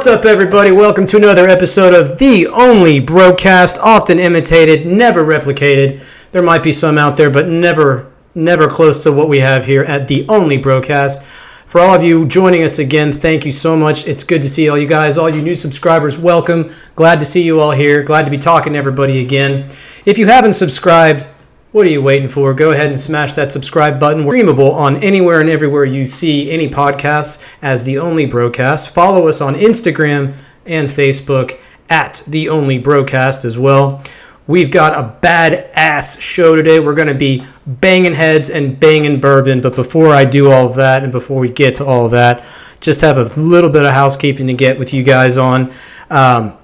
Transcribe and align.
What's 0.00 0.08
up, 0.08 0.24
everybody? 0.24 0.70
Welcome 0.70 1.04
to 1.08 1.18
another 1.18 1.46
episode 1.46 1.92
of 1.92 2.16
The 2.16 2.46
Only 2.46 3.02
Brocast, 3.02 3.76
often 3.80 4.18
imitated, 4.18 4.86
never 4.86 5.22
replicated. 5.22 6.02
There 6.32 6.40
might 6.40 6.62
be 6.62 6.72
some 6.72 6.96
out 6.96 7.18
there, 7.18 7.28
but 7.28 7.48
never, 7.48 8.10
never 8.34 8.66
close 8.66 9.02
to 9.02 9.12
what 9.12 9.28
we 9.28 9.40
have 9.40 9.66
here 9.66 9.82
at 9.82 10.08
The 10.08 10.26
Only 10.26 10.58
Brocast. 10.58 11.22
For 11.66 11.82
all 11.82 11.94
of 11.94 12.02
you 12.02 12.24
joining 12.24 12.62
us 12.62 12.78
again, 12.78 13.12
thank 13.12 13.44
you 13.44 13.52
so 13.52 13.76
much. 13.76 14.06
It's 14.06 14.24
good 14.24 14.40
to 14.40 14.48
see 14.48 14.70
all 14.70 14.78
you 14.78 14.86
guys, 14.86 15.18
all 15.18 15.28
you 15.28 15.42
new 15.42 15.54
subscribers, 15.54 16.16
welcome. 16.16 16.70
Glad 16.96 17.20
to 17.20 17.26
see 17.26 17.42
you 17.42 17.60
all 17.60 17.72
here. 17.72 18.02
Glad 18.02 18.24
to 18.24 18.30
be 18.30 18.38
talking 18.38 18.72
to 18.72 18.78
everybody 18.78 19.20
again. 19.20 19.68
If 20.06 20.16
you 20.16 20.28
haven't 20.28 20.54
subscribed, 20.54 21.26
what 21.72 21.86
are 21.86 21.90
you 21.90 22.02
waiting 22.02 22.28
for? 22.28 22.52
Go 22.52 22.72
ahead 22.72 22.90
and 22.90 22.98
smash 22.98 23.34
that 23.34 23.50
subscribe 23.50 24.00
button. 24.00 24.24
We're 24.24 24.34
streamable 24.34 24.72
on 24.72 24.96
anywhere 25.04 25.40
and 25.40 25.48
everywhere 25.48 25.84
you 25.84 26.06
see 26.06 26.50
any 26.50 26.68
podcasts 26.68 27.42
as 27.62 27.84
the 27.84 27.98
only 27.98 28.26
brocast. 28.26 28.90
Follow 28.90 29.28
us 29.28 29.40
on 29.40 29.54
Instagram 29.54 30.34
and 30.66 30.88
Facebook 30.88 31.58
at 31.88 32.24
the 32.26 32.48
only 32.48 32.82
brocast 32.82 33.44
as 33.44 33.56
well. 33.56 34.02
We've 34.48 34.70
got 34.70 34.94
a 34.94 35.24
badass 35.24 36.20
show 36.20 36.56
today. 36.56 36.80
We're 36.80 36.94
going 36.94 37.06
to 37.06 37.14
be 37.14 37.46
banging 37.66 38.14
heads 38.14 38.50
and 38.50 38.80
banging 38.80 39.20
bourbon. 39.20 39.60
But 39.60 39.76
before 39.76 40.08
I 40.08 40.24
do 40.24 40.50
all 40.50 40.66
of 40.66 40.74
that 40.74 41.04
and 41.04 41.12
before 41.12 41.38
we 41.38 41.50
get 41.50 41.76
to 41.76 41.86
all 41.86 42.06
of 42.06 42.10
that, 42.10 42.44
just 42.80 43.00
have 43.02 43.18
a 43.18 43.24
little 43.40 43.70
bit 43.70 43.84
of 43.84 43.92
housekeeping 43.92 44.48
to 44.48 44.54
get 44.54 44.76
with 44.76 44.92
you 44.92 45.04
guys 45.04 45.38
on. 45.38 45.72
Um, 46.08 46.56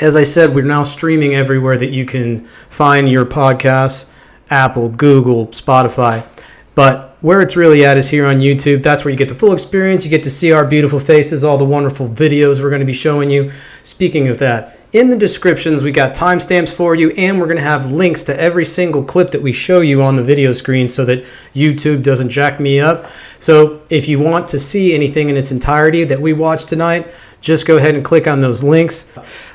as 0.00 0.14
I 0.14 0.22
said, 0.22 0.54
we're 0.54 0.64
now 0.64 0.84
streaming 0.84 1.34
everywhere 1.34 1.76
that 1.76 1.90
you 1.90 2.06
can 2.06 2.44
find 2.70 3.08
your 3.08 3.24
podcasts. 3.24 4.10
Apple, 4.50 4.88
Google, 4.88 5.48
Spotify. 5.48 6.26
But 6.74 7.16
where 7.20 7.40
it's 7.40 7.56
really 7.56 7.84
at 7.84 7.96
is 7.96 8.10
here 8.10 8.26
on 8.26 8.36
YouTube. 8.36 8.82
That's 8.82 9.04
where 9.04 9.12
you 9.12 9.16
get 9.16 9.28
the 9.28 9.34
full 9.34 9.52
experience. 9.52 10.04
You 10.04 10.10
get 10.10 10.24
to 10.24 10.30
see 10.30 10.52
our 10.52 10.64
beautiful 10.64 11.00
faces, 11.00 11.44
all 11.44 11.56
the 11.56 11.64
wonderful 11.64 12.08
videos 12.08 12.60
we're 12.60 12.68
going 12.68 12.80
to 12.80 12.86
be 12.86 12.92
showing 12.92 13.30
you. 13.30 13.52
Speaking 13.84 14.28
of 14.28 14.38
that, 14.38 14.78
in 14.92 15.10
the 15.10 15.16
descriptions, 15.16 15.82
we 15.82 15.90
got 15.90 16.14
timestamps 16.14 16.72
for 16.72 16.94
you, 16.94 17.10
and 17.12 17.40
we're 17.40 17.46
going 17.46 17.56
to 17.56 17.62
have 17.64 17.90
links 17.90 18.22
to 18.24 18.40
every 18.40 18.64
single 18.64 19.02
clip 19.02 19.30
that 19.30 19.42
we 19.42 19.52
show 19.52 19.80
you 19.80 20.02
on 20.02 20.14
the 20.14 20.22
video 20.22 20.52
screen 20.52 20.88
so 20.88 21.04
that 21.04 21.24
YouTube 21.52 22.04
doesn't 22.04 22.28
jack 22.28 22.60
me 22.60 22.78
up. 22.78 23.06
So 23.40 23.82
if 23.90 24.06
you 24.06 24.20
want 24.20 24.46
to 24.48 24.60
see 24.60 24.94
anything 24.94 25.30
in 25.30 25.36
its 25.36 25.50
entirety 25.50 26.04
that 26.04 26.20
we 26.20 26.32
watched 26.32 26.68
tonight, 26.68 27.08
just 27.44 27.66
go 27.66 27.76
ahead 27.76 27.94
and 27.94 28.02
click 28.02 28.26
on 28.26 28.40
those 28.40 28.62
links. 28.62 29.06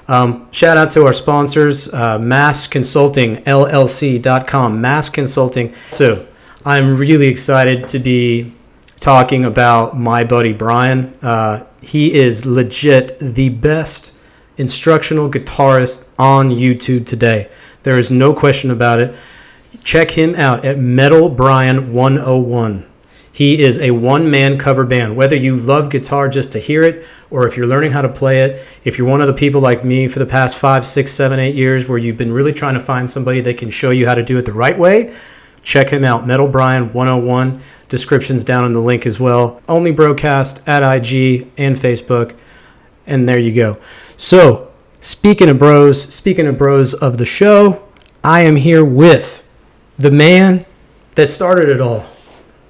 Um, 0.08 0.48
shout 0.52 0.78
out 0.78 0.92
to 0.92 1.08
our 1.08 1.14
sponsors, 1.14 1.92
uh, 1.92 2.20
Mass 2.20 2.68
Consulting, 2.68 3.38
LLC.com, 3.38 4.80
Mass 4.80 5.10
Consulting. 5.10 5.74
So 5.90 6.28
I'm 6.64 6.96
really 6.96 7.28
excited 7.28 7.88
to 7.88 7.98
be 7.98 8.54
talking 9.00 9.44
about 9.44 9.98
my 9.98 10.24
buddy 10.24 10.54
Brian. 10.54 11.16
Uh, 11.24 11.66
he 11.82 12.14
is 12.14 12.46
legit 12.46 13.18
the 13.20 13.50
best 13.50 14.16
instructional 14.58 15.32
guitarist 15.32 16.10
on 16.20 16.52
YouTube 16.52 17.08
today. 17.08 17.50
There 17.82 17.98
is 17.98 18.12
no 18.12 18.36
question 18.36 18.70
about 18.70 19.00
it. 19.00 19.16
Check 19.84 20.12
him 20.12 20.36
out 20.36 20.64
at 20.64 20.78
Metal 20.78 21.28
Brian 21.28 21.92
101. 21.92 22.89
He 23.40 23.62
is 23.62 23.80
a 23.80 23.92
one 23.92 24.30
man 24.30 24.58
cover 24.58 24.84
band. 24.84 25.16
Whether 25.16 25.38
you 25.38 25.56
love 25.56 25.90
guitar 25.90 26.28
just 26.28 26.52
to 26.52 26.60
hear 26.60 26.84
it, 26.84 27.06
or 27.30 27.48
if 27.48 27.56
you're 27.56 27.68
learning 27.68 27.94
how 27.94 28.02
to 28.02 28.10
play 28.10 28.42
it, 28.42 28.68
if 28.84 28.98
you're 28.98 29.08
one 29.08 29.22
of 29.22 29.28
the 29.28 29.34
people 29.34 29.62
like 29.62 29.86
me 29.86 30.10
for 30.10 30.20
the 30.20 30.26
past 30.26 30.58
five, 30.58 30.86
six, 30.86 31.14
seven, 31.14 31.40
eight 31.40 31.56
years 31.56 31.88
where 31.88 31.98
you've 31.98 32.18
been 32.18 32.34
really 32.34 32.52
trying 32.52 32.74
to 32.74 32.82
find 32.82 33.10
somebody 33.10 33.40
that 33.40 33.58
can 33.58 33.70
show 33.70 33.92
you 33.92 34.06
how 34.06 34.14
to 34.14 34.24
do 34.24 34.38
it 34.38 34.44
the 34.44 34.52
right 34.52 34.78
way, 34.78 35.16
check 35.64 35.88
him 35.88 36.04
out. 36.04 36.28
Metal 36.28 36.50
Brian 36.50 36.92
101. 36.92 37.62
Descriptions 37.88 38.44
down 38.44 38.66
in 38.66 38.74
the 38.74 38.82
link 38.82 39.06
as 39.06 39.22
well. 39.22 39.62
Only 39.70 39.94
brocast 39.94 40.68
at 40.68 40.84
IG 40.84 41.50
and 41.58 41.78
Facebook. 41.78 42.36
And 43.08 43.26
there 43.26 43.40
you 43.40 43.56
go. 43.56 43.78
So, 44.18 44.70
speaking 45.00 45.48
of 45.48 45.58
bros, 45.58 46.14
speaking 46.14 46.46
of 46.46 46.58
bros 46.58 46.94
of 46.94 47.18
the 47.18 47.26
show, 47.26 47.88
I 48.22 48.42
am 48.42 48.58
here 48.58 48.84
with 48.84 49.46
the 49.98 50.12
man 50.12 50.66
that 51.16 51.32
started 51.32 51.70
it 51.70 51.80
all 51.80 52.06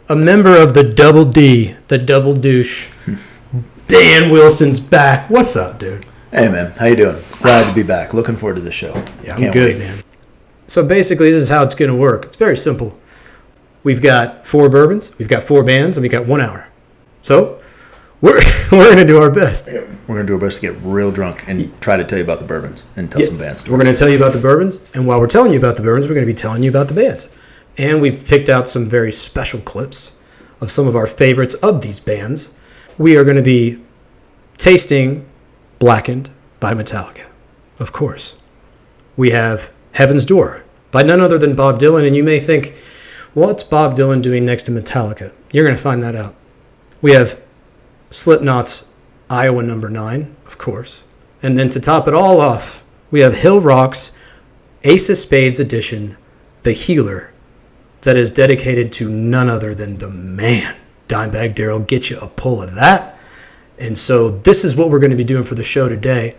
a 0.10 0.16
member 0.16 0.58
of 0.58 0.74
the 0.74 0.84
Double 0.84 1.24
D, 1.24 1.76
the 1.88 2.00
Double 2.00 2.34
Douche. 2.34 2.92
Dan 3.88 4.32
Wilson's 4.32 4.80
back. 4.80 5.30
What's 5.30 5.56
up, 5.56 5.78
dude? 5.78 6.06
Hey 6.32 6.50
man, 6.50 6.72
how 6.72 6.88
you 6.88 6.96
doing? 6.96 7.24
Glad 7.42 7.70
to 7.70 7.76
be 7.76 7.84
back. 7.84 8.14
Looking 8.14 8.36
forward 8.36 8.56
to 8.56 8.62
the 8.62 8.72
show. 8.72 8.94
Yeah, 9.24 9.36
I'm 9.36 9.40
Can't 9.40 9.54
good, 9.54 9.78
wait. 9.78 9.88
man. 9.88 10.00
So 10.66 10.84
basically, 10.84 11.32
this 11.32 11.42
is 11.42 11.50
how 11.50 11.64
it's 11.64 11.76
going 11.76 11.92
to 11.92 11.96
work. 11.96 12.26
It's 12.26 12.38
very 12.38 12.58
simple. 12.58 12.98
We've 13.84 14.02
got 14.02 14.46
four 14.46 14.68
bourbons, 14.68 15.18
we've 15.20 15.28
got 15.28 15.44
four 15.44 15.64
bands, 15.64 15.96
and 15.96 16.02
we 16.02 16.10
got 16.10 16.26
one 16.26 16.42
hour. 16.42 16.68
So 17.22 17.62
we're 18.22 18.42
we're 18.72 18.86
going 18.86 18.98
to 18.98 19.06
do 19.06 19.22
our 19.22 19.30
best. 19.30 19.68
We're 19.68 19.86
going 20.08 20.22
to 20.22 20.26
do 20.26 20.34
our 20.34 20.40
best 20.40 20.62
to 20.62 20.72
get 20.72 20.82
real 20.82 21.12
drunk 21.12 21.48
and 21.48 21.80
try 21.82 21.98
to 21.98 22.04
tell 22.04 22.18
you 22.18 22.24
about 22.24 22.40
the 22.40 22.46
bourbons 22.46 22.84
and 22.96 23.12
tell 23.12 23.22
yeah. 23.22 23.28
some 23.28 23.38
bands. 23.38 23.70
We're 23.70 23.78
going 23.78 23.94
to 23.94 23.98
tell 23.98 24.10
you 24.10 24.18
about 24.18 24.34
the 24.34 24.40
bourbons, 24.40 24.82
and 24.96 25.06
while 25.06 25.20
we're 25.20 25.28
telling 25.28 25.52
you 25.52 25.60
about 25.60 25.76
the 25.76 25.84
bourbons, 25.84 26.08
we're 26.08 26.16
going 26.16 26.26
to 26.26 26.34
be 26.34 26.38
telling 26.38 26.64
you 26.64 26.70
about 26.72 26.88
the 26.88 26.96
bands. 26.96 27.30
And 27.80 28.02
we've 28.02 28.28
picked 28.28 28.50
out 28.50 28.68
some 28.68 28.90
very 28.90 29.14
special 29.14 29.62
clips 29.62 30.18
of 30.60 30.70
some 30.70 30.86
of 30.86 30.98
our 30.98 31.08
favorites 31.08 31.54
of 31.56 31.80
these 31.80 32.02
bands. 32.02 32.54
We 32.98 33.16
are 33.16 33.24
going 33.24 33.38
to 33.38 33.42
be 33.42 33.82
tasting 34.58 35.26
Blackened 35.80 36.30
by 36.60 36.74
Metallica, 36.74 37.28
of 37.80 37.94
course. 37.94 38.36
We 39.16 39.30
have 39.30 39.72
Heaven's 39.94 40.26
Door 40.26 40.66
by 40.92 41.04
none 41.04 41.22
other 41.22 41.38
than 41.38 41.56
Bob 41.56 41.80
Dylan, 41.80 42.06
and 42.06 42.18
you 42.18 42.24
may 42.24 42.42
think, 42.42 42.76
what's 43.34 43.64
Bob 43.64 43.96
Dylan 43.96 44.22
doing 44.22 44.44
next 44.44 44.64
to 44.64 44.74
Metallica? 44.74 45.32
You're 45.54 45.64
going 45.64 45.78
to 45.78 45.82
find 45.82 46.04
that 46.04 46.18
out. 46.18 46.36
We 47.02 47.14
have 47.14 47.40
Slipknot's 48.12 48.92
Iowa 49.30 49.64
number 49.64 49.90
nine, 49.90 50.36
of 50.46 50.58
course. 50.58 51.06
And 51.42 51.58
then 51.58 51.70
to 51.70 51.80
top 51.80 52.10
it 52.10 52.14
all 52.14 52.42
off, 52.42 52.84
we 53.10 53.22
have 53.22 53.36
Hill 53.36 53.62
Rock's 53.62 54.12
Ace 54.84 55.10
of 55.10 55.18
Spades 55.18 55.62
edition, 55.62 56.18
The 56.64 56.74
Healer 56.74 57.32
that 58.02 58.16
is 58.16 58.32
dedicated 58.32 58.92
to 58.94 59.10
none 59.10 59.50
other 59.50 59.76
than 59.76 59.98
the 59.98 60.10
man. 60.10 60.76
Dimebag 61.08 61.56
Darrell, 61.56 61.80
get 61.80 62.10
you 62.10 62.20
a 62.20 62.28
pull 62.28 62.62
of 62.62 62.76
that. 62.76 63.18
And 63.78 63.98
so 63.98 64.30
this 64.30 64.64
is 64.64 64.76
what 64.76 64.90
we're 64.90 65.00
going 65.00 65.12
to 65.12 65.18
be 65.18 65.24
doing 65.24 65.44
for 65.44 65.56
the 65.56 65.64
show 65.64 65.90
today. 65.90 66.36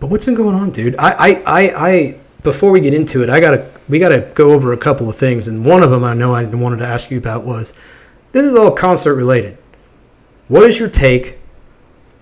But 0.00 0.08
what's 0.08 0.24
been 0.24 0.34
going 0.34 0.54
on, 0.54 0.70
dude? 0.70 0.96
I, 0.96 1.10
I, 1.10 1.28
I, 1.46 1.88
I 1.88 2.20
before 2.42 2.70
we 2.70 2.80
get 2.80 2.94
into 2.94 3.22
it, 3.22 3.28
I 3.28 3.40
gotta 3.40 3.68
we 3.88 3.98
gotta 3.98 4.20
go 4.34 4.52
over 4.52 4.72
a 4.72 4.76
couple 4.76 5.08
of 5.08 5.16
things, 5.16 5.48
and 5.48 5.64
one 5.64 5.82
of 5.82 5.90
them 5.90 6.04
I 6.04 6.14
know 6.14 6.34
I 6.34 6.44
wanted 6.44 6.78
to 6.78 6.86
ask 6.86 7.10
you 7.10 7.18
about 7.18 7.44
was 7.44 7.74
this 8.32 8.44
is 8.44 8.54
all 8.54 8.70
concert 8.70 9.16
related. 9.16 9.58
What 10.46 10.62
is 10.62 10.78
your 10.78 10.88
take 10.88 11.38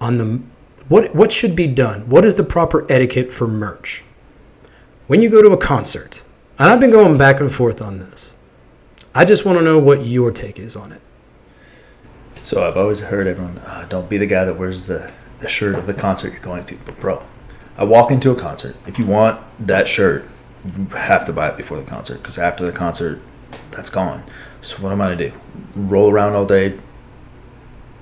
on 0.01 0.19
the 0.19 0.41
what 0.89 1.15
what 1.15 1.33
should 1.33 1.55
be 1.55 1.67
done? 1.67 2.09
What 2.09 2.25
is 2.25 2.35
the 2.35 2.45
proper 2.45 2.91
etiquette 2.91 3.33
for 3.33 3.47
merch? 3.47 4.05
When 5.07 5.21
you 5.21 5.29
go 5.29 5.43
to 5.43 5.51
a 5.51 5.57
concert, 5.57 6.23
and 6.59 6.71
I've 6.71 6.81
been 6.81 6.91
going 6.91 7.19
back 7.19 7.41
and 7.41 7.55
forth 7.55 7.81
on 7.81 7.99
this. 7.99 8.34
I 9.15 9.25
just 9.25 9.44
want 9.44 9.59
to 9.59 9.65
know 9.65 9.78
what 9.78 10.06
your 10.06 10.31
take 10.31 10.59
is 10.59 10.77
on 10.77 10.93
it. 10.93 11.00
So 12.43 12.67
I've 12.67 12.77
always 12.77 13.00
heard 13.00 13.27
everyone, 13.27 13.59
uh, 13.59 13.87
don't 13.89 14.09
be 14.09 14.19
the 14.19 14.27
guy 14.27 14.44
that 14.44 14.59
wears 14.59 14.87
the, 14.87 15.12
the 15.41 15.49
shirt 15.49 15.75
of 15.75 15.87
the 15.87 15.95
concert 15.95 16.33
you're 16.33 16.41
going 16.41 16.65
to. 16.65 16.77
But 16.84 17.00
bro, 17.00 17.22
I 17.77 17.84
walk 17.84 18.11
into 18.11 18.31
a 18.31 18.34
concert. 18.34 18.77
If 18.87 18.99
you 18.99 19.06
want 19.06 19.41
that 19.66 19.89
shirt, 19.89 20.28
you 20.65 20.87
have 20.97 21.25
to 21.27 21.33
buy 21.33 21.49
it 21.49 21.56
before 21.56 21.78
the 21.78 21.84
concert 21.84 22.19
because 22.19 22.39
after 22.39 22.65
the 22.65 22.72
concert, 22.72 23.21
that's 23.71 23.91
gone. 23.91 24.22
So 24.61 24.83
what 24.83 24.93
am 24.93 25.00
I 25.00 25.06
gonna 25.06 25.16
do? 25.16 25.33
Roll 25.75 26.11
around 26.11 26.34
all 26.34 26.47
day, 26.47 26.78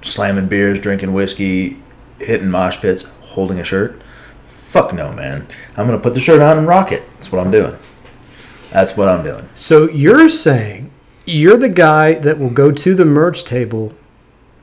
slamming 0.03 0.48
beers, 0.48 0.78
drinking 0.78 1.12
whiskey, 1.12 1.82
hitting 2.19 2.50
mosh 2.50 2.81
pits, 2.81 3.12
holding 3.20 3.59
a 3.59 3.64
shirt? 3.64 4.00
Fuck 4.44 4.93
no, 4.93 5.12
man. 5.12 5.47
I'm 5.76 5.87
gonna 5.87 5.98
put 5.98 6.14
the 6.14 6.20
shirt 6.20 6.41
on 6.41 6.59
and 6.59 6.66
rock 6.66 6.93
it. 6.93 7.09
That's 7.12 7.31
what 7.31 7.44
I'm 7.44 7.50
doing. 7.50 7.76
That's 8.75 8.97
what 8.97 9.09
I'm 9.09 9.23
doing. 9.23 9.49
So 9.55 9.89
you're 9.89 10.29
saying 10.29 10.91
you're 11.25 11.57
the 11.57 11.69
guy 11.69 12.15
that 12.15 12.41
will 12.41 12.51
go 12.51 12.73
to 12.73 12.95
the 12.97 13.05
merch 13.05 13.45
table, 13.45 13.95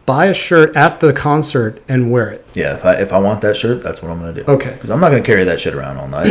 buy 0.05 0.25
a 0.25 0.33
shirt 0.33 0.75
at 0.75 0.99
the 0.99 1.13
concert, 1.13 1.81
and 1.87 2.11
wear 2.11 2.29
it. 2.29 2.45
Yeah, 2.53 2.75
if 2.75 2.83
I 2.83 2.95
if 2.95 3.13
I 3.13 3.19
want 3.19 3.39
that 3.39 3.55
shirt, 3.55 3.81
that's 3.81 4.01
what 4.01 4.11
I'm 4.11 4.19
gonna 4.19 4.33
do. 4.33 4.43
Okay. 4.49 4.73
Because 4.73 4.91
I'm 4.91 4.99
not 4.99 5.11
gonna 5.11 5.23
carry 5.23 5.45
that 5.45 5.61
shit 5.61 5.73
around 5.73 5.95
all 5.95 6.09
night. 6.09 6.27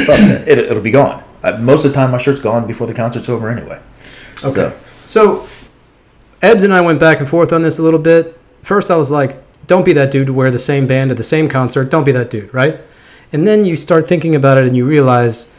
it, 0.47 0.71
will 0.71 0.83
be 0.83 0.91
gone. 0.91 1.25
I, 1.43 1.53
most 1.53 1.87
of 1.87 1.93
the 1.93 1.95
time, 1.95 2.11
my 2.11 2.19
shirt's 2.19 2.39
gone 2.39 2.67
before 2.67 2.87
the 2.87 2.93
concert's 2.93 3.31
over 3.31 3.49
anyway. 3.49 3.81
Okay. 4.45 4.77
So, 5.07 5.47
so 5.47 5.49
Ebbs 6.43 6.63
and 6.63 6.75
I 6.75 6.83
went 6.83 7.01
back 7.01 7.19
and 7.19 7.29
forth 7.29 7.51
on 7.51 7.63
this 7.63 7.79
a 7.79 7.83
little 7.83 7.99
bit. 7.99 8.39
First, 8.63 8.91
I 8.91 8.97
was 8.99 9.11
like, 9.11 9.43
"Don't 9.67 9.87
be 9.87 9.95
that 9.95 10.11
dude 10.11 10.27
to 10.27 10.35
wear 10.35 10.51
the 10.51 10.59
same 10.59 10.87
band 10.87 11.11
at 11.11 11.17
the 11.17 11.25
same 11.25 11.49
concert. 11.49 11.91
Don't 11.91 12.05
be 12.05 12.13
that 12.13 12.29
dude, 12.29 12.53
right?" 12.53 12.79
And 13.33 13.49
then 13.49 13.65
you 13.65 13.75
start 13.75 14.07
thinking 14.07 14.35
about 14.35 14.59
it, 14.59 14.65
and 14.65 14.77
you 14.77 14.85
realize 14.85 15.51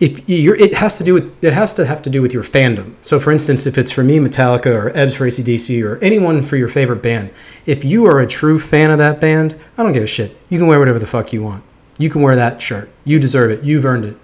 if 0.00 0.26
you're, 0.28 0.56
it 0.56 0.74
has 0.74 0.96
to 0.96 1.04
do 1.04 1.12
with 1.12 1.44
it 1.44 1.52
has 1.52 1.74
to 1.74 1.84
have 1.84 2.00
to 2.02 2.10
do 2.10 2.22
with 2.22 2.32
your 2.32 2.42
fandom. 2.42 2.94
So, 3.02 3.20
for 3.20 3.30
instance, 3.30 3.66
if 3.66 3.76
it's 3.76 3.90
for 3.90 4.02
me, 4.02 4.18
Metallica, 4.18 4.74
or 4.74 4.96
Ebbs 4.96 5.14
for 5.14 5.26
ACDC, 5.26 5.84
or 5.84 5.98
anyone 5.98 6.42
for 6.42 6.56
your 6.56 6.68
favorite 6.68 7.02
band, 7.02 7.30
if 7.66 7.84
you 7.84 8.06
are 8.06 8.18
a 8.20 8.26
true 8.26 8.58
fan 8.58 8.90
of 8.90 8.98
that 8.98 9.20
band, 9.20 9.60
I 9.76 9.82
don't 9.82 9.92
give 9.92 10.02
a 10.02 10.06
shit. 10.08 10.36
You 10.48 10.58
can 10.58 10.66
wear 10.66 10.78
whatever 10.78 10.98
the 10.98 11.06
fuck 11.06 11.32
you 11.34 11.42
want. 11.42 11.62
You 11.98 12.08
can 12.08 12.22
wear 12.22 12.34
that 12.34 12.62
shirt. 12.62 12.90
You 13.04 13.18
deserve 13.18 13.50
it. 13.50 13.62
You've 13.62 13.84
earned 13.84 14.06
it. 14.06 14.16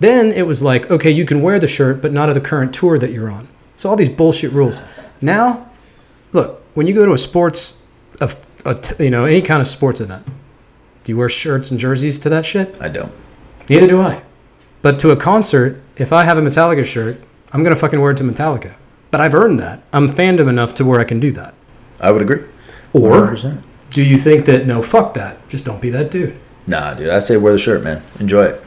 Then 0.00 0.32
it 0.32 0.46
was 0.46 0.62
like, 0.62 0.90
okay, 0.90 1.10
you 1.10 1.24
can 1.24 1.42
wear 1.42 1.60
the 1.60 1.68
shirt, 1.68 2.02
but 2.02 2.12
not 2.12 2.28
of 2.28 2.34
the 2.34 2.40
current 2.40 2.74
tour 2.74 2.98
that 2.98 3.12
you're 3.12 3.30
on. 3.30 3.46
So 3.76 3.88
all 3.88 3.96
these 3.96 4.08
bullshit 4.08 4.52
rules. 4.52 4.80
Now, 5.20 5.70
look, 6.32 6.62
when 6.74 6.88
you 6.88 6.94
go 6.94 7.06
to 7.06 7.12
a 7.12 7.18
sports, 7.18 7.82
a, 8.20 8.34
a, 8.64 8.76
you 8.98 9.10
know, 9.10 9.24
any 9.24 9.42
kind 9.42 9.60
of 9.62 9.68
sports 9.68 10.00
event, 10.00 10.26
Do 11.04 11.12
you 11.12 11.16
wear 11.16 11.28
shirts 11.28 11.70
and 11.70 11.78
jerseys 11.78 12.18
to 12.20 12.28
that 12.30 12.44
shit? 12.44 12.76
I 12.80 12.88
don't. 12.88 13.12
Neither 13.68 13.86
do 13.86 14.00
I. 14.02 14.22
But 14.82 14.98
to 15.00 15.10
a 15.10 15.16
concert, 15.16 15.80
if 15.96 16.12
I 16.12 16.24
have 16.24 16.38
a 16.38 16.42
Metallica 16.42 16.84
shirt, 16.84 17.20
I'm 17.52 17.62
gonna 17.62 17.76
fucking 17.76 18.00
wear 18.00 18.12
it 18.12 18.16
to 18.18 18.24
Metallica. 18.24 18.74
But 19.10 19.20
I've 19.20 19.34
earned 19.34 19.58
that. 19.60 19.82
I'm 19.92 20.12
fandom 20.12 20.48
enough 20.48 20.74
to 20.74 20.84
where 20.84 21.00
I 21.00 21.04
can 21.04 21.18
do 21.18 21.32
that. 21.32 21.54
I 22.00 22.12
would 22.12 22.22
agree. 22.22 22.44
Or 22.92 23.28
100%. 23.28 23.62
do 23.90 24.02
you 24.02 24.18
think 24.18 24.44
that 24.46 24.66
no, 24.66 24.82
fuck 24.82 25.14
that, 25.14 25.46
just 25.48 25.64
don't 25.64 25.80
be 25.80 25.90
that 25.90 26.10
dude? 26.10 26.38
Nah, 26.66 26.94
dude. 26.94 27.08
I 27.08 27.18
say 27.18 27.36
wear 27.36 27.52
the 27.52 27.58
shirt, 27.58 27.82
man. 27.82 28.02
Enjoy 28.20 28.44
it. 28.44 28.62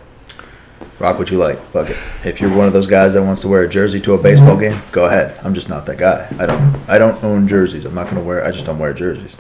Rock 1.00 1.18
what 1.18 1.32
you 1.32 1.38
like. 1.38 1.60
Fuck 1.66 1.90
it. 1.90 1.98
If 2.24 2.42
you're 2.42 2.56
one 2.56 2.68
of 2.68 2.74
those 2.74 2.88
guys 2.88 3.14
that 3.14 3.24
wants 3.24 3.42
to 3.42 3.48
wear 3.48 3.64
a 3.64 3.70
jersey 3.70 4.00
to 4.02 4.14
a 4.14 4.22
baseball 4.22 4.56
mm-hmm. 4.56 4.76
game, 4.76 4.82
go 4.92 5.06
ahead. 5.06 5.40
I'm 5.44 5.54
just 5.54 5.70
not 5.70 5.86
that 5.88 5.98
guy. 5.98 6.28
I 6.38 6.46
don't. 6.46 6.90
I 6.90 6.98
don't 6.98 7.24
own 7.24 7.48
jerseys. 7.48 7.86
I'm 7.86 7.96
not 7.96 8.08
gonna 8.08 8.24
wear. 8.24 8.44
I 8.46 8.52
just 8.52 8.66
don't 8.66 8.78
wear 8.78 8.94
jerseys. 8.94 9.38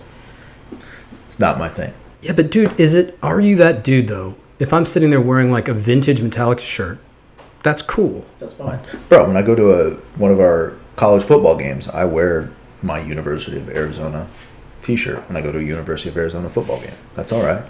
It's 1.27 1.39
not 1.39 1.59
my 1.59 1.69
thing. 1.69 1.93
Yeah, 2.21 2.33
but 2.33 2.49
dude, 2.49 2.79
is 2.79 2.93
it? 2.93 3.17
Are 3.21 3.39
you 3.39 3.55
that 3.57 3.83
dude 3.83 4.07
though? 4.07 4.35
If 4.61 4.73
I'm 4.73 4.85
sitting 4.85 5.09
there 5.09 5.19
wearing 5.19 5.49
like 5.49 5.67
a 5.67 5.73
vintage 5.73 6.19
Metallica 6.19 6.59
shirt, 6.59 6.99
that's 7.63 7.81
cool. 7.81 8.27
That's 8.37 8.53
fine, 8.53 8.79
bro. 9.09 9.25
When 9.25 9.35
I 9.35 9.41
go 9.41 9.55
to 9.55 9.71
a 9.71 9.95
one 10.19 10.31
of 10.31 10.39
our 10.39 10.77
college 10.97 11.23
football 11.23 11.57
games, 11.57 11.87
I 11.87 12.05
wear 12.05 12.51
my 12.83 12.99
University 12.99 13.57
of 13.57 13.69
Arizona 13.69 14.29
T-shirt 14.83 15.27
when 15.27 15.35
I 15.35 15.41
go 15.41 15.51
to 15.51 15.57
a 15.57 15.63
University 15.63 16.09
of 16.09 16.17
Arizona 16.17 16.47
football 16.47 16.79
game. 16.79 16.93
That's 17.15 17.31
all 17.31 17.41
right. 17.41 17.67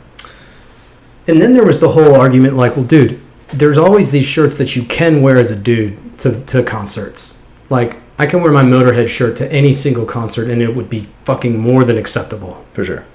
And 1.27 1.41
then 1.41 1.53
there 1.53 1.63
was 1.63 1.79
the 1.79 1.87
whole 1.87 2.13
argument 2.13 2.57
like, 2.57 2.75
well, 2.75 2.83
dude, 2.83 3.21
there's 3.47 3.77
always 3.77 4.11
these 4.11 4.25
shirts 4.25 4.57
that 4.57 4.75
you 4.75 4.83
can 4.83 5.21
wear 5.21 5.37
as 5.37 5.49
a 5.49 5.55
dude 5.55 6.19
to, 6.19 6.43
to 6.43 6.61
concerts. 6.61 7.41
Like, 7.69 8.01
I 8.19 8.25
can 8.25 8.41
wear 8.41 8.51
my 8.51 8.63
Motorhead 8.63 9.07
shirt 9.07 9.37
to 9.37 9.49
any 9.49 9.73
single 9.73 10.05
concert 10.05 10.49
and 10.49 10.61
it 10.61 10.75
would 10.75 10.89
be 10.89 11.05
fucking 11.23 11.57
more 11.57 11.85
than 11.85 11.97
acceptable, 11.97 12.65
For 12.73 12.83
sure. 12.83 13.05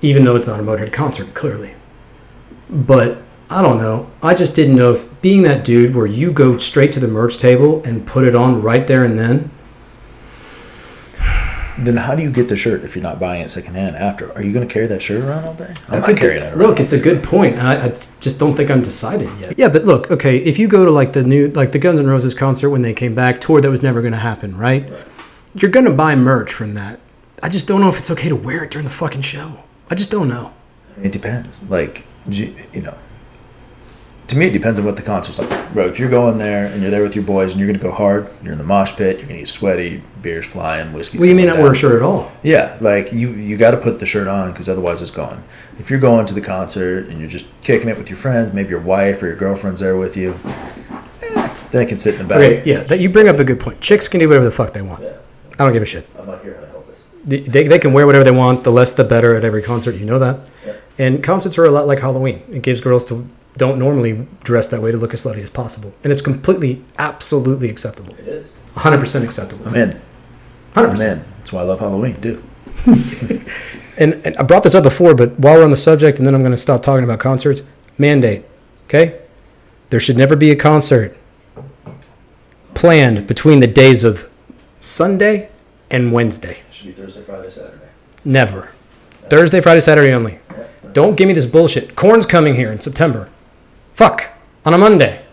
even 0.00 0.24
though 0.24 0.36
it's 0.36 0.48
not 0.48 0.58
a 0.58 0.62
Motorhead 0.62 0.94
concert, 0.94 1.34
clearly. 1.34 1.74
But 2.70 3.18
I 3.48 3.62
don't 3.62 3.78
know. 3.78 4.08
I 4.22 4.34
just 4.34 4.54
didn't 4.54 4.76
know 4.76 4.94
if 4.94 5.20
being 5.22 5.42
that 5.42 5.64
dude 5.64 5.94
where 5.94 6.06
you 6.06 6.32
go 6.32 6.56
straight 6.58 6.92
to 6.92 7.00
the 7.00 7.08
merch 7.08 7.38
table 7.38 7.82
and 7.84 8.06
put 8.06 8.24
it 8.26 8.34
on 8.34 8.62
right 8.62 8.86
there 8.86 9.04
and 9.04 9.18
then. 9.18 9.50
Then 11.78 11.96
how 11.96 12.14
do 12.14 12.22
you 12.22 12.30
get 12.30 12.48
the 12.48 12.56
shirt 12.56 12.84
if 12.84 12.94
you're 12.94 13.02
not 13.02 13.18
buying 13.18 13.40
it 13.42 13.48
secondhand 13.48 13.96
after? 13.96 14.32
Are 14.34 14.42
you 14.42 14.52
going 14.52 14.66
to 14.68 14.72
carry 14.72 14.86
that 14.88 15.00
shirt 15.00 15.24
around 15.24 15.44
all 15.44 15.54
day? 15.54 15.64
I'm 15.68 15.74
That's 15.88 16.08
not 16.08 16.10
a 16.10 16.14
carrying 16.14 16.40
good, 16.40 16.46
it 16.48 16.56
around. 16.56 16.68
Look, 16.68 16.80
it's 16.80 16.92
a 16.92 16.98
good 16.98 17.24
point. 17.24 17.56
I, 17.56 17.86
I 17.86 17.88
just 17.88 18.38
don't 18.38 18.54
think 18.54 18.70
I'm 18.70 18.82
decided 18.82 19.30
yet. 19.40 19.58
Yeah, 19.58 19.68
but 19.68 19.84
look, 19.86 20.10
okay, 20.10 20.36
if 20.38 20.58
you 20.58 20.68
go 20.68 20.84
to 20.84 20.90
like 20.90 21.14
the 21.14 21.22
new, 21.22 21.48
like 21.48 21.72
the 21.72 21.78
Guns 21.78 21.98
N' 21.98 22.06
Roses 22.06 22.34
concert 22.34 22.68
when 22.70 22.82
they 22.82 22.92
came 22.92 23.14
back, 23.14 23.40
tour 23.40 23.60
that 23.62 23.70
was 23.70 23.82
never 23.82 24.02
going 24.02 24.12
to 24.12 24.18
happen, 24.18 24.58
right? 24.58 24.92
You're 25.54 25.70
going 25.70 25.86
to 25.86 25.92
buy 25.92 26.14
merch 26.16 26.52
from 26.52 26.74
that. 26.74 27.00
I 27.42 27.48
just 27.48 27.66
don't 27.66 27.80
know 27.80 27.88
if 27.88 27.98
it's 27.98 28.10
okay 28.10 28.28
to 28.28 28.36
wear 28.36 28.62
it 28.64 28.70
during 28.70 28.84
the 28.84 28.92
fucking 28.92 29.22
show. 29.22 29.60
I 29.90 29.94
just 29.94 30.10
don't 30.10 30.28
know. 30.28 30.52
It 31.02 31.12
depends. 31.12 31.62
Like, 31.62 31.94
g- 31.94 32.04
you 32.28 32.82
know, 32.82 32.96
to 34.30 34.36
me, 34.36 34.46
it 34.46 34.52
depends 34.52 34.78
on 34.78 34.84
what 34.84 34.96
the 34.96 35.02
concert's 35.02 35.40
like. 35.40 35.72
Bro, 35.72 35.86
if 35.86 35.98
you're 35.98 36.08
going 36.08 36.38
there 36.38 36.66
and 36.66 36.80
you're 36.80 36.90
there 36.92 37.02
with 37.02 37.16
your 37.16 37.24
boys 37.24 37.50
and 37.50 37.58
you're 37.58 37.66
going 37.66 37.78
to 37.78 37.82
go 37.82 37.90
hard, 37.90 38.28
you're 38.44 38.52
in 38.52 38.58
the 38.58 38.64
mosh 38.64 38.96
pit, 38.96 39.18
you're 39.18 39.26
going 39.26 39.38
to 39.38 39.42
get 39.42 39.48
sweaty, 39.48 40.02
beer's 40.22 40.46
flying, 40.46 40.92
whiskey's 40.92 41.20
Well, 41.20 41.28
you 41.28 41.34
may 41.34 41.46
not 41.46 41.58
wear 41.58 41.72
a 41.72 41.74
shirt 41.74 41.96
at 41.96 42.02
all. 42.02 42.30
Yeah, 42.44 42.78
like 42.80 43.12
you, 43.12 43.32
you 43.32 43.56
got 43.56 43.72
to 43.72 43.76
put 43.76 43.98
the 43.98 44.06
shirt 44.06 44.28
on 44.28 44.52
because 44.52 44.68
otherwise 44.68 45.02
it's 45.02 45.10
gone. 45.10 45.42
If 45.80 45.90
you're 45.90 45.98
going 45.98 46.26
to 46.26 46.34
the 46.34 46.40
concert 46.40 47.08
and 47.08 47.18
you're 47.18 47.28
just 47.28 47.46
kicking 47.62 47.88
it 47.88 47.98
with 47.98 48.08
your 48.08 48.18
friends, 48.18 48.52
maybe 48.52 48.68
your 48.68 48.80
wife 48.80 49.20
or 49.20 49.26
your 49.26 49.36
girlfriend's 49.36 49.80
there 49.80 49.96
with 49.96 50.16
you, 50.16 50.36
eh, 51.22 51.54
then 51.72 51.82
it 51.82 51.88
can 51.88 51.98
sit 51.98 52.14
in 52.14 52.20
the 52.20 52.26
back. 52.28 52.38
Okay, 52.38 52.62
yeah, 52.64 52.84
that 52.84 53.00
you 53.00 53.08
bring 53.08 53.28
up 53.28 53.40
a 53.40 53.44
good 53.44 53.58
point. 53.58 53.80
Chicks 53.80 54.06
can 54.06 54.20
do 54.20 54.28
whatever 54.28 54.44
the 54.44 54.52
fuck 54.52 54.72
they 54.72 54.82
want. 54.82 55.02
Yeah. 55.02 55.16
I 55.58 55.64
don't 55.64 55.72
give 55.72 55.82
a 55.82 55.86
shit. 55.86 56.08
I'm 56.16 56.26
not 56.26 56.40
here 56.42 56.54
to 56.54 56.66
help 56.68 56.86
this. 56.86 57.02
They, 57.24 57.40
they, 57.40 57.66
they 57.66 57.78
can 57.80 57.92
wear 57.92 58.06
whatever 58.06 58.24
they 58.24 58.30
want. 58.30 58.62
The 58.62 58.70
less, 58.70 58.92
the 58.92 59.04
better 59.04 59.34
at 59.34 59.44
every 59.44 59.62
concert. 59.62 59.96
You 59.96 60.06
know 60.06 60.20
that. 60.20 60.38
Yeah. 60.64 60.76
And 61.00 61.24
concerts 61.24 61.56
are 61.56 61.64
a 61.64 61.70
lot 61.70 61.86
like 61.86 61.98
Halloween. 61.98 62.42
It 62.52 62.62
gives 62.62 62.80
girls 62.80 63.06
to 63.06 63.26
don't 63.56 63.78
normally 63.78 64.26
dress 64.44 64.68
that 64.68 64.82
way 64.82 64.92
to 64.92 64.98
look 64.98 65.14
as 65.14 65.24
slutty 65.24 65.42
as 65.42 65.48
possible, 65.50 65.92
and 66.04 66.12
it's 66.12 66.22
completely, 66.22 66.84
absolutely 66.98 67.70
acceptable. 67.70 68.14
It 68.14 68.28
is. 68.28 68.52
100% 68.74 69.24
acceptable. 69.24 69.66
I'm 69.66 69.74
in. 69.74 70.00
I'm 70.76 70.90
100%. 70.90 71.12
in. 71.12 71.24
That's 71.38 71.52
why 71.52 71.62
I 71.62 71.64
love 71.64 71.80
Halloween 71.80 72.20
too. 72.20 72.44
And, 74.00 74.14
and 74.24 74.34
I 74.38 74.44
brought 74.44 74.62
this 74.62 74.74
up 74.74 74.82
before, 74.82 75.14
but 75.14 75.38
while 75.38 75.56
we're 75.56 75.64
on 75.64 75.70
the 75.70 75.76
subject, 75.76 76.16
and 76.16 76.26
then 76.26 76.34
I'm 76.34 76.40
going 76.40 76.52
to 76.52 76.56
stop 76.56 76.82
talking 76.82 77.04
about 77.04 77.18
concerts, 77.18 77.60
mandate. 77.98 78.46
Okay, 78.84 79.20
there 79.90 80.00
should 80.00 80.16
never 80.16 80.36
be 80.36 80.50
a 80.50 80.56
concert 80.56 81.18
planned 82.72 83.26
between 83.26 83.60
the 83.60 83.66
days 83.66 84.02
of 84.02 84.30
Sunday 84.80 85.50
and 85.90 86.12
Wednesday. 86.12 86.62
It 86.70 86.74
should 86.74 86.86
be 86.86 86.92
Thursday, 86.92 87.22
Friday, 87.22 87.50
Saturday. 87.50 87.88
Never. 88.24 88.72
Thursday, 89.28 89.60
Friday, 89.60 89.80
Saturday 89.80 90.14
only. 90.14 90.38
Don't 90.92 91.16
give 91.16 91.28
me 91.28 91.34
this 91.34 91.46
bullshit. 91.46 91.96
Korn's 91.96 92.26
coming 92.26 92.54
here 92.54 92.72
in 92.72 92.80
September. 92.80 93.28
Fuck 93.94 94.30
on 94.64 94.74
a 94.74 94.78
Monday. 94.78 95.24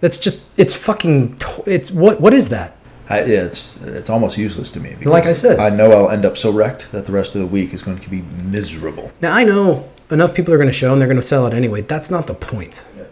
That's 0.00 0.18
just 0.18 0.46
it's 0.58 0.74
fucking 0.74 1.38
it's 1.66 1.90
what 1.90 2.20
what 2.20 2.32
is 2.34 2.48
that? 2.48 2.76
I, 3.08 3.24
yeah, 3.24 3.42
it's 3.42 3.76
it's 3.82 4.08
almost 4.08 4.38
useless 4.38 4.70
to 4.70 4.80
me. 4.80 4.90
Because 4.90 5.06
Like 5.06 5.26
I 5.26 5.32
said. 5.32 5.58
I 5.58 5.68
know 5.70 5.90
I'll 5.92 6.10
end 6.10 6.24
up 6.24 6.38
so 6.38 6.50
wrecked 6.50 6.92
that 6.92 7.06
the 7.06 7.12
rest 7.12 7.34
of 7.34 7.40
the 7.40 7.46
week 7.46 7.74
is 7.74 7.82
going 7.82 7.98
to 7.98 8.10
be 8.10 8.22
miserable. 8.22 9.12
Now 9.20 9.32
I 9.32 9.44
know 9.44 9.88
enough 10.10 10.34
people 10.34 10.54
are 10.54 10.58
going 10.58 10.68
to 10.68 10.72
show 10.72 10.92
and 10.92 11.00
they're 11.00 11.08
going 11.08 11.16
to 11.16 11.22
sell 11.22 11.46
it 11.46 11.54
anyway. 11.54 11.82
That's 11.82 12.10
not 12.10 12.26
the 12.26 12.34
point. 12.34 12.84
Yeah. 12.96 13.04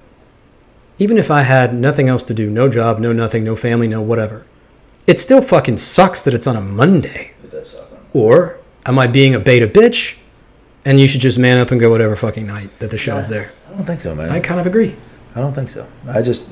Even 0.99 1.19
if 1.19 1.31
I 1.31 1.43
had 1.43 1.75
nothing 1.75 2.09
else 2.09 2.23
to 2.25 2.35
do, 2.35 2.51
no 2.51 2.69
job, 2.69 2.99
no 2.99 3.13
nothing, 3.13 3.45
no 3.45 3.55
family, 3.55 3.87
no 3.87 4.01
whatever, 4.01 4.47
it 5.07 5.21
still 5.21 5.43
fucking 5.43 5.79
sucks 5.79 6.23
that 6.23 6.35
it's 6.35 6.47
on 6.47 6.57
a 6.57 6.61
Monday. 6.61 7.33
It 7.45 7.51
does 7.51 7.71
suck. 7.71 7.89
Or 8.13 8.59
am 8.87 8.99
I 8.99 9.07
being 9.07 9.35
a 9.35 9.41
beta 9.41 9.67
bitch? 9.67 10.17
And 10.89 10.99
you 10.99 11.07
should 11.07 11.21
just 11.21 11.39
man 11.39 11.59
up 11.59 11.71
and 11.71 11.79
go 11.79 11.91
whatever 11.91 12.17
fucking 12.17 12.47
night 12.47 12.71
that 12.79 12.91
the 12.91 12.97
show's 12.97 13.29
there. 13.29 13.53
I 13.69 13.75
don't 13.77 13.85
think 13.85 14.01
so, 14.01 14.15
man. 14.15 14.31
I 14.31 14.41
kind 14.41 14.59
of 14.59 14.67
agree. 14.67 14.97
I 15.37 15.41
don't 15.41 15.53
think 15.53 15.69
so. 15.69 15.87
I 16.09 16.23
just 16.23 16.51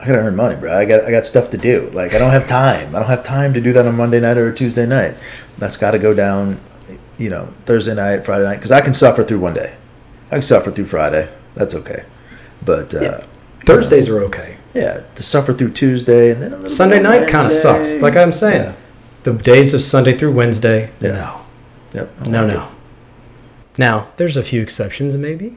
I 0.00 0.06
gotta 0.06 0.18
earn 0.18 0.34
money, 0.34 0.56
bro. 0.56 0.76
I 0.76 0.84
got 0.84 1.04
I 1.04 1.12
got 1.12 1.24
stuff 1.24 1.50
to 1.50 1.56
do. 1.56 1.88
Like 1.92 2.14
I 2.14 2.18
don't 2.18 2.32
have 2.32 2.48
time. 2.48 2.94
I 2.94 2.98
don't 2.98 3.06
have 3.08 3.22
time 3.22 3.54
to 3.54 3.60
do 3.60 3.72
that 3.74 3.86
on 3.86 3.96
Monday 3.96 4.18
night 4.18 4.36
or 4.38 4.48
a 4.48 4.54
Tuesday 4.54 4.86
night. 4.86 5.14
That's 5.56 5.76
got 5.76 5.92
to 5.92 6.00
go 6.00 6.14
down, 6.14 6.60
you 7.16 7.30
know, 7.30 7.54
Thursday 7.64 7.94
night, 7.94 8.24
Friday 8.26 8.42
night, 8.42 8.56
because 8.56 8.72
I 8.72 8.80
can 8.80 8.92
suffer 8.92 9.22
through 9.22 9.38
one 9.38 9.54
day. 9.54 9.76
I 10.26 10.30
can 10.30 10.42
suffer 10.42 10.72
through 10.72 10.86
Friday. 10.86 11.32
That's 11.54 11.74
okay. 11.76 12.04
But 12.64 12.92
uh, 12.92 13.00
Yeah. 13.00 13.26
Thursdays 13.66 14.08
are 14.08 14.20
okay. 14.24 14.56
yeah, 14.74 15.04
to 15.14 15.22
suffer 15.22 15.52
through 15.52 15.70
Tuesday 15.70 16.32
and 16.32 16.42
then 16.42 16.52
a 16.52 16.56
little 16.56 16.70
Sunday 16.70 17.00
night 17.00 17.28
kind 17.28 17.46
of 17.46 17.52
sucks. 17.52 18.02
Like 18.02 18.16
I'm 18.16 18.32
saying, 18.32 18.64
Yeah. 18.64 18.74
the 19.22 19.32
days 19.32 19.74
of 19.74 19.80
Sunday 19.80 20.18
through 20.18 20.32
Wednesday, 20.32 20.90
Yeah. 21.00 21.12
no, 21.12 21.40
Yep. 21.94 22.26
No, 22.26 22.46
no. 22.48 22.70
Now 23.78 24.10
there's 24.16 24.36
a 24.36 24.42
few 24.42 24.62
exceptions, 24.62 25.16
maybe. 25.16 25.56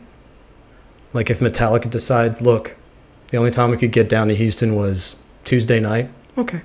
Like 1.14 1.30
if 1.30 1.40
Metallica 1.40 1.90
decides, 1.90 2.42
look, 2.42 2.76
the 3.30 3.38
only 3.38 3.52
time 3.52 3.72
we 3.72 3.78
could 3.78 3.92
get 3.92 4.10
down 4.10 4.28
to 4.28 4.36
Houston 4.36 4.76
was 4.76 5.18
Tuesday 5.44 5.80
night. 5.80 6.10
Okay. 6.38 6.62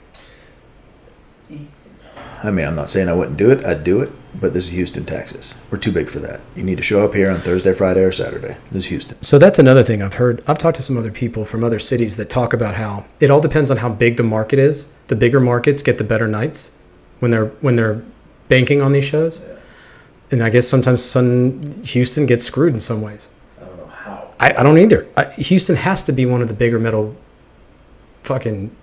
I 2.44 2.50
mean, 2.50 2.66
I'm 2.66 2.74
not 2.74 2.90
saying 2.90 3.08
I 3.08 3.12
wouldn't 3.12 3.36
do 3.36 3.50
it. 3.50 3.64
I'd 3.64 3.84
do 3.84 4.00
it. 4.00 4.10
But 4.40 4.54
this 4.54 4.66
is 4.66 4.70
Houston, 4.72 5.04
Texas. 5.04 5.54
We're 5.70 5.78
too 5.78 5.92
big 5.92 6.08
for 6.08 6.18
that. 6.20 6.40
You 6.56 6.64
need 6.64 6.78
to 6.78 6.82
show 6.82 7.04
up 7.04 7.14
here 7.14 7.30
on 7.30 7.40
Thursday, 7.42 7.74
Friday, 7.74 8.02
or 8.02 8.12
Saturday. 8.12 8.56
This 8.70 8.84
is 8.84 8.90
Houston. 8.90 9.22
So 9.22 9.38
that's 9.38 9.58
another 9.58 9.84
thing 9.84 10.02
I've 10.02 10.14
heard. 10.14 10.42
I've 10.46 10.58
talked 10.58 10.76
to 10.76 10.82
some 10.82 10.96
other 10.96 11.12
people 11.12 11.44
from 11.44 11.62
other 11.62 11.78
cities 11.78 12.16
that 12.16 12.30
talk 12.30 12.52
about 12.52 12.74
how 12.74 13.04
it 13.20 13.30
all 13.30 13.40
depends 13.40 13.70
on 13.70 13.76
how 13.76 13.90
big 13.90 14.16
the 14.16 14.22
market 14.22 14.58
is. 14.58 14.88
The 15.08 15.16
bigger 15.16 15.38
markets 15.38 15.82
get 15.82 15.98
the 15.98 16.04
better 16.04 16.26
nights 16.26 16.76
when 17.20 17.30
they're 17.30 17.46
when 17.60 17.76
they're 17.76 18.02
banking 18.48 18.80
on 18.80 18.92
these 18.92 19.04
shows. 19.04 19.40
And 20.32 20.42
I 20.42 20.50
guess 20.50 20.66
sometimes 20.66 21.02
Sun 21.04 21.82
Houston 21.84 22.26
gets 22.26 22.44
screwed 22.44 22.72
in 22.74 22.80
some 22.80 23.02
ways. 23.02 23.28
I 23.60 23.64
don't 23.66 23.76
know 23.76 23.86
how. 23.86 24.34
I, 24.40 24.54
I 24.54 24.62
don't 24.62 24.78
either. 24.78 25.06
I, 25.16 25.26
Houston 25.32 25.76
has 25.76 26.02
to 26.04 26.12
be 26.12 26.26
one 26.26 26.42
of 26.42 26.48
the 26.48 26.54
bigger 26.54 26.80
metal 26.80 27.14
fucking 28.24 28.74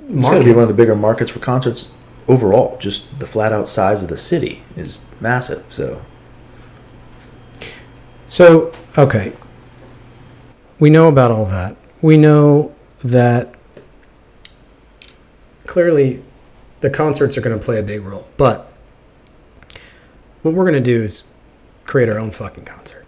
It's 0.00 0.08
going 0.08 0.20
markets. 0.20 0.44
to 0.44 0.44
be 0.44 0.52
one 0.54 0.62
of 0.62 0.68
the 0.68 0.74
bigger 0.74 0.96
markets 0.96 1.30
for 1.30 1.40
concerts 1.40 1.92
overall. 2.28 2.78
Just 2.78 3.18
the 3.18 3.26
flat 3.26 3.52
out 3.52 3.66
size 3.68 4.02
of 4.02 4.08
the 4.08 4.16
city 4.16 4.62
is 4.76 5.04
massive. 5.20 5.64
So 5.68 6.00
So, 8.26 8.72
okay. 8.96 9.32
We 10.78 10.88
know 10.88 11.08
about 11.08 11.30
all 11.30 11.44
that. 11.46 11.76
We 12.00 12.16
know 12.16 12.74
that 13.04 13.54
clearly 15.66 16.22
the 16.80 16.90
concerts 16.90 17.36
are 17.36 17.40
going 17.40 17.58
to 17.58 17.64
play 17.64 17.78
a 17.78 17.82
big 17.82 18.02
role. 18.02 18.28
But 18.36 18.71
what 20.42 20.54
we're 20.54 20.64
going 20.64 20.74
to 20.74 20.80
do 20.80 21.02
is 21.02 21.24
create 21.84 22.08
our 22.08 22.18
own 22.18 22.30
fucking 22.30 22.64
concert. 22.64 23.06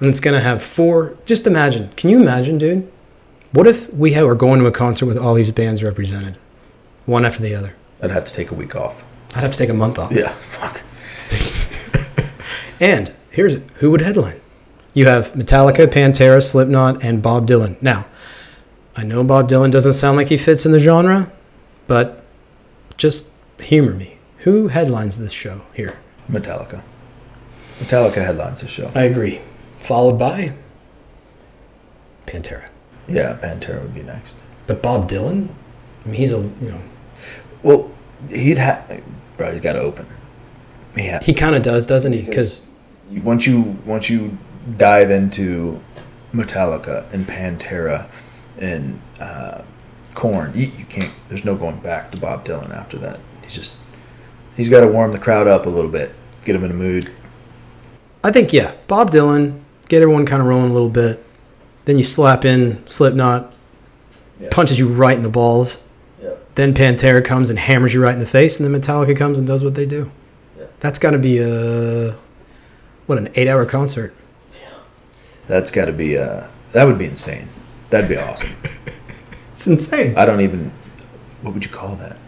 And 0.00 0.08
it's 0.08 0.20
going 0.20 0.34
to 0.34 0.40
have 0.40 0.62
four. 0.62 1.16
Just 1.24 1.46
imagine. 1.46 1.90
Can 1.96 2.10
you 2.10 2.20
imagine, 2.20 2.58
dude? 2.58 2.90
What 3.52 3.66
if 3.66 3.92
we 3.92 4.12
had, 4.12 4.24
were 4.24 4.34
going 4.34 4.60
to 4.60 4.66
a 4.66 4.72
concert 4.72 5.06
with 5.06 5.16
all 5.16 5.34
these 5.34 5.50
bands 5.50 5.82
represented, 5.82 6.36
one 7.06 7.24
after 7.24 7.42
the 7.42 7.54
other? 7.54 7.74
I'd 8.02 8.10
have 8.10 8.24
to 8.24 8.34
take 8.34 8.50
a 8.50 8.54
week 8.54 8.76
off. 8.76 9.02
I'd 9.34 9.40
have 9.42 9.52
to 9.52 9.58
take 9.58 9.70
a 9.70 9.74
month 9.74 9.98
off. 9.98 10.12
Yeah, 10.12 10.32
fuck. 10.32 10.82
And 12.80 13.14
here's 13.30 13.54
it. 13.54 13.66
Who 13.76 13.90
would 13.90 14.00
headline? 14.00 14.40
You 14.92 15.06
have 15.06 15.32
Metallica, 15.32 15.86
Pantera, 15.86 16.42
Slipknot, 16.42 17.02
and 17.02 17.22
Bob 17.22 17.46
Dylan. 17.46 17.80
Now, 17.82 18.06
I 18.96 19.02
know 19.02 19.22
Bob 19.24 19.48
Dylan 19.48 19.70
doesn't 19.70 19.94
sound 19.94 20.16
like 20.16 20.28
he 20.28 20.38
fits 20.38 20.64
in 20.64 20.72
the 20.72 20.80
genre, 20.80 21.30
but 21.86 22.22
just 22.96 23.30
humor 23.58 23.94
me. 23.94 24.18
Who 24.38 24.68
headlines 24.68 25.18
this 25.18 25.32
show 25.32 25.62
here? 25.74 25.98
Metallica. 26.30 26.82
Metallica 27.78 28.24
headlines 28.24 28.60
the 28.60 28.68
show. 28.68 28.90
I 28.94 29.02
agree. 29.04 29.40
Followed 29.78 30.18
by 30.18 30.54
Pantera. 32.26 32.68
Yeah, 33.08 33.38
Pantera 33.40 33.82
would 33.82 33.94
be 33.94 34.02
next. 34.02 34.42
But 34.66 34.82
Bob 34.82 35.08
Dylan, 35.08 35.48
I 36.04 36.08
mean, 36.08 36.14
he's 36.16 36.32
a 36.32 36.38
you 36.38 36.70
know 36.70 36.80
Well, 37.62 37.90
he'd 38.30 38.58
have, 38.58 39.02
bro. 39.36 39.50
He's 39.50 39.60
got 39.60 39.74
to 39.74 39.80
open. 39.80 40.06
Yeah. 40.96 41.22
he 41.22 41.34
kind 41.34 41.54
of 41.54 41.62
does, 41.62 41.84
doesn't 41.86 42.12
he? 42.12 42.22
Because 42.22 42.64
once 43.22 43.46
you 43.46 43.76
once 43.84 44.08
you 44.08 44.36
dive 44.78 45.10
into 45.10 45.82
Metallica 46.32 47.12
and 47.12 47.26
Pantera 47.26 48.08
and 48.58 49.00
uh, 49.20 49.62
Korn, 50.14 50.52
you, 50.54 50.66
you 50.78 50.84
can't. 50.86 51.12
There's 51.28 51.44
no 51.44 51.54
going 51.54 51.78
back 51.80 52.10
to 52.12 52.16
Bob 52.16 52.44
Dylan 52.44 52.70
after 52.70 52.96
that. 52.98 53.20
He's 53.44 53.54
just 53.54 53.76
he's 54.56 54.68
got 54.68 54.80
to 54.80 54.88
warm 54.88 55.12
the 55.12 55.18
crowd 55.18 55.46
up 55.46 55.66
a 55.66 55.68
little 55.68 55.90
bit, 55.90 56.12
get 56.44 56.52
them 56.54 56.64
in 56.64 56.70
a 56.70 56.74
mood. 56.74 57.10
I 58.24 58.32
think 58.32 58.52
yeah, 58.52 58.74
Bob 58.88 59.10
Dylan, 59.10 59.60
get 59.88 60.02
everyone 60.02 60.26
kind 60.26 60.42
of 60.42 60.48
rolling 60.48 60.70
a 60.70 60.72
little 60.72 60.88
bit. 60.90 61.24
Then 61.84 61.98
you 61.98 62.04
slap 62.04 62.44
in 62.44 62.84
Slipknot, 62.86 63.52
Yeah. 64.40 64.48
punches 64.50 64.78
you 64.78 64.88
right 64.88 65.16
in 65.16 65.22
the 65.22 65.28
balls. 65.28 65.78
Yeah. 66.20 66.30
Then 66.56 66.74
Pantera 66.74 67.24
comes 67.24 67.50
and 67.50 67.58
hammers 67.58 67.94
you 67.94 68.02
right 68.02 68.12
in 68.14 68.18
the 68.18 68.26
face, 68.26 68.58
and 68.58 68.74
then 68.74 68.80
Metallica 68.80 69.16
comes 69.16 69.38
and 69.38 69.46
does 69.46 69.62
what 69.62 69.74
they 69.76 69.86
do. 69.86 70.10
Yeah. 70.58 70.64
That's 70.80 70.98
got 70.98 71.12
to 71.12 71.18
be 71.18 71.38
a 71.38 72.16
what 73.06 73.18
an 73.18 73.28
eight-hour 73.36 73.66
concert. 73.66 74.12
Yeah. 74.60 74.68
That's 75.46 75.70
got 75.70 75.84
to 75.84 75.92
be 75.92 76.18
uh 76.18 76.48
that 76.72 76.84
would 76.84 76.98
be 76.98 77.06
insane. 77.06 77.48
That'd 77.90 78.08
be 78.10 78.16
awesome. 78.16 78.50
It's 79.54 79.66
insane. 79.66 80.14
I 80.18 80.26
don't 80.26 80.42
even. 80.42 80.70
What 81.40 81.54
would 81.54 81.64
you 81.64 81.70
call 81.70 81.96
that? 81.96 82.18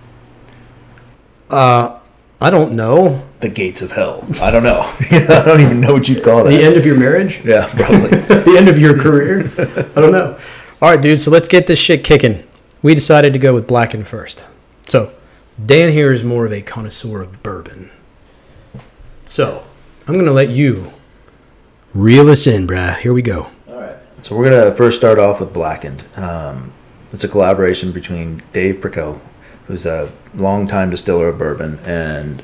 Uh, 1.51 1.98
I 2.41 2.51
don't 2.51 2.73
know 2.75 3.27
The 3.41 3.49
gates 3.49 3.83
of 3.83 3.91
hell. 3.93 4.25
I 4.41 4.51
don't 4.51 4.63
know. 4.63 4.81
I 5.11 5.43
don't 5.45 5.61
even 5.61 5.81
know 5.81 5.93
what 5.93 6.09
you'd 6.09 6.23
call 6.23 6.45
that. 6.45 6.51
the 6.51 6.63
end 6.63 6.77
of 6.77 6.87
your 6.87 6.97
marriage, 6.99 7.45
Yeah, 7.45 7.67
probably. 7.67 8.11
the 8.11 8.55
end 8.57 8.69
of 8.69 8.79
your 8.79 8.97
career. 8.99 9.51
I 9.97 10.01
don't 10.01 10.13
know. 10.13 10.39
All 10.81 10.91
right, 10.91 11.01
dude. 11.01 11.21
So 11.21 11.31
let's 11.33 11.49
get 11.49 11.67
this 11.67 11.79
shit 11.81 12.05
kicking. 12.05 12.45
We 12.83 12.95
decided 12.95 13.33
to 13.33 13.39
go 13.41 13.55
with 13.55 13.67
Blacken 13.67 14.05
first. 14.05 14.47
So 14.87 15.13
Dan 15.65 15.91
here 15.91 16.13
is 16.13 16.23
more 16.23 16.47
of 16.47 16.53
a 16.53 16.63
connoisseur 16.63 17.23
of 17.23 17.43
bourbon. 17.43 17.91
So 19.23 19.65
I'm 20.07 20.17
gonna 20.17 20.33
let 20.33 20.49
you 20.51 20.93
reel 21.93 22.31
us 22.31 22.47
in, 22.47 22.67
bruh. 22.69 22.97
Here 22.99 23.13
we 23.13 23.23
go. 23.23 23.51
All 23.69 23.81
right. 23.81 23.97
So 24.23 24.37
we're 24.37 24.49
gonna 24.49 24.73
first 24.75 24.97
start 24.97 25.19
off 25.19 25.41
with 25.41 25.53
Blackened. 25.53 26.05
Um, 26.17 26.73
it's 27.11 27.25
a 27.25 27.29
collaboration 27.29 27.91
between 27.91 28.43
Dave 28.53 28.77
Pickerell, 28.77 29.21
who's 29.69 29.87
a 29.87 30.11
longtime 30.35 30.91
distiller 30.91 31.29
of 31.29 31.39
bourbon, 31.39 31.79
and 31.85 32.43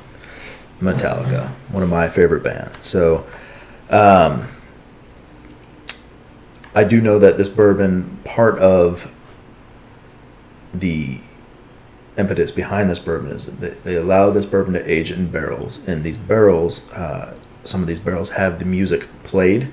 Metallica, 0.78 1.49
one 1.71 1.83
of 1.83 1.88
my 1.88 2.09
favorite 2.09 2.45
bands. 2.45 2.87
So, 2.87 3.26
um, 3.90 4.47
I 6.75 6.85
do 6.85 7.00
know 7.00 7.19
that 7.19 7.38
this 7.38 7.49
bourbon, 7.49 8.19
part 8.25 8.59
of 8.59 9.12
the 10.73 11.21
impetus 12.19 12.52
behind 12.52 12.90
this 12.90 12.99
bourbon 12.99 13.31
is 13.31 13.47
that 13.47 13.85
they, 13.85 13.97
allow 13.97 14.31
this 14.31 14.45
bourbon 14.47 14.75
to 14.75 14.90
age 14.90 15.11
in 15.11 15.31
barrels, 15.31 15.81
and 15.88 16.04
these 16.04 16.16
barrels, 16.16 16.88
uh, 16.93 17.35
some 17.64 17.81
of 17.81 17.88
these 17.88 18.00
barrels 18.00 18.31
have 18.31 18.59
the 18.59 18.64
music 18.64 19.09
played 19.23 19.73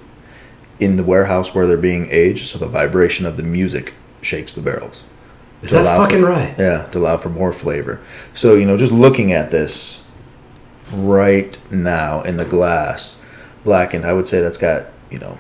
in 0.80 0.96
the 0.96 1.04
warehouse 1.04 1.54
where 1.54 1.68
they're 1.68 1.78
being 1.78 2.08
aged, 2.10 2.48
so 2.48 2.58
the 2.58 2.68
vibration 2.68 3.26
of 3.26 3.36
the 3.36 3.44
music 3.44 3.94
shakes 4.22 4.54
the 4.54 4.62
barrels. 4.62 5.04
Is 5.62 5.72
that 5.72 5.98
fucking 5.98 6.20
for- 6.22 6.26
right? 6.28 6.56
Yeah, 6.58 6.88
to 6.88 7.00
allow 7.00 7.18
for 7.18 7.30
more 7.30 7.54
flavor. 7.54 8.00
So 8.34 8.56
you 8.56 8.66
know, 8.66 8.78
just 8.78 8.92
looking 8.92 9.32
at 9.32 9.52
this 9.52 10.04
right 10.92 11.58
now 11.72 12.22
in 12.24 12.38
the 12.38 12.46
glass, 12.46 13.18
blackened, 13.64 14.06
I 14.06 14.14
would 14.14 14.28
say 14.28 14.42
that's 14.42 14.58
got 14.58 14.88
you 15.10 15.20
know. 15.20 15.38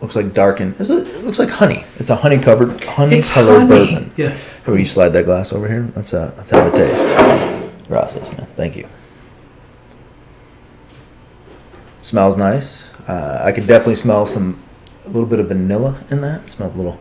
Looks 0.00 0.16
like 0.16 0.34
darkened. 0.34 0.76
It, 0.78 0.88
looks 1.24 1.38
like 1.38 1.48
honey. 1.48 1.84
It's 1.98 2.10
a 2.10 2.16
honey 2.16 2.38
covered, 2.38 2.82
honey 2.84 3.22
colored 3.22 3.68
bourbon. 3.68 4.12
Yes. 4.16 4.54
Will 4.66 4.78
you 4.78 4.84
slide 4.84 5.10
that 5.10 5.24
glass 5.24 5.50
over 5.50 5.66
here? 5.66 5.90
Let's 5.96 6.12
uh, 6.12 6.34
let's 6.36 6.50
have 6.50 6.72
a 6.72 6.76
taste. 6.76 7.04
Gracias, 7.88 8.28
man. 8.32 8.46
Thank 8.54 8.76
you. 8.76 8.86
Smells 12.02 12.36
nice. 12.36 12.92
Uh, 13.08 13.40
I 13.42 13.52
could 13.52 13.66
definitely 13.66 13.94
smell 13.94 14.26
some, 14.26 14.62
a 15.06 15.08
little 15.08 15.26
bit 15.26 15.38
of 15.40 15.48
vanilla 15.48 16.04
in 16.10 16.20
that. 16.20 16.42
It 16.42 16.50
smells 16.50 16.74
a 16.74 16.76
little, 16.76 17.00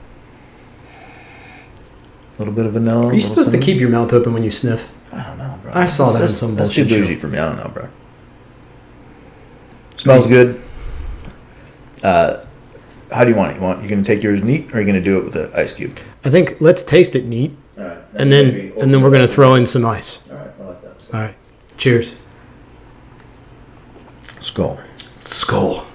a 2.36 2.40
little 2.40 2.54
bit 2.54 2.66
of 2.66 2.74
vanilla. 2.74 3.08
Are 3.08 3.14
you 3.14 3.22
supposed 3.22 3.52
to 3.52 3.60
keep 3.60 3.80
your 3.80 3.90
mouth 3.90 4.12
open 4.14 4.34
when 4.34 4.44
you 4.44 4.52
sniff? 4.52 4.92
I 5.14 5.24
don't 5.24 5.38
know, 5.38 5.60
bro. 5.62 5.72
I 5.74 5.86
saw 5.86 6.08
that 6.08 6.16
in 6.16 6.22
that's, 6.22 6.38
some 6.38 6.56
That's 6.56 6.72
too 6.72 6.86
bougie 6.86 7.14
show. 7.16 7.22
for 7.22 7.28
me. 7.28 7.38
I 7.38 7.48
don't 7.48 7.58
know, 7.58 7.70
bro. 7.70 7.90
Smells 9.96 10.28
good. 10.28 10.62
Uh, 12.02 12.44
how 13.12 13.24
do 13.24 13.30
you 13.30 13.36
want 13.36 13.52
it? 13.52 13.56
You 13.56 13.62
want 13.62 13.84
you 13.84 13.90
gonna 13.90 14.04
take 14.04 14.24
yours 14.24 14.42
neat, 14.42 14.74
or 14.74 14.78
are 14.78 14.82
you 14.82 14.88
gonna 14.88 15.02
do 15.02 15.18
it 15.18 15.24
with 15.24 15.36
an 15.36 15.52
ice 15.54 15.74
cube? 15.74 15.98
I 16.26 16.30
think 16.30 16.60
let's 16.60 16.82
taste 16.82 17.16
it 17.16 17.26
neat, 17.26 17.56
right. 17.78 18.00
and 18.16 18.32
then 18.32 18.74
and 18.82 18.94
then 18.94 19.02
we're 19.02 19.12
gonna 19.12 19.28
throw 19.28 19.56
in 19.56 19.66
some 19.68 19.86
ice. 19.86 20.28
All 20.30 20.38
right, 20.38 20.52
I 20.60 20.64
like 20.64 20.82
that. 20.82 21.16
All 21.16 21.22
right. 21.22 21.36
Cheers. 21.78 22.16
Skull. 24.40 24.80
Skull. 25.22 25.86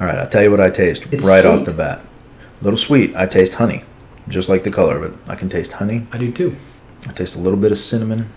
All 0.00 0.06
right, 0.08 0.18
I'll 0.18 0.28
tell 0.28 0.42
you 0.42 0.50
what 0.50 0.60
I 0.60 0.70
taste 0.70 1.10
It's 1.12 1.24
right 1.26 1.46
off 1.46 1.64
the 1.64 1.72
bat. 1.72 2.04
Little 2.64 2.76
sweet. 2.78 3.14
I 3.14 3.26
taste 3.26 3.54
honey, 3.54 3.84
just 4.28 4.48
like 4.48 4.62
the 4.62 4.70
color 4.70 4.96
of 4.96 5.12
it. 5.12 5.18
I 5.28 5.36
can 5.36 5.48
taste 5.48 5.74
honey. 5.74 6.06
I 6.12 6.18
do 6.18 6.32
too. 6.32 6.56
I 7.06 7.12
taste 7.12 7.36
a 7.36 7.40
little 7.40 7.58
bit 7.58 7.70
of 7.70 7.78
cinnamon. 7.78 8.30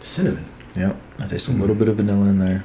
Cinnamon. 0.00 0.44
Yep. 0.74 0.96
I 1.20 1.26
taste 1.26 1.48
a 1.48 1.52
little 1.52 1.76
bit 1.76 1.88
of 1.88 1.96
vanilla 1.96 2.28
in 2.28 2.38
there. 2.40 2.64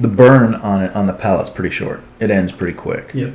The 0.00 0.08
burn 0.08 0.54
on 0.54 0.80
it 0.80 0.94
on 0.96 1.06
the 1.06 1.12
palate's 1.12 1.50
pretty 1.50 1.70
short. 1.70 2.02
It 2.20 2.30
ends 2.30 2.52
pretty 2.52 2.72
quick. 2.76 3.10
Yep. 3.14 3.34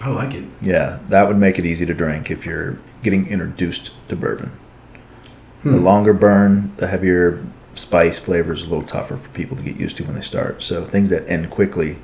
I 0.00 0.10
like 0.10 0.34
it. 0.34 0.44
Yeah, 0.60 1.00
that 1.08 1.26
would 1.26 1.38
make 1.38 1.58
it 1.58 1.64
easy 1.64 1.86
to 1.86 1.94
drink 1.94 2.30
if 2.30 2.44
you're 2.44 2.78
getting 3.02 3.26
introduced 3.26 3.90
to 4.08 4.16
bourbon. 4.16 4.52
The 5.64 5.70
Hmm. 5.78 5.84
longer 5.84 6.12
burn, 6.12 6.72
the 6.76 6.88
heavier 6.88 7.40
spice 7.72 8.18
flavor 8.18 8.52
is 8.52 8.62
a 8.62 8.66
little 8.66 8.84
tougher 8.84 9.16
for 9.16 9.28
people 9.30 9.56
to 9.56 9.62
get 9.62 9.76
used 9.76 9.96
to 9.96 10.04
when 10.04 10.14
they 10.14 10.20
start. 10.22 10.62
So 10.62 10.84
things 10.84 11.08
that 11.10 11.24
end 11.28 11.48
quickly 11.50 11.98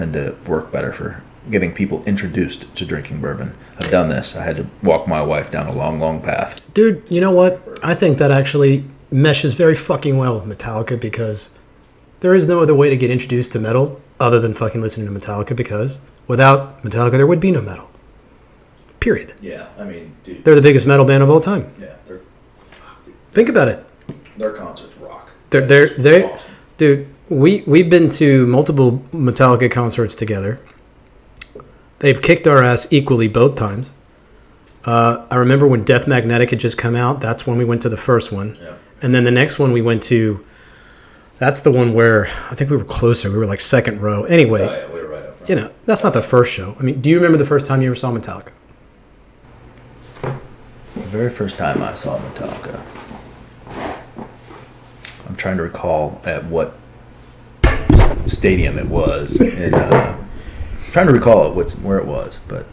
tend 0.00 0.14
to 0.14 0.34
work 0.50 0.72
better 0.72 0.92
for 0.92 1.22
getting 1.50 1.72
people 1.72 2.02
introduced 2.04 2.74
to 2.74 2.86
drinking 2.86 3.20
bourbon. 3.20 3.54
I've 3.78 3.90
done 3.90 4.08
this. 4.08 4.34
I 4.34 4.42
had 4.42 4.56
to 4.56 4.66
walk 4.82 5.06
my 5.06 5.20
wife 5.20 5.50
down 5.50 5.66
a 5.66 5.72
long, 5.72 5.98
long 5.98 6.20
path. 6.22 6.60
Dude, 6.72 7.02
you 7.08 7.20
know 7.20 7.32
what? 7.32 7.60
I 7.82 7.94
think 7.94 8.16
that 8.18 8.30
actually 8.30 8.84
meshes 9.10 9.54
very 9.54 9.74
fucking 9.74 10.16
well 10.16 10.34
with 10.34 10.44
Metallica 10.44 10.98
because 10.98 11.50
there 12.20 12.34
is 12.34 12.48
no 12.48 12.60
other 12.60 12.74
way 12.74 12.88
to 12.88 12.96
get 12.96 13.10
introduced 13.10 13.52
to 13.52 13.58
metal 13.58 14.00
other 14.18 14.40
than 14.40 14.54
fucking 14.54 14.80
listening 14.80 15.12
to 15.12 15.20
Metallica 15.20 15.54
because 15.54 15.98
without 16.26 16.82
Metallica 16.82 17.12
there 17.12 17.26
would 17.26 17.40
be 17.40 17.50
no 17.50 17.60
metal. 17.60 17.90
Period. 19.00 19.34
Yeah, 19.40 19.66
I 19.78 19.84
mean, 19.84 20.14
dude. 20.24 20.44
They're 20.44 20.54
the 20.54 20.62
biggest 20.62 20.86
metal 20.86 21.04
band 21.04 21.22
of 21.22 21.30
all 21.30 21.40
time. 21.40 21.72
Yeah, 21.80 21.94
their 22.06 22.20
Think 23.32 23.48
about 23.48 23.68
it. 23.68 23.84
their 24.36 24.52
concerts 24.52 24.96
rock. 24.96 25.30
They're 25.50 25.66
they're 25.66 25.88
they 25.88 26.38
dude, 26.76 27.08
we 27.30 27.62
we've 27.66 27.88
been 27.88 28.10
to 28.10 28.44
multiple 28.46 29.02
Metallica 29.12 29.70
concerts 29.70 30.14
together. 30.14 30.60
They've 32.00 32.20
kicked 32.20 32.46
our 32.46 32.62
ass 32.62 32.86
equally 32.90 33.28
both 33.28 33.56
times. 33.56 33.90
Uh, 34.84 35.26
I 35.30 35.36
remember 35.36 35.66
when 35.66 35.84
Death 35.84 36.06
Magnetic 36.06 36.50
had 36.50 36.58
just 36.58 36.76
come 36.76 36.96
out. 36.96 37.20
That's 37.20 37.46
when 37.46 37.56
we 37.56 37.64
went 37.64 37.82
to 37.82 37.88
the 37.88 37.96
first 37.96 38.32
one. 38.32 38.58
Yeah. 38.60 38.74
And 39.02 39.14
then 39.14 39.24
the 39.24 39.30
next 39.30 39.58
one 39.58 39.72
we 39.72 39.82
went 39.82 40.02
to, 40.04 40.44
that's 41.38 41.60
the 41.60 41.70
one 41.70 41.92
where 41.92 42.28
I 42.50 42.54
think 42.54 42.70
we 42.70 42.76
were 42.76 42.84
closer. 42.84 43.30
We 43.30 43.36
were 43.36 43.46
like 43.46 43.60
second 43.60 44.00
row. 44.00 44.24
Anyway, 44.24 44.62
Oh, 44.62 44.72
yeah, 44.72 44.94
we 44.94 45.00
right 45.00 45.24
you 45.46 45.54
know, 45.54 45.70
that's 45.84 46.02
not 46.02 46.14
the 46.14 46.22
first 46.22 46.52
show. 46.52 46.74
I 46.78 46.82
mean, 46.82 47.00
do 47.00 47.10
you 47.10 47.16
remember 47.16 47.36
the 47.36 47.46
first 47.46 47.66
time 47.66 47.82
you 47.82 47.88
ever 47.88 47.94
saw 47.94 48.10
Metallica? 48.10 48.52
The 50.22 51.00
very 51.16 51.30
first 51.30 51.58
time 51.58 51.82
I 51.82 51.94
saw 51.94 52.18
Metallica, 52.18 52.82
I'm 55.28 55.36
trying 55.36 55.58
to 55.58 55.62
recall 55.62 56.20
at 56.24 56.44
what 56.44 56.79
stadium 58.30 58.78
it 58.78 58.86
was, 58.88 59.40
and 59.40 59.74
uh, 59.74 60.16
I'm 60.18 60.92
trying 60.92 61.06
to 61.06 61.12
recall 61.12 61.52
what's 61.52 61.76
where 61.78 61.98
it 61.98 62.06
was, 62.06 62.40
but 62.48 62.66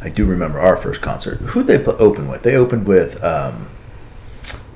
I 0.00 0.08
do 0.08 0.26
remember 0.26 0.58
our 0.58 0.76
first 0.76 1.00
concert. 1.00 1.38
Who'd 1.38 1.66
they 1.66 1.78
put, 1.78 2.00
open 2.00 2.28
with? 2.28 2.42
They 2.42 2.56
opened 2.56 2.86
with 2.86 3.22
um, 3.24 3.68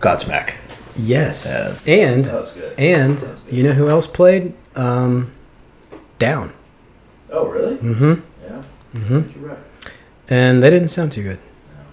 Godsmack. 0.00 0.54
Yes. 0.96 1.44
Yes. 1.46 1.82
And 1.86 2.24
That 2.24 2.40
was 2.40 2.52
good. 2.52 2.78
and 2.78 3.18
That 3.18 3.30
was 3.34 3.40
good. 3.42 3.54
you 3.54 3.62
know 3.62 3.72
who 3.72 3.88
else 3.88 4.06
played? 4.06 4.54
Um, 4.74 5.32
Down. 6.18 6.52
Oh, 7.30 7.46
really? 7.46 7.76
Mm-hmm. 7.76 8.14
Yeah. 8.42 8.62
Mm-hmm. 8.94 9.40
You're 9.40 9.50
right. 9.50 9.58
And 10.28 10.62
they 10.62 10.70
didn't 10.70 10.88
sound 10.88 11.12
too 11.12 11.22
good. 11.22 11.38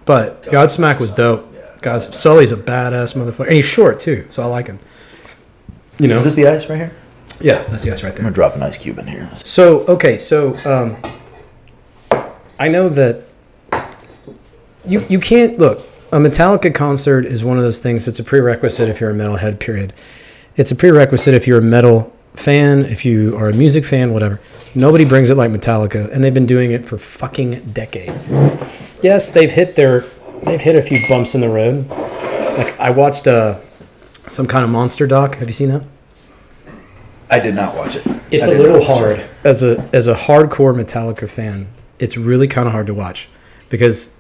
But 0.06 0.44
Godsmack 0.44 1.00
was 1.00 1.14
dope. 1.14 1.52
Yeah. 1.54 1.62
God's 1.82 2.18
Sully's 2.18 2.52
a 2.52 2.58
badass 2.58 3.16
motherfucker, 3.16 3.48
and 3.48 3.54
he's 3.56 3.66
short 3.66 4.00
too, 4.00 4.26
so 4.30 4.42
I 4.44 4.46
like 4.46 4.68
him. 4.68 4.80
You 6.00 6.08
know, 6.08 6.16
Is 6.16 6.24
this 6.24 6.34
the 6.36 6.48
ice 6.48 6.68
right 6.70 6.78
here? 6.78 6.94
Yeah, 7.42 7.64
that's 7.64 7.84
the 7.84 7.92
ice 7.92 8.04
right 8.04 8.10
there. 8.10 8.10
I'm 8.10 8.16
there. 8.16 8.24
gonna 8.24 8.34
drop 8.34 8.56
an 8.56 8.64
ice 8.64 8.78
cube 8.78 9.00
in 9.00 9.08
here. 9.08 9.30
So 9.36 9.86
okay, 9.88 10.18
so 10.18 10.56
um, 10.66 10.98
I 12.60 12.68
know 12.68 12.90
that 12.90 13.24
you 14.86 15.06
you 15.10 15.20
can't 15.20 15.58
look. 15.58 15.80
a 16.12 16.18
Metallica 16.18 16.74
concert 16.74 17.26
is 17.26 17.44
one 17.44 17.58
of 17.58 17.64
those 17.64 17.80
things. 17.80 18.08
It's 18.08 18.20
a 18.20 18.24
prerequisite 18.24 18.90
if 18.90 19.00
you're 19.02 19.12
a 19.12 19.14
metalhead. 19.14 19.60
Period. 19.60 19.94
It's 20.56 20.72
a 20.72 20.76
prerequisite 20.76 21.34
if 21.34 21.48
you're 21.48 21.60
a 21.60 21.62
metal 21.62 22.14
fan, 22.36 22.86
if 22.86 23.06
you 23.06 23.36
are 23.38 23.50
a 23.50 23.54
music 23.54 23.86
fan, 23.86 24.14
whatever. 24.14 24.40
Nobody 24.74 25.06
brings 25.06 25.30
it 25.30 25.36
like 25.36 25.52
Metallica, 25.52 26.12
and 26.12 26.24
they've 26.24 26.34
been 26.34 26.46
doing 26.46 26.72
it 26.72 26.86
for 26.86 26.98
fucking 26.98 27.72
decades. 27.72 28.32
Yes, 29.02 29.32
they've 29.32 29.50
hit 29.50 29.76
their, 29.76 30.06
they've 30.44 30.60
hit 30.60 30.76
a 30.76 30.82
few 30.82 30.98
bumps 31.08 31.36
in 31.36 31.42
the 31.42 31.50
road. 31.50 31.90
Like 32.58 32.78
I 32.80 32.90
watched 32.90 33.28
uh, 33.28 33.60
some 34.28 34.48
kind 34.48 34.64
of 34.64 34.70
monster 34.70 35.08
doc. 35.08 35.36
Have 35.36 35.48
you 35.48 35.54
seen 35.54 35.70
that? 35.70 35.84
I 37.36 37.40
did 37.40 37.56
not 37.56 37.76
watch 37.76 37.96
it. 37.96 38.06
It's 38.32 38.48
I 38.48 38.52
a 38.52 38.58
did 38.58 38.62
little 38.62 38.84
hard 38.84 39.20
it. 39.20 39.30
as 39.44 39.62
a 39.64 39.88
as 39.94 40.08
a 40.08 40.16
hardcore 40.16 40.74
Metallica 40.74 41.30
fan. 41.30 41.68
It's 42.00 42.18
really 42.18 42.48
kind 42.48 42.68
of 42.68 42.72
hard 42.74 42.88
to 42.88 42.94
watch 42.94 43.28
because 43.70 44.16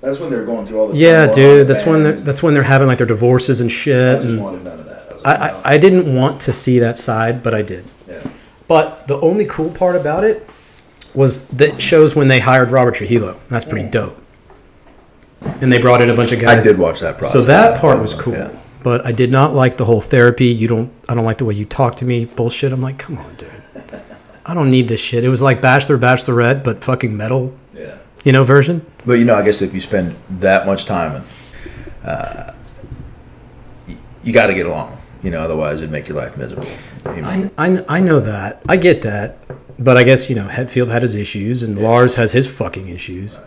That's 0.00 0.18
when 0.18 0.30
they're 0.30 0.44
going 0.44 0.66
through 0.66 0.80
all 0.80 0.88
the. 0.88 0.96
yeah, 0.96 1.26
dude, 1.26 1.62
in 1.62 1.66
the 1.66 1.72
that's 1.72 1.86
when 1.86 2.02
they're, 2.02 2.20
that's 2.20 2.42
when 2.42 2.54
they're 2.54 2.62
having 2.62 2.86
like 2.88 2.98
their 2.98 3.06
divorces 3.06 3.60
and 3.60 3.70
shit. 3.70 4.18
I 4.18 4.22
just 4.22 4.34
And 4.34 4.44
wanted 4.44 4.64
none 4.64 4.78
of 4.80 4.86
that. 4.86 5.10
I, 5.10 5.14
was 5.14 5.24
I, 5.24 5.30
like, 5.38 5.52
no. 5.52 5.58
I 5.64 5.74
I 5.74 5.78
didn't 5.78 6.14
want 6.14 6.40
to 6.42 6.52
see 6.52 6.78
that 6.78 6.98
side, 6.98 7.42
but 7.42 7.54
I 7.54 7.62
did. 7.62 7.84
yeah. 8.08 8.22
But 8.68 9.06
the 9.08 9.20
only 9.20 9.44
cool 9.44 9.70
part 9.70 9.96
about 9.96 10.24
it 10.24 10.48
was 11.14 11.48
that 11.48 11.80
shows 11.80 12.14
when 12.14 12.28
they 12.28 12.38
hired 12.40 12.70
Robert 12.70 12.94
Trujillo. 12.96 13.40
That's 13.48 13.64
pretty 13.64 13.88
mm. 13.88 13.92
dope. 13.92 14.16
And 15.60 15.72
they 15.72 15.80
brought 15.80 16.02
in 16.02 16.10
a 16.10 16.14
bunch 16.16 16.32
of 16.32 16.40
guys. 16.40 16.66
I 16.66 16.68
did 16.70 16.78
watch 16.78 17.00
that 17.00 17.16
process. 17.18 17.40
So 17.40 17.46
that 17.46 17.80
part 17.80 18.00
was 18.00 18.14
cool. 18.14 18.34
Yeah. 18.34 18.58
But 18.82 19.04
I 19.04 19.12
did 19.12 19.30
not 19.30 19.54
like 19.54 19.76
the 19.76 19.84
whole 19.84 20.00
therapy. 20.00 20.46
You 20.46 20.68
don't. 20.68 20.92
I 21.08 21.14
don't 21.14 21.24
like 21.24 21.38
the 21.38 21.44
way 21.44 21.54
you 21.54 21.64
talk 21.64 21.96
to 21.96 22.04
me. 22.04 22.24
Bullshit. 22.26 22.72
I'm 22.72 22.80
like, 22.82 22.98
come 22.98 23.18
on, 23.18 23.34
dude. 23.36 23.50
I 24.46 24.54
don't 24.54 24.70
need 24.70 24.88
this 24.88 25.00
shit. 25.00 25.24
It 25.24 25.28
was 25.28 25.42
like 25.42 25.60
Bachelor, 25.60 25.98
Bachelorette, 25.98 26.64
but 26.64 26.82
fucking 26.82 27.14
metal, 27.14 27.54
Yeah. 27.74 27.98
you 28.24 28.32
know, 28.32 28.44
version. 28.44 28.84
But 29.04 29.14
you 29.18 29.24
know, 29.26 29.34
I 29.34 29.42
guess 29.44 29.60
if 29.60 29.74
you 29.74 29.80
spend 29.80 30.16
that 30.40 30.64
much 30.64 30.86
time, 30.86 31.22
uh, 32.04 32.52
you 34.22 34.32
got 34.32 34.46
to 34.46 34.54
get 34.54 34.66
along. 34.66 34.96
You 35.22 35.30
know, 35.32 35.40
otherwise 35.40 35.80
it'd 35.80 35.90
make 35.90 36.08
your 36.08 36.16
life 36.16 36.36
miserable. 36.36 36.68
I, 37.04 37.50
I, 37.58 37.84
I 37.88 38.00
know 38.00 38.20
that. 38.20 38.62
I 38.68 38.76
get 38.76 39.02
that. 39.02 39.38
But 39.78 39.96
I 39.96 40.02
guess 40.04 40.28
you 40.30 40.36
know, 40.36 40.46
Hetfield 40.48 40.88
had 40.90 41.02
his 41.02 41.14
issues, 41.14 41.62
and 41.62 41.78
Lars 41.78 42.14
has 42.14 42.32
his 42.32 42.46
fucking 42.48 42.88
issues. 42.88 43.38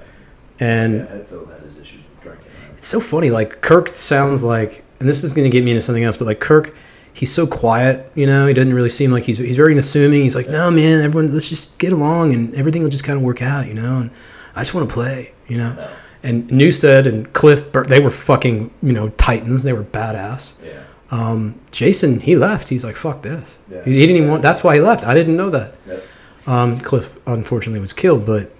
And 0.60 1.02
Hetfield 1.08 1.52
had 1.52 1.62
his 1.64 1.78
issues 1.80 2.02
with 2.04 2.22
drinking. 2.22 2.48
It's 2.78 2.88
so 2.90 3.00
funny. 3.00 3.30
Like 3.32 3.62
Kirk 3.62 3.96
sounds 3.96 4.44
like, 4.44 4.84
and 5.01 5.10
this 5.10 5.24
is 5.24 5.34
going 5.34 5.50
to 5.50 5.50
get 5.50 5.63
me 5.63 5.72
into 5.72 5.81
something 5.81 6.03
else, 6.03 6.15
but 6.15 6.25
like 6.25 6.39
Kirk, 6.39 6.75
he's 7.12 7.34
so 7.34 7.48
quiet. 7.48 8.10
You 8.15 8.27
know, 8.27 8.46
he 8.46 8.53
doesn't 8.53 8.74
really 8.74 8.89
seem 8.89 9.12
like 9.12 9.24
he's 9.24 9.39
he's 9.39 9.58
very 9.58 9.74
unassuming. 9.74 10.22
He's 10.22 10.36
like, 10.36 10.48
no, 10.48 10.70
man, 10.72 11.03
everyone, 11.03 11.34
let's 11.34 11.50
just 11.50 11.79
get 11.79 11.91
along, 11.91 12.34
and 12.34 12.53
everything 12.55 12.84
will 12.84 12.89
just 12.89 13.03
kind 13.03 13.17
of 13.17 13.24
work 13.24 13.41
out. 13.41 13.67
You 13.67 13.74
know, 13.74 13.98
and 13.98 14.12
I 14.55 14.62
just 14.62 14.74
want 14.74 14.88
to 14.88 14.93
play. 14.93 15.34
You 15.48 15.58
know, 15.58 15.89
and 16.24 16.48
Newsted 16.50 17.08
and 17.08 17.34
Cliff, 17.34 17.72
they 17.88 18.00
were 18.00 18.12
fucking 18.12 18.72
you 18.84 18.93
know 18.93 19.10
titans. 19.10 19.63
They 19.63 19.74
were 19.74 19.84
badass. 19.84 20.53
Yeah. 20.63 20.84
Um, 21.10 21.60
Jason, 21.72 22.22
he 22.22 22.36
left. 22.36 22.70
He's 22.70 22.86
like, 22.86 22.96
fuck 22.96 23.22
this. 23.22 23.60
Yeah. 23.70 23.84
He, 23.84 23.91
he 23.91 24.00
didn't 24.00 24.17
even 24.17 24.29
want. 24.29 24.41
That's 24.41 24.63
why 24.63 24.75
he 24.75 24.81
left. 24.81 25.03
I 25.03 25.13
didn't 25.13 25.36
know 25.36 25.50
that. 25.50 25.75
Yep. 25.88 26.03
Um, 26.48 26.79
Cliff 26.79 27.13
unfortunately 27.27 27.81
was 27.81 27.91
killed, 27.91 28.25
but 28.25 28.51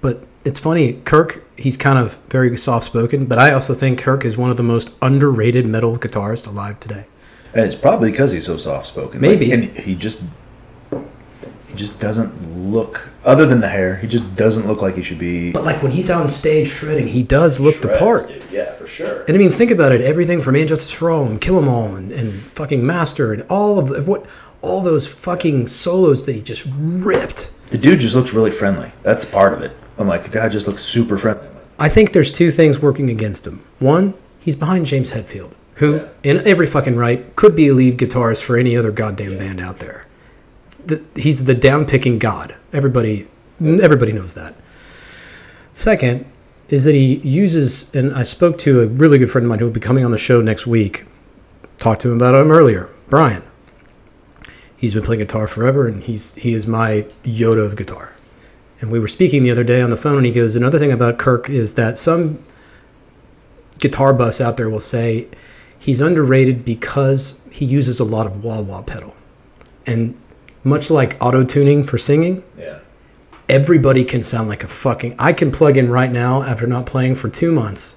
but 0.00 0.24
it's 0.44 0.58
funny. 0.58 0.94
Kirk, 1.04 1.44
he's 1.62 1.76
kind 1.76 1.98
of 1.98 2.18
very 2.28 2.56
soft 2.58 2.84
spoken, 2.84 3.26
but 3.26 3.38
I 3.38 3.52
also 3.52 3.74
think 3.74 3.98
Kirk 3.98 4.24
is 4.24 4.36
one 4.36 4.50
of 4.50 4.56
the 4.56 4.62
most 4.62 4.94
underrated 5.00 5.64
metal 5.66 5.96
guitarists 5.96 6.46
alive 6.46 6.80
today. 6.80 7.06
And 7.54 7.64
it's 7.64 7.74
probably 7.76 8.10
because 8.10 8.32
he's 8.32 8.46
so 8.46 8.56
soft 8.56 8.86
spoken. 8.86 9.20
Maybe. 9.20 9.52
and 9.52 9.64
he 9.78 9.94
just 9.94 10.24
he 10.90 11.74
just 11.76 12.00
doesn't 12.00 12.70
look. 12.70 13.08
Other 13.24 13.46
than 13.46 13.60
the 13.60 13.68
hair, 13.68 13.96
he 13.96 14.06
just 14.08 14.34
doesn't 14.36 14.66
look 14.66 14.82
like 14.82 14.96
he 14.96 15.02
should 15.02 15.18
be. 15.18 15.52
But 15.52 15.64
like 15.64 15.82
when 15.82 15.92
he's 15.92 16.10
on 16.10 16.28
stage 16.28 16.68
shredding, 16.68 17.06
he 17.06 17.22
does 17.22 17.60
look 17.60 17.80
the 17.80 17.96
part. 17.98 18.30
Yeah, 18.50 18.74
for 18.74 18.86
sure. 18.86 19.22
And 19.22 19.36
I 19.36 19.38
mean, 19.38 19.50
think 19.50 19.70
about 19.70 19.92
it. 19.92 20.00
Everything 20.00 20.42
from 20.42 20.56
And 20.56 20.68
Justice 20.68 20.90
for 20.90 21.10
All 21.10 21.24
and 21.24 21.40
Kill 21.40 21.58
'Em 21.58 21.68
All 21.68 21.94
and, 21.94 22.10
and 22.12 22.42
fucking 22.56 22.84
Master 22.84 23.32
and 23.32 23.44
all 23.48 23.78
of 23.78 23.88
the, 23.88 24.02
what 24.02 24.26
all 24.60 24.80
those 24.80 25.06
fucking 25.06 25.66
solos 25.66 26.26
that 26.26 26.34
he 26.34 26.42
just 26.42 26.66
ripped. 26.76 27.52
The 27.70 27.78
dude 27.78 28.00
just 28.00 28.14
looks 28.14 28.32
really 28.32 28.50
friendly. 28.50 28.92
That's 29.02 29.24
part 29.24 29.52
of 29.54 29.62
it. 29.62 29.72
I'm 29.98 30.08
like, 30.08 30.24
the 30.24 30.30
guy 30.30 30.48
just 30.48 30.66
looks 30.66 30.82
super 30.82 31.16
friendly. 31.16 31.48
I 31.82 31.88
think 31.88 32.12
there's 32.12 32.30
two 32.30 32.52
things 32.52 32.80
working 32.80 33.10
against 33.10 33.44
him. 33.44 33.60
One, 33.80 34.14
he's 34.38 34.54
behind 34.54 34.86
James 34.86 35.10
Hetfield, 35.12 35.52
who, 35.74 35.96
Yeah. 35.96 36.06
in 36.22 36.46
every 36.46 36.66
fucking 36.66 36.94
right, 36.96 37.34
could 37.34 37.56
be 37.56 37.66
a 37.68 37.74
lead 37.74 37.98
guitarist 37.98 38.42
for 38.44 38.56
any 38.56 38.76
other 38.76 38.92
goddamn 38.92 39.36
band 39.36 39.60
out 39.60 39.80
there. 39.80 40.06
The, 40.86 41.02
he's 41.16 41.44
the 41.46 41.54
down-picking 41.54 42.20
god. 42.20 42.54
Everybody, 42.72 43.26
everybody 43.60 44.12
knows 44.12 44.34
that. 44.34 44.54
Second 45.74 46.24
is 46.68 46.84
that 46.84 46.94
he 46.94 47.16
uses, 47.16 47.92
and 47.94 48.14
I 48.14 48.22
spoke 48.22 48.58
to 48.58 48.80
a 48.82 48.86
really 48.86 49.18
good 49.18 49.30
friend 49.32 49.44
of 49.44 49.48
mine 49.48 49.58
who 49.58 49.64
will 49.64 49.72
be 49.72 49.80
coming 49.80 50.04
on 50.04 50.12
the 50.12 50.18
show 50.18 50.40
next 50.40 50.66
week. 50.68 51.04
Talked 51.78 52.00
to 52.02 52.10
him 52.10 52.16
about 52.16 52.36
him 52.36 52.52
earlier, 52.52 52.90
Brian. 53.08 53.42
He's 54.76 54.94
been 54.94 55.02
playing 55.02 55.18
guitar 55.20 55.48
forever, 55.48 55.88
and 55.88 56.02
he's 56.02 56.34
he 56.36 56.54
is 56.54 56.64
my 56.66 57.06
Yoda 57.24 57.64
of 57.66 57.74
guitar. 57.76 58.12
And 58.82 58.90
we 58.90 58.98
were 58.98 59.08
speaking 59.08 59.44
the 59.44 59.50
other 59.52 59.62
day 59.62 59.80
on 59.80 59.90
the 59.90 59.96
phone, 59.96 60.16
and 60.16 60.26
he 60.26 60.32
goes, 60.32 60.56
Another 60.56 60.78
thing 60.78 60.90
about 60.90 61.16
Kirk 61.16 61.48
is 61.48 61.74
that 61.74 61.96
some 61.96 62.42
guitar 63.78 64.12
buffs 64.12 64.40
out 64.40 64.56
there 64.56 64.68
will 64.68 64.80
say 64.80 65.28
he's 65.78 66.00
underrated 66.00 66.64
because 66.64 67.40
he 67.50 67.64
uses 67.64 68.00
a 68.00 68.04
lot 68.04 68.26
of 68.26 68.42
wah 68.42 68.60
wah 68.60 68.82
pedal. 68.82 69.14
And 69.86 70.18
much 70.64 70.90
like 70.90 71.16
auto 71.20 71.44
tuning 71.44 71.84
for 71.84 71.96
singing, 71.96 72.42
Yeah. 72.58 72.78
everybody 73.48 74.04
can 74.04 74.24
sound 74.24 74.48
like 74.48 74.64
a 74.64 74.68
fucking. 74.68 75.14
I 75.16 75.32
can 75.32 75.52
plug 75.52 75.76
in 75.76 75.88
right 75.88 76.10
now 76.10 76.42
after 76.42 76.66
not 76.66 76.84
playing 76.84 77.14
for 77.14 77.28
two 77.28 77.52
months 77.52 77.96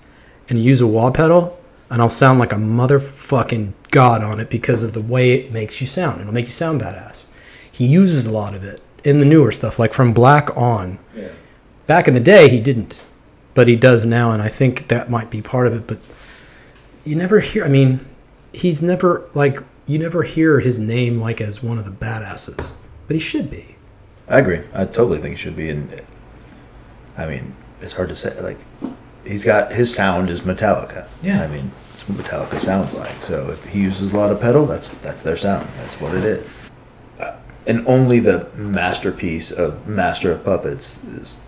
and 0.49 0.59
use 0.63 0.81
a 0.81 0.87
wah 0.87 1.09
pedal, 1.09 1.59
and 1.89 1.99
I'll 1.99 2.09
sound 2.09 2.37
like 2.39 2.51
a 2.53 2.57
motherfucking 2.57 3.73
god 3.89 4.23
on 4.23 4.39
it 4.39 4.51
because 4.51 4.83
of 4.83 4.93
the 4.93 5.01
way 5.01 5.31
it 5.33 5.51
makes 5.51 5.81
you 5.81 5.87
sound. 5.87 6.21
It'll 6.21 6.33
make 6.33 6.45
you 6.45 6.51
sound 6.51 6.81
badass. 6.81 7.25
He 7.71 7.87
uses 7.87 8.27
a 8.27 8.31
lot 8.31 8.53
of 8.53 8.63
it 8.63 8.81
in 9.05 9.19
the 9.19 9.25
newer 9.25 9.51
stuff, 9.51 9.79
like 9.79 9.93
from 9.93 10.11
Black 10.11 10.55
on. 10.57 10.99
Yeah. 11.15 11.29
Back 11.87 12.07
in 12.07 12.13
the 12.13 12.19
day, 12.19 12.49
he 12.49 12.59
didn't, 12.59 13.03
but 13.53 13.67
he 13.67 13.75
does 13.75 14.05
now, 14.05 14.31
and 14.31 14.41
I 14.41 14.49
think 14.49 14.87
that 14.89 15.09
might 15.09 15.29
be 15.29 15.41
part 15.41 15.67
of 15.67 15.75
it. 15.75 15.87
But 15.87 15.99
you 17.05 17.15
never 17.15 17.39
hear. 17.39 17.63
I 17.63 17.69
mean, 17.69 18.05
he's 18.51 18.81
never 18.81 19.29
like 19.33 19.59
you 19.85 19.99
never 19.99 20.23
hear 20.23 20.59
his 20.59 20.79
name 20.79 21.21
like 21.21 21.39
as 21.39 21.61
one 21.61 21.77
of 21.77 21.85
the 21.85 21.91
badasses, 21.91 22.73
but 23.07 23.13
he 23.13 23.19
should 23.19 23.49
be. 23.49 23.75
I 24.27 24.39
agree. 24.39 24.61
I 24.73 24.85
totally 24.85 25.19
think 25.19 25.35
he 25.35 25.41
should 25.41 25.55
be. 25.55 25.69
And 25.69 26.01
I 27.15 27.27
mean, 27.27 27.55
it's 27.81 27.93
hard 27.93 28.09
to 28.09 28.15
say. 28.15 28.37
Like, 28.41 28.57
he's 29.23 29.45
got 29.45 29.71
his 29.71 29.93
sound 29.93 30.31
is 30.31 30.41
Metallica. 30.41 31.07
Yeah. 31.21 31.43
I 31.43 31.47
mean, 31.47 31.71
it's 31.93 32.09
what 32.09 32.17
Metallica 32.17 32.59
sounds 32.59 32.95
like. 32.95 33.21
So 33.21 33.51
if 33.51 33.63
he 33.65 33.81
uses 33.81 34.11
a 34.11 34.17
lot 34.17 34.31
of 34.31 34.41
pedal, 34.41 34.65
that's 34.65 34.87
that's 34.87 35.21
their 35.21 35.37
sound. 35.37 35.67
That's 35.77 36.01
what 36.01 36.15
it 36.15 36.23
is. 36.23 36.64
And 37.67 37.85
only 37.87 38.19
the 38.19 38.49
masterpiece 38.55 39.51
of 39.51 39.87
Master 39.87 40.31
of 40.31 40.43
Puppets 40.43 41.03
is. 41.03 41.39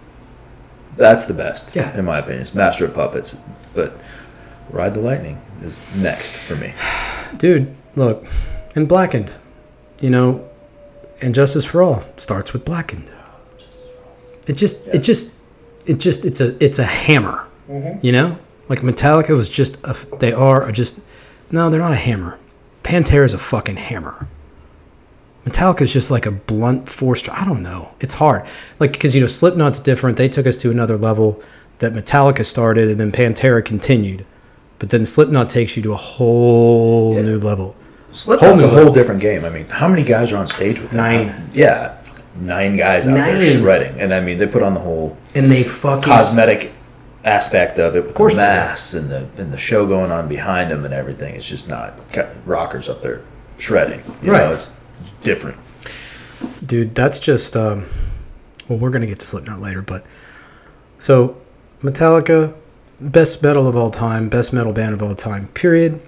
That's 0.95 1.25
the 1.25 1.33
best, 1.35 1.75
Yeah. 1.75 1.95
in 1.95 2.05
my 2.05 2.17
opinion. 2.17 2.41
It's 2.41 2.55
Master 2.55 2.85
of 2.85 2.93
Puppets, 2.95 3.37
but 3.75 3.99
Ride 4.71 4.95
the 4.95 4.99
Lightning 4.99 5.39
is 5.61 5.79
next 5.95 6.31
for 6.31 6.55
me. 6.55 6.73
dude 7.37 7.75
look 7.95 8.25
and 8.75 8.87
blackened 8.87 9.31
you 9.99 10.09
know 10.09 10.47
and 11.21 11.35
justice 11.35 11.65
for 11.65 11.81
all 11.81 12.03
starts 12.15 12.53
with 12.53 12.63
blackened 12.63 13.11
it 14.47 14.53
just 14.53 14.87
it 14.87 14.99
just 14.99 15.37
it 15.85 15.99
just 15.99 16.23
it's 16.23 16.39
a 16.39 16.63
it's 16.63 16.79
a 16.79 16.83
hammer 16.85 17.45
mm-hmm. 17.69 17.97
you 18.05 18.11
know 18.11 18.37
like 18.69 18.79
metallica 18.79 19.35
was 19.35 19.49
just 19.49 19.77
a 19.83 19.95
they 20.19 20.31
are 20.31 20.71
just 20.71 21.01
no 21.51 21.69
they're 21.69 21.79
not 21.79 21.91
a 21.91 21.95
hammer 21.97 22.39
pantera 22.83 23.25
is 23.25 23.33
a 23.33 23.37
fucking 23.37 23.75
hammer 23.75 24.27
metallica 25.47 25.81
is 25.81 25.93
just 25.93 26.11
like 26.11 26.25
a 26.25 26.31
blunt 26.31 26.87
force 26.89 27.21
i 27.29 27.45
don't 27.45 27.61
know 27.63 27.89
it's 27.99 28.13
hard 28.13 28.45
like 28.79 28.91
because 28.91 29.13
you 29.15 29.21
know 29.21 29.27
slipknot's 29.27 29.79
different 29.79 30.17
they 30.17 30.27
took 30.29 30.45
us 30.47 30.57
to 30.57 30.69
another 30.71 30.97
level 30.97 31.41
that 31.79 31.93
metallica 31.93 32.45
started 32.45 32.89
and 32.89 32.99
then 32.99 33.11
pantera 33.11 33.63
continued 33.63 34.25
but 34.79 34.89
then 34.89 35.05
slipknot 35.05 35.49
takes 35.49 35.75
you 35.77 35.83
to 35.83 35.93
a 35.93 35.97
whole 35.97 37.13
Yeah. 37.15 37.21
new 37.21 37.39
level 37.39 37.75
Slipknot's 38.11 38.63
a 38.63 38.67
Whole 38.67 38.75
whole 38.77 38.85
new- 38.87 38.93
different 38.93 39.19
game. 39.21 39.43
I 39.43 39.49
mean, 39.49 39.67
how 39.67 39.87
many 39.89 40.01
guys 40.01 40.31
are 40.31 40.37
on 40.37 40.47
stage 40.47 40.79
with 40.79 40.91
them? 40.91 40.97
Nine. 40.97 41.49
Yeah, 41.53 41.93
nine 42.39 42.77
guys 42.77 43.05
out 43.05 43.15
there 43.15 43.59
shredding, 43.59 43.99
and 43.99 44.13
I 44.13 44.21
mean, 44.21 44.37
they 44.39 44.47
put 44.47 44.63
on 44.63 44.73
the 44.73 44.79
whole 44.79 45.17
and 45.35 45.51
they 45.51 45.63
fucking 45.63 46.03
cosmetic 46.03 46.71
aspect 47.25 47.77
of 47.79 47.95
it 47.97 48.03
with 48.05 48.15
course 48.15 48.33
the 48.33 48.37
mass 48.37 48.93
and 48.93 49.09
the 49.11 49.27
and 49.37 49.51
the 49.53 49.57
show 49.57 49.85
going 49.85 50.09
on 50.09 50.29
behind 50.29 50.71
them 50.71 50.85
and 50.85 50.93
everything. 50.93 51.35
It's 51.35 51.47
just 51.47 51.67
not 51.67 51.99
rockers 52.45 52.87
up 52.87 53.01
there 53.01 53.21
shredding. 53.57 54.01
You 54.23 54.31
Right. 54.31 54.45
know, 54.47 54.53
it's 54.53 54.69
different. 55.21 55.57
dude 56.65 56.93
that's 56.95 57.19
just 57.19 57.55
um 57.55 57.85
well 58.67 58.77
we're 58.77 58.89
gonna 58.89 59.05
get 59.07 59.19
to 59.19 59.25
slipknot 59.25 59.59
later 59.59 59.81
but 59.81 60.05
so 60.99 61.39
metallica 61.81 62.55
best 62.99 63.41
metal 63.43 63.67
of 63.67 63.75
all 63.75 63.89
time 63.89 64.29
best 64.29 64.53
metal 64.53 64.73
band 64.73 64.93
of 64.93 65.01
all 65.01 65.15
time 65.15 65.47
period 65.49 65.99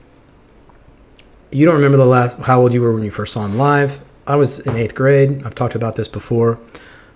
you 1.52 1.65
don't 1.65 1.76
remember 1.76 1.98
the 1.98 2.06
last 2.06 2.38
how 2.39 2.62
old 2.62 2.74
you 2.74 2.82
were 2.82 2.93
when 2.93 3.04
you 3.04 3.12
first 3.12 3.34
saw 3.34 3.41
them 3.43 3.58
live 3.58 4.00
i 4.28 4.36
was 4.36 4.60
in 4.62 4.76
eighth 4.76 4.95
grade 4.95 5.43
i've 5.45 5.56
talked 5.56 5.76
about 5.76 5.95
this 5.95 6.08
before 6.08 6.60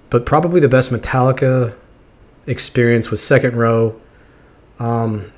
but 0.09 0.25
probably 0.25 0.59
the 0.59 0.69
best 0.69 0.91
metallica 0.91 1.75
experience 2.47 3.09
was 3.09 3.21
second 3.21 3.55
row 3.55 3.99
um, 4.79 5.31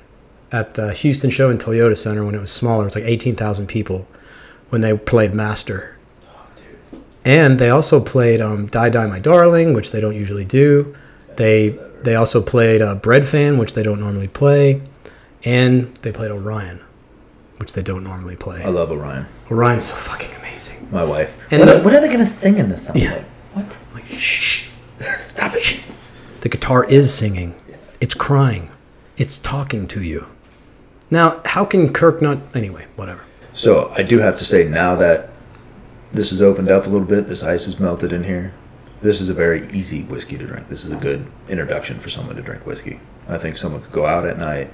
at 0.52 0.74
the 0.74 0.92
Houston 0.92 1.30
show 1.30 1.50
in 1.50 1.58
Toyota 1.58 1.96
Center 1.96 2.24
when 2.24 2.34
it 2.34 2.40
was 2.40 2.50
smaller. 2.50 2.82
It 2.82 2.86
was 2.86 2.94
like 2.94 3.04
18,000 3.04 3.66
people 3.66 4.08
when 4.70 4.80
they 4.80 4.96
played 4.96 5.34
Master. 5.34 5.95
And 7.26 7.58
they 7.58 7.70
also 7.70 8.00
played 8.00 8.40
um, 8.40 8.66
Die 8.66 8.88
Die 8.88 9.06
My 9.06 9.18
Darling, 9.18 9.74
which 9.74 9.90
they 9.90 10.00
don't 10.00 10.14
usually 10.14 10.44
do. 10.44 10.96
They 11.36 11.70
they 12.02 12.14
also 12.14 12.40
played 12.40 12.80
uh, 12.80 12.94
Breadfan, 12.96 13.58
which 13.58 13.74
they 13.74 13.82
don't 13.82 14.00
normally 14.00 14.28
play. 14.28 14.80
And 15.44 15.94
they 16.02 16.12
played 16.12 16.30
Orion, 16.30 16.80
which 17.58 17.72
they 17.72 17.82
don't 17.82 18.04
normally 18.04 18.36
play. 18.36 18.62
I 18.62 18.68
love 18.68 18.90
Orion. 18.92 19.26
Orion's 19.50 19.84
so 19.84 19.96
fucking 19.96 20.34
amazing. 20.36 20.88
My 20.90 21.04
wife. 21.04 21.36
And 21.50 21.60
What, 21.60 21.66
the- 21.66 21.80
are- 21.80 21.84
what 21.84 21.94
are 21.94 22.00
they 22.00 22.08
gonna 22.08 22.26
sing 22.26 22.58
in 22.58 22.68
this 22.68 22.86
song? 22.86 22.96
Yeah. 22.96 23.14
Like, 23.14 23.66
what? 23.66 23.76
like, 23.94 24.06
shh, 24.06 24.68
stop 25.18 25.54
it. 25.54 25.80
The 26.42 26.48
guitar 26.48 26.84
is 26.84 27.12
singing. 27.12 27.54
It's 28.00 28.14
crying. 28.14 28.70
It's 29.16 29.38
talking 29.38 29.88
to 29.88 30.02
you. 30.02 30.26
Now, 31.10 31.40
how 31.44 31.64
can 31.64 31.92
Kirk 31.92 32.22
not? 32.22 32.38
Anyway, 32.54 32.86
whatever. 32.96 33.22
So 33.52 33.90
I 33.96 34.02
do 34.02 34.18
have 34.18 34.36
to 34.38 34.44
say 34.44 34.68
now 34.68 34.94
that 34.96 35.30
this 36.16 36.30
has 36.30 36.40
opened 36.42 36.70
up 36.70 36.86
a 36.86 36.88
little 36.88 37.06
bit, 37.06 37.26
this 37.26 37.42
ice 37.42 37.66
has 37.66 37.78
melted 37.78 38.12
in 38.12 38.24
here. 38.24 38.52
This 39.02 39.20
is 39.20 39.28
a 39.28 39.34
very 39.34 39.66
easy 39.68 40.02
whiskey 40.04 40.38
to 40.38 40.46
drink. 40.46 40.68
This 40.68 40.84
is 40.84 40.90
a 40.90 40.96
good 40.96 41.26
introduction 41.48 41.98
for 42.00 42.08
someone 42.08 42.34
to 42.36 42.42
drink 42.42 42.66
whiskey. 42.66 42.98
I 43.28 43.36
think 43.38 43.56
someone 43.58 43.82
could 43.82 43.92
go 43.92 44.06
out 44.06 44.26
at 44.26 44.38
night 44.38 44.70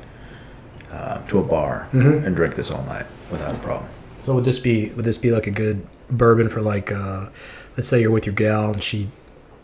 uh, 0.91 1.19
to 1.27 1.39
a 1.41 1.43
bar 1.43 1.89
and 1.93 2.35
drink 2.37 2.55
this 2.55 2.71
all 2.71 2.85
night 2.85 3.07
without 3.31 3.55
a 3.55 3.59
problem. 3.59 3.89
So 4.21 4.35
would 4.35 4.45
this 4.45 4.59
be 4.61 4.91
would 4.91 5.05
this 5.05 5.19
be 5.19 5.33
like 5.33 5.47
a 5.49 5.51
good 5.51 5.85
bourbon 6.11 6.49
for 6.49 6.61
like, 6.61 6.93
uh, 6.93 7.29
let's 7.77 7.89
say 7.89 8.01
you're 8.01 8.11
with 8.13 8.27
your 8.27 8.35
gal 8.37 8.73
and 8.73 8.83
she, 8.83 9.09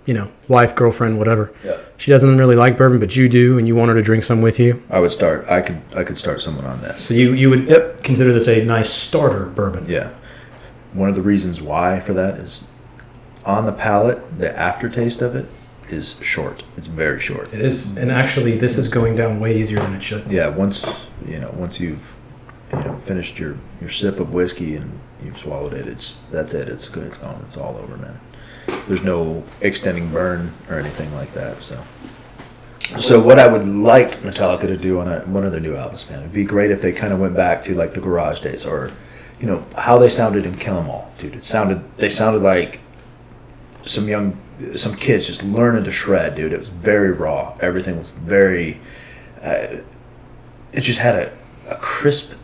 you 0.07 0.15
know, 0.15 0.29
wife, 0.49 0.75
girlfriend, 0.75 1.19
whatever. 1.19 1.53
Yeah. 1.65 1.77
She 1.99 2.11
doesn't 2.11 2.39
really 2.39 2.57
like 2.57 2.77
bourbon, 2.77 2.99
but 2.99 3.15
you 3.15 3.29
do, 3.29 3.59
and 3.59 3.69
you 3.69 3.77
want 3.77 3.91
her 3.91 3.95
to 3.95 4.03
drink 4.03 4.25
some 4.25 4.41
with 4.43 4.59
you. 4.59 4.83
I 4.91 4.99
would 5.01 5.13
start. 5.13 5.47
I 5.49 5.61
could. 5.61 5.81
I 5.95 6.03
could 6.03 6.19
start 6.19 6.43
someone 6.43 6.65
on 6.65 6.81
this. 6.81 7.05
So 7.05 7.15
you 7.15 7.35
you 7.35 7.51
would 7.51 7.69
Yep. 7.69 8.03
consider 8.03 8.33
this 8.33 8.49
a 8.49 8.65
nice 8.65 8.91
starter 8.91 9.47
bourbon. 9.47 9.85
Yeah. 9.87 10.11
One 10.93 11.09
of 11.09 11.15
the 11.15 11.23
reasons 11.23 11.61
why 11.61 12.01
for 12.01 12.13
that 12.15 12.37
is 12.37 12.65
on 13.45 13.67
the 13.67 13.73
palate, 13.73 14.39
the 14.39 14.57
aftertaste 14.59 15.23
of 15.23 15.35
it 15.35 15.49
is 15.89 16.17
short. 16.21 16.65
It's 16.77 16.87
very 16.87 17.21
short. 17.21 17.53
It 17.53 17.61
is, 17.61 17.97
and 17.97 18.11
actually, 18.11 18.59
this 18.59 18.77
is 18.77 18.89
going 18.89 19.17
down 19.17 19.41
way 19.41 19.57
easier 19.57 19.81
than 19.81 19.95
it 19.95 20.03
should. 20.03 20.31
Yeah, 20.31 20.49
once 20.49 20.85
you 21.27 21.39
know, 21.39 21.51
once 21.57 21.81
you've 21.81 22.15
you 22.73 22.81
know 22.81 22.97
finished 22.99 23.39
your 23.39 23.57
your 23.81 23.91
sip 23.91 24.21
of 24.21 24.33
whiskey 24.33 24.77
and 24.77 24.99
you've 25.23 25.39
swallowed 25.39 25.75
it, 25.75 25.87
it's 25.87 26.19
that's 26.31 26.55
it. 26.55 26.69
It's 26.69 26.89
good. 26.89 27.07
It's 27.07 27.17
gone. 27.17 27.43
It's 27.47 27.57
all 27.57 27.77
over, 27.77 27.97
man. 27.97 28.21
There's 28.87 29.03
no 29.03 29.45
extending 29.61 30.11
burn 30.11 30.53
or 30.69 30.79
anything 30.79 31.13
like 31.15 31.33
that. 31.33 31.63
So. 31.63 31.83
So 32.99 33.21
what 33.21 33.39
I 33.39 33.47
would 33.47 33.69
like 33.69 34.21
Metallica 34.23 34.63
to 34.63 34.77
do 34.77 34.99
on 34.99 35.09
a, 35.09 35.21
one 35.21 35.45
of 35.45 35.53
their 35.53 35.61
new 35.61 35.77
albums, 35.77 36.09
man, 36.09 36.21
it'd 36.21 36.33
be 36.33 36.45
great 36.45 36.71
if 36.71 36.81
they 36.81 36.91
kind 36.91 37.13
of 37.13 37.21
went 37.21 37.37
back 37.37 37.63
to 37.65 37.75
like 37.75 37.93
the 37.93 38.01
garage 38.01 38.41
days 38.41 38.65
or, 38.65 38.91
you 39.41 39.47
know, 39.47 39.65
how 39.77 39.99
they 39.99 40.09
sounded 40.09 40.47
in 40.47 40.57
Kill 40.57 40.79
'Em 40.79 40.91
All, 40.91 41.13
dude. 41.19 41.37
It 41.37 41.45
sounded 41.45 41.83
they 41.97 42.09
sounded 42.09 42.43
like 42.43 42.81
some 43.83 44.09
young 44.09 44.39
some 44.75 44.95
kids 44.95 45.27
just 45.27 45.43
learning 45.45 45.85
to 45.85 45.93
shred, 45.93 46.35
dude. 46.35 46.53
It 46.53 46.59
was 46.59 46.69
very 46.69 47.13
raw. 47.13 47.57
Everything 47.61 47.99
was 47.99 48.11
very. 48.11 48.81
Uh, 49.43 49.79
it 50.73 50.81
just 50.81 50.99
had 50.99 51.15
a, 51.15 51.39
a 51.69 51.77
crisp 51.77 52.35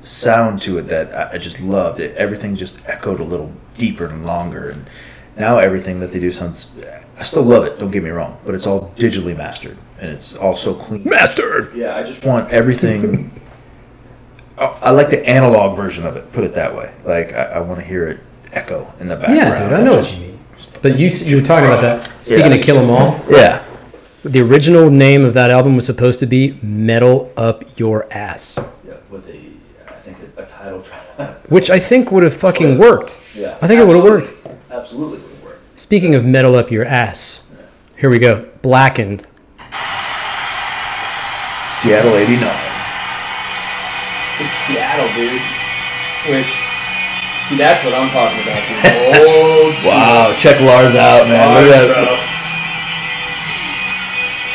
sound 0.00 0.60
to 0.62 0.78
it 0.78 0.82
that 0.88 1.14
I, 1.14 1.36
I 1.36 1.38
just 1.38 1.60
loved. 1.60 2.00
It 2.00 2.16
everything 2.16 2.56
just 2.56 2.80
echoed 2.88 3.20
a 3.20 3.24
little 3.24 3.52
deeper 3.74 4.06
and 4.06 4.26
longer. 4.26 4.70
And 4.70 4.86
now 5.36 5.58
everything 5.58 6.00
that 6.00 6.12
they 6.12 6.20
do 6.20 6.32
sounds. 6.32 6.72
I 7.16 7.22
still 7.22 7.44
love 7.44 7.64
it. 7.64 7.78
Don't 7.78 7.92
get 7.92 8.02
me 8.02 8.10
wrong, 8.10 8.38
but 8.44 8.56
it's 8.56 8.66
all 8.66 8.92
digitally 8.96 9.36
mastered 9.36 9.78
and 10.00 10.10
it's 10.10 10.36
all 10.36 10.56
so 10.56 10.74
clean. 10.74 11.04
Mastered. 11.04 11.72
Yeah, 11.74 11.96
I 11.96 12.02
just 12.02 12.24
want 12.24 12.50
everything. 12.50 13.40
I 14.58 14.64
I 14.82 14.90
like 14.90 15.10
the 15.10 15.24
analog 15.26 15.76
version 15.76 16.06
of 16.06 16.16
it. 16.16 16.30
Put 16.32 16.44
it 16.44 16.54
that 16.54 16.74
way. 16.74 16.92
Like 17.04 17.32
I, 17.34 17.44
I 17.44 17.58
want 17.60 17.80
to 17.80 17.86
hear 17.86 18.06
it 18.08 18.20
echo 18.52 18.92
in 19.00 19.08
the 19.08 19.16
background. 19.16 19.36
Yeah, 19.38 19.62
dude, 19.68 19.72
I 19.72 19.82
know 19.82 19.96
what 19.98 20.12
you 20.14 20.20
mean. 20.20 20.38
But 20.82 20.98
you 20.98 21.08
you 21.08 21.36
were 21.36 21.42
talking 21.42 21.68
about 21.68 21.80
that. 21.82 22.10
Speaking 22.22 22.52
Yeah. 22.52 22.58
of 22.58 22.62
Kill 22.62 22.78
'Em 22.78 22.90
All, 22.90 23.20
Yeah. 23.28 23.62
the 24.24 24.40
original 24.40 24.90
name 24.90 25.24
of 25.24 25.34
that 25.34 25.50
album 25.50 25.76
was 25.76 25.86
supposed 25.86 26.18
to 26.20 26.26
be 26.26 26.58
"Metal 26.62 27.32
Up 27.36 27.64
Your 27.76 28.06
Ass," 28.12 28.58
Yeah, 28.86 28.94
with 29.10 29.26
a, 29.28 29.38
I 29.88 29.96
think 30.00 30.18
a, 30.36 30.42
a 30.42 30.46
title 30.46 30.80
track. 30.82 31.00
which 31.48 31.68
I 31.70 31.78
think 31.78 32.10
would 32.12 32.22
have 32.22 32.34
fucking 32.36 32.78
worked. 32.78 33.20
yeah, 33.34 33.56
I 33.60 33.66
think 33.66 33.80
it 33.80 33.86
would 33.86 33.96
have 33.96 34.04
worked. 34.04 34.32
Absolutely 34.70 35.18
would 35.18 35.30
have 35.30 35.42
worked. 35.44 35.80
Speaking 35.80 36.14
of 36.14 36.24
"Metal 36.24 36.54
Up 36.54 36.70
Your 36.70 36.84
Ass," 36.84 37.42
here 37.96 38.08
we 38.10 38.18
go. 38.18 38.44
Blackened. 38.62 39.26
Seattle 41.68 42.14
'89. 42.16 42.63
It's 44.40 44.54
Seattle, 44.66 45.06
dude. 45.14 45.40
Which, 46.26 46.50
see, 47.46 47.56
that's 47.56 47.84
what 47.84 47.94
I'm 47.94 48.08
talking 48.10 48.42
about, 48.42 48.58
dude. 48.66 48.82
Old 49.30 49.74
school. 49.76 49.92
Wow, 49.92 50.34
check 50.36 50.60
Lars 50.60 50.94
out, 50.96 51.28
man. 51.28 51.54
Look 51.62 51.70
at 51.70 51.86
bro. 51.86 52.04
that. 52.04 52.30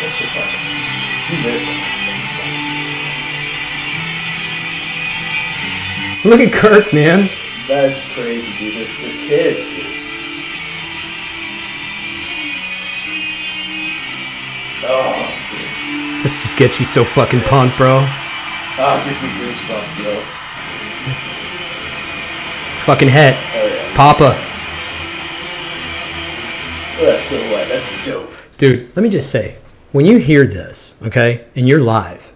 Just 0.01 0.35
like, 0.35 0.51
you 1.31 1.37
miss 1.47 1.63
it. 1.69 1.79
Look 6.27 6.41
at 6.41 6.51
Kirk, 6.51 6.91
man. 6.93 7.29
That's 7.67 8.11
crazy, 8.13 8.51
dude. 8.57 8.75
They're, 8.75 8.85
they're 8.99 9.27
kids, 9.27 9.63
dude. 9.63 9.85
Oh, 14.91 16.19
This 16.23 16.41
just 16.41 16.57
gets 16.57 16.79
you 16.79 16.85
so 16.85 17.03
fucking 17.05 17.41
pumped, 17.41 17.77
bro. 17.77 18.05
Ah, 18.79 18.95
it 18.99 19.03
gives 19.05 19.21
me 19.21 19.29
goosebumps, 19.39 20.03
bro. 20.03 20.13
Fucking 22.85 23.09
het. 23.09 23.35
Oh 23.55 23.67
yeah. 23.67 23.95
Papa. 23.95 24.35
Look 26.99 27.07
at 27.07 27.11
that 27.13 27.19
silhouette. 27.21 27.67
That's 27.69 28.05
dope. 28.05 28.29
Dude, 28.57 28.95
let 28.95 29.03
me 29.03 29.09
just 29.09 29.29
say, 29.29 29.55
when 29.91 30.05
you 30.05 30.17
hear 30.17 30.45
this, 30.47 30.95
okay, 31.03 31.45
and 31.55 31.67
you're 31.67 31.79
live, 31.81 32.31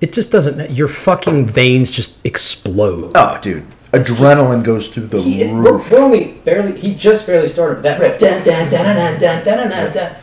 it 0.00 0.12
just 0.12 0.30
doesn't, 0.32 0.70
your 0.70 0.88
fucking 0.88 1.46
veins 1.46 1.90
just 1.90 2.24
explode. 2.24 3.12
Oh, 3.14 3.38
dude, 3.40 3.64
adrenaline 3.92 4.64
goes 4.64 4.88
through 4.88 5.06
the 5.08 5.20
He, 5.20 5.44
we're, 5.44 5.72
roof. 5.72 5.90
we're 5.90 6.00
only 6.00 6.34
barely. 6.44 6.78
He 6.78 6.94
just 6.94 7.26
barely 7.26 7.48
started 7.48 7.74
with 7.76 7.82
that 7.84 8.00
riff. 8.00 8.18
Dun, 8.18 8.42
dun, 8.44 8.70
dun, 8.70 8.96
dun, 8.96 9.20
dun, 9.20 9.44
dun, 9.44 9.68
dun, 9.68 9.70
dun, 9.70 9.92
dun. 9.92 10.16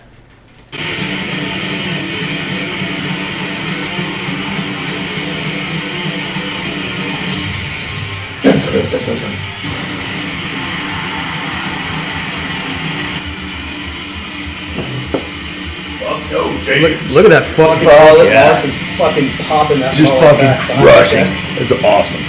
No, 16.31 16.41
James. 16.63 17.13
Look 17.13 17.25
at 17.25 17.29
that 17.29 17.45
fucking. 17.45 17.87
Oh, 17.87 18.15
look 18.17 18.27
Yeah. 18.29 18.41
at 18.41 18.51
Larson 18.51 18.71
fucking 18.97 19.29
popping 19.47 19.79
that. 19.79 19.93
Just 19.93 20.11
ball 20.13 20.21
fucking 20.31 20.45
back 20.45 20.59
behind 20.67 20.87
crushing. 20.87 21.19
that. 21.23 21.61
It's 21.61 21.71
awesome. 21.85 22.25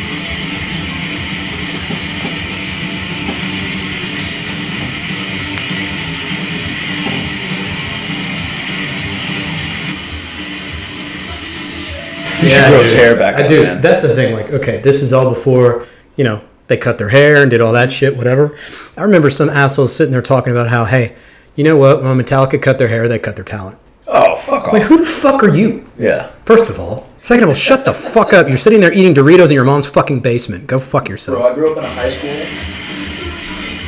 He 12.40 12.48
should 12.50 12.66
grow 12.68 12.82
his 12.82 12.92
hair 12.94 13.16
back 13.16 13.36
I 13.36 13.42
up, 13.42 13.48
do. 13.48 13.62
man. 13.62 13.80
That's 13.80 14.02
the 14.02 14.08
thing. 14.14 14.34
Like, 14.34 14.50
okay, 14.52 14.78
this 14.80 15.02
is 15.02 15.12
all 15.12 15.30
before 15.30 15.86
you 16.16 16.24
know 16.24 16.40
they 16.68 16.76
cut 16.76 16.98
their 16.98 17.08
hair 17.10 17.42
and 17.42 17.50
did 17.50 17.60
all 17.60 17.72
that 17.72 17.92
shit. 17.92 18.16
Whatever. 18.16 18.58
I 18.96 19.02
remember 19.02 19.30
some 19.30 19.48
assholes 19.48 19.94
sitting 19.94 20.12
there 20.12 20.22
talking 20.22 20.52
about 20.52 20.68
how, 20.68 20.84
hey, 20.84 21.14
you 21.54 21.64
know 21.64 21.76
what? 21.76 22.02
When 22.02 22.18
Metallica 22.18 22.60
cut 22.60 22.78
their 22.78 22.88
hair, 22.88 23.08
they 23.08 23.18
cut 23.18 23.36
their 23.36 23.44
talent. 23.44 23.78
oh, 24.08 24.36
fuck 24.36 24.72
Like, 24.72 24.82
off. 24.82 24.88
who 24.88 24.98
the 24.98 25.06
fuck 25.06 25.42
are 25.42 25.54
you? 25.54 25.88
Yeah. 25.98 26.28
First 26.44 26.68
of 26.70 26.78
all. 26.80 27.06
Second 27.22 27.44
of 27.44 27.48
all, 27.50 27.54
shut 27.56 27.84
the 27.84 27.92
fuck 27.94 28.32
up. 28.32 28.46
You're 28.48 28.58
sitting 28.58 28.78
there 28.80 28.92
eating 28.92 29.14
Doritos 29.14 29.48
in 29.50 29.54
your 29.58 29.64
mom's 29.64 29.86
fucking 29.86 30.20
basement. 30.20 30.66
Go 30.68 30.78
fuck 30.78 31.08
yourself. 31.08 31.38
Bro, 31.38 31.48
I 31.50 31.54
grew 31.54 31.72
up 31.72 31.78
in 31.78 31.82
a 31.82 31.88
high 31.88 32.10
school 32.10 32.30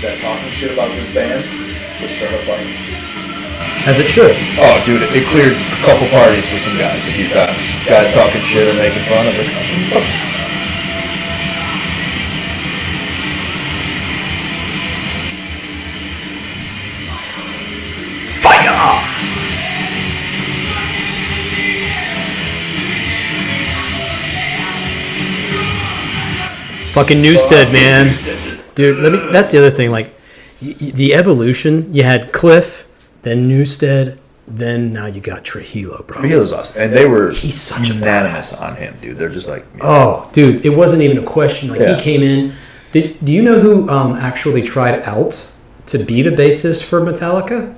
that 0.02 0.14
talking 0.22 0.50
shit 0.50 0.72
about 0.74 0.90
this 0.94 1.14
band 1.14 1.38
would 1.38 2.10
start 2.18 2.34
a 2.34 2.40
fight. 2.50 2.66
As 3.86 3.98
it 4.02 4.06
should. 4.10 4.34
Oh, 4.58 4.74
dude, 4.84 5.00
it 5.14 5.22
cleared 5.30 5.54
a 5.54 5.80
couple 5.86 6.06
parties 6.10 6.44
with 6.50 6.62
some 6.66 6.74
guys 6.82 6.98
a 7.08 7.12
few 7.14 7.28
times. 7.30 7.54
Guys 7.86 8.10
talking 8.14 8.42
shit 8.42 8.66
and 8.66 8.78
making 8.78 9.02
fun. 9.06 9.22
I 9.22 9.30
was 9.30 9.38
like, 9.38 10.47
Fucking 26.98 27.22
Newsted, 27.22 27.72
man. 27.72 28.12
Dude, 28.74 28.98
let 28.98 29.12
me. 29.12 29.30
That's 29.32 29.52
the 29.52 29.58
other 29.58 29.70
thing. 29.70 29.92
Like, 29.92 30.06
y- 30.60 30.74
y- 30.80 30.90
the 30.90 31.14
evolution. 31.14 31.92
You 31.94 32.02
had 32.02 32.32
Cliff, 32.32 32.88
then 33.22 33.48
Newsted, 33.48 34.18
then 34.48 34.92
now 34.92 35.06
you 35.06 35.20
got 35.20 35.44
Trujillo, 35.44 36.02
bro. 36.02 36.18
Trujillo's 36.18 36.52
awesome, 36.52 36.82
and 36.82 36.92
they 36.92 37.06
were 37.06 37.30
He's 37.30 37.60
such 37.60 37.90
a 37.90 37.94
unanimous 37.94 38.52
on 38.52 38.74
him, 38.74 38.96
dude. 39.00 39.16
They're 39.16 39.28
just 39.28 39.48
like. 39.48 39.64
Oh, 39.80 40.28
dude, 40.32 40.66
it 40.66 40.70
wasn't 40.70 41.02
even 41.02 41.18
a 41.18 41.26
question. 41.26 41.68
Like 41.68 41.78
Yeah. 41.80 41.94
he 41.94 42.02
came 42.02 42.22
in. 42.22 42.52
Did, 42.90 43.24
do 43.24 43.32
you 43.32 43.42
know 43.42 43.60
who 43.60 43.88
um, 43.90 44.14
actually 44.14 44.62
tried 44.62 45.02
out 45.02 45.52
to 45.86 45.98
be 46.02 46.22
the 46.22 46.30
bassist 46.30 46.82
for 46.84 47.00
Metallica? 47.00 47.76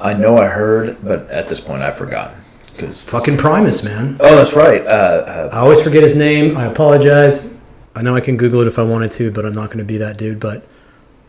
I 0.00 0.12
know 0.14 0.38
I 0.38 0.46
heard, 0.46 0.98
but 1.04 1.30
at 1.30 1.48
this 1.48 1.60
point 1.60 1.82
I've 1.82 1.96
forgotten. 1.96 2.36
Because 2.72 3.02
Fucking 3.04 3.36
Primus, 3.38 3.84
man. 3.84 4.16
oh, 4.20 4.36
that's 4.36 4.54
right. 4.54 4.84
Uh, 4.84 4.90
uh, 4.90 5.48
I 5.52 5.58
always 5.60 5.80
forget 5.80 6.02
his 6.02 6.14
name. 6.16 6.56
I 6.56 6.64
apologize. 6.66 7.54
I 7.96 8.02
know 8.02 8.14
I 8.14 8.20
can 8.20 8.36
Google 8.36 8.60
it 8.60 8.68
if 8.68 8.78
I 8.78 8.82
wanted 8.82 9.10
to, 9.12 9.30
but 9.30 9.44
I'm 9.46 9.54
not 9.54 9.68
going 9.68 9.78
to 9.78 9.84
be 9.84 9.96
that 9.98 10.16
dude. 10.18 10.38
But 10.38 10.64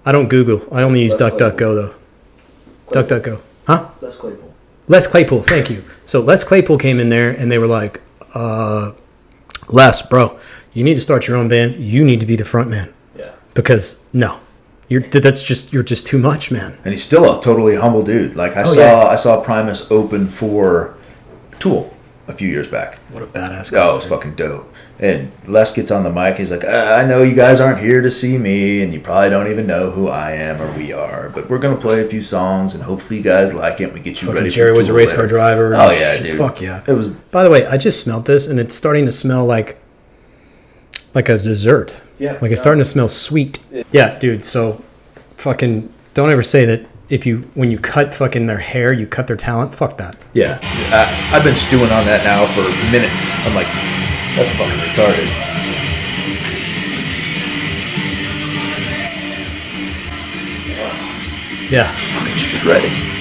I 0.06 0.12
don't 0.12 0.28
Google. 0.28 0.62
I 0.74 0.84
only 0.84 1.02
use 1.04 1.16
DuckDuckGo 1.16 1.58
though. 1.58 1.96
DuckDuckGo. 2.88 3.42
Huh? 3.66 3.90
Les 4.02 4.16
Claypool. 4.18 4.54
Les 4.88 5.08
Claypool. 5.08 5.44
Thank 5.44 5.70
you. 5.70 5.84
So 6.06 6.20
Les 6.22 6.44
Claypool 6.44 6.78
came 6.78 7.00
in 7.00 7.10
there 7.10 7.32
and 7.32 7.52
they 7.52 7.58
were 7.58 7.68
like, 7.68 8.02
uh, 8.34 8.92
Les, 9.70 10.02
bro, 10.04 10.40
you 10.74 10.84
need 10.84 10.96
to 10.96 11.02
start 11.02 11.28
your 11.28 11.38
own 11.38 11.48
band. 11.50 11.76
You 11.76 12.04
need 12.06 12.20
to 12.20 12.26
be 12.26 12.36
the 12.36 12.46
front 12.46 12.70
man 12.70 12.94
Yeah. 13.18 13.32
because 13.54 14.02
no, 14.14 14.40
you're 14.88 15.02
that's 15.02 15.42
just 15.44 15.74
you're 15.74 15.84
just 15.84 16.06
too 16.06 16.18
much, 16.20 16.52
man. 16.52 16.78
and 16.86 16.92
he's 16.94 17.04
still 17.04 17.38
a 17.38 17.42
totally 17.42 17.76
humble 17.76 18.04
dude. 18.04 18.36
Like 18.38 18.56
I 18.56 18.62
Oh, 18.62 18.66
saw, 18.66 18.80
yeah. 18.80 19.08
I 19.12 19.16
saw 19.18 19.42
Primus 19.44 19.90
open 19.92 20.28
for 20.28 20.96
Tool 21.60 21.94
a 22.30 22.34
few 22.34 22.48
years 22.48 22.68
back. 22.70 22.96
What 23.12 23.24
a 23.24 23.28
badass. 23.28 23.74
Oh, 23.76 23.94
it 23.94 23.96
was 23.98 24.06
fucking 24.06 24.36
dope. 24.36 24.72
And 25.00 25.32
Les 25.46 25.72
gets 25.74 25.92
on 25.92 26.04
the 26.04 26.10
mic. 26.12 26.38
He's 26.38 26.50
like, 26.50 26.64
uh, 26.66 26.98
I 27.00 27.06
know 27.08 27.22
you 27.22 27.36
guys 27.36 27.60
aren't 27.60 27.78
here 27.80 28.02
to 28.02 28.10
see 28.10 28.36
me, 28.38 28.82
and 28.82 28.92
you 28.92 29.00
probably 29.00 29.30
don't 29.30 29.48
even 29.52 29.68
know 29.68 29.92
who 29.92 30.08
I 30.08 30.32
am 30.32 30.60
or 30.60 30.72
we 30.76 30.92
are, 30.92 31.30
but 31.30 31.48
we're 31.50 31.60
gonna 31.60 31.76
play 31.78 32.04
a 32.04 32.08
few 32.10 32.24
songs, 32.24 32.74
and 32.74 32.82
hopefully 32.84 33.18
you 33.18 33.24
guys 33.24 33.54
like 33.54 33.80
it. 33.80 33.86
and 33.86 33.94
We 33.94 34.00
get 34.00 34.22
you 34.22 34.28
Fucking 34.28 34.42
ready. 34.42 34.50
Jerry 34.50 34.74
for 34.74 34.80
was 34.82 34.90
a 34.90 34.94
race 34.94 35.10
later." 35.10 35.22
car 35.22 35.28
driver. 35.28 35.76
Oh 35.76 35.92
yeah, 35.92 36.18
dude. 36.22 36.36
Fuck 36.38 36.62
yeah. 36.62 36.82
It 36.88 36.94
was 36.94 37.12
By 37.12 37.44
the 37.44 37.50
way, 37.52 37.68
I 37.68 37.78
just 37.78 38.00
smelled 38.02 38.26
this 38.26 38.48
and 38.48 38.60
it's 38.60 38.74
starting 38.74 39.06
to 39.06 39.12
smell 39.12 39.46
like 39.46 39.78
like 41.14 41.30
a 41.30 41.38
dessert. 41.38 42.02
Yeah. 42.18 42.38
Like 42.42 42.52
it's 42.52 42.62
starting 42.62 42.82
to 42.82 42.86
smell 42.90 43.08
sweet. 43.08 43.60
Yeah, 43.92 44.18
dude. 44.18 44.44
So 44.44 44.84
fucking 45.36 45.94
don't 46.16 46.32
ever 46.32 46.42
say 46.44 46.66
that 46.66 46.86
if 47.10 47.26
you 47.26 47.40
when 47.54 47.70
you 47.72 47.78
cut 47.80 48.14
fucking 48.14 48.48
their 48.48 48.58
hair, 48.58 48.94
you 48.94 49.06
cut 49.08 49.28
their 49.28 49.38
talent. 49.38 49.74
Fuck 49.76 49.98
that. 49.98 50.18
yeah. 50.34 50.58
I, 50.92 51.32
I've 51.36 51.44
been 51.44 51.54
stewing 51.54 51.84
on 51.92 52.04
that 52.06 52.24
now 52.26 52.44
for 52.46 52.62
minutes. 52.92 53.46
I'm 53.48 53.54
like, 53.56 53.68
that's 54.38 54.52
fucking 54.52 54.80
retarded. 54.86 55.30
Yeah. 61.72 61.92
Fucking 61.92 62.38
shredding. 62.38 63.18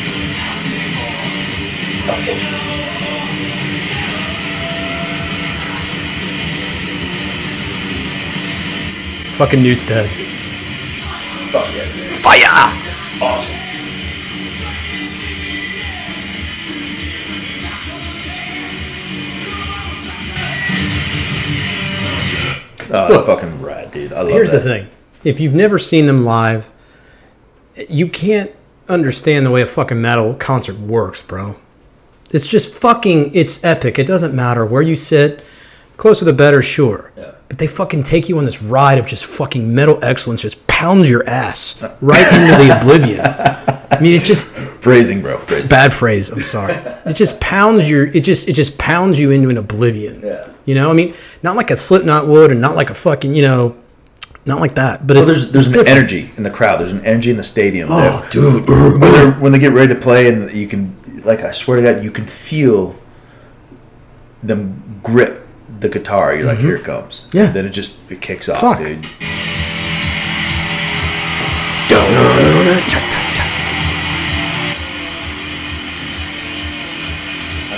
Fucking 9.37 9.61
Newsted. 9.61 10.07
Fuck 11.50 11.66
yeah. 11.74 11.85
Fire! 12.20 13.26
Awesome. 13.26 13.55
Oh, 22.90 23.09
that's 23.09 23.27
Look. 23.27 23.40
fucking 23.40 23.62
rad, 23.62 23.90
dude. 23.90 24.12
I 24.12 24.20
love 24.22 24.29
Here's 24.29 24.51
that. 24.51 24.59
the 24.59 24.62
thing. 24.62 24.88
If 25.25 25.40
you've 25.40 25.55
never 25.55 25.79
seen 25.79 26.07
them 26.07 26.25
live, 26.25 26.70
you 27.88 28.09
can't 28.09 28.51
understand 28.88 29.44
the 29.44 29.51
way 29.51 29.62
a 29.62 29.66
fucking 29.66 30.01
metal 30.01 30.35
concert 30.35 30.79
works, 30.79 31.22
bro. 31.22 31.57
It's 32.31 32.46
just 32.46 32.75
fucking 32.75 33.35
it's 33.35 33.62
epic. 33.64 33.99
It 33.99 34.07
doesn't 34.07 34.35
matter 34.35 34.64
where 34.64 34.83
you 34.83 34.96
sit. 34.96 35.44
Closer 35.96 36.25
the 36.25 36.33
better, 36.33 36.62
sure. 36.62 37.12
Yeah. 37.16 37.33
But 37.49 37.59
they 37.59 37.66
fucking 37.66 38.03
take 38.03 38.29
you 38.29 38.38
on 38.38 38.44
this 38.44 38.61
ride 38.62 38.99
of 38.99 39.07
just 39.07 39.25
fucking 39.25 39.72
metal 39.75 39.99
excellence, 40.05 40.42
just 40.42 40.66
pounds 40.66 41.09
your 41.09 41.27
ass 41.29 41.81
right 42.01 42.20
into 42.35 42.64
the 42.64 42.77
oblivion. 42.81 43.20
I 43.20 43.99
mean, 44.01 44.20
it 44.20 44.25
just 44.25 44.57
Phrasing, 44.80 45.22
bro. 45.22 45.38
Phrasing. 45.38 45.68
bad 45.68 45.92
phrase. 45.94 46.30
I'm 46.30 46.42
sorry. 46.42 46.74
It 47.06 47.14
just 47.14 47.38
pounds 47.40 47.88
your. 47.88 48.06
It 48.06 48.20
just 48.24 48.48
it 48.48 48.54
just 48.54 48.76
pounds 48.78 49.18
you 49.18 49.30
into 49.30 49.48
an 49.48 49.56
oblivion. 49.58 50.20
Yeah. 50.22 50.48
You 50.64 50.74
know, 50.74 50.90
I 50.90 50.92
mean, 50.92 51.14
not 51.42 51.54
like 51.56 51.70
a 51.70 51.76
Slipknot 51.76 52.26
would, 52.26 52.50
and 52.50 52.60
not 52.60 52.74
like 52.74 52.90
a 52.90 52.94
fucking 52.94 53.34
you 53.34 53.42
know, 53.42 53.76
not 54.44 54.60
like 54.60 54.74
that. 54.74 55.06
But 55.06 55.16
Well, 55.16 55.24
it's, 55.30 55.32
there's 55.42 55.52
there's 55.52 55.66
an 55.68 55.72
different. 55.74 55.96
energy 55.98 56.32
in 56.36 56.42
the 56.42 56.50
crowd. 56.50 56.80
There's 56.80 56.90
an 56.92 57.04
energy 57.04 57.30
in 57.30 57.36
the 57.36 57.44
stadium. 57.44 57.88
Oh, 57.92 57.96
that- 58.20 58.32
dude. 58.32 58.68
when, 58.68 59.40
when 59.40 59.52
they 59.52 59.58
get 59.60 59.72
ready 59.72 59.94
to 59.94 60.00
play, 60.00 60.28
and 60.28 60.50
you 60.52 60.66
can, 60.66 60.96
like, 61.24 61.40
I 61.42 61.52
swear 61.52 61.76
to 61.76 61.82
God, 61.94 62.02
you 62.04 62.10
can 62.10 62.26
feel 62.26 62.96
them 64.42 65.00
grip 65.04 65.46
the 65.80 65.88
guitar. 65.88 66.34
You're 66.34 66.46
like, 66.46 66.58
here 66.58 66.74
it 66.76 66.84
comes. 66.84 67.26
Mm-hmm. 67.28 67.38
Yeah. 67.38 67.50
Then 67.52 67.66
it 67.66 67.70
just 67.70 67.98
it 68.10 68.20
kicks 68.20 68.48
off, 68.48 68.78
dude. 68.78 69.04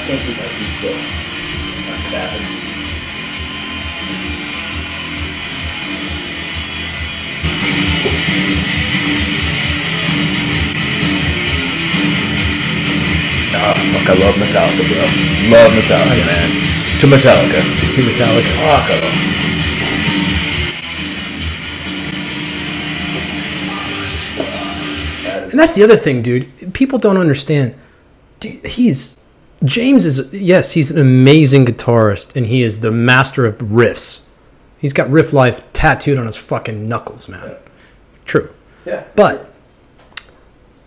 Can't 0.08 0.20
keep 0.20 0.38
my 0.38 0.48
feet 0.48 0.64
still. 0.64 0.96
I'm 0.96 2.00
snapping. 2.00 2.40
Ah, 13.52 13.76
fuck, 13.76 14.08
I 14.08 14.16
love 14.16 14.36
Metallica, 14.40 14.82
bro. 14.88 15.04
Love 15.52 15.72
Metallica, 15.76 16.24
man. 16.24 16.48
To 17.00 17.06
Metallica. 17.06 17.60
To 17.92 18.00
Metallica. 18.00 18.52
Fuck, 18.64 18.88
I 18.88 18.96
love. 19.04 19.12
And 25.50 25.58
that's 25.60 25.74
the 25.74 25.82
other 25.84 25.96
thing, 25.96 26.22
dude. 26.22 26.72
People 26.72 26.98
don't 26.98 27.18
understand. 27.18 27.74
Dude, 28.40 28.64
he's 28.64 29.18
James 29.64 30.06
is 30.06 30.32
yes, 30.32 30.72
he's 30.72 30.90
an 30.90 30.98
amazing 30.98 31.66
guitarist, 31.66 32.36
and 32.36 32.46
he 32.46 32.62
is 32.62 32.80
the 32.80 32.92
master 32.92 33.44
of 33.46 33.58
riffs. 33.58 34.22
He's 34.78 34.92
got 34.92 35.10
riff 35.10 35.32
life 35.32 35.72
tattooed 35.72 36.18
on 36.18 36.26
his 36.26 36.36
fucking 36.36 36.88
knuckles, 36.88 37.28
man. 37.28 37.56
True, 38.24 38.50
Yeah. 38.86 39.04
but 39.16 39.52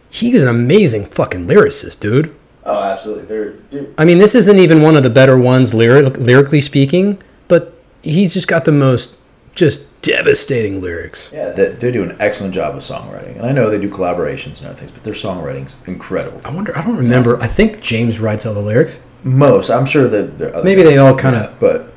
he 0.10 0.34
is 0.34 0.44
an 0.44 0.50
amazing 0.50 1.06
fucking 1.06 1.48
lyricist, 1.48 2.00
dude. 2.00 2.34
Oh, 2.66 2.82
absolutely. 2.84 3.26
They're 3.26 3.50
dude. 3.54 3.94
I 3.98 4.06
mean, 4.06 4.20
this 4.20 4.36
isn't 4.36 4.60
even 4.60 4.82
one 4.82 4.96
of 4.96 5.04
the 5.04 5.10
better 5.10 5.38
ones 5.38 5.74
lyric, 5.74 6.18
lyrically 6.18 6.62
speaking, 6.62 7.18
but 7.48 7.74
he's 8.04 8.34
just 8.34 8.48
got 8.48 8.64
the 8.66 8.72
most 8.72 9.18
just 9.56 10.02
devastating 10.02 10.82
lyrics. 10.82 11.30
Yeah, 11.34 11.50
they, 11.52 11.70
they 11.70 11.92
do 11.92 12.04
an 12.04 12.16
excellent 12.20 12.54
job 12.54 12.76
of 12.76 12.82
songwriting, 12.82 13.36
and 13.36 13.46
I 13.46 13.52
know 13.52 13.70
they 13.70 13.80
do 13.80 13.90
collaborations 13.90 14.60
and 14.60 14.68
other 14.70 14.76
things, 14.80 14.92
but 14.92 15.04
their 15.04 15.14
songwriting's 15.14 15.86
incredible. 15.88 16.42
I 16.46 16.52
wonder. 16.52 16.72
I 16.78 16.84
don't 16.84 16.98
remember. 16.98 17.40
I 17.42 17.48
think 17.48 17.82
James 17.82 18.20
writes 18.20 18.46
all 18.46 18.54
the 18.54 18.62
lyrics, 18.62 19.00
Most, 19.24 19.70
I'm 19.70 19.86
sure 19.86 20.08
that 20.08 20.38
there 20.38 20.50
are 20.50 20.56
other 20.58 20.64
Maybe 20.64 20.84
they 20.84 20.98
all 20.98 21.16
kinda- 21.16 21.54
but 21.60 21.94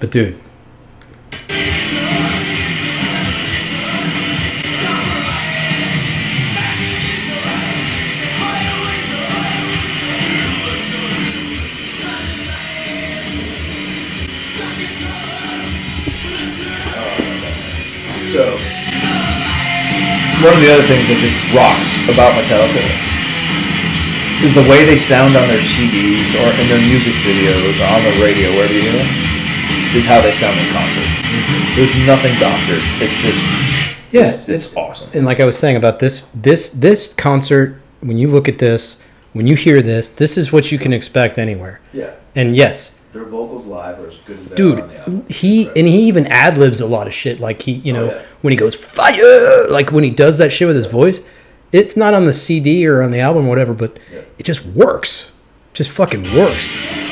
but 0.00 0.10
dude, 0.10 0.38
one 20.48 20.56
of 20.56 20.64
the 20.64 20.72
other 20.72 20.86
things 20.88 21.04
that 21.12 21.20
just 21.20 21.52
rocks 21.52 22.08
about 22.08 22.32
Metallica 22.32 22.80
is 24.40 24.56
the 24.56 24.64
way 24.64 24.80
they 24.88 24.96
sound 24.96 25.36
on 25.36 25.44
their 25.44 25.60
CDs 25.60 26.32
or 26.40 26.48
in 26.48 26.64
their 26.72 26.80
music 26.88 27.12
videos 27.20 27.76
or 27.76 27.84
on 27.84 28.00
the 28.00 28.14
radio, 28.24 28.48
wherever 28.56 28.72
you 28.72 28.80
hear 28.80 28.96
them, 28.96 29.10
is 29.92 30.08
how 30.08 30.24
they 30.24 30.32
sound 30.32 30.56
in 30.56 30.64
concert. 30.72 31.04
Mm-hmm. 31.04 31.76
There's 31.76 31.92
nothing 32.08 32.32
doctored. 32.40 32.80
It's 32.96 33.16
just, 33.20 34.12
Yeah, 34.12 34.22
it's, 34.22 34.48
it's 34.48 34.76
awesome. 34.76 35.10
and 35.12 35.26
like 35.26 35.38
I 35.38 35.44
was 35.44 35.58
saying 35.58 35.76
about 35.76 35.98
this 35.98 36.26
this 36.32 36.70
this 36.70 37.12
concert, 37.12 37.76
when 38.00 38.16
you 38.16 38.28
look 38.28 38.48
at 38.48 38.56
this, 38.58 39.02
when 39.34 39.46
you 39.46 39.54
hear 39.54 39.82
this, 39.82 40.08
this 40.08 40.38
is 40.38 40.50
what 40.50 40.72
you 40.72 40.78
can 40.78 40.94
expect 40.94 41.36
anywhere. 41.36 41.80
Yeah. 41.92 42.14
And 42.34 42.56
yes, 42.56 42.97
Their 43.12 43.24
vocals 43.24 43.64
live 43.66 43.98
are 44.00 44.08
as 44.08 44.18
good 44.18 44.38
as 44.38 44.48
they 44.48 44.54
dude, 44.56 44.80
are 44.80 44.82
on 44.82 44.88
the 44.88 44.98
album. 44.98 45.26
he 45.30 45.68
and 45.68 45.86
he 45.88 46.02
even 46.08 46.26
ad 46.26 46.58
libs 46.58 46.80
a 46.80 46.86
lot 46.86 47.06
of 47.06 47.14
shit. 47.14 47.40
Like 47.40 47.62
he, 47.62 47.72
you 47.72 47.94
oh, 47.96 47.96
know, 47.96 48.06
yeah. 48.14 48.22
when 48.42 48.50
he 48.52 48.56
goes 48.56 48.74
fire, 48.74 49.68
like 49.70 49.90
when 49.92 50.04
he 50.04 50.10
does 50.10 50.36
that 50.38 50.52
shit 50.52 50.66
with 50.66 50.76
his 50.76 50.86
voice, 50.86 51.20
it's 51.72 51.96
not 51.96 52.12
on 52.14 52.26
the 52.26 52.34
CD 52.34 52.86
or 52.86 53.02
on 53.02 53.10
the 53.10 53.20
album 53.20 53.46
or 53.46 53.48
whatever, 53.48 53.72
but 53.72 53.98
Yeah. 54.12 54.20
it 54.38 54.42
just 54.44 54.64
works. 54.66 55.32
Just 55.72 55.90
fucking 55.90 56.22
works. 56.36 57.07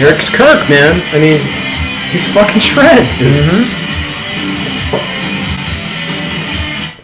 Eric's 0.00 0.30
Kirk, 0.34 0.60
man. 0.70 0.92
I 1.12 1.18
mean, 1.18 1.38
he's 2.12 2.26
fucking 2.34 2.60
shreds, 2.60 3.18
dude. 3.18 3.28
Mm-hmm. 3.32 3.82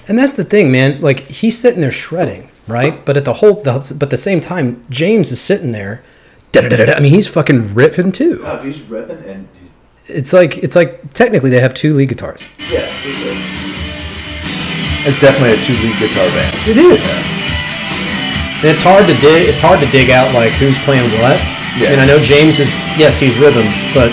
And 0.09 0.19
that's 0.19 0.33
the 0.33 0.45
thing, 0.45 0.73
man. 0.73 1.01
Like 1.01 1.21
he's 1.21 1.57
sitting 1.59 1.81
there 1.81 1.93
shredding, 1.93 2.49
right? 2.67 3.05
But 3.05 3.17
at 3.17 3.25
the 3.25 3.35
whole, 3.35 3.63
the, 3.63 3.95
but 3.99 4.07
at 4.07 4.11
the 4.11 4.17
same 4.17 4.41
time, 4.41 4.83
James 4.91 5.31
is 5.31 5.41
sitting 5.41 5.71
there. 5.73 6.03
da-da-da-da-da. 6.53 6.95
I 6.95 7.01
mean, 7.01 7.13
he's 7.15 7.29
fucking 7.29 7.75
ripping 7.75 8.11
too. 8.11 8.41
Oh, 8.45 8.59
he's 8.59 8.83
ripping 8.91 9.23
and 9.25 9.47
he's 9.61 9.75
It's 10.09 10.33
like 10.33 10.59
it's 10.59 10.75
like 10.75 11.15
technically 11.15 11.51
they 11.51 11.61
have 11.61 11.75
two 11.75 11.95
lead 11.95 12.09
guitars. 12.09 12.49
yeah. 12.71 12.83
It's 15.07 15.19
definitely 15.21 15.55
a 15.55 15.61
two 15.63 15.73
lead 15.79 15.97
guitar 16.03 16.27
band. 16.35 16.53
It 16.69 16.77
is. 16.77 17.01
And 18.61 18.69
it's 18.75 18.83
hard 18.83 19.07
to 19.07 19.15
dig. 19.23 19.49
It's 19.49 19.61
hard 19.63 19.79
to 19.81 19.87
dig 19.95 20.11
out 20.11 20.27
like 20.35 20.51
who's 20.59 20.77
playing 20.85 21.07
what. 21.23 21.39
Yeah. 21.79 21.93
And 21.93 22.01
I 22.01 22.07
know 22.07 22.19
James 22.19 22.59
is 22.59 22.69
yes, 22.99 23.21
he's 23.21 23.39
rhythm, 23.39 23.65
but 23.95 24.11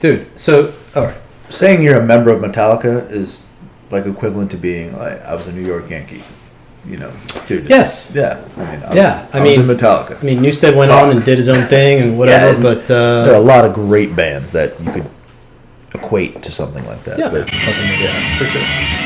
dude. 0.00 0.38
So 0.38 0.72
all 0.94 1.04
right. 1.04 1.16
Saying 1.50 1.82
you're 1.82 2.00
a 2.00 2.04
member 2.04 2.30
of 2.30 2.42
Metallica 2.42 3.10
is 3.10 3.42
like 3.90 4.06
equivalent 4.06 4.50
to 4.52 4.56
being 4.56 4.96
like 4.96 5.20
I 5.22 5.34
was 5.34 5.46
a 5.46 5.52
New 5.52 5.64
York 5.64 5.90
Yankee. 5.90 6.22
You 6.86 6.96
know, 6.96 7.12
dude. 7.46 7.68
Yes. 7.68 8.12
Yeah. 8.14 8.42
I 8.56 8.60
mean. 8.60 8.82
I 8.84 8.94
Yeah, 8.94 9.26
Was, 9.26 9.34
I 9.34 9.38
I, 9.38 9.42
was 9.42 9.56
in 9.56 9.66
mean- 9.66 9.76
Metallica. 9.76 10.20
I 10.20 10.24
mean, 10.24 10.38
Newsted 10.38 10.74
went 10.76 10.90
on 10.90 11.10
and 11.10 11.24
did 11.24 11.36
his 11.36 11.48
own 11.48 11.62
thing 11.66 12.00
and 12.00 12.18
whatever, 12.20 12.54
and 12.54 12.62
but 12.62 12.86
there 12.86 13.32
are 13.32 13.34
a 13.34 13.38
uh, 13.38 13.42
lot 13.42 13.64
of 13.64 13.74
great 13.74 14.14
bands 14.16 14.52
that 14.52 14.78
you 14.80 14.90
could 14.92 15.10
equate 15.94 16.42
to 16.44 16.52
something 16.52 16.84
like 16.86 17.02
that. 17.04 17.18
Yeah. 17.18 17.30
But 17.30 17.52
yeah, 17.52 18.38
for 18.38 18.44
sure. 18.46 18.97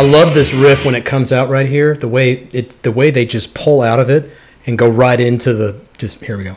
I 0.00 0.02
love 0.02 0.32
this 0.32 0.54
riff 0.54 0.86
when 0.86 0.94
it 0.94 1.04
comes 1.04 1.30
out 1.30 1.50
right 1.50 1.66
here. 1.66 1.94
The 1.94 2.08
way 2.08 2.48
it, 2.52 2.82
the 2.84 2.90
way 2.90 3.10
they 3.10 3.26
just 3.26 3.52
pull 3.52 3.82
out 3.82 4.00
of 4.00 4.08
it 4.08 4.30
and 4.64 4.78
go 4.78 4.88
right 4.88 5.20
into 5.20 5.52
the. 5.52 5.78
Just 5.98 6.20
here 6.20 6.38
we 6.38 6.44
go. 6.44 6.56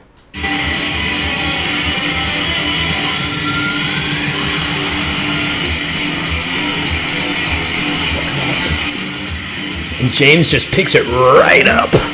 And 9.99 10.09
James 10.13 10.49
just 10.49 10.71
picks 10.71 10.95
it 10.95 11.05
right 11.11 11.67
up. 11.67 12.12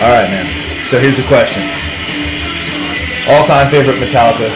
All 0.00 0.14
right, 0.14 0.30
man. 0.30 0.46
So 0.86 0.98
here's 0.98 1.16
the 1.16 1.26
question: 1.26 1.62
All-time 3.30 3.66
favorite 3.70 3.96
Metallica 3.96 4.46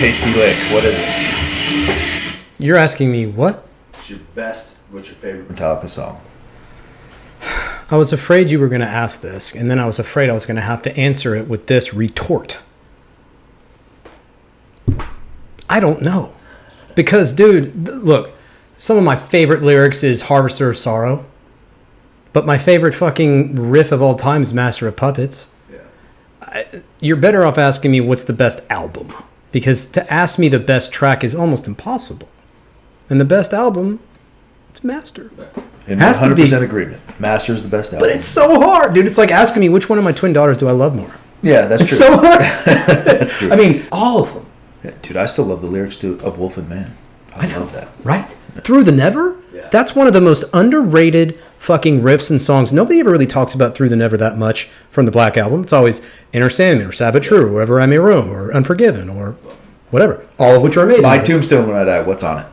tasty 0.00 0.30
lick. 0.34 0.54
What 0.72 0.84
is 0.84 0.98
it? 0.98 2.46
You're 2.58 2.76
asking 2.76 3.10
me 3.10 3.26
what? 3.26 3.66
What's 3.92 4.10
your 4.10 4.18
best? 4.34 4.78
What's 4.90 5.08
your 5.08 5.16
favorite 5.16 5.48
Metallica 5.48 5.88
song? 5.88 6.20
I 7.90 7.96
was 7.96 8.12
afraid 8.12 8.50
you 8.50 8.58
were 8.58 8.68
going 8.68 8.80
to 8.80 8.86
ask 8.86 9.20
this, 9.20 9.54
and 9.54 9.70
then 9.70 9.78
I 9.78 9.86
was 9.86 9.98
afraid 9.98 10.28
I 10.28 10.32
was 10.32 10.44
going 10.44 10.56
to 10.56 10.62
have 10.62 10.82
to 10.82 10.96
answer 10.96 11.34
it 11.34 11.48
with 11.48 11.66
this 11.66 11.94
retort. 11.94 12.58
I 15.68 15.80
don't 15.80 16.02
know. 16.02 16.32
Because, 16.94 17.32
dude, 17.32 17.86
th- 17.86 17.98
look, 17.98 18.32
some 18.76 18.96
of 18.96 19.04
my 19.04 19.16
favorite 19.16 19.62
lyrics 19.62 20.02
is 20.02 20.22
Harvester 20.22 20.70
of 20.70 20.76
Sorrow, 20.78 21.24
but 22.36 22.44
my 22.44 22.58
favorite 22.58 22.92
fucking 22.94 23.54
riff 23.56 23.92
of 23.92 24.02
all 24.02 24.14
time 24.14 24.42
is 24.42 24.52
Master 24.52 24.86
of 24.86 24.94
Puppets. 24.94 25.48
I, 26.42 26.82
you're 27.00 27.16
better 27.16 27.46
off 27.46 27.56
asking 27.56 27.92
me 27.92 28.02
what's 28.02 28.24
the 28.24 28.34
best 28.34 28.60
album, 28.68 29.10
because 29.52 29.86
to 29.86 30.12
ask 30.12 30.38
me 30.38 30.48
the 30.48 30.58
best 30.58 30.92
track 30.92 31.24
is 31.24 31.34
almost 31.34 31.66
impossible. 31.66 32.28
And 33.08 33.18
the 33.18 33.24
best 33.24 33.54
album 33.54 34.00
is 34.74 34.84
Master. 34.84 35.30
In 35.86 35.98
Has 36.00 36.18
to 36.18 36.24
100 36.24 36.34
be. 36.34 36.42
percent 36.42 36.62
agreement. 36.62 37.00
Master's 37.18 37.62
the 37.62 37.70
best 37.70 37.94
album. 37.94 38.06
But 38.06 38.14
it's 38.14 38.26
so 38.26 38.60
hard, 38.60 38.92
dude. 38.92 39.06
It's 39.06 39.16
like 39.16 39.30
asking 39.30 39.60
me 39.60 39.70
which 39.70 39.88
one 39.88 39.96
of 39.98 40.04
my 40.04 40.12
twin 40.12 40.34
daughters 40.34 40.58
do 40.58 40.68
I 40.68 40.72
love 40.72 40.94
more. 40.94 41.14
yeah, 41.40 41.62
that's 41.66 41.84
It's 41.84 41.96
true. 41.96 42.06
so 42.08 42.16
hard. 42.18 42.40
that's 43.06 43.32
true. 43.38 43.50
I 43.50 43.56
mean, 43.56 43.82
all 43.90 44.22
of 44.22 44.34
them, 44.34 44.44
Yeah, 44.84 44.90
dude, 45.00 45.16
I 45.16 45.24
still 45.24 45.46
love 45.46 45.62
the 45.62 45.68
lyrics 45.68 45.96
to 45.98 46.20
of 46.20 46.38
Wolf 46.38 46.58
and 46.58 46.68
Man. 46.68 46.94
I, 47.34 47.46
love 47.56 47.72
that. 47.72 47.88
right? 48.04 48.28
Through 48.62 48.84
the 48.84 48.92
Never. 48.92 49.36
Yeah. 49.54 49.68
That's 49.70 49.94
one 49.96 50.06
of 50.06 50.12
the 50.12 50.20
most 50.20 50.44
underrated 50.52 51.38
fucking 51.58 52.00
riffs 52.00 52.30
and 52.30 52.40
songs. 52.40 52.72
Nobody 52.72 53.00
ever 53.00 53.10
really 53.10 53.26
talks 53.26 53.54
about 53.54 53.74
Through 53.74 53.88
the 53.88 53.96
Never 53.96 54.16
that 54.16 54.38
much 54.38 54.68
from 54.90 55.06
the 55.06 55.12
Black 55.12 55.36
Album. 55.36 55.62
It's 55.62 55.72
always 55.72 56.00
Enter 56.32 56.50
Sandman 56.50 56.86
or 56.86 56.92
Sad 56.92 57.12
but 57.12 57.22
True, 57.22 57.46
or 57.46 57.52
Wherever 57.52 57.80
I 57.80 57.86
May 57.86 57.98
Roam, 57.98 58.30
or 58.30 58.52
Unforgiven, 58.52 59.08
or 59.08 59.32
whatever. 59.90 60.26
All 60.38 60.56
of 60.56 60.62
which 60.62 60.76
are 60.76 60.84
amazing. 60.84 61.02
My 61.02 61.18
tombstone 61.18 61.66
when 61.68 61.76
I 61.76 61.84
die. 61.84 62.00
What's 62.02 62.22
on 62.22 62.38
it? 62.38 62.46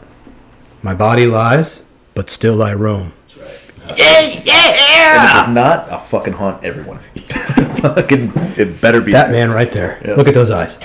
My 0.82 0.94
body 0.94 1.26
lies, 1.26 1.84
but 2.14 2.30
still 2.30 2.62
I 2.62 2.74
roam. 2.74 3.14
That's 3.28 3.38
right. 3.38 3.98
Yeah, 3.98 4.20
yeah, 4.20 4.44
yeah. 4.44 5.22
And 5.22 5.30
if 5.30 5.38
it's 5.46 5.54
not, 5.54 5.90
I'll 5.92 6.00
fucking 6.00 6.34
haunt 6.34 6.64
everyone. 6.64 7.00
fucking, 7.16 8.32
it 8.58 8.82
better 8.82 9.02
be 9.02 9.12
That 9.12 9.32
man 9.32 9.52
right 9.52 9.72
there. 9.72 10.02
Yeah. 10.04 10.16
Look 10.16 10.28
at 10.28 10.34
those 10.34 10.52
eyes. 10.52 10.78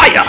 Fire! 0.00 0.24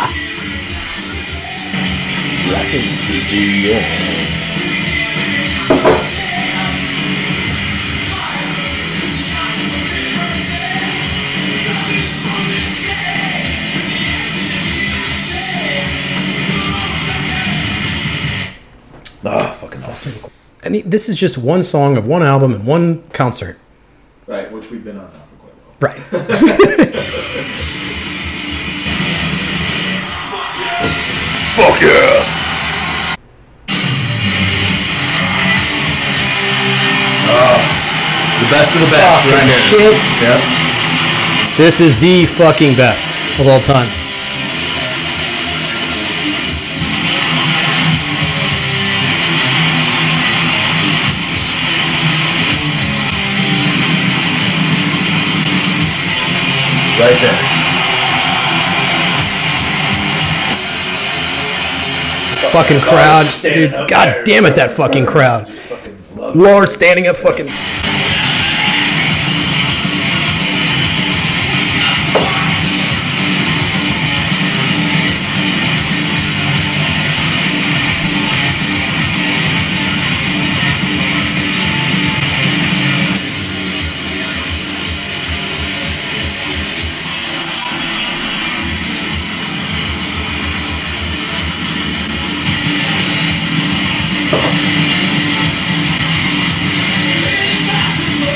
Ah, 19.24 19.58
fucking 19.62 19.84
awesome. 19.86 20.32
I 20.66 20.70
mean, 20.70 20.90
this 20.90 21.08
is 21.08 21.16
just 21.16 21.38
one 21.38 21.64
song 21.64 21.96
of 21.96 22.06
one 22.06 22.24
album 22.24 22.54
and 22.54 22.68
one 22.68 23.04
concert. 23.12 23.58
Right, 24.28 24.52
which 24.52 24.70
we've 24.70 24.84
been 24.84 24.98
on 24.98 25.14
now 25.14 25.24
for 25.30 25.36
quite 25.80 25.94
a 25.94 26.02
while. 26.02 26.76
Right. 26.82 27.68
Fuck 31.62 31.80
yeah! 31.80 32.42
Oh, 37.30 37.58
the 38.42 38.50
best 38.50 38.74
of 38.74 38.82
the 38.82 38.90
best, 38.90 39.22
Fucking 39.22 39.32
right 39.32 39.46
here. 39.46 39.62
shit. 39.70 40.02
Yep. 40.26 41.58
This 41.58 41.80
is 41.80 42.00
the 42.00 42.26
fucking 42.26 42.76
best 42.76 43.06
of 43.40 43.48
all 43.48 43.60
time. 43.60 43.88
Right 57.00 57.22
there. 57.22 57.61
Fucking 62.52 62.80
crowd, 62.82 63.32
dude. 63.42 63.72
God 63.88 64.24
damn 64.26 64.46
it, 64.46 64.56
that 64.56 64.72
fucking 64.72 65.06
crowd. 65.06 65.50
Lord 66.36 66.70
standing 66.70 67.08
up, 67.08 67.16
fucking. 67.18 67.48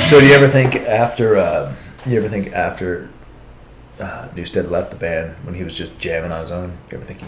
So 0.06 0.20
do 0.20 0.28
you 0.28 0.36
ever 0.36 0.48
think 0.48 0.76
after 0.76 1.36
uh, 1.36 1.74
you 2.06 2.20
ever 2.20 2.30
think 2.30 2.54
after 2.54 3.10
uh, 4.00 4.30
Newsted 4.36 4.70
left 4.70 4.92
the 4.92 4.98
band 4.98 5.34
when 5.44 5.56
he 5.56 5.64
was 5.64 5.76
just 5.76 5.98
jamming 5.98 6.32
on 6.32 6.42
his 6.42 6.52
own? 6.52 6.78
You 6.92 6.98
ever 6.98 7.04
think 7.04 7.22
he 7.22 7.28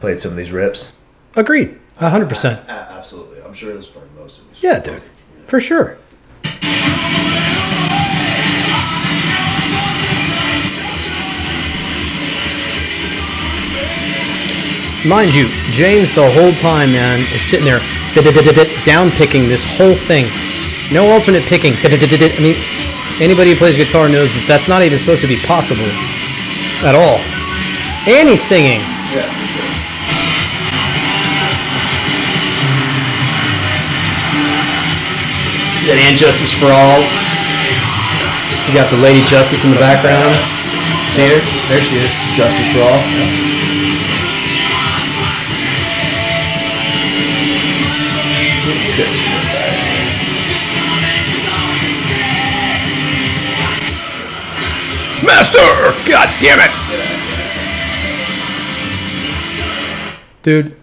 played 0.00 0.18
some 0.18 0.30
of 0.30 0.38
these 0.38 0.50
rips? 0.50 0.94
Agreed. 1.36 1.78
hundred 1.98 2.30
percent. 2.30 2.66
absolutely. 2.70 3.42
I'm 3.42 3.52
sure 3.52 3.74
this 3.74 3.86
part 3.86 4.06
most 4.16 4.38
of 4.38 4.50
it. 4.50 4.62
Yeah, 4.62 4.78
dude. 4.78 5.02
For 5.46 5.60
sure. 5.60 5.98
Mind 15.06 15.34
you, 15.34 15.48
James 15.76 16.14
the 16.14 16.28
whole 16.32 16.52
time, 16.62 16.92
man, 16.92 17.20
is 17.20 17.42
sitting 17.42 17.66
there 17.66 17.80
down 18.86 19.10
picking 19.10 19.46
this 19.48 19.76
whole 19.76 19.94
thing. 19.94 20.24
No 20.94 21.02
alternate 21.10 21.42
picking. 21.48 21.74
I 21.82 21.90
mean, 22.38 22.54
anybody 23.18 23.50
who 23.52 23.58
plays 23.58 23.74
guitar 23.74 24.06
knows 24.06 24.30
that 24.34 24.44
that's 24.46 24.68
not 24.68 24.82
even 24.86 24.98
supposed 24.98 25.22
to 25.22 25.30
be 25.30 25.40
possible 25.42 25.88
at 26.86 26.94
all. 26.94 27.18
And 28.06 28.28
he's 28.30 28.42
singing. 28.42 28.78
Yeah, 29.10 29.26
sure. 29.26 29.66
And 36.06 36.14
Justice 36.14 36.54
for 36.54 36.70
All. 36.70 37.02
You 38.66 38.74
got 38.74 38.90
the 38.90 38.98
Lady 39.02 39.22
Justice 39.26 39.64
in 39.64 39.70
the 39.70 39.78
background. 39.78 40.34
There. 41.16 41.40
There 41.70 41.82
she 41.82 41.96
is. 41.96 42.10
Justice 42.36 42.72
for 42.74 42.82
all. 42.82 43.02
Master! 55.24 55.58
God 56.10 56.28
damn 56.40 56.58
it! 56.60 56.70
Dude, 60.42 60.76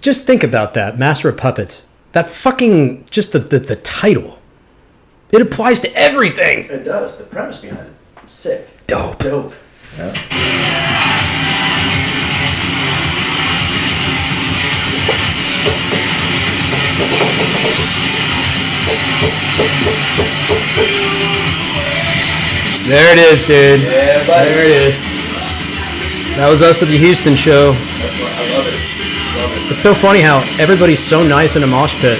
just 0.00 0.26
think 0.26 0.42
about 0.44 0.74
that. 0.74 0.98
Master 0.98 1.28
of 1.28 1.36
Puppets. 1.36 1.86
That 2.12 2.30
fucking, 2.30 3.06
just 3.10 3.32
the, 3.32 3.38
the, 3.38 3.58
the 3.58 3.76
title. 3.76 4.38
It 5.32 5.40
applies 5.40 5.80
to 5.80 5.94
everything. 5.96 6.64
It 6.64 6.84
does. 6.84 7.16
The 7.16 7.24
premise 7.24 7.58
behind 7.58 7.86
it 7.86 7.92
is 7.92 8.00
sick. 8.26 8.68
Dope. 8.86 9.18
Dope. 9.18 9.54
There 22.90 23.12
it 23.14 23.22
is, 23.22 23.46
dude. 23.46 23.78
Yeah. 23.78 24.18
There 24.26 24.66
it 24.66 24.90
is. 24.90 24.98
That 26.34 26.50
was 26.50 26.58
us 26.58 26.82
at 26.82 26.90
the 26.90 26.98
Houston 26.98 27.38
show. 27.38 27.70
That's 27.70 28.18
I 28.18 28.42
love 28.50 28.66
it. 28.66 28.74
Love 29.38 29.46
it. 29.46 29.70
It's 29.70 29.82
so 29.86 29.94
funny 29.94 30.18
how 30.18 30.42
everybody's 30.58 30.98
so 30.98 31.22
nice 31.22 31.54
in 31.54 31.62
a 31.62 31.70
mosh 31.70 31.94
pit. 32.02 32.18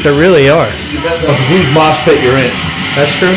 They 0.00 0.16
really 0.16 0.48
are. 0.48 0.64
Depends 0.64 1.28
on 1.28 1.36
Whose 1.52 1.68
mosh 1.76 2.00
pit 2.08 2.16
you're 2.24 2.40
in? 2.40 2.52
That's 2.96 3.20
true. 3.20 3.36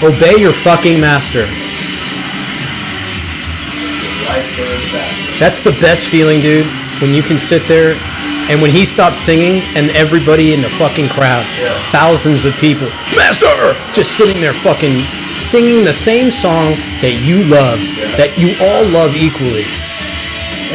Obey 0.00 0.40
your 0.40 0.52
fucking 0.52 0.96
master. 0.96 1.44
Life 4.28 4.46
burns 4.56 4.88
fast. 4.92 5.40
That's 5.40 5.60
the 5.60 5.72
best 5.80 6.08
feeling, 6.08 6.40
dude. 6.40 6.66
When 7.00 7.12
you 7.12 7.22
can 7.22 7.38
sit 7.38 7.66
there 7.68 7.92
and 8.48 8.62
when 8.62 8.70
he 8.70 8.84
stopped 8.86 9.16
singing 9.16 9.60
and 9.76 9.90
everybody 9.96 10.54
in 10.54 10.62
the 10.62 10.68
fucking 10.80 11.08
crowd, 11.08 11.44
Yeah. 11.60 11.72
thousands 11.92 12.44
of 12.46 12.54
people, 12.58 12.88
Master! 13.16 13.46
Just 13.94 14.16
sitting 14.16 14.40
there 14.40 14.52
fucking 14.54 14.96
singing 15.36 15.84
the 15.84 15.92
same 15.92 16.30
song 16.30 16.72
that 17.04 17.12
you 17.24 17.44
love, 17.52 17.78
that 18.16 18.32
you 18.40 18.54
all 18.64 18.84
love 18.96 19.12
equally. 19.16 19.64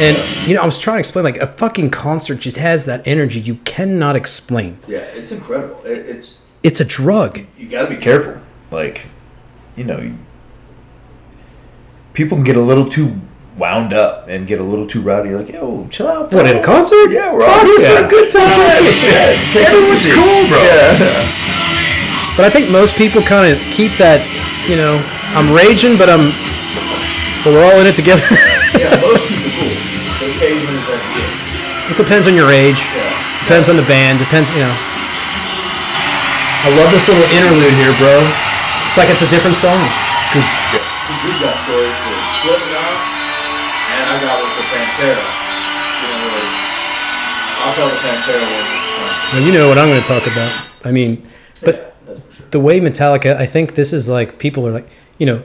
And, 0.00 0.16
you 0.48 0.54
know, 0.54 0.62
I 0.62 0.66
was 0.66 0.78
trying 0.78 0.96
to 0.96 1.00
explain, 1.00 1.24
like, 1.24 1.36
a 1.38 1.46
fucking 1.46 1.90
concert 1.90 2.36
just 2.40 2.56
has 2.56 2.86
that 2.86 3.06
energy 3.06 3.40
you 3.40 3.56
cannot 3.64 4.16
explain. 4.16 4.78
Yeah, 4.88 4.98
it's 4.98 5.32
incredible. 5.32 5.82
It, 5.84 5.98
it's 6.06 6.38
It's 6.62 6.80
a 6.80 6.84
drug. 6.84 7.40
you 7.58 7.68
got 7.68 7.82
to 7.82 7.88
be 7.88 7.96
Be 7.96 8.00
careful. 8.02 8.40
Like, 8.70 9.08
you 9.76 9.84
know, 9.84 9.98
you, 9.98 10.16
people 12.14 12.36
can 12.38 12.44
get 12.44 12.56
a 12.56 12.62
little 12.62 12.88
too 12.88 13.20
wound 13.62 13.94
up 13.94 14.26
and 14.26 14.42
get 14.42 14.58
a 14.58 14.66
little 14.66 14.90
too 14.90 14.98
rowdy. 14.98 15.30
You're 15.30 15.38
like, 15.38 15.54
yo, 15.54 15.86
chill 15.86 16.10
out. 16.10 16.34
Bro. 16.34 16.42
What, 16.42 16.50
at 16.50 16.58
a 16.58 16.64
concert? 16.66 17.14
Yeah, 17.14 17.30
we're 17.30 17.46
all 17.46 17.62
here 17.62 17.78
yeah. 17.78 17.94
for 17.94 18.02
a 18.02 18.10
good 18.10 18.26
time. 18.34 18.42
yeah, 19.06 19.70
Everyone's 19.70 20.02
cool, 20.10 20.42
bro. 20.50 20.58
Yeah. 20.66 20.90
But 22.34 22.42
I 22.42 22.50
think 22.50 22.74
most 22.74 22.98
people 22.98 23.22
kind 23.22 23.46
of 23.46 23.62
keep 23.70 23.94
that, 24.02 24.18
you 24.66 24.74
know, 24.74 24.98
I'm 25.38 25.46
raging, 25.54 25.94
but 25.94 26.10
I'm, 26.10 26.26
but 27.46 27.54
we're 27.54 27.62
all 27.62 27.78
in 27.78 27.86
it 27.86 27.94
together. 27.94 28.26
Yeah, 28.72 28.88
most 29.04 29.28
people 29.28 29.52
cool. 29.52 29.68
The 29.68 30.48
like 30.88 31.04
this. 31.12 31.92
It 31.92 32.00
depends 32.00 32.24
on 32.24 32.32
your 32.32 32.48
age. 32.48 32.80
Yeah. 32.88 33.04
Depends 33.44 33.68
on 33.68 33.76
the 33.76 33.84
band. 33.84 34.16
Depends, 34.16 34.48
you 34.56 34.64
know. 34.64 34.74
I 36.64 36.72
love 36.80 36.88
this 36.88 37.04
little 37.04 37.28
interlude 37.36 37.76
here, 37.76 37.92
bro. 38.00 38.16
It's 38.16 38.96
like 38.96 39.12
it's 39.12 39.20
a 39.20 39.28
different 39.28 39.60
song. 39.60 39.76
Because 40.32 40.48
we've 41.20 41.36
got 41.44 41.52
stories 41.68 41.92
with 42.08 42.24
Slipknot, 42.40 42.96
and 43.12 43.21
I 44.12 44.20
got 44.20 44.42
one 44.42 44.52
for 44.52 44.62
Pantera. 44.68 45.24
You 46.02 46.08
know, 46.12 46.44
I'll 47.64 47.74
tell 47.74 47.88
the 47.88 47.96
Pantera 47.96 48.44
one 48.44 48.68
this 48.68 48.84
time. 48.92 49.32
Well, 49.32 49.46
you 49.46 49.52
know 49.54 49.68
what 49.70 49.78
I'm 49.78 49.88
going 49.88 50.02
to 50.02 50.06
talk 50.06 50.26
about. 50.26 50.68
I 50.84 50.92
mean, 50.92 51.26
but 51.62 51.96
yeah, 52.06 52.14
sure. 52.30 52.46
the 52.50 52.60
way 52.60 52.78
Metallica, 52.78 53.36
I 53.36 53.46
think 53.46 53.74
this 53.74 53.90
is 53.90 54.10
like 54.10 54.38
people 54.38 54.68
are 54.68 54.70
like, 54.70 54.86
you 55.16 55.24
know, 55.24 55.42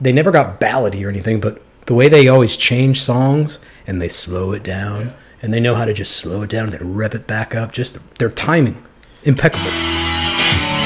they 0.00 0.12
never 0.12 0.30
got 0.30 0.60
ballady 0.60 1.04
or 1.04 1.08
anything, 1.08 1.40
but 1.40 1.60
the 1.86 1.94
way 1.94 2.08
they 2.08 2.28
always 2.28 2.56
change 2.56 3.00
songs 3.02 3.58
and 3.88 4.00
they 4.00 4.08
slow 4.08 4.52
it 4.52 4.62
down 4.62 5.12
and 5.42 5.52
they 5.52 5.58
know 5.58 5.74
how 5.74 5.84
to 5.84 5.92
just 5.92 6.16
slow 6.16 6.42
it 6.42 6.50
down 6.50 6.66
and 6.66 6.72
then 6.74 6.94
rep 6.94 7.12
it 7.12 7.26
back 7.26 7.56
up. 7.56 7.72
Just 7.72 7.98
their 8.20 8.30
timing, 8.30 8.80
impeccable. 9.24 9.99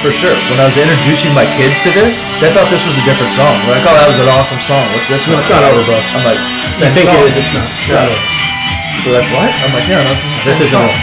For 0.04 0.12
sure. 0.12 0.36
When 0.52 0.60
I 0.60 0.68
was 0.68 0.76
introducing 0.76 1.32
my 1.32 1.48
kids 1.56 1.80
to 1.80 1.88
this, 1.96 2.28
they 2.36 2.52
thought 2.52 2.68
this 2.68 2.84
was 2.84 3.00
a 3.00 3.04
different 3.08 3.32
song. 3.32 3.56
They're 3.64 3.72
like, 3.80 3.88
oh, 3.88 3.96
that 3.96 4.04
was 4.04 4.20
an 4.20 4.28
awesome 4.28 4.60
song. 4.60 4.84
What's 4.92 5.08
this 5.08 5.24
one? 5.24 5.40
it's 5.40 5.48
not 5.48 5.64
Overbrook. 5.64 6.04
I'm 6.12 6.24
like, 6.28 6.36
You 6.36 6.68
same 6.76 6.92
think 6.92 7.08
song. 7.08 7.24
it 7.24 7.32
is? 7.32 7.36
It's 7.40 7.52
not. 7.56 7.64
It's 7.64 7.88
not 7.88 8.04
Yeah. 8.04 9.00
So 9.00 9.08
like, 9.16 9.28
what? 9.32 9.48
I'm 9.48 9.72
like, 9.72 9.86
yeah, 9.88 10.04
no, 10.04 10.12
this 10.12 10.20
is 10.20 10.28
the 10.28 10.36
This 10.44 10.44
same 10.44 10.68
isn't 10.68 10.76
song. 10.76 10.92
it. 10.92 11.00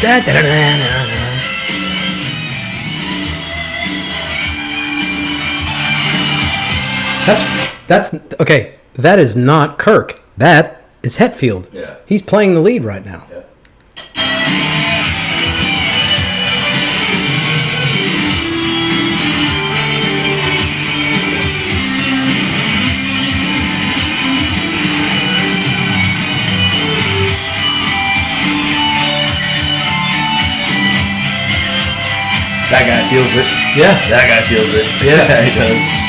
Da, 0.00 0.20
da, 0.20 0.32
da, 0.32 1.17
That's 7.28 7.86
that's 7.86 8.40
okay. 8.40 8.78
That 8.94 9.18
is 9.18 9.36
not 9.36 9.78
Kirk. 9.78 10.20
That 10.38 10.82
is 11.02 11.18
Hetfield. 11.18 11.70
Yeah. 11.74 11.96
He's 12.06 12.22
playing 12.22 12.54
the 12.54 12.60
lead 12.60 12.84
right 12.84 13.04
now. 13.04 13.26
Yeah. 13.30 13.42
That 32.70 32.84
guy 32.88 33.00
feels 33.08 33.36
it. 33.36 33.46
Yeah. 33.76 33.92
That 34.08 34.28
guy 34.28 34.40
feels 34.48 34.72
it. 34.72 34.86
Yeah. 35.04 35.42
he 35.44 35.58
does. 35.58 36.07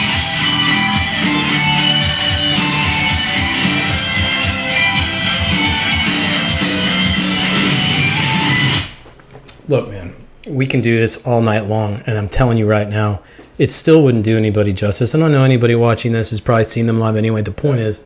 Look, 9.69 9.87
man, 9.91 10.15
we 10.47 10.65
can 10.65 10.81
do 10.81 10.97
this 10.97 11.23
all 11.27 11.43
night 11.43 11.65
long, 11.65 12.01
and 12.07 12.17
I'm 12.17 12.27
telling 12.27 12.57
you 12.57 12.67
right 12.67 12.89
now, 12.89 13.21
it 13.59 13.71
still 13.71 14.01
wouldn't 14.01 14.25
do 14.25 14.35
anybody 14.35 14.73
justice. 14.73 15.13
I 15.13 15.19
don't 15.19 15.31
know 15.31 15.43
anybody 15.43 15.75
watching 15.75 16.11
this 16.11 16.31
has 16.31 16.41
probably 16.41 16.63
seen 16.63 16.87
them 16.87 16.97
live 16.97 17.15
anyway. 17.15 17.43
The 17.43 17.51
point 17.51 17.79
is, 17.79 18.03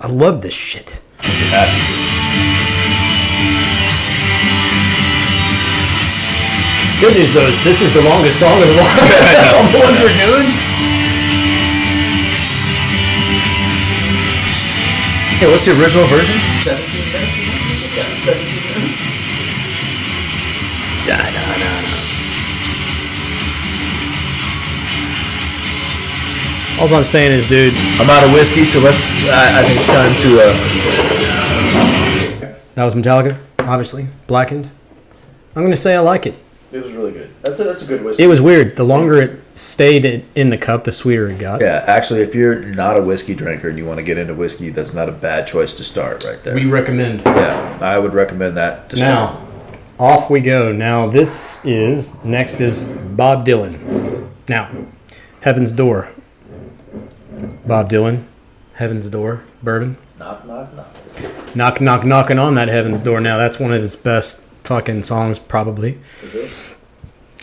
I 0.00 0.08
love 0.08 0.42
this 0.42 0.54
shit. 0.54 1.00
Good 6.98 7.14
news 7.14 7.30
though 7.30 7.46
is 7.46 7.62
this 7.62 7.80
is 7.80 7.94
the 7.94 8.02
longest 8.02 8.40
song 8.40 8.58
of 8.58 8.66
the 8.66 8.74
long. 8.74 8.90
all 9.54 9.70
the 9.70 9.78
ones 9.86 10.02
we're 10.02 10.18
doing. 10.18 10.50
Hey, 15.38 15.46
what's 15.46 15.64
the 15.64 15.78
original 15.78 16.06
version? 16.10 16.34
17 16.58 17.06
minutes. 17.14 17.94
Yeah, 17.94 18.02
17 18.34 18.55
All 26.78 26.94
I'm 26.94 27.04
saying 27.04 27.32
is, 27.32 27.48
dude, 27.48 27.72
I'm 28.00 28.10
out 28.10 28.22
of 28.24 28.32
whiskey, 28.34 28.64
so 28.64 28.78
let's. 28.80 29.06
I, 29.30 29.60
I 29.60 29.64
think 29.64 29.76
it's 29.76 29.86
time 29.86 30.12
to. 30.22 30.28
Uh, 32.52 32.54
that 32.74 32.84
was 32.84 32.94
Metallica, 32.94 33.38
obviously 33.60 34.08
blackened. 34.26 34.68
I'm 35.56 35.62
gonna 35.62 35.74
say 35.76 35.96
I 35.96 36.00
like 36.00 36.26
it. 36.26 36.34
It 36.72 36.82
was 36.82 36.92
really 36.92 37.12
good. 37.12 37.30
That's 37.42 37.58
a, 37.60 37.64
that's 37.64 37.80
a 37.82 37.86
good 37.86 38.04
whiskey. 38.04 38.24
It 38.24 38.26
was 38.26 38.40
weird. 38.42 38.76
The 38.76 38.84
longer 38.84 39.22
it 39.22 39.40
stayed 39.56 40.04
in- 40.04 40.24
in 40.34 40.50
the 40.50 40.58
cup, 40.58 40.84
the 40.84 40.92
sweeter 40.92 41.28
it 41.30 41.38
got. 41.38 41.62
yeah, 41.62 41.82
actually, 41.86 42.20
if 42.20 42.34
you're 42.34 42.60
not 42.60 42.98
a 42.98 43.02
whiskey 43.02 43.34
drinker 43.34 43.68
and 43.70 43.78
you 43.78 43.86
want 43.86 43.96
to 43.98 44.02
get 44.02 44.18
into 44.18 44.34
whiskey, 44.34 44.68
that's 44.68 44.92
not 44.92 45.08
a 45.08 45.12
bad 45.12 45.46
choice 45.46 45.72
to 45.74 45.82
start 45.84 46.24
right 46.24 46.42
there. 46.42 46.54
We 46.54 46.66
recommend. 46.66 47.22
yeah, 47.24 47.78
I 47.80 47.98
would 47.98 48.12
recommend 48.12 48.58
that 48.58 48.90
to 48.90 48.96
start. 48.98 49.14
Now, 49.14 49.46
off 49.98 50.28
we 50.28 50.40
go. 50.40 50.72
Now, 50.72 51.06
this 51.06 51.64
is 51.64 52.22
next 52.22 52.60
is 52.60 52.82
Bob 52.82 53.46
Dylan. 53.46 54.28
Now, 54.46 54.68
Heaven's 55.40 55.72
Door. 55.72 56.10
Bob 57.66 57.90
Dylan, 57.90 58.24
Heaven's 58.74 59.08
Door, 59.10 59.42
bourbon. 59.62 59.96
knock, 60.18 60.44
knock, 60.46 60.74
knock. 60.74 61.56
Knock, 61.56 61.80
knock, 61.80 62.04
knocking 62.04 62.38
on 62.38 62.54
that 62.54 62.68
Heaven's 62.68 63.00
Door. 63.00 63.20
Now, 63.20 63.36
that's 63.38 63.58
one 63.58 63.72
of 63.72 63.80
his 63.80 63.96
best 63.96 64.42
fucking 64.64 65.02
songs, 65.04 65.38
probably. 65.38 65.98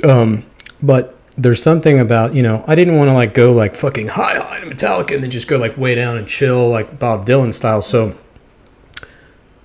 Um, 0.03 0.45
but 0.81 1.17
there's 1.37 1.61
something 1.63 1.99
about 1.99 2.35
you 2.35 2.43
know 2.43 2.63
I 2.67 2.75
didn't 2.75 2.97
want 2.97 3.09
to 3.09 3.13
like 3.13 3.33
go 3.33 3.53
like 3.53 3.75
fucking 3.75 4.07
high 4.09 4.35
high 4.37 4.59
to 4.59 4.65
Metallica 4.67 5.15
and 5.15 5.23
then 5.23 5.31
just 5.31 5.47
go 5.47 5.57
like 5.57 5.77
way 5.77 5.95
down 5.95 6.17
and 6.17 6.27
chill 6.27 6.69
like 6.69 6.99
Bob 6.99 7.25
Dylan 7.25 7.53
style. 7.53 7.81
So 7.81 8.15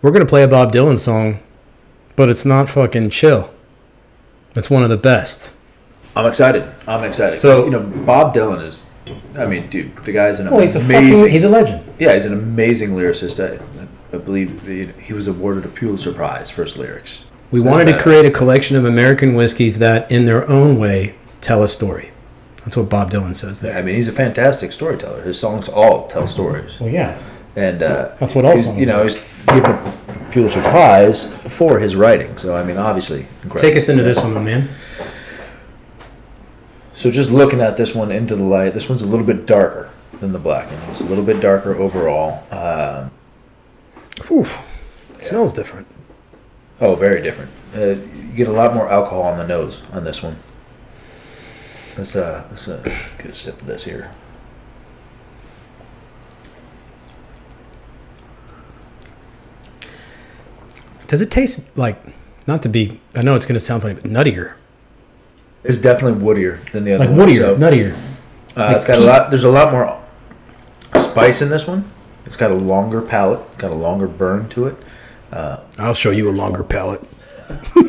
we're 0.01 0.13
gonna 0.13 0.27
play 0.27 0.43
a 0.43 0.49
Bob 0.49 0.73
Dylan 0.73 0.99
song, 0.99 1.41
but 2.17 2.29
it's 2.29 2.45
not 2.45 2.71
fucking 2.71 3.11
chill. 3.11 3.51
It's 4.55 4.71
one 4.71 4.83
of 4.83 4.89
the 4.91 4.97
best. 4.97 5.53
I'm 6.17 6.27
excited. 6.27 6.65
I'm 6.87 7.05
excited. 7.05 7.37
So- 7.37 7.65
you 7.65 7.71
know, 7.71 7.83
Bob 7.83 8.35
Dylan 8.35 8.65
is. 8.65 8.85
I 9.39 9.47
mean, 9.47 9.69
dude, 9.69 9.97
the 10.05 10.13
guy's 10.13 10.39
an 10.41 10.49
Oh, 10.49 10.59
he's 10.59 10.75
a 10.77 10.81
amazing. 10.81 11.15
fucking 11.17 11.33
he's 11.33 11.45
a 11.45 11.49
legend. 11.49 11.85
yeah, 11.99 12.15
he's 12.15 12.25
an 12.25 12.33
amazing 12.33 12.91
lyricist. 12.91 13.39
I, 13.43 13.59
I 14.15 14.19
believe 14.19 14.67
he, 14.67 14.87
he 15.03 15.13
was 15.13 15.27
awarded 15.29 15.65
a 15.65 15.69
Pulitzer 15.69 16.13
Prize 16.13 16.51
for 16.51 16.63
his 16.63 16.77
lyrics. 16.77 17.27
We 17.51 17.61
That's 17.61 17.71
wanted 17.77 17.93
to 17.93 17.99
create 17.99 18.25
a 18.27 18.31
collection 18.31 18.77
of 18.77 18.85
American 18.85 19.35
whiskeys 19.35 19.79
that, 19.79 20.11
in 20.11 20.25
their 20.27 20.49
own 20.51 20.79
way, 20.79 21.15
tell 21.41 21.63
a 21.63 21.69
story. 21.69 22.11
That's 22.65 22.77
what 22.77 22.91
Bob 22.91 23.11
Dylan 23.11 23.35
says 23.35 23.61
there. 23.63 23.79
I 23.79 23.83
mean, 23.83 23.95
he's 23.95 24.09
a 24.09 24.13
fantastic 24.13 24.73
storyteller. 24.73 25.23
His 25.23 25.39
songs 25.41 25.69
all 25.69 26.07
tell 26.09 26.27
stories, 26.27 26.79
Well, 26.81 26.91
yeah. 26.91 27.19
and 27.57 27.83
uh, 27.83 28.15
That's 28.19 28.35
what 28.35 28.45
all 28.45 28.51
he's, 28.53 28.65
songs 28.65 28.79
You 28.79 28.85
know, 28.87 29.03
he's 29.05 29.15
given 29.47 29.71
a 29.71 30.29
Pulitzer 30.31 30.61
Prize 30.61 31.35
for 31.49 31.79
his 31.79 31.97
writing. 31.97 32.37
So 32.37 32.55
I 32.55 32.63
mean, 32.65 32.77
obviously, 32.77 33.21
incredible. 33.43 33.61
Take 33.61 33.77
us 33.77 33.89
into 33.89 34.03
this 34.03 34.19
one, 34.19 34.35
my 34.35 34.43
man. 34.43 34.69
So 36.99 37.13
just 37.13 37.31
looking 37.31 37.61
at 37.61 37.77
this 37.77 37.95
one 37.95 38.11
into 38.11 38.35
the 38.35 38.43
light, 38.43 38.75
this 38.75 38.89
one's 38.89 39.03
a 39.03 39.07
little 39.07 39.25
bit 39.25 39.47
darker 39.47 39.89
than 40.19 40.33
the 40.33 40.39
black 40.41 40.69
one. 40.69 40.83
It's 40.91 41.01
a 41.01 41.05
little 41.05 41.23
bit 41.23 41.39
darker 41.39 41.77
overall. 41.77 42.43
Um, 42.51 43.13
Whew. 44.27 44.45
Smells 45.21 45.55
different. 45.55 45.87
oh, 46.81 46.97
very 46.97 47.23
different. 47.23 47.53
Uh, 47.73 47.91
you 47.91 48.33
get 48.35 48.49
a 48.49 48.53
lot 48.53 48.75
more 48.75 48.89
alcohol 48.89 49.23
on 49.23 49.39
the 49.39 49.47
nose 49.47 49.81
on 49.93 50.03
this 50.03 50.25
one. 50.25 50.39
Let's 51.97 52.17
uh, 52.17 52.45
let's 52.51 52.67
uh, 52.67 52.83
get 53.19 53.27
a 53.27 53.35
sip 53.37 53.61
of 53.61 53.69
this 53.69 53.85
here. 53.85 54.11
Does 61.07 61.21
it 61.21 61.31
taste 61.31 61.79
like, 61.79 62.03
not 62.49 62.61
to 62.63 62.69
be, 62.69 63.01
I 63.15 63.23
know 63.23 63.37
it's 63.37 63.47
going 63.47 63.55
to 63.55 63.61
sound 63.61 63.83
funny, 63.83 63.95
but 63.95 64.03
nuttier? 64.03 64.57
It's 65.69 65.79
definitely 65.79 66.21
woodier 66.25 66.59
than 66.73 66.83
the 66.85 66.95
other 66.95 67.07
Like 67.07 67.17
one. 67.17 67.29
woodier, 67.29 67.37
So, 67.39 67.57
nuttier. 67.57 67.95
uh, 68.57 68.73
it's 68.75 68.85
got 68.87 68.99
a 68.99 69.03
lot. 69.03 69.31
There's 69.31 69.45
a 69.45 69.51
lot 69.51 69.71
more 69.71 70.01
spice 71.01 71.43
in 71.43 71.51
this 71.51 71.67
one. 71.67 71.85
It's 72.25 72.37
got 72.37 72.51
a 72.51 72.55
longer 72.55 73.01
palate. 73.03 73.41
Got 73.59 73.71
a 73.71 73.75
longer 73.75 74.09
burn 74.09 74.49
to 74.51 74.67
it. 74.67 74.77
I'll 75.31 75.95
show 75.95 76.11
you 76.11 76.31
a 76.31 76.33
longer 76.33 76.65
palate. 76.65 77.03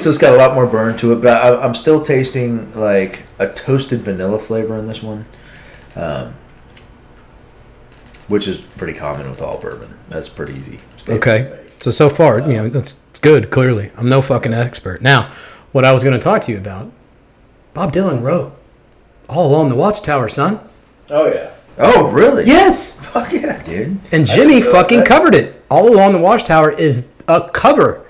So 0.00 0.08
it's 0.08 0.16
got 0.18 0.32
a 0.32 0.36
lot 0.36 0.54
more 0.54 0.66
burn 0.66 0.96
to 0.98 1.12
it, 1.12 1.16
but 1.16 1.28
I, 1.28 1.62
I'm 1.62 1.74
still 1.74 2.00
tasting 2.00 2.72
like 2.74 3.24
a 3.38 3.46
toasted 3.52 4.00
vanilla 4.00 4.38
flavor 4.38 4.74
in 4.78 4.86
this 4.86 5.02
one, 5.02 5.26
um, 5.94 6.34
which 8.26 8.48
is 8.48 8.62
pretty 8.62 8.94
common 8.98 9.28
with 9.28 9.42
all 9.42 9.58
bourbon. 9.58 9.98
That's 10.08 10.30
pretty 10.30 10.54
easy. 10.54 10.78
statement 10.96 11.22
to 11.24 11.30
Okay. 11.30 11.69
Make. 11.80 11.84
So, 11.84 11.90
so 11.90 12.08
far, 12.14 12.40
you 12.40 12.54
know, 12.54 12.68
that's, 12.68 12.94
it's 13.10 13.20
good, 13.20 13.50
clearly. 13.50 13.90
I'm 13.96 14.06
no 14.06 14.22
fucking 14.22 14.54
expert. 14.54 15.02
Now, 15.02 15.32
what 15.72 15.84
I 15.84 15.92
was 15.92 16.02
going 16.02 16.18
to 16.18 16.22
talk 16.22 16.42
to 16.42 16.52
you 16.52 16.58
about, 16.58 16.90
Bob 17.74 17.92
Dylan 17.92 18.22
wrote 18.22 18.52
All 19.28 19.46
Along 19.46 19.68
the 19.68 19.76
Watchtower, 19.76 20.28
son. 20.28 20.60
Oh, 21.08 21.26
yeah. 21.32 21.52
Oh, 21.78 22.10
really? 22.10 22.44
Yes. 22.44 22.98
Fuck 23.00 23.32
yeah, 23.32 23.62
dude. 23.62 23.98
And 24.12 24.22
I 24.28 24.34
Jimmy 24.34 24.54
didn't 24.54 24.64
realize 24.64 24.82
fucking 24.82 24.98
that. 24.98 25.06
covered 25.06 25.34
it. 25.34 25.62
All 25.70 25.88
Along 25.92 26.12
the 26.12 26.18
Watchtower 26.18 26.70
is 26.70 27.12
a 27.28 27.48
cover. 27.50 28.06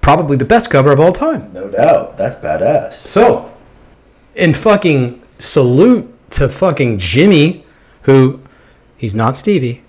Probably 0.00 0.36
the 0.36 0.44
best 0.44 0.70
cover 0.70 0.92
of 0.92 1.00
all 1.00 1.12
time. 1.12 1.52
No 1.52 1.68
doubt. 1.68 2.16
That's 2.16 2.36
badass. 2.36 2.92
So, 2.94 3.52
in 4.34 4.54
fucking 4.54 5.22
salute 5.38 6.12
to 6.30 6.48
fucking 6.48 6.98
Jimmy, 6.98 7.64
who 8.02 8.40
he's 8.96 9.14
not 9.14 9.36
Stevie, 9.36 9.82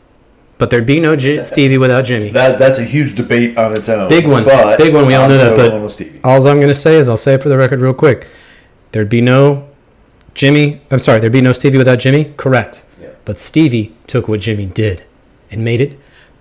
but 0.57 0.69
there'd 0.69 0.85
be 0.85 0.99
no 0.99 1.15
J- 1.15 1.43
Stevie 1.51 1.77
without 1.77 2.03
Jimmy. 2.05 2.29
That 2.29 2.57
that's 2.59 2.79
a 2.79 2.83
huge 2.83 3.15
debate 3.15 3.57
on 3.57 3.71
its 3.73 3.89
own. 3.89 4.09
Big 4.09 4.27
one, 4.27 4.43
But 4.43 4.77
big 4.77 4.93
one. 4.93 5.05
We 5.07 5.13
all 5.15 5.27
know 5.29 5.37
that. 5.37 5.55
But 5.55 5.87
Stevie. 5.89 6.19
all 6.23 6.45
I'm 6.47 6.59
gonna 6.59 6.73
say 6.75 6.95
is 6.97 7.09
I'll 7.09 7.17
say 7.17 7.33
it 7.35 7.41
for 7.41 7.49
the 7.49 7.57
record 7.57 7.81
real 7.81 7.93
quick. 7.93 8.27
There'd 8.91 9.09
be 9.09 9.21
no 9.21 9.67
Jimmy. 10.33 10.81
I'm 10.91 10.99
sorry. 10.99 11.19
There'd 11.19 11.33
be 11.33 11.41
no 11.41 11.53
Stevie 11.53 11.77
without 11.77 11.99
Jimmy. 11.99 12.33
Correct. 12.37 12.83
Yeah. 13.01 13.09
But 13.25 13.39
Stevie 13.39 13.95
took 14.07 14.27
what 14.27 14.39
Jimmy 14.39 14.65
did 14.65 15.03
and 15.51 15.63
made 15.63 15.81
it 15.81 15.99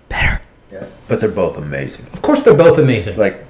better. 0.09 0.41
Yeah. 0.71 0.85
But 1.07 1.19
they're 1.19 1.29
both 1.29 1.57
amazing. 1.57 2.05
Of 2.13 2.21
course, 2.21 2.43
they're 2.43 2.53
both 2.53 2.77
amazing. 2.77 3.17
Like 3.17 3.45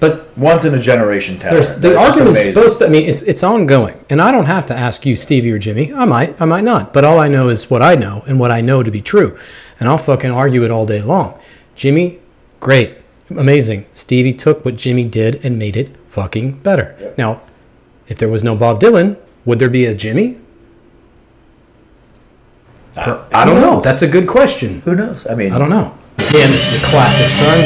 But 0.00 0.36
once 0.36 0.64
in 0.64 0.74
a 0.74 0.78
generation 0.78 1.38
talent. 1.38 1.54
There's, 1.64 1.74
the 1.80 1.90
That's 1.90 1.94
just 2.06 2.10
argument's 2.18 2.44
supposed 2.44 2.78
to. 2.80 2.86
I 2.86 2.88
mean, 2.88 3.08
it's 3.08 3.22
it's 3.22 3.42
ongoing, 3.42 4.02
and 4.10 4.20
I 4.20 4.32
don't 4.32 4.46
have 4.46 4.66
to 4.66 4.74
ask 4.74 5.06
you, 5.06 5.14
Stevie 5.16 5.50
or 5.52 5.58
Jimmy. 5.58 5.92
I 5.92 6.04
might, 6.04 6.40
I 6.40 6.44
might 6.44 6.64
not, 6.64 6.92
but 6.92 7.04
all 7.04 7.18
I 7.20 7.28
know 7.28 7.48
is 7.48 7.70
what 7.70 7.82
I 7.82 7.94
know 7.94 8.22
and 8.26 8.38
what 8.40 8.50
I 8.50 8.60
know 8.60 8.82
to 8.82 8.90
be 8.90 9.00
true, 9.02 9.36
and 9.82 9.88
I'll 9.88 9.98
fucking 9.98 10.30
argue 10.30 10.62
it 10.62 10.70
all 10.70 10.86
day 10.86 11.02
long. 11.02 11.36
Jimmy, 11.74 12.20
great, 12.60 12.98
amazing. 13.28 13.84
Stevie 13.90 14.32
took 14.32 14.64
what 14.64 14.76
Jimmy 14.76 15.04
did 15.04 15.44
and 15.44 15.58
made 15.58 15.76
it 15.76 15.96
fucking 16.08 16.52
better. 16.58 16.94
Yep. 17.00 17.18
Now, 17.18 17.40
if 18.06 18.16
there 18.16 18.28
was 18.28 18.44
no 18.44 18.54
Bob 18.54 18.80
Dylan, 18.80 19.16
would 19.44 19.58
there 19.58 19.68
be 19.68 19.84
a 19.86 19.92
Jimmy? 19.92 20.38
I, 22.96 23.24
I 23.34 23.44
don't 23.44 23.60
know. 23.60 23.80
That's 23.80 24.02
a 24.02 24.08
good 24.08 24.28
question. 24.28 24.82
Who 24.82 24.94
knows? 24.94 25.26
I 25.26 25.34
mean, 25.34 25.52
I 25.52 25.58
don't 25.58 25.70
know. 25.70 25.98
Man, 26.18 26.50
this 26.52 26.72
is 26.72 26.84
a 26.84 26.86
classic, 26.86 27.26
son. 27.26 27.58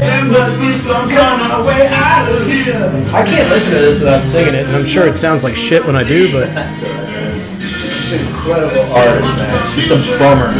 There 0.00 0.24
must 0.24 0.58
be 0.58 0.66
some 0.66 1.08
kind 1.10 1.40
of 1.40 1.64
way 1.64 1.70
out 1.70 1.70
of 1.70 1.80
here. 1.80 1.85
I 3.16 3.24
can't 3.24 3.48
listen 3.48 3.78
to 3.78 3.80
this 3.80 3.98
without 4.00 4.20
singing 4.20 4.60
it, 4.60 4.66
and 4.66 4.76
I'm 4.76 4.84
sure 4.84 5.06
it 5.06 5.16
sounds 5.16 5.42
like 5.42 5.54
shit 5.54 5.86
when 5.86 5.96
I 5.96 6.02
do, 6.02 6.30
but. 6.30 6.48
incredible 8.12 8.76
artist, 8.76 9.40
man. 9.40 9.56
It's 9.56 9.88
just 9.88 10.16
a 10.16 10.18
bummer 10.22 10.52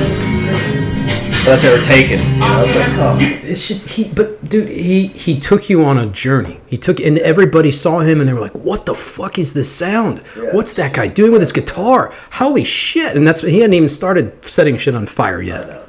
that 1.44 1.60
they 1.60 1.70
were 1.70 1.84
taken. 1.84 2.18
You 2.18 2.40
know, 2.40 2.62
it's 2.62 2.76
like, 2.78 2.98
oh, 2.98 3.18
It's 3.44 3.68
just 3.68 3.90
he, 3.90 4.04
but 4.04 4.42
dude, 4.48 4.68
he 4.68 5.08
he 5.08 5.38
took 5.38 5.68
you 5.68 5.84
on 5.84 5.98
a 5.98 6.06
journey. 6.06 6.58
He 6.66 6.78
took, 6.78 6.98
and 6.98 7.18
everybody 7.18 7.70
saw 7.70 8.00
him, 8.00 8.20
and 8.20 8.28
they 8.28 8.32
were 8.32 8.40
like, 8.40 8.54
"What 8.54 8.86
the 8.86 8.94
fuck 8.94 9.38
is 9.38 9.52
this 9.52 9.70
sound? 9.70 10.20
What's 10.52 10.72
that 10.74 10.94
guy 10.94 11.08
doing 11.08 11.32
with 11.32 11.42
his 11.42 11.52
guitar? 11.52 12.10
Holy 12.32 12.64
shit!" 12.64 13.16
And 13.16 13.26
that's 13.26 13.42
he 13.42 13.60
hadn't 13.60 13.74
even 13.74 13.90
started 13.90 14.44
setting 14.46 14.78
shit 14.78 14.94
on 14.94 15.06
fire 15.06 15.42
yet. 15.42 15.86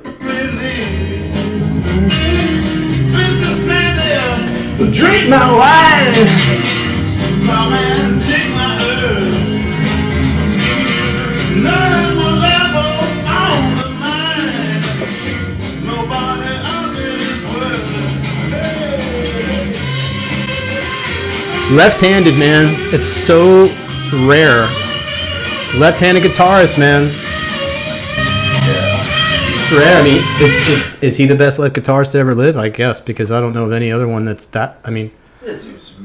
Businessman 4.78 4.94
Drink 4.94 5.30
my 5.30 5.38
wine. 5.58 6.14
come 7.48 7.74
and 7.74 8.22
take 8.22 8.52
my 8.54 8.78
herb. 8.78 9.34
None 11.64 12.18
will 12.18 12.38
level 12.38 13.02
on 13.26 13.76
the 13.82 13.90
mind. 13.98 14.86
Nobody 15.84 16.54
under 16.78 17.10
this 17.18 17.42
world. 17.58 17.90
Left-handed 21.76 22.38
man, 22.38 22.66
it's 22.94 23.08
so 23.08 23.68
rare. 24.28 24.68
Left-handed 25.80 26.22
guitarist, 26.24 26.78
man. 26.78 27.27
It's 29.70 29.78
rare. 29.78 29.97
I 29.97 30.03
mean, 30.03 30.18
is, 30.47 30.70
is, 30.70 31.03
is 31.03 31.18
he 31.18 31.26
the 31.26 31.36
best 31.36 31.59
left 31.59 31.76
guitarist 31.76 32.13
to 32.13 32.20
ever 32.20 32.34
live? 32.34 32.55
I 32.55 32.70
guess 32.70 33.01
because 33.01 33.34
I 33.34 33.41
don't 33.41 33.53
know 33.53 33.65
of 33.65 33.74
any 33.74 33.91
other 33.91 34.07
one 34.07 34.24
that's 34.24 34.45
that. 34.47 34.80
I 34.86 34.91
mean, 34.91 35.11
it's, 35.41 35.65
it's, 35.65 35.99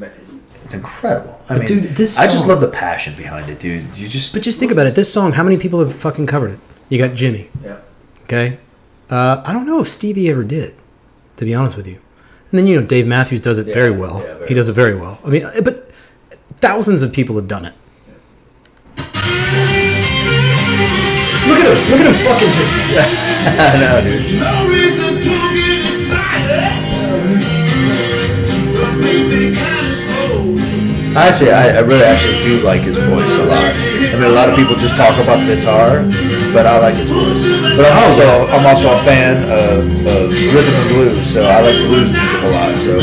It's 0.64 0.74
incredible. 0.74 1.40
I 1.48 1.58
mean, 1.58 1.66
dude, 1.66 1.84
this 1.84 2.18
I 2.18 2.24
just 2.24 2.48
love 2.48 2.60
the 2.60 2.68
passion 2.70 3.14
behind 3.14 3.48
it, 3.48 3.60
dude. 3.60 3.84
You 3.96 4.08
just 4.08 4.32
But 4.32 4.42
just 4.42 4.58
think 4.58 4.72
about 4.72 4.88
it. 4.88 4.96
This 4.96 5.12
song, 5.12 5.32
how 5.32 5.44
many 5.44 5.58
people 5.58 5.78
have 5.78 5.94
fucking 5.94 6.26
covered 6.26 6.52
it? 6.52 6.58
You 6.88 6.98
got 6.98 7.14
Jimmy. 7.14 7.50
Yeah. 7.62 7.78
Okay. 8.24 8.58
Uh, 9.08 9.42
I 9.44 9.52
don't 9.52 9.66
know 9.66 9.80
if 9.80 9.88
Stevie 9.88 10.28
ever 10.28 10.42
did, 10.42 10.74
to 11.36 11.44
be 11.44 11.54
honest 11.54 11.76
with 11.76 11.86
you. 11.86 12.00
And 12.50 12.58
then 12.58 12.66
you 12.66 12.80
know 12.80 12.86
Dave 12.86 13.06
Matthews 13.06 13.42
does 13.42 13.58
it 13.58 13.72
very 13.72 13.90
well. 13.90 14.22
yeah, 14.22 14.34
very 14.34 14.48
he 14.48 14.54
does 14.54 14.68
it 14.68 14.72
very 14.72 14.96
well. 14.96 15.20
I 15.24 15.30
mean, 15.30 15.48
but 15.62 15.88
thousands 16.56 17.02
of 17.02 17.12
people 17.12 17.36
have 17.36 17.46
done 17.46 17.66
it. 17.66 17.74
Look 21.42 21.58
at 21.58 21.74
him! 21.74 21.80
Look 21.90 22.00
at 22.00 22.06
him 22.06 22.18
fucking 22.22 22.52
just. 22.54 22.70
I 23.58 23.74
know, 23.82 23.98
dude. 24.06 24.38
No 24.38 24.54
reason 24.70 25.18
to 25.18 25.34
get 25.58 25.90
excited. 25.90 26.62
The 28.72 28.86
baby 29.02 29.50
kind 29.58 29.86
of 29.90 29.96
slow. 29.98 30.54
Actually, 31.18 31.52
I, 31.52 31.76
I 31.76 31.80
really 31.82 32.06
actually 32.06 32.40
do 32.46 32.64
like 32.64 32.80
his 32.80 32.96
voice 33.10 33.34
a 33.36 33.44
lot. 33.44 33.74
I 33.74 34.14
mean, 34.16 34.30
a 34.30 34.36
lot 34.38 34.48
of 34.48 34.56
people 34.56 34.78
just 34.78 34.96
talk 34.96 35.12
about 35.18 35.42
the 35.44 35.58
guitar, 35.58 36.06
but 36.54 36.64
I 36.64 36.78
like 36.78 36.94
his 36.94 37.10
voice. 37.10 37.68
But 37.74 37.90
I'm 37.90 37.98
also 38.00 38.24
I'm 38.48 38.64
also 38.64 38.88
a 38.94 39.00
fan 39.04 39.42
of, 39.44 39.82
of 40.08 40.30
rhythm 40.30 40.74
and 40.78 40.88
blues, 40.94 41.18
so 41.18 41.42
I 41.42 41.60
like 41.60 41.76
blues 41.90 42.14
music 42.14 42.40
a 42.42 42.50
lot. 42.54 42.72
So 42.78 42.96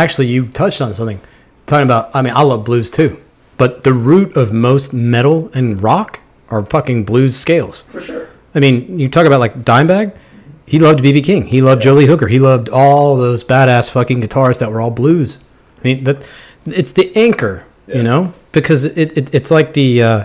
Actually, 0.00 0.28
you 0.28 0.46
touched 0.46 0.80
on 0.80 0.94
something. 0.94 1.20
Talking 1.66 1.84
about, 1.84 2.10
I 2.14 2.22
mean, 2.22 2.32
I 2.34 2.40
love 2.42 2.64
blues 2.64 2.88
too, 2.88 3.20
but 3.58 3.84
the 3.84 3.92
root 3.92 4.34
of 4.34 4.50
most 4.50 4.94
metal 4.94 5.50
and 5.52 5.80
rock 5.82 6.20
are 6.48 6.64
fucking 6.64 7.04
blues 7.04 7.36
scales. 7.36 7.82
For 7.82 8.00
sure. 8.00 8.28
I 8.54 8.60
mean, 8.60 8.98
you 8.98 9.08
talk 9.10 9.26
about 9.26 9.40
like 9.40 9.60
Dimebag. 9.62 10.16
He 10.64 10.78
loved 10.78 11.00
BB 11.00 11.22
King. 11.22 11.46
He 11.46 11.60
loved 11.60 11.82
John 11.82 11.98
Lee 11.98 12.06
Hooker. 12.06 12.28
He 12.28 12.38
loved 12.38 12.70
all 12.70 13.16
those 13.18 13.44
badass 13.44 13.90
fucking 13.90 14.20
guitars 14.20 14.58
that 14.60 14.72
were 14.72 14.80
all 14.80 14.90
blues. 14.90 15.38
I 15.78 15.82
mean, 15.84 16.04
that 16.04 16.26
it's 16.64 16.92
the 16.92 17.14
anchor, 17.16 17.64
you 17.86 18.02
know, 18.02 18.32
because 18.52 18.84
it, 18.86 19.16
it 19.18 19.34
it's 19.34 19.50
like 19.50 19.74
the 19.74 20.02
uh, 20.02 20.24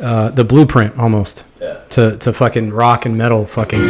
uh, 0.00 0.28
the 0.30 0.44
blueprint 0.44 0.96
almost 0.96 1.44
Yeah. 1.60 1.80
to 1.90 2.16
to 2.18 2.32
fucking 2.32 2.70
rock 2.70 3.04
and 3.04 3.18
metal 3.18 3.44
fucking. 3.46 3.80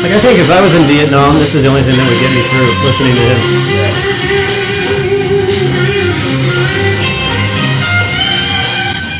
Like 0.00 0.12
I 0.12 0.20
think 0.20 0.40
if 0.40 0.50
I 0.50 0.60
was 0.64 0.74
in 0.74 0.84
Vietnam, 0.88 1.34
this 1.34 1.54
is 1.54 1.62
the 1.62 1.68
only 1.68 1.82
thing 1.82 1.96
that 1.96 2.08
would 2.08 2.20
get 2.20 2.32
me 2.32 2.40
through 2.40 2.72
listening 2.84 3.14
to 3.16 3.24
him. 3.28 3.40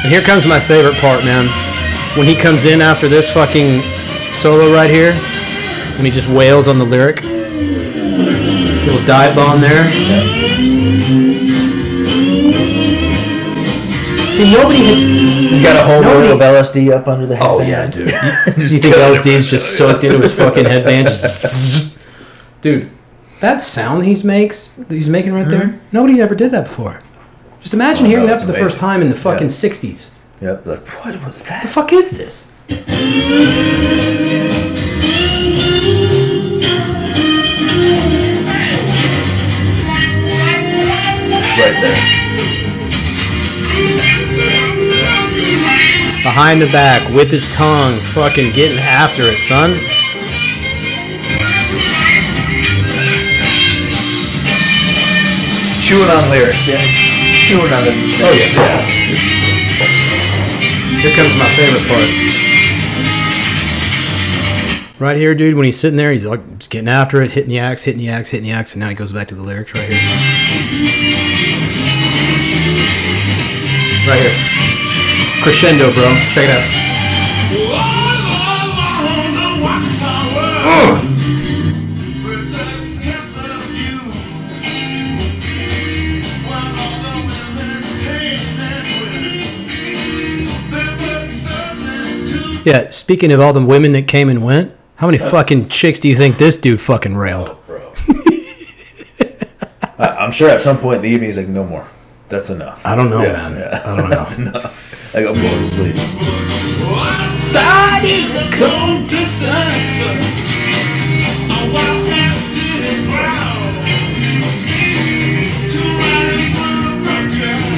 And 0.03 0.13
here 0.13 0.23
comes 0.23 0.49
my 0.49 0.59
favorite 0.59 0.97
part, 0.97 1.25
man. 1.25 1.47
When 2.17 2.27
he 2.27 2.35
comes 2.35 2.65
in 2.65 2.81
after 2.81 3.09
this 3.09 3.31
fucking 3.33 3.81
solo 4.33 4.73
right 4.73 4.91
here, 4.91 5.13
and 5.97 6.07
he 6.07 6.11
just 6.11 6.29
wails 6.29 6.67
on 6.67 6.79
the 6.79 6.85
lyric. 6.85 7.23
Little 7.23 9.07
dive 9.07 9.37
bomb 9.37 9.61
there. 9.61 9.85
See, 14.41 14.53
nobody 14.55 14.79
had. 14.87 14.97
he's 14.97 15.61
got 15.63 15.77
a 15.77 15.83
whole 15.83 16.01
Nobody- 16.01 16.29
load 16.29 16.41
of 16.41 16.41
LSD 16.41 16.91
up 16.93 17.07
under 17.07 17.27
the 17.27 17.39
oh, 17.43 17.59
headband. 17.59 17.95
Oh 17.95 18.01
yeah, 18.01 18.47
dude. 18.47 18.63
you 18.73 18.79
think 18.81 18.95
LSD 18.95 19.27
is 19.27 19.51
just 19.51 19.77
soaked 19.77 20.03
into 20.03 20.19
his 20.19 20.35
fucking 20.35 20.65
headband? 20.65 21.09
Just 21.09 22.01
dude, 22.63 22.91
that 23.41 23.61
sound 23.61 24.07
he's 24.07 24.25
makes, 24.25 24.69
that 24.69 24.91
he's 24.91 25.11
making 25.11 25.35
right 25.35 25.47
there. 25.47 25.69
Hmm? 25.69 25.79
Nobody 25.93 26.23
ever 26.23 26.35
did 26.35 26.53
that 26.53 26.69
before. 26.69 27.03
Just 27.61 27.75
imagine 27.75 28.07
Oh, 28.07 28.09
hearing 28.09 28.25
no, 28.25 28.29
that 28.29 28.35
it's 28.37 28.43
for 28.45 28.53
the 28.53 28.59
first 28.59 28.79
time 28.79 29.03
in 29.03 29.11
the 29.11 29.15
fucking 29.15 29.49
Yeah. 29.49 29.53
'60s. 29.53 30.15
Yep. 30.41 30.65
Like 30.65 30.87
what 31.05 31.23
was 31.23 31.43
that? 31.43 31.63
The 31.65 31.69
fuck 31.69 31.93
is 31.93 32.11
this? 32.11 32.57
Right 41.59 41.77
there. 41.83 42.20
Behind 46.23 46.61
the 46.61 46.71
back 46.71 47.09
with 47.15 47.31
his 47.31 47.49
tongue, 47.51 47.99
fucking 48.13 48.53
getting 48.53 48.79
after 48.79 49.23
it, 49.23 49.41
son. 49.41 49.73
Chewing 55.89 56.11
on 56.13 56.31
lyrics, 56.31 56.69
yeah. 56.69 56.77
Chewing 57.49 57.73
on 57.73 57.83
the. 57.89 57.93
Oh 58.21 58.37
yeah. 58.37 58.47
Here 61.01 61.17
comes 61.17 61.33
my 61.39 61.49
favorite 61.57 61.89
part. 61.89 62.05
Right 65.01 65.17
here, 65.17 65.35
dude, 65.35 65.57
when 65.57 65.65
he's 65.65 65.81
sitting 65.81 65.97
there, 65.97 66.13
he's 66.13 66.27
like 66.27 66.59
just 66.59 66.71
getting 66.71 66.89
after 66.89 67.23
it, 67.23 67.31
hitting 67.31 67.49
the 67.49 67.59
axe, 67.59 67.85
hitting 67.85 68.01
the 68.01 68.11
axe, 68.11 68.29
hitting 68.29 68.45
the 68.45 68.53
axe, 68.53 68.75
and 68.75 68.81
now 68.81 68.91
he 68.91 68.95
goes 68.95 69.11
back 69.11 69.29
to 69.29 69.35
the 69.35 69.43
lyrics 69.43 69.73
right 69.73 69.89
here. 69.89 69.97
Right 74.07 74.21
here. 74.21 74.70
Crescendo, 75.43 75.91
bro. 75.93 76.05
Check 76.35 76.45
it 76.45 76.51
out. 76.53 76.65
All 77.57 78.17
along 79.01 79.33
the 79.35 79.51
watchtower. 79.65 80.47
Princess 82.23 83.01
kept 83.01 83.29
the 83.35 83.49
view. 83.65 84.05
While 86.47 86.77
all 86.77 86.97
the 87.01 87.15
women 87.57 87.81
came 88.05 88.59
and 88.61 88.91
went. 89.01 89.49
They 90.71 90.89
put 90.99 91.31
servants 91.31 92.19
to 92.65 92.69
Yeah, 92.69 92.91
speaking 92.91 93.33
of 93.33 93.41
all 93.41 93.53
the 93.55 93.65
women 93.65 93.93
that 93.93 94.07
came 94.07 94.29
and 94.29 94.45
went, 94.45 94.73
how 94.97 95.07
many 95.07 95.19
uh, 95.23 95.31
fucking 95.31 95.69
chicks 95.71 96.01
do 96.01 96.09
you 96.09 96.17
think 96.17 96.37
this 96.37 96.57
dude 96.59 96.81
fucking 96.81 97.17
railed? 97.17 97.49
Oh, 97.51 97.59
bro. 97.67 97.93
I, 99.99 100.09
I'm 100.25 100.33
sure 100.33 100.51
at 100.51 100.61
some 100.61 100.77
point 100.79 100.97
in 100.97 101.03
the 101.03 101.09
evening 101.09 101.29
he's 101.29 101.39
like, 101.39 101.49
no 101.49 101.65
more. 101.65 101.87
That's 102.29 102.49
enough. 102.51 102.85
I 102.87 102.95
don't 102.95 103.09
know, 103.11 103.23
Yeah, 103.23 103.33
man. 103.33 103.57
yeah. 103.59 103.83
I 103.85 103.97
don't 103.97 104.05
know. 104.11 104.17
That's 104.17 104.39
enough. 104.39 104.80
Like 105.13 105.27
I'm 105.27 105.35
going 105.35 105.43
to 105.43 105.49
sleep. 105.67 105.97
outside 107.19 108.07
in 108.07 108.31
the 108.31 108.47
cold 108.55 109.11
distance. 109.11 110.39
I 111.51 111.67
walk 111.75 111.99
past 112.07 112.55
the 112.55 113.11
ground. 113.11 113.91
Two 115.67 115.83
riders 115.99 116.55
on 116.63 116.79
the 116.87 116.95
purchase. 117.03 117.75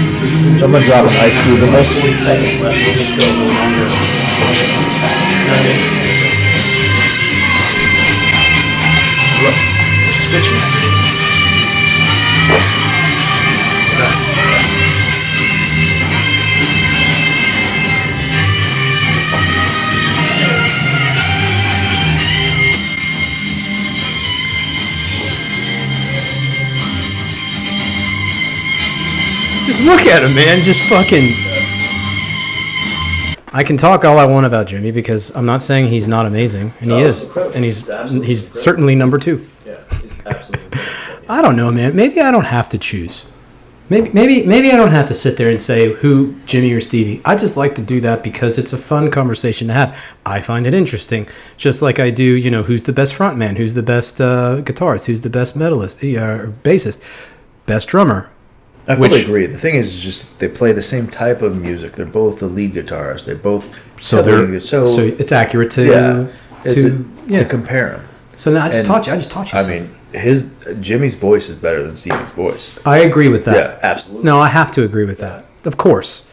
Someone 0.61 0.85
drop 0.85 1.09
an 1.09 1.17
ice 1.25 1.33
cube 1.49 1.65
in 1.65 1.73
this. 1.73 1.89
Seconds 10.05 10.65
left. 12.53 12.82
Look 29.87 30.01
at 30.07 30.23
him, 30.23 30.35
man. 30.35 30.63
Just 30.63 30.81
fucking. 30.89 31.29
I 33.55 33.63
can 33.65 33.77
talk 33.77 34.05
all 34.05 34.19
I 34.19 34.25
want 34.25 34.47
about 34.47 34.67
Jimmy 34.67 34.91
because 34.91 35.35
I'm 35.37 35.45
not 35.45 35.63
saying 35.63 35.89
he's 35.89 36.07
not 36.09 36.25
amazing, 36.25 36.73
and 36.81 36.91
he 36.91 36.97
Oh, 36.97 37.07
is, 37.07 37.25
incredible. 37.25 37.55
and 37.55 37.65
he's 37.65 37.79
he's 37.81 37.87
incredible. 38.15 38.37
certainly 38.37 38.95
number 38.95 39.19
two. 39.19 39.47
Yeah, 39.67 39.77
he's 40.01 40.13
absolutely. 40.27 40.79
I 41.29 41.43
don't 41.43 41.57
know, 41.57 41.71
man. 41.71 41.95
Maybe 41.95 42.21
I 42.21 42.31
don't 42.31 42.47
have 42.47 42.69
to 42.71 42.79
choose. 42.79 43.27
Maybe 43.91 44.09
maybe 44.15 44.47
maybe 44.47 44.71
I 44.71 44.77
don't 44.77 44.91
have 44.93 45.07
to 45.09 45.15
sit 45.15 45.37
there 45.37 45.51
and 45.51 45.61
say 45.61 45.93
who 45.93 46.35
Jimmy 46.47 46.73
or 46.73 46.81
Stevie. 46.81 47.21
I 47.27 47.37
just 47.37 47.59
like 47.59 47.75
to 47.75 47.83
do 47.83 48.01
that 48.01 48.23
because 48.23 48.57
it's 48.57 48.73
a 48.73 48.79
fun 48.79 49.11
conversation 49.11 49.69
to 49.69 49.75
have. 49.75 50.15
I 50.25 50.41
find 50.41 50.67
it 50.67 50.73
interesting, 50.73 51.27
just 51.59 51.83
like 51.83 51.99
I 52.01 52.09
do. 52.09 52.25
You 52.25 52.51
know, 52.51 52.63
who's 52.63 52.85
the 52.85 52.93
best 52.95 53.13
frontman? 53.15 53.59
Who's 53.59 53.75
the 53.75 53.83
best 53.83 54.19
uh, 54.19 54.63
guitarist? 54.63 55.07
Who's 55.07 55.21
the 55.21 55.29
best 55.31 55.57
medalist 55.57 55.99
uh, 55.99 56.47
bassist? 56.65 57.03
Best 57.67 57.87
drummer? 57.89 58.31
I 58.89 58.97
fully 58.97 59.09
Which- 59.11 59.23
agree. 59.25 59.47
The 59.47 59.59
thing 59.59 59.77
is, 59.77 59.97
just 59.99 60.39
they 60.41 60.49
play 60.49 60.73
the 60.73 60.83
same 60.83 61.07
type 61.07 61.41
of 61.43 61.57
music. 61.61 61.93
They're 61.93 62.07
both 62.07 62.41
the 62.41 62.47
lead 62.49 62.75
guitarists. 62.75 63.25
They're 63.25 63.37
both 63.37 63.79
So 64.01 64.23
they're 64.23 64.59
so, 64.61 64.85
so, 64.85 65.03
it's 65.03 65.31
accurate 65.33 65.71
to 65.73 65.85
yeah. 65.85 66.29
To 66.73 66.87
a- 66.89 67.31
yeah. 67.33 67.39
to 67.43 67.45
compare 67.45 67.91
them. 67.91 68.09
so 68.37 68.51
now 68.53 68.65
I 68.65 68.69
just 68.69 68.79
and- 68.79 68.87
taught 68.89 69.07
you. 69.07 69.13
I 69.13 69.17
just 69.17 69.31
taught 69.31 69.53
you. 69.53 69.59
I 69.59 69.63
something. 69.63 69.83
mean, 69.85 69.95
his 70.21 70.53
Jimmy's 70.81 71.15
voice 71.15 71.49
is 71.49 71.57
better 71.57 71.83
than 71.83 71.95
Stevie's 71.95 72.33
voice. 72.33 72.79
I 72.85 72.99
agree 72.99 73.29
with 73.29 73.45
that. 73.47 73.55
Yeah, 73.57 73.79
absolutely. 73.83 74.25
No, 74.25 74.41
I 74.41 74.49
have 74.49 74.71
to 74.73 74.83
agree 74.83 75.05
with 75.05 75.19
that. 75.19 75.45
Of 75.65 75.77
course. 75.77 76.27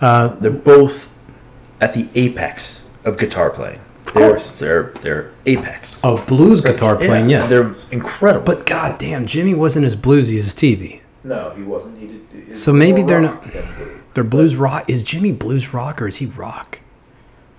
Uh, 0.00 0.28
They're 0.40 0.50
both 0.50 1.18
at 1.80 1.94
the 1.94 2.08
apex 2.14 2.82
of 3.04 3.16
guitar 3.18 3.50
playing. 3.50 3.80
Of 4.06 4.12
course. 4.12 4.48
they're 4.58 4.92
they're 5.00 5.30
apex. 5.46 5.98
of 6.04 6.24
blues 6.26 6.60
guitar 6.60 6.94
playing, 6.96 7.28
Yeah, 7.30 7.40
yes. 7.40 7.50
they're 7.50 7.74
incredible. 7.90 8.44
But 8.44 8.66
god 8.66 8.98
damn, 8.98 9.26
Jimmy 9.26 9.54
wasn't 9.54 9.86
as 9.86 9.96
bluesy 9.96 10.38
as 10.38 10.50
Stevie. 10.50 11.00
No, 11.24 11.50
he 11.56 11.62
wasn't. 11.62 11.98
He 11.98 12.06
did. 12.06 12.20
it's 12.50 12.60
So 12.60 12.72
maybe 12.72 13.02
they're 13.02 13.20
not- 13.20 13.42
than 13.44 13.64
blue. 13.76 14.00
They're 14.12 14.24
blues 14.24 14.54
rock. 14.56 14.84
Is 14.88 15.02
Jimmy 15.02 15.32
blues 15.32 15.72
rock 15.74 16.00
or 16.00 16.06
is 16.06 16.16
he 16.18 16.26
rock? 16.26 16.80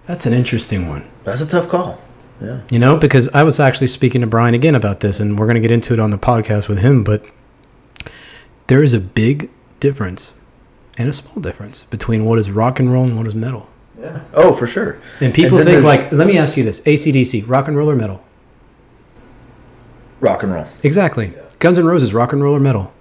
That's 0.06 0.26
an 0.26 0.34
interesting 0.34 0.88
one. 0.88 1.06
That's 1.24 1.42
a 1.42 1.48
tough 1.48 1.68
call. 1.68 2.00
Yeah. 2.40 2.62
You 2.70 2.80
know, 2.80 2.98
because 2.98 3.28
I 3.30 3.44
was 3.44 3.60
actually 3.60 3.88
speaking 3.88 4.22
to 4.22 4.28
Brian 4.28 4.54
again 4.54 4.76
about 4.76 5.00
this, 5.00 5.20
and 5.20 5.40
we're 5.40 5.48
going 5.48 5.56
to 5.56 5.62
get 5.62 5.72
into 5.72 5.94
it 5.94 6.00
on 6.00 6.12
the 6.12 6.18
podcast 6.18 6.68
with 6.68 6.80
him. 6.80 7.04
But 7.04 7.26
there 8.68 8.84
is 8.84 8.94
a 8.94 9.00
big 9.00 9.50
difference 9.80 10.36
and 10.98 11.10
a 11.10 11.14
small 11.14 11.42
difference 11.42 11.84
between 11.86 12.24
what 12.26 12.38
is 12.38 12.52
rock 12.52 12.80
and 12.80 12.92
roll 12.94 13.04
and 13.06 13.18
what 13.18 13.26
is 13.28 13.34
metal. 13.36 13.68
Yeah. 14.00 14.22
Oh, 14.34 14.54
for 14.54 14.68
sure. 14.68 15.00
And 15.22 15.34
people 15.34 15.58
then 15.58 15.66
think, 15.66 15.84
like, 15.84 16.12
let 16.12 16.28
me 16.28 16.38
ask 16.38 16.56
you 16.56 16.64
this 16.64 16.82
ACDC, 16.82 17.44
rock 17.48 17.68
and 17.68 17.76
roll 17.78 17.90
or 17.90 17.96
metal? 17.96 18.22
rock 20.20 20.44
and 20.44 20.52
roll. 20.54 20.66
Exactly. 20.84 21.34
Guns 21.60 21.78
N' 21.80 21.86
Roses, 21.86 22.14
rock 22.14 22.34
and 22.34 22.42
roll 22.44 22.56
or 22.56 22.60
metal? 22.60 22.92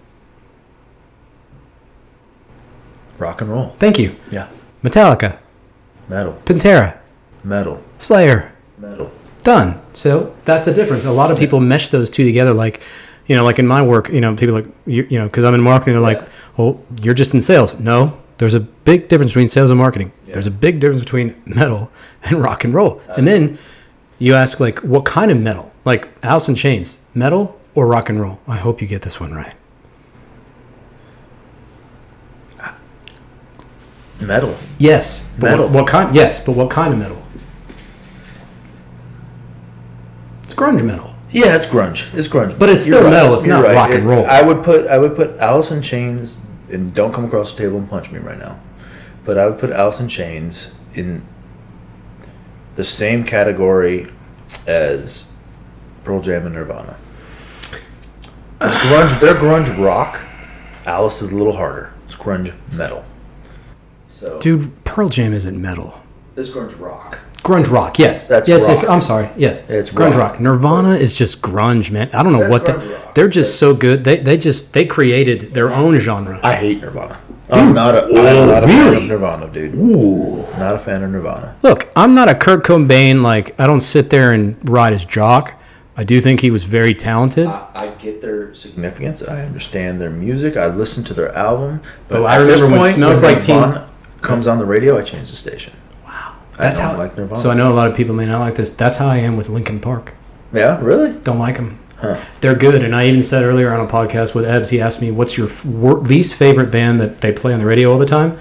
Rock 3.19 3.41
and 3.41 3.51
roll. 3.51 3.71
Thank 3.79 3.99
you. 3.99 4.17
Yeah. 4.31 4.49
Metallica, 4.83 5.39
Metal. 6.09 6.35
Pantera, 6.45 6.99
Metal. 7.43 7.83
Slayer, 7.99 8.53
Metal. 8.79 9.11
done. 9.43 9.81
So 9.93 10.35
that's 10.45 10.67
a 10.67 10.75
difference. 10.75 11.05
A 11.05 11.13
lot 11.13 11.31
of 11.31 11.39
people 11.39 11.61
mesh 11.61 11.89
those 11.89 12.11
two 12.11 12.25
together. 12.25 12.53
Like, 12.53 12.83
you 13.27 13.35
know, 13.37 13.45
like 13.45 13.59
in 13.59 13.67
my 13.67 13.81
work, 13.83 14.09
you 14.11 14.21
know, 14.21 14.35
people 14.37 14.55
like, 14.55 14.67
you, 14.87 15.07
you 15.09 15.19
know, 15.19 15.27
because 15.27 15.45
I'm 15.45 15.55
in 15.55 15.63
marketing, 15.63 15.95
they're 15.95 16.03
like, 16.03 16.23
well, 16.57 16.83
you're 17.03 17.15
just 17.15 17.33
in 17.35 17.41
sales. 17.41 17.79
No, 17.79 18.19
there's 18.39 18.55
a 18.55 18.61
big 18.61 19.09
difference 19.09 19.31
between 19.33 19.49
sales 19.49 19.71
and 19.71 19.79
marketing. 19.79 20.13
There's 20.27 20.47
a 20.47 20.51
big 20.51 20.81
difference 20.81 21.03
between 21.03 21.41
metal 21.47 21.91
and 22.25 22.43
rock 22.43 22.65
and 22.65 22.75
roll. 22.75 23.01
Uh, 23.09 23.15
and 23.19 23.27
then 23.29 23.57
you 24.19 24.35
ask, 24.35 24.61
like, 24.61 24.81
what 24.81 25.05
kind 25.05 25.31
of 25.31 25.39
metal? 25.39 25.73
Like 25.85 26.09
Alice 26.25 26.49
in 26.49 26.55
Chains, 26.57 26.99
metal 27.15 27.59
or 27.75 27.87
rock 27.87 28.09
and 28.09 28.21
roll? 28.21 28.41
I 28.49 28.57
hope 28.57 28.83
you 28.83 28.89
get 28.89 29.03
this 29.03 29.21
one 29.21 29.33
right. 29.33 29.55
Metal. 34.21 34.55
Yes. 34.79 35.31
But 35.39 35.51
Metal. 35.51 35.67
What, 35.67 35.75
what 35.75 35.87
kind? 35.89 36.15
Yes, 36.15 36.45
but 36.45 36.53
what 36.57 36.71
kind 36.71 36.93
of 36.93 36.99
metal? 36.99 37.23
It's 40.43 40.55
grunge 40.55 40.83
metal. 40.85 41.15
Yeah, 41.31 41.57
it's 41.57 41.67
grunge. 41.67 42.15
It's 42.15 42.29
grunge. 42.29 42.59
But 42.59 42.69
it's 42.71 42.85
still 42.85 43.11
metal, 43.11 43.35
it's 43.35 43.45
You're 43.45 43.61
not 43.61 43.75
rock 43.75 43.91
and 43.91 44.05
It- 44.05 44.07
roll. 44.07 44.25
I 44.27 44.41
would 44.43 44.63
put 44.63 44.87
I 44.87 44.99
would 44.99 45.17
put 45.17 45.37
Alice 45.39 45.71
in 45.71 45.83
Chains 45.83 46.37
and 46.71 46.95
don't 46.95 47.13
come 47.13 47.25
across 47.25 47.53
the 47.53 47.63
table 47.63 47.79
and 47.79 47.89
punch 47.91 48.11
me 48.13 48.19
right 48.21 48.39
now. 48.39 48.61
But 49.25 49.39
I 49.39 49.47
would 49.47 49.59
put 49.59 49.71
Alice 49.71 50.01
in 50.01 50.09
Chains 50.09 50.71
in 50.95 51.23
the 52.77 52.85
same 52.85 53.25
category 53.25 54.11
as 54.67 55.25
Pearl 56.05 56.21
Jam 56.21 56.47
and 56.47 56.55
Nirvana. 56.55 56.97
It's 58.61 58.77
grunge. 58.77 59.21
They're 59.21 59.35
grunge 59.35 59.77
rock. 59.83 60.25
Alice 60.87 61.21
is 61.23 61.33
a 61.33 61.37
little 61.37 61.57
harder. 61.57 61.93
It's 62.05 62.15
grunge 62.17 62.53
metal. 62.73 63.05
So 64.25 64.39
Dude, 64.39 64.85
Pearl 64.85 65.09
Jam 65.11 65.35
isn't 65.35 65.61
metal. 65.61 66.01
it's 66.37 66.49
grunge 66.49 66.79
rock. 66.81 67.19
Grunge 67.43 67.71
rock, 67.71 67.99
yes. 67.99 68.27
That's 68.27 68.49
yes, 68.49 68.65
yes. 68.67 68.85
I'm 68.89 69.03
sorry. 69.03 69.29
Yes, 69.37 69.69
It's 69.69 69.91
grunge 69.91 70.15
rock. 70.15 70.33
rock. 70.33 70.41
Nirvana 70.41 70.93
is 70.95 71.15
just 71.15 71.43
grunge, 71.43 71.91
man. 71.91 72.09
I 72.15 72.23
don't 72.23 72.33
know 72.33 72.49
That's 72.49 72.51
what 72.51 72.81
they, 72.81 73.01
they're 73.15 73.29
just 73.29 73.59
so 73.59 73.75
good. 73.75 74.03
They 74.05 74.17
they 74.17 74.39
just 74.39 74.73
they 74.73 74.87
created 74.87 75.53
their 75.53 75.71
own 75.71 75.99
genre. 75.99 76.41
I 76.43 76.55
hate 76.55 76.81
Nirvana. 76.81 77.21
I'm 77.51 77.75
not 77.75 77.95
a, 77.95 78.05
I'm 78.07 78.49
not 78.49 78.65
a 78.65 78.67
fan 78.67 78.97
of 78.97 79.03
Nirvana, 79.03 79.49
dude. 79.53 79.75
Ooh. 79.75 80.37
Not 80.57 80.75
a 80.75 80.79
fan 80.79 81.03
of 81.03 81.11
Nirvana. 81.11 81.55
Look, 81.63 81.91
I'm 81.95 82.15
not 82.15 82.31
a 82.31 82.35
Kurt 82.35 82.65
Cobain. 82.65 83.21
Like 83.21 83.61
I 83.61 83.67
don't 83.67 83.83
sit 83.83 84.09
there 84.09 84.33
and 84.33 84.57
ride 84.67 84.95
his 84.95 85.05
jock. 85.05 85.53
I 85.99 86.03
do 86.05 86.23
think 86.23 86.41
he 86.41 86.51
was 86.51 86.65
very 86.65 86.95
talented. 86.95 87.47
I, 87.47 87.69
I 87.75 87.89
get 87.91 88.23
their 88.23 88.55
significance. 88.55 89.23
I 89.23 89.43
understand 89.43 90.01
their 90.01 90.11
music. 90.11 90.57
I 90.57 90.69
listen 90.69 91.05
to 91.05 91.15
their 91.15 91.33
album. 91.37 91.83
But 92.09 92.23
Oh, 92.23 92.25
I 92.27 92.39
this 92.43 92.63
remember 92.63 92.81
when 92.85 92.93
Smells 92.95 93.23
Like 93.23 93.43
Teen- 93.43 93.57
Nirvana 93.61 93.91
comes 94.25 94.49
on 94.49 94.59
the 94.59 94.65
radio, 94.65 94.99
I 94.99 95.03
change 95.03 95.31
the 95.31 95.37
station. 95.37 95.73
Wow, 96.07 96.37
That's 96.59 96.79
how 96.79 96.87
I 96.87 96.89
don't 96.91 96.97
how. 96.99 97.03
like 97.05 97.17
Nirvana. 97.17 97.41
So 97.41 97.51
I 97.51 97.55
know 97.55 97.71
a 97.71 97.75
lot 97.75 97.89
of 97.89 97.97
people 97.97 98.15
may 98.15 98.27
not 98.27 98.41
like 98.41 98.55
this. 98.57 98.75
That's 98.75 98.97
how 98.97 99.07
I 99.09 99.19
am 99.19 99.37
with 99.37 99.49
Linkin 99.49 99.79
Park. 99.81 100.13
yeah, 100.53 100.79
really? 100.83 101.13
Don't 101.21 101.39
like 101.39 101.57
them. 101.57 101.79
Huh. 101.97 102.19
They're 102.41 102.57
good, 102.57 102.83
and 102.83 102.95
I 102.95 103.07
even 103.07 103.23
said 103.23 103.45
earlier 103.45 103.73
on 103.73 103.81
a 103.81 103.89
podcast 103.89 104.35
with 104.35 104.45
Ebbs. 104.45 104.69
He 104.71 104.81
asked 104.81 105.01
me, 105.01 105.11
"What's 105.13 105.39
your 105.39 105.49
f- 105.49 105.65
wor- 105.65 106.01
least 106.01 106.35
favorite 106.35 106.71
band 106.71 107.01
that 107.01 107.21
they 107.21 107.33
play 107.33 107.53
on 107.55 107.61
the 107.61 107.67
radio 107.67 107.93
all 107.93 107.99
the 107.99 108.05
time?" 108.07 108.37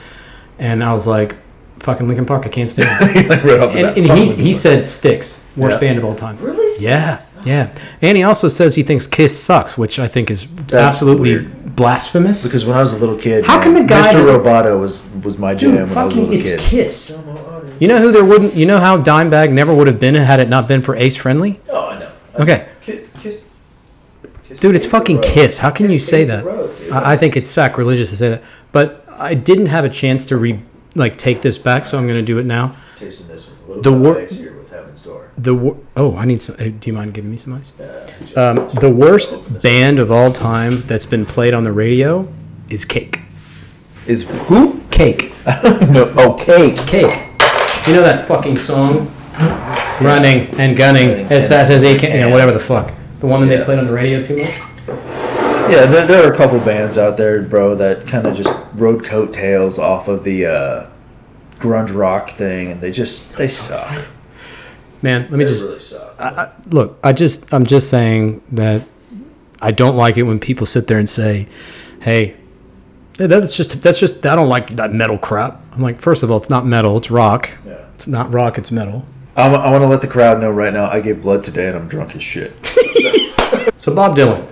And 0.60 0.84
I 0.84 0.92
was 0.94 1.06
like, 1.08 1.36
"Fucking 1.80 2.08
Linkin 2.08 2.26
Park. 2.26 2.46
I 2.46 2.50
can't 2.50 2.70
stand 2.70 2.90
it." 3.16 3.30
like 3.30 3.44
right 3.44 3.60
off 3.60 3.74
the 3.74 3.84
bat. 3.84 3.98
and, 3.98 4.10
and 4.10 4.20
he, 4.20 4.34
he 4.34 4.54
said 4.54 4.86
Styx, 4.88 5.42
worst 5.56 5.76
Yeah. 5.76 5.80
band 5.80 6.00
of 6.00 6.04
all 6.06 6.16
time. 6.16 6.38
Really? 6.40 6.84
Yeah, 6.84 7.22
yeah. 7.46 7.74
And 8.02 8.18
he 8.18 8.24
also 8.24 8.48
says 8.50 8.76
he 8.76 8.84
thinks 8.84 9.08
Kiss 9.08 9.42
sucks, 9.42 9.78
which 9.78 9.98
I 10.00 10.08
think 10.08 10.30
is 10.32 10.48
That's 10.68 10.74
absolutely 10.74 11.32
weird. 11.38 11.63
Blasphemous. 11.76 12.44
Because 12.44 12.66
when 12.66 12.76
I 12.78 12.80
was 12.80 12.94
a 12.94 12.98
little 12.98 13.16
kid, 13.18 13.46
How 13.46 13.56
man, 13.56 13.64
can 13.64 13.74
the 13.74 13.84
guy 13.84 14.02
Mr. 14.14 14.26
that- 14.26 14.44
Roboto 14.44 14.80
was 14.80 15.10
was 15.24 15.38
my 15.38 15.56
jam 15.56 15.72
Dude, 15.72 15.90
when 15.90 15.98
I 15.98 16.04
was 16.06 16.16
a 16.16 16.20
little 16.22 16.34
it's 16.36 16.50
kid. 16.50 16.60
Kiss. 16.60 17.18
You 17.80 17.88
know 17.88 17.98
who 18.00 18.12
there 18.12 18.24
wouldn't? 18.26 18.54
You 18.54 18.66
know 18.66 18.80
how 18.80 19.02
Dimebag 19.02 19.52
never 19.52 19.74
would 19.74 19.88
have 19.88 20.00
been 20.00 20.16
had 20.16 20.40
it 20.40 20.50
not 20.50 20.68
been 20.68 20.82
for 20.82 20.96
Ace 20.96 21.18
Frehley? 21.18 21.58
Oh, 21.70 21.90
I 21.90 22.00
know. 22.00 22.12
Okay, 22.36 22.68
Kiss, 22.82 23.02
kiss, 23.20 23.44
Kiss 24.48 24.60
dude, 24.60 24.76
it's 24.76 24.86
fucking. 24.86 25.22
Kiss. 25.22 25.58
How 25.58 25.70
can 25.72 25.90
you 25.90 26.00
say 26.00 26.24
that? 26.26 26.46
road. 26.46 26.76
I, 26.92 27.14
I 27.14 27.18
think 27.18 27.36
it's 27.36 27.50
sacrilegious 27.50 28.12
to 28.12 28.18
say 28.18 28.30
that. 28.30 28.44
But 28.72 29.06
I 29.12 29.34
didn't 29.34 29.68
have 29.68 29.86
a 29.86 29.90
chance 29.90 30.26
to 30.28 30.38
re 30.38 30.60
like 30.96 31.18
take 31.18 31.42
this 31.42 31.58
back, 31.58 31.86
so 31.88 31.98
I'm 31.98 32.06
going 32.06 32.18
to 32.20 32.26
do 32.26 32.38
it 32.38 32.46
now. 32.46 32.76
tasting 32.98 33.28
this 33.28 33.50
with 33.50 33.60
a 33.60 33.74
little 33.74 33.82
The 33.84 33.92
bit 33.92 34.00
wor- 34.00 34.20
The 35.38 35.54
wor- 35.56 35.78
oh, 35.98 36.16
I 36.16 36.26
need 36.26 36.42
some. 36.42 36.56
uh, 36.56 36.66
Do 36.66 36.80
you 36.84 36.94
mind 36.94 37.14
giving 37.14 37.32
me 37.32 37.38
some 37.38 37.54
ice? 37.54 37.72
Um, 38.38 38.70
the 38.80 38.90
worst 38.90 39.62
band 39.64 40.00
of 40.00 40.12
all 40.12 40.32
time 40.32 40.82
that's 40.82 41.06
been 41.08 41.26
played 41.26 41.54
on 41.54 41.64
the 41.64 41.72
radio 41.72 42.28
is 42.70 42.86
Cake. 42.86 43.20
Is 44.06 44.30
who? 44.48 44.82
Cake. 44.92 45.34
no. 45.46 46.14
Oh, 46.18 46.34
cake. 46.40 46.78
Cake. 46.88 47.12
You 47.88 47.94
know 47.94 48.04
that 48.04 48.28
fucking 48.28 48.58
song? 48.58 49.12
Running 50.02 50.48
and 50.60 50.76
gunning 50.78 51.10
as 51.32 51.48
fast 51.48 51.72
as 51.72 51.82
they 51.82 51.98
can, 51.98 52.12
you 52.16 52.22
know, 52.22 52.30
whatever 52.30 52.52
the 52.52 52.60
fuck. 52.60 52.92
The 53.20 53.28
one 53.28 53.42
that 53.42 53.48
they 53.48 53.58
Yeah. 53.58 53.66
played 53.66 53.80
on 53.80 53.86
the 53.86 53.94
radio 53.94 54.22
too 54.22 54.38
much? 54.38 54.52
Yeah, 55.70 55.86
there, 55.86 56.06
there 56.06 56.28
are 56.28 56.32
a 56.34 56.36
couple 56.36 56.60
bands 56.60 56.98
out 56.98 57.18
there, 57.18 57.42
bro, 57.42 57.74
that 57.76 58.06
kind 58.06 58.28
of 58.28 58.36
just 58.36 58.54
rode 58.76 59.04
coattails 59.04 59.80
off 59.80 60.08
of 60.10 60.24
the 60.24 60.46
uh, 60.46 60.88
grunge 61.60 61.96
rock 61.96 62.30
thing, 62.30 62.72
and 62.72 62.82
they 62.82 62.92
just 62.92 63.36
they 63.38 63.48
suck. 63.48 64.06
Man, 65.04 65.24
let 65.24 65.34
me 65.34 65.46
They 65.46 65.52
just 65.52 65.94
really. 65.94 66.06
I, 66.18 66.44
I, 66.46 66.52
look. 66.70 66.98
I 67.04 67.14
just 67.14 67.54
I'm 67.54 67.66
just 67.66 67.90
saying 67.90 68.42
that 68.54 68.84
I 69.62 69.72
don't 69.72 69.96
like 69.96 70.18
it 70.18 70.24
when 70.24 70.40
people 70.40 70.66
sit 70.66 70.88
there 70.88 70.98
and 70.98 71.08
say, 71.08 71.48
"Hey, 72.00 72.36
that's 73.16 73.56
just 73.56 73.82
that's 73.82 74.00
just 74.00 74.26
I 74.26 74.36
don't 74.36 74.50
like 74.50 74.78
that 74.78 74.94
metal 74.94 75.18
crap." 75.18 75.64
I'm 75.74 75.82
like, 75.82 76.00
first 76.00 76.24
of 76.24 76.32
all, 76.32 76.38
it's 76.38 76.50
not 76.50 76.66
metal, 76.66 76.98
it's 76.98 77.12
rock. 77.12 77.52
Yeah. 77.66 77.86
It's 77.96 78.08
not 78.08 78.34
rock, 78.34 78.58
it's 78.58 78.72
metal. 78.72 79.06
I'm, 79.36 79.54
I 79.54 79.70
want 79.72 79.84
to 79.84 79.88
let 79.88 80.02
the 80.02 80.08
crowd 80.08 80.40
know 80.40 80.52
right 80.52 80.72
now. 80.72 80.86
I 80.86 81.02
gave 81.02 81.22
blood 81.22 81.44
today, 81.44 81.68
and 81.68 81.76
I'm 81.76 81.88
drunk 81.88 82.16
as 82.16 82.24
shit. 82.24 82.54
So 83.84 83.94
Bob 83.94 84.16
Dylan, 84.16 84.48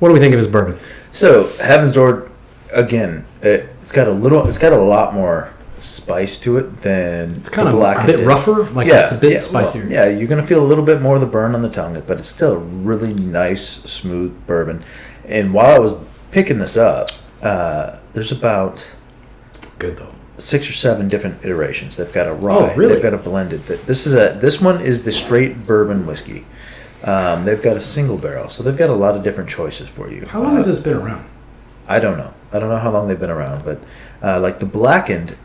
what 0.00 0.08
do 0.08 0.14
we 0.14 0.18
think 0.18 0.34
of 0.34 0.38
his 0.38 0.48
bourbon? 0.48 0.76
So 1.12 1.46
Heaven's 1.58 1.92
Door, 1.92 2.32
again, 2.72 3.24
it, 3.40 3.70
it's 3.80 3.92
got 3.92 4.08
a 4.08 4.10
little, 4.10 4.44
it's 4.48 4.58
got 4.58 4.72
a 4.72 4.76
lot 4.76 5.14
more 5.14 5.54
spice 5.78 6.38
to 6.38 6.56
it 6.58 6.80
than 6.80 7.32
It's 7.34 7.48
kind 7.48 7.68
of 7.68 7.74
Black 7.74 8.04
a 8.04 8.06
bit 8.06 8.16
Dead. 8.18 8.26
rougher, 8.26 8.64
like 8.70 8.86
yeah, 8.88 9.02
it's 9.02 9.12
a 9.12 9.18
bit 9.18 9.32
yeah, 9.32 9.52
well, 9.52 9.66
spicier. 9.66 9.86
yeah, 9.88 10.08
you're 10.08 10.28
gonna 10.28 10.46
feel 10.46 10.62
a 10.62 10.66
little 10.66 10.84
bit 10.84 11.00
more 11.02 11.14
of 11.16 11.20
the 11.20 11.26
burn 11.26 11.54
on 11.54 11.62
the 11.62 11.68
tongue, 11.68 12.00
but 12.06 12.18
it's 12.18 12.28
still 12.28 12.54
a 12.54 12.58
really 12.58 13.12
nice, 13.14 13.62
smooth 13.66 14.34
bourbon. 14.46 14.82
And 15.24 15.52
while 15.52 15.74
I 15.74 15.78
was 15.78 15.94
picking 16.30 16.58
this 16.58 16.76
up, 16.76 17.10
uh, 17.42 17.96
there's 18.12 18.32
about 18.32 18.90
Good 19.78 19.96
though. 19.98 20.14
six 20.38 20.68
or 20.68 20.72
seven 20.72 21.08
different 21.08 21.44
iterations. 21.44 21.96
They've 21.96 22.12
got 22.12 22.26
a 22.26 22.32
rye. 22.32 22.72
Oh, 22.72 22.74
really? 22.76 22.94
They've 22.94 23.02
got 23.02 23.14
a 23.14 23.18
blended. 23.18 23.64
This 23.66 24.06
is 24.06 24.14
a 24.14 24.36
this 24.40 24.60
one 24.62 24.80
is 24.80 25.04
the 25.04 25.12
straight 25.12 25.66
bourbon 25.66 26.06
whiskey. 26.06 26.46
Um, 27.04 27.44
they've 27.44 27.60
got 27.62 27.76
a 27.76 27.80
single 27.80 28.16
barrel, 28.16 28.48
so 28.48 28.62
they've 28.62 28.76
got 28.76 28.88
a 28.90 28.94
lot 28.94 29.16
of 29.16 29.22
different 29.22 29.50
choices 29.50 29.88
for 29.88 30.10
you. 30.10 30.24
How 30.28 30.42
long 30.42 30.56
has 30.56 30.66
this 30.66 30.80
been 30.82 30.96
around? 30.96 31.26
I 31.86 32.00
don't 32.00 32.16
know. 32.16 32.32
I 32.52 32.58
don't 32.58 32.68
know 32.70 32.78
how 32.78 32.90
long 32.90 33.06
they've 33.06 33.20
been 33.20 33.30
around, 33.30 33.64
but 33.64 33.80
uh, 34.22 34.40
like 34.40 34.58
the 34.60 34.66
blackened, 34.66 35.36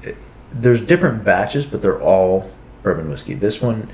there's 0.52 0.82
different 0.82 1.24
batches, 1.24 1.66
but 1.66 1.82
they're 1.82 2.02
all 2.02 2.52
bourbon 2.84 3.10
whiskey. 3.10 3.34
This 3.34 3.62
one, 3.62 3.90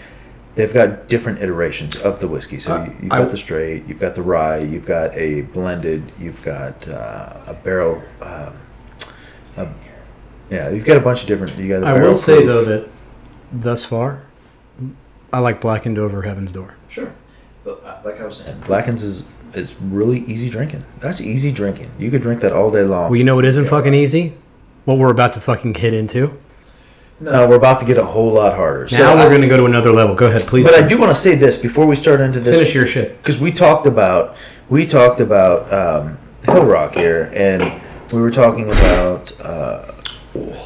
they've 0.55 0.73
got 0.73 1.07
different 1.07 1.41
iterations 1.41 1.95
of 1.97 2.19
the 2.19 2.27
whiskey. 2.27 2.57
So 2.59 2.75
Uh, 2.75 2.85
you, 2.85 2.91
you've 3.03 3.11
I- 3.11 3.17
got 3.19 3.31
the 3.31 3.37
straight, 3.37 3.85
you've 3.87 3.99
got 3.99 4.15
the 4.15 4.21
rye, 4.21 4.59
you've 4.59 4.85
got 4.85 5.15
a 5.15 5.41
blended, 5.41 6.03
you've 6.19 6.41
got 6.41 6.87
uh, 6.87 7.33
a 7.47 7.53
barrel. 7.53 8.01
Um, 8.21 8.53
a, 9.57 9.67
yeah, 10.49 10.69
you've 10.69 10.85
got 10.85 10.97
a 10.97 11.01
bunch 11.01 11.21
of 11.23 11.27
different. 11.27 11.57
You 11.57 11.67
got. 11.67 11.79
the 11.81 11.87
I 11.87 11.93
will 12.01 12.15
say 12.15 12.35
proof. 12.37 12.47
though 12.47 12.63
that 12.65 12.89
thus 13.51 13.83
far, 13.83 14.23
I 15.33 15.39
like 15.39 15.59
blackened 15.59 15.97
over 15.97 16.21
Heaven's 16.21 16.53
Door. 16.53 16.77
Sure. 16.87 17.11
But 17.65 17.83
uh, 17.83 17.97
like 18.05 18.21
I 18.21 18.25
was 18.25 18.37
saying, 18.37 18.61
Blackens 18.61 19.03
is 19.03 19.25
is 19.53 19.75
really 19.81 20.19
easy 20.19 20.49
drinking. 20.49 20.85
That's 20.99 21.19
easy 21.19 21.51
drinking. 21.51 21.91
You 21.99 22.09
could 22.11 22.21
drink 22.21 22.39
that 22.41 22.53
all 22.53 22.69
day 22.71 22.83
long. 22.83 23.09
Well, 23.09 23.17
you 23.17 23.23
know 23.25 23.35
what 23.35 23.43
isn't 23.45 23.67
fucking 23.67 23.93
easy? 23.93 24.35
What 24.87 24.99
we're 24.99 25.11
about 25.11 25.33
to 25.33 25.41
fucking 25.41 25.73
hit 25.73 25.93
into. 25.93 26.37
no, 27.19 27.45
we're 27.45 27.57
about 27.57 27.81
to 27.81 27.85
get 27.85 27.97
a 27.97 28.05
whole 28.05 28.31
lot 28.31 28.55
harder. 28.55 28.87
Now 28.93 29.15
I- 29.15 29.15
we're 29.15 29.29
going 29.29 29.41
to 29.41 29.49
go 29.49 29.57
to 29.57 29.65
another 29.65 29.91
level. 29.91 30.15
Go 30.15 30.27
ahead, 30.27 30.43
please. 30.43 30.65
But 30.65 30.81
I 30.81 30.87
do 30.87 30.97
want 30.97 31.11
to 31.11 31.15
say 31.15 31.35
this 31.35 31.57
before 31.57 31.85
we 31.85 31.97
start 31.97 32.21
into 32.21 32.39
this. 32.39 32.55
finish 32.57 32.73
your 32.73 32.85
shit. 32.87 33.17
because 33.17 33.41
we 33.41 33.51
talked 33.51 33.85
about 33.85 34.37
we 34.69 34.85
talked 34.85 35.19
about 35.19 35.73
um, 35.73 36.17
Hill 36.45 36.63
Rock 36.63 36.93
here, 36.93 37.29
and 37.35 37.81
we 38.13 38.21
were 38.21 38.31
talking 38.31 38.69
about, 38.69 39.37
uh, 39.41 39.91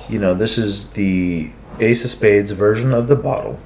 you 0.07 0.19
know, 0.19 0.35
this 0.35 0.59
is 0.59 0.91
the 0.91 1.51
Ace 1.79 2.05
of 2.05 2.11
Spades 2.11 2.51
version 2.51 2.93
of 2.93 3.07
the 3.07 3.15
bottle, 3.15 3.59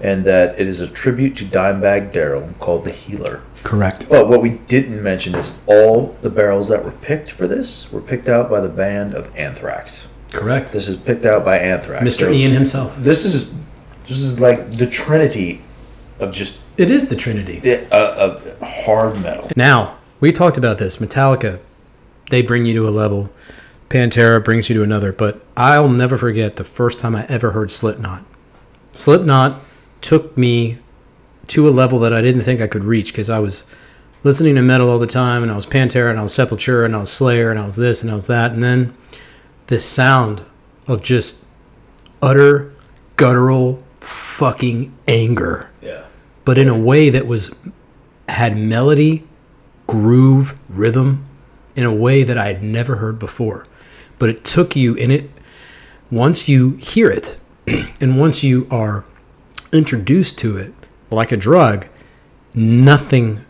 and 0.00 0.24
that 0.26 0.60
it 0.60 0.68
is 0.68 0.80
a 0.80 0.86
tribute 0.86 1.34
to 1.38 1.44
Dimebag 1.44 2.12
Darrell 2.12 2.54
called 2.60 2.84
the 2.84 2.92
Healer. 2.92 3.42
Correct. 3.62 4.08
But 4.08 4.28
what 4.28 4.42
we 4.42 4.50
didn't 4.50 5.02
mention 5.02 5.34
is 5.34 5.52
all 5.66 6.16
the 6.22 6.30
barrels 6.30 6.68
that 6.68 6.84
were 6.84 6.92
picked 6.92 7.30
for 7.30 7.46
this 7.46 7.90
were 7.92 8.00
picked 8.00 8.28
out 8.28 8.50
by 8.50 8.60
the 8.60 8.68
band 8.68 9.14
of 9.14 9.34
Anthrax. 9.36 10.08
Correct. 10.32 10.72
This 10.72 10.88
is 10.88 10.96
picked 10.96 11.24
out 11.24 11.44
by 11.44 11.58
Anthrax. 11.58 12.04
Mr. 12.04 12.12
Scott 12.22 12.32
Ian 12.32 12.52
himself. 12.52 12.96
This 12.96 13.24
is 13.24 13.54
this 14.04 14.20
is 14.20 14.40
like 14.40 14.72
the 14.72 14.86
trinity 14.86 15.62
of 16.18 16.32
just 16.32 16.60
It 16.76 16.90
is 16.90 17.08
the 17.08 17.16
Trinity. 17.16 17.60
a, 17.64 17.84
a 17.84 17.88
uh, 17.90 18.54
uh, 18.60 18.64
hard 18.64 19.20
metal. 19.22 19.50
Now, 19.56 19.98
we 20.20 20.32
talked 20.32 20.56
about 20.56 20.78
this. 20.78 20.96
Metallica, 20.96 21.60
they 22.30 22.42
bring 22.42 22.64
you 22.64 22.74
to 22.74 22.88
a 22.88 22.90
level. 22.90 23.30
Pantera 23.90 24.42
brings 24.42 24.68
you 24.68 24.74
to 24.76 24.82
another. 24.82 25.12
But 25.12 25.44
I'll 25.56 25.88
never 25.88 26.16
forget 26.16 26.56
the 26.56 26.64
first 26.64 26.98
time 26.98 27.14
I 27.14 27.26
ever 27.26 27.52
heard 27.52 27.70
Slipknot. 27.70 28.24
Slipknot 28.92 29.60
took 30.00 30.36
me 30.36 30.78
to 31.48 31.68
a 31.68 31.70
level 31.70 31.98
that 32.00 32.12
I 32.12 32.20
didn't 32.22 32.42
think 32.42 32.60
I 32.60 32.66
could 32.66 32.84
reach 32.84 33.12
because 33.12 33.28
I 33.30 33.38
was 33.38 33.64
listening 34.24 34.54
to 34.54 34.62
metal 34.62 34.88
all 34.88 34.98
the 34.98 35.06
time 35.06 35.42
and 35.42 35.50
I 35.50 35.56
was 35.56 35.66
Pantera 35.66 36.10
and 36.10 36.18
I 36.18 36.22
was 36.22 36.32
Sepultura 36.32 36.84
and 36.84 36.94
I 36.94 37.00
was 37.00 37.10
Slayer 37.12 37.50
and 37.50 37.58
I 37.58 37.66
was 37.66 37.76
this 37.76 38.02
and 38.02 38.10
I 38.10 38.14
was 38.14 38.26
that. 38.28 38.52
And 38.52 38.62
then 38.62 38.94
this 39.66 39.84
sound 39.84 40.42
of 40.86 41.02
just 41.02 41.44
utter 42.20 42.72
guttural 43.16 43.82
fucking 44.00 44.92
anger 45.08 45.70
Yeah. 45.82 46.04
but 46.44 46.58
in 46.58 46.68
a 46.68 46.78
way 46.78 47.10
that 47.10 47.26
was 47.26 47.52
had 48.28 48.56
melody, 48.56 49.24
groove, 49.86 50.58
rhythm 50.68 51.24
in 51.76 51.84
a 51.84 51.92
way 51.94 52.22
that 52.22 52.38
I 52.38 52.46
had 52.46 52.62
never 52.62 52.96
heard 52.96 53.18
before. 53.18 53.66
But 54.18 54.30
it 54.30 54.44
took 54.44 54.76
you 54.76 54.94
in 54.94 55.10
it 55.10 55.30
once 56.10 56.48
you 56.48 56.70
hear 56.76 57.10
it 57.10 57.38
and 58.00 58.18
once 58.18 58.42
you 58.44 58.66
are 58.70 59.04
introduced 59.72 60.38
to 60.38 60.56
it 60.58 60.72
like 61.12 61.32
a 61.32 61.36
drug, 61.36 61.86
nothing 62.54 63.44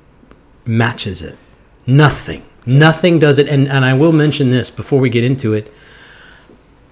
matches 0.67 1.23
it. 1.23 1.39
Nothing. 1.87 2.45
Nothing 2.65 3.19
does 3.19 3.39
it 3.39 3.49
and, 3.49 3.69
and 3.69 3.85
I 3.85 3.95
will 3.95 4.13
mention 4.13 4.51
this 4.51 4.71
before 4.71 5.01
we 5.01 5.11
get 5.11 5.25
into 5.25 5.55
it. 5.55 5.73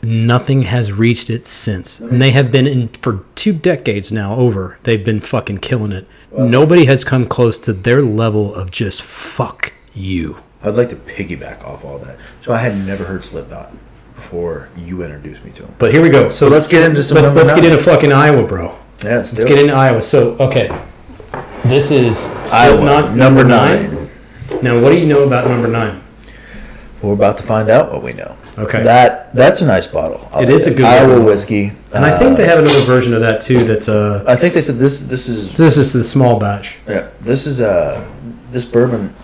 Nothing 0.03 0.63
has 0.63 0.93
reached 0.93 1.29
it 1.29 1.47
since. 1.47 2.01
And 2.01 2.23
they 2.23 2.31
have 2.31 2.51
been 2.51 2.67
in 2.67 2.89
for 2.89 3.25
two 3.35 3.53
decades 3.53 4.11
now 4.11 4.35
over. 4.35 4.79
They've 4.83 5.05
been 5.05 5.21
fucking 5.21 5.59
killing 5.59 5.93
it. 5.93 6.09
Nobody 6.33 6.87
has 6.87 7.05
come 7.05 7.27
close 7.27 7.59
to 7.59 7.73
their 7.73 8.01
level 8.01 8.55
of 8.55 8.71
just 8.71 9.03
fuck 9.03 9.75
you. 9.93 10.43
I'd 10.63 10.75
like 10.75 10.89
to 10.91 10.97
piggyback 10.97 11.65
off 11.65 11.85
all 11.85 11.99
that. 11.99 12.19
So 12.41 12.53
I 12.53 12.59
had 12.59 12.77
never 12.87 13.05
heard 13.05 13.25
Slipknot 13.25 13.75
before 14.15 14.69
you 14.77 15.03
introduced 15.03 15.45
me 15.45 15.51
to 15.53 15.65
him. 15.65 15.75
But 15.79 15.93
here 15.93 16.03
we 16.03 16.09
go. 16.09 16.29
So 16.31 16.49
let's 16.49 16.69
get 16.69 16.83
into 16.89 17.03
some 17.03 17.23
Let's, 17.23 17.35
let's 17.35 17.55
get 17.55 17.65
into 17.65 17.83
fucking 17.83 18.13
Iowa, 18.13 18.47
bro. 18.47 18.79
Yeah, 19.05 19.17
let's, 19.17 19.33
Let's 19.33 19.45
get 19.47 19.59
into 19.59 19.73
Iowa. 19.75 20.03
So 20.03 20.37
okay, 20.39 20.69
this 21.65 21.91
is 21.91 22.27
Iowa, 22.53 22.77
Slipknot 22.77 23.17
number 23.17 23.45
nine. 23.45 24.09
Now, 24.63 24.79
what 24.81 24.91
do 24.91 24.99
you 24.99 25.07
know 25.07 25.23
about 25.23 25.49
number 25.49 25.69
nine? 25.69 26.03
We're 27.01 27.15
about 27.15 27.39
to 27.39 27.43
find 27.45 27.71
out 27.71 27.91
what 27.93 28.03
we 28.03 28.13
know. 28.13 28.37
Okay. 28.59 28.83
That 28.83 29.35
that's 29.35 29.63
a 29.63 29.67
nice 29.67 29.87
bottle. 29.87 30.29
I 30.35 30.43
It 30.43 30.51
is 30.51 30.67
a 30.67 30.71
good 30.75 30.85
Iowa 30.85 31.09
bottle. 31.09 31.25
whiskey. 31.25 31.73
And 31.95 32.05
I 32.05 32.19
think 32.19 32.33
Uh, 32.33 32.35
they 32.35 32.45
have 32.47 32.59
another 32.59 32.81
version 32.81 33.15
of 33.15 33.21
that 33.23 33.41
too. 33.41 33.59
That's 33.61 33.89
uh, 33.89 34.23
I 34.27 34.37
think 34.37 34.53
they 34.53 34.61
said 34.61 34.77
this. 34.77 35.01
This 35.01 35.29
is 35.29 35.53
this 35.55 35.79
is 35.79 35.93
the 35.95 36.05
small 36.05 36.39
batch. 36.39 36.77
yeah. 36.87 37.09
This 37.23 37.47
is 37.47 37.61
uh 37.63 38.05
this 38.53 38.67
bourbon. 38.67 39.15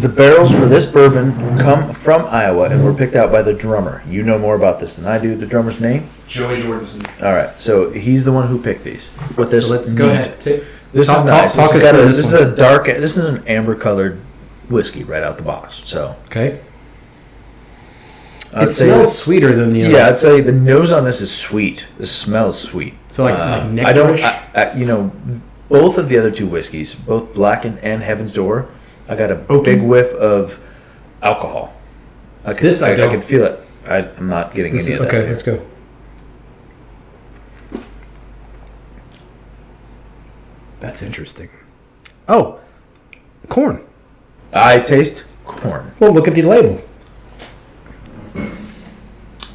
The 0.00 0.08
barrels 0.08 0.52
for 0.52 0.66
this 0.66 0.86
bourbon 0.86 1.32
come 1.58 1.92
from 1.92 2.24
Iowa 2.26 2.68
and 2.70 2.82
were 2.84 2.92
picked 2.94 3.14
out 3.14 3.30
by 3.30 3.42
the 3.42 3.54
drummer. 3.54 4.02
You 4.08 4.22
know 4.22 4.38
more 4.38 4.56
about 4.56 4.80
this 4.80 4.96
than 4.96 5.06
I 5.06 5.18
do. 5.18 5.34
The 5.36 5.46
drummer's 5.46 5.80
name. 5.80 6.08
Joey 6.26 6.56
Jordison. 6.60 7.06
All 7.22 7.34
right, 7.34 7.50
so 7.60 7.90
he's 7.90 8.24
the 8.24 8.32
one 8.32 8.48
who 8.48 8.60
picked 8.60 8.82
these. 8.84 9.10
With 9.36 9.50
this, 9.50 9.68
So 9.68 9.76
let's 9.76 9.92
go 9.92 10.06
neat- 10.08 10.12
ahead. 10.26 10.40
Take, 10.40 10.64
This 10.92 11.06
Talk- 11.08 11.18
is 11.18 11.24
nice. 11.24 11.56
talk 11.56 11.66
this 11.72 11.76
us 11.76 11.82
got 11.82 11.90
through 11.94 12.02
a, 12.02 12.06
this 12.08 12.16
this 12.16 12.26
is 12.26 12.34
a 12.34 12.56
dark. 12.56 12.86
This 12.86 13.16
is 13.16 13.24
an 13.26 13.46
amber 13.46 13.74
colored 13.74 14.20
whiskey 14.68 15.04
right 15.04 15.22
out 15.22 15.36
the 15.36 15.42
box. 15.44 15.82
So 15.84 16.16
okay. 16.26 16.60
I'd 18.54 18.68
it 18.68 18.72
say 18.72 18.86
smells 18.86 19.16
sweeter 19.18 19.54
than 19.54 19.72
the 19.72 19.84
other. 19.84 19.92
Yeah, 19.96 20.08
I'd 20.08 20.18
say 20.18 20.40
the 20.40 20.52
nose 20.52 20.92
on 20.92 21.04
this 21.04 21.20
is 21.20 21.30
sweet. 21.36 21.86
The 21.98 22.06
smell 22.06 22.50
is 22.50 22.58
sweet. 22.58 22.94
So, 23.10 23.24
like- 23.24 23.34
Uh, 23.38 23.68
like 23.74 23.86
I 23.86 23.92
don't. 23.92 24.20
I, 24.22 24.42
I, 24.54 24.72
you 24.76 24.86
know, 24.86 25.12
both 25.68 25.98
of 25.98 26.08
the 26.08 26.18
other 26.18 26.30
two 26.30 26.46
whiskeys, 26.46 26.94
both 26.94 27.32
Black 27.34 27.64
and, 27.64 27.78
and 27.80 28.02
Heaven's 28.02 28.32
Door, 28.32 28.68
I 29.08 29.14
got 29.16 29.30
a 29.30 29.36
Oaky? 29.36 29.64
big 29.64 29.82
whiff 29.82 30.12
of 30.14 30.58
alcohol. 31.22 31.74
I 32.44 32.52
could, 32.54 32.62
This 32.62 32.82
I 32.82 32.90
I, 32.90 32.92
I 32.92 32.96
don't. 32.96 33.10
could 33.10 33.24
feel 33.24 33.44
it. 33.44 33.60
I, 33.86 33.98
I'm 33.98 34.28
not 34.28 34.54
getting 34.54 34.72
This 34.72 34.86
any 34.86 34.94
is- 34.94 35.00
of 35.00 35.06
that. 35.06 35.14
okay, 35.14 35.20
here. 35.22 35.28
let's 35.28 35.42
go. 35.42 35.64
That's 40.80 41.02
interesting. 41.02 41.48
Oh, 42.28 42.60
corn. 43.48 43.84
I 44.52 44.80
taste 44.80 45.24
corn. 45.44 45.92
Well, 45.98 46.12
look 46.12 46.28
at 46.28 46.34
the 46.34 46.42
label. 46.42 46.82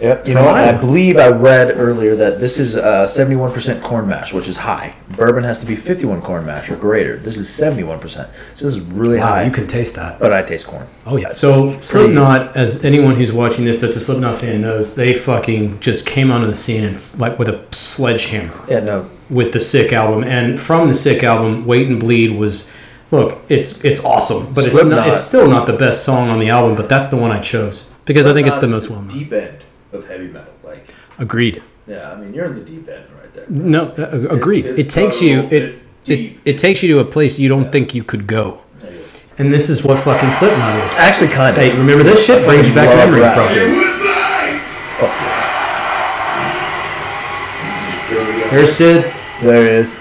Yep. 0.01 0.27
You 0.27 0.33
know, 0.33 0.45
what? 0.45 0.55
I 0.55 0.71
believe 0.77 1.17
I 1.17 1.27
read 1.27 1.75
earlier 1.77 2.15
that 2.15 2.39
this 2.39 2.57
is 2.57 2.77
uh, 2.77 3.05
71% 3.05 3.81
corn 3.83 4.07
mash, 4.07 4.33
which 4.33 4.47
is 4.47 4.55
high. 4.57 4.95
Bourbon 5.17 5.43
has 5.43 5.59
to 5.59 5.65
be 5.65 5.75
51 5.75 6.21
corn 6.21 6.45
mash 6.45 6.69
or 6.69 6.77
greater. 6.77 7.17
This 7.17 7.37
is 7.37 7.49
71%. 7.49 8.01
So 8.09 8.25
this 8.25 8.61
is 8.63 8.79
really 8.79 9.17
Wow, 9.17 9.27
high. 9.27 9.43
you 9.43 9.51
can 9.51 9.67
taste 9.67 9.95
that. 9.95 10.17
but 10.19 10.31
I 10.31 10.41
taste 10.41 10.67
corn. 10.67 10.87
Oh 11.05 11.17
yeah. 11.17 11.33
So 11.33 11.77
Slipknot, 11.81 12.55
as 12.55 12.85
anyone 12.85 13.15
who's 13.15 13.31
watching 13.33 13.65
this 13.65 13.81
that's 13.81 13.97
a 13.97 14.01
Slipknot 14.01 14.39
fan 14.39 14.61
knows, 14.61 14.95
they 14.95 15.13
fucking 15.13 15.79
just 15.81 16.05
came 16.05 16.31
onto 16.31 16.47
the 16.47 16.55
scene 16.55 16.83
and 16.85 16.99
like 17.19 17.37
with 17.37 17.49
a 17.49 17.65
sledgehammer 17.71 18.53
Yeah, 18.69 18.79
no. 18.79 19.09
with 19.29 19.51
the 19.51 19.59
Sick 19.59 19.91
album, 19.91 20.23
and 20.23 20.59
from 20.59 20.87
the 20.87 20.95
Sick 20.95 21.23
album, 21.23 21.65
Wait 21.65 21.87
and 21.87 21.99
Bleed 21.99 22.31
was. 22.37 22.71
Look, 23.11 23.41
it's 23.49 23.83
it's 23.83 24.05
awesome, 24.05 24.53
but 24.53 24.63
it's 24.67 24.85
not, 24.85 25.07
it's 25.07 25.21
still 25.21 25.49
not 25.49 25.65
the 25.65 25.73
best 25.73 26.05
song 26.05 26.29
on 26.29 26.37
the 26.39 26.49
album. 26.49 26.75
But 26.75 26.89
that's 26.89 27.07
the 27.07 27.17
one 27.17 27.31
I 27.31 27.39
chose 27.41 27.89
because 28.05 28.27
I 28.27 28.33
think 28.33 28.45
it's 28.47 28.59
the 28.59 28.67
most 28.67 28.87
well 28.91 29.01
known. 29.01 29.09
Deep 29.09 29.33
end 29.33 29.65
of 29.91 30.07
heavy 30.07 30.27
metal. 30.27 30.53
Like, 30.63 30.93
Agreed. 31.17 31.61
yeah, 31.87 32.11
I 32.11 32.15
mean, 32.15 32.33
you're 32.33 32.45
in 32.45 32.55
the 32.55 32.61
deep 32.61 32.87
end 32.87 33.05
right 33.19 33.33
there. 33.33 33.45
No, 33.49 33.87
uh, 33.97 34.27
agreed. 34.29 34.65
it's 34.65 34.79
it 34.79 34.89
takes 34.89 35.21
you 35.21 35.39
it, 35.41 35.53
it 35.53 35.79
deep. 36.03 36.41
it 36.45 36.57
takes 36.57 36.81
you 36.83 36.93
to 36.95 36.99
a 36.99 37.05
place 37.05 37.37
you 37.39 37.49
don't 37.49 37.71
think 37.71 37.93
you 37.95 38.03
could 38.03 38.25
go. 38.27 38.61
And 39.37 39.53
this 39.53 39.69
is 39.69 39.85
what 39.85 39.97
fucking 40.03 40.31
Slipknot 40.33 40.75
is. 40.85 40.93
Actually, 40.97 41.29
kind 41.29 41.55
of. 41.55 41.63
Hey, 41.63 41.71
remember 41.77 42.03
this 42.03 42.25
shit 42.25 42.43
brings 42.45 42.67
you 42.67 42.75
back 42.75 42.87
Love 42.89 43.07
memories, 43.09 43.23
rap. 43.23 43.35
bro. 43.35 43.45
There's 48.51 48.71
Sid. 48.75 49.05
There 49.41 49.61
it 49.61 49.71
is. 49.71 49.95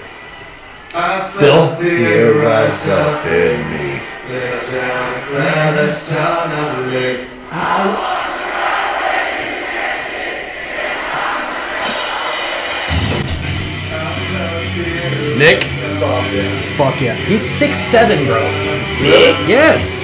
I 0.93 1.37
Bill? 1.39 1.67
felt 1.67 1.79
the 1.79 2.03
air 2.03 2.33
rise 2.43 2.89
up 2.91 3.25
in 3.27 3.59
me. 3.71 3.99
Mick. 15.39 15.63
Fuck 16.77 17.01
yeah. 17.01 17.15
He's 17.15 17.43
six 17.47 17.77
seven, 17.77 18.23
bro. 18.25 18.39
Yes. 19.47 20.01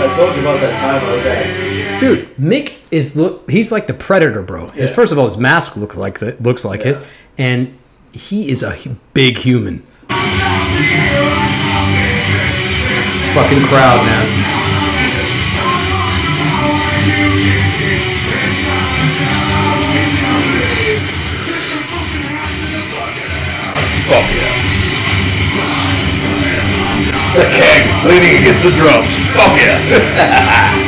I 0.00 0.06
told 0.16 0.34
you 0.34 0.42
about 0.42 0.60
that 0.60 0.74
time 0.80 1.00
I 1.00 1.12
was 1.12 1.26
at. 1.26 2.00
Dude, 2.00 2.18
Mick 2.38 2.74
is 2.90 3.14
look. 3.16 3.48
He's 3.50 3.70
like 3.72 3.86
the 3.86 3.94
predator, 3.94 4.42
bro. 4.42 4.68
His 4.68 4.88
Yeah. 4.90 4.94
first 4.94 5.12
of 5.12 5.18
all, 5.18 5.26
his 5.26 5.36
mask 5.36 5.76
looks 5.76 5.96
like 5.96 6.20
it, 6.22 6.42
looks 6.42 6.64
like 6.64 6.84
it, 6.86 6.98
and 7.38 7.76
he 8.12 8.48
is 8.50 8.62
a 8.62 8.76
big 9.12 9.36
human. 9.38 9.82
Fucking 13.34 13.62
crowd, 13.66 13.98
man. 14.06 14.24
Fuck 24.08 24.28
yeah. 24.34 24.50
The 27.34 27.44
keg 27.56 27.82
leaning 28.06 28.34
against 28.42 28.64
the 28.64 28.70
drums. 28.76 29.16
Fuck 29.34 29.56
yeah. 29.56 30.84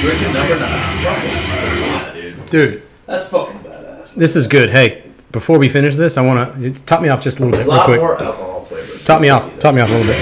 Drinking 0.00 0.32
number 0.32 0.58
nine. 0.58 2.46
Dude. 2.48 2.82
That's 3.06 3.26
fucking 3.26 3.58
badass. 3.60 4.14
this 4.14 4.34
is 4.34 4.46
good. 4.46 4.70
Hey, 4.70 5.02
before 5.30 5.58
we 5.58 5.68
finish 5.68 5.96
this, 5.96 6.16
I 6.16 6.22
want 6.24 6.58
to 6.62 6.70
top 6.86 7.02
me 7.02 7.08
off 7.10 7.20
just 7.20 7.38
a 7.38 7.44
little 7.44 7.58
bit, 7.58 7.66
A 7.66 7.70
real 7.70 7.84
quick. 7.84 8.00
more 8.00 8.18
alcohol 8.22 8.64
flavors. 8.64 9.04
Top 9.04 9.20
me 9.20 9.28
off. 9.28 9.58
Top 9.58 9.74
me 9.74 9.82
off 9.82 9.90
a 9.90 9.92
little 9.92 10.06
bit. 10.06 10.16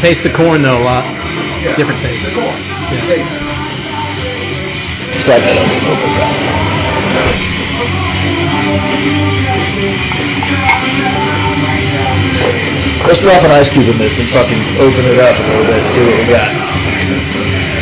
Taste 0.00 0.22
the 0.22 0.32
corn 0.34 0.62
though 0.62 0.80
a 0.80 0.84
lot 0.84 1.17
different 1.58 2.00
taste. 2.00 2.30
Yeah. 2.30 2.38
Let's 13.06 13.20
drop 13.22 13.42
an 13.42 13.50
ice 13.50 13.70
cube 13.70 13.88
in 13.88 13.98
this 13.98 14.18
and 14.20 14.28
fucking 14.28 14.62
open 14.78 15.04
it 15.04 15.18
up 15.18 15.34
a 15.34 15.42
little 15.42 15.66
bit, 15.66 15.86
see 15.86 16.00
what 16.00 16.14
we 16.18 16.26
got. 16.30 17.77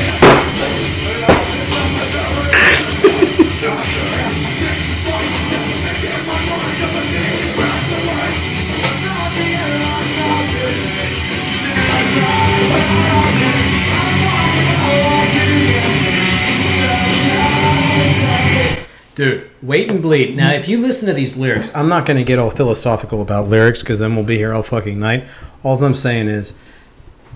Dude, 19.17 19.51
wait 19.63 19.91
and 19.91 20.03
bleed. 20.03 20.37
Now, 20.37 20.53
if 20.53 20.69
you 20.69 20.77
listen 20.77 21.09
to 21.09 21.15
these 21.15 21.39
lyrics, 21.39 21.75
I'm 21.75 21.89
not 21.89 22.05
going 22.05 22.19
to 22.19 22.23
get 22.23 22.39
all 22.39 22.51
philosophical 22.51 23.23
about 23.23 23.49
lyrics 23.49 23.81
because 23.81 23.99
then 23.99 24.15
we'll 24.15 24.27
be 24.27 24.37
here 24.37 24.53
all 24.53 24.63
fucking 24.63 25.01
night. 25.01 25.25
All 25.65 25.83
I'm 25.83 25.95
saying 25.95 26.29
is, 26.29 26.53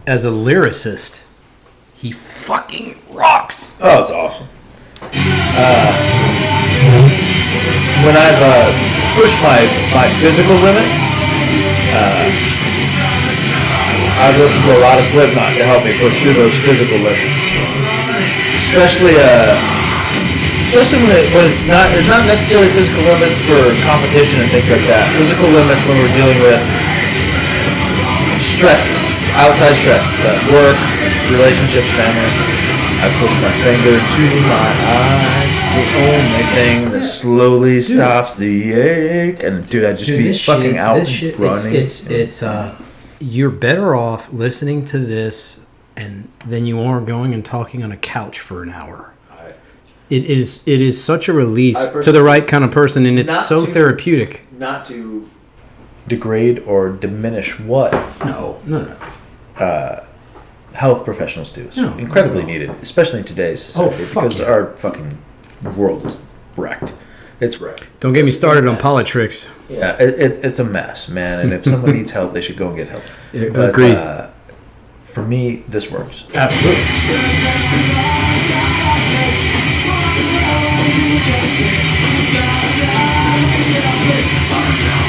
as 0.07 0.27
a 0.27 0.29
lyricist, 0.29 1.25
he 1.97 2.13
fucking 2.13 3.01
rocks. 3.09 3.81
Oh, 3.81 4.03
it's 4.03 4.11
awesome. 4.11 4.47
Uh, 5.57 5.89
when 8.05 8.13
I've 8.13 8.43
uh, 8.45 8.69
pushed 9.17 9.41
my, 9.41 9.65
my 9.97 10.05
physical 10.21 10.61
limits, 10.61 11.01
uh, 11.97 12.29
I've 14.21 14.37
listened 14.37 14.69
to 14.69 14.77
a 14.77 14.85
lot 14.85 15.01
of 15.01 15.07
Slipknot 15.09 15.57
to 15.57 15.65
help 15.65 15.83
me 15.89 15.97
push 15.97 16.21
through 16.21 16.35
those 16.35 16.61
physical 16.61 16.99
limits. 17.01 17.41
Especially, 18.69 19.17
uh, 19.17 19.57
especially 20.71 21.03
when, 21.03 21.19
it, 21.19 21.27
it's 21.51 21.67
not 21.67 21.83
it's 21.99 22.07
not 22.07 22.23
necessarily 22.31 22.71
physical 22.71 23.03
limits 23.11 23.43
for 23.43 23.59
competition 23.91 24.39
and 24.39 24.49
things 24.55 24.71
like 24.71 24.87
that. 24.87 25.03
Physical 25.19 25.51
limits 25.51 25.83
when 25.83 25.99
we're 25.99 26.15
dealing 26.15 26.39
with 26.47 26.63
stresses, 28.39 29.11
outside 29.35 29.75
stresses, 29.75 30.15
work, 30.55 30.79
relationships, 31.35 31.91
family. 31.99 32.31
I 33.03 33.11
push 33.19 33.35
my 33.43 33.51
finger 33.67 33.99
to 33.99 34.25
my 34.47 34.71
eyes. 34.95 35.51
The 35.75 35.87
only 36.07 36.45
thing 36.55 36.93
that 36.93 37.03
slowly 37.03 37.81
stops 37.81 38.37
the 38.37 38.73
ache. 38.73 39.43
And 39.43 39.69
dude, 39.69 39.85
I'd 39.85 39.99
just 39.99 40.11
be 40.11 40.33
fucking 40.33 40.79
out 40.79 40.99
this 40.99 41.09
shit, 41.09 41.39
running. 41.39 41.75
It's, 41.75 42.07
it's 42.07 42.11
it's 42.11 42.43
uh, 42.45 42.77
you're 43.19 43.51
better 43.51 43.97
off 43.97 44.33
listening 44.33 44.85
to 44.87 44.99
this 44.99 45.67
and 45.97 46.31
then 46.47 46.65
you 46.65 46.81
are 46.81 47.01
going 47.01 47.35
and 47.35 47.45
talking 47.45 47.83
on 47.83 47.91
a 47.91 47.97
couch 47.97 48.39
for 48.39 48.63
an 48.63 48.71
hour. 48.71 49.10
It 50.11 50.25
is 50.25 50.63
it 50.67 50.81
is 50.81 51.03
such 51.03 51.29
a 51.29 51.33
release 51.33 51.89
to 52.03 52.11
the 52.13 52.23
right 52.23 52.47
kind 52.47 52.65
of 52.65 52.71
person, 52.73 53.07
and 53.07 53.19
it's 53.19 53.47
so 53.49 53.65
to- 53.65 53.73
therapeutic. 53.73 54.43
Not 54.59 54.87
to 54.87 55.29
degrade 56.09 56.59
or 56.67 56.91
diminish 56.91 57.59
what 57.61 57.93
No, 58.25 58.59
no, 58.67 58.97
no. 59.59 60.05
health 60.75 61.05
professionals 61.05 61.51
do. 61.51 61.63
It's 61.67 61.77
No, 61.77 61.97
incredibly 61.97 62.41
no. 62.43 62.49
needed, 62.49 62.71
especially 62.83 63.21
in 63.21 63.25
today's 63.25 63.63
society, 63.63 63.95
Oh, 64.03 64.07
because 64.09 64.39
yeah. 64.41 64.47
our 64.47 64.77
fucking 64.77 65.19
world 65.77 66.05
is 66.07 66.19
wrecked. 66.57 66.93
It's 67.41 67.61
wrecked. 67.61 67.85
Don't 68.01 68.13
get 68.13 68.25
me 68.25 68.33
started 68.33 68.67
on 68.67 68.77
politics. 68.79 69.49
Yeah, 69.69 69.97
it, 70.03 70.19
it, 70.21 70.45
it's 70.45 70.59
a 70.59 70.65
mess, 70.65 71.09
man. 71.09 71.39
And 71.41 71.53
if 71.53 71.65
someone 71.65 71.93
needs 71.95 72.11
help, 72.11 72.33
they 72.33 72.41
should 72.43 72.57
go 72.59 72.69
and 72.69 72.77
get 72.77 72.89
help. 72.89 73.05
Yeah, 73.33 73.43
agreed. 73.45 73.97
Uh, 73.97 74.29
for 75.05 75.23
me, 75.23 75.63
this 75.69 75.91
works. 75.91 76.25
Absolutely. 76.35 78.00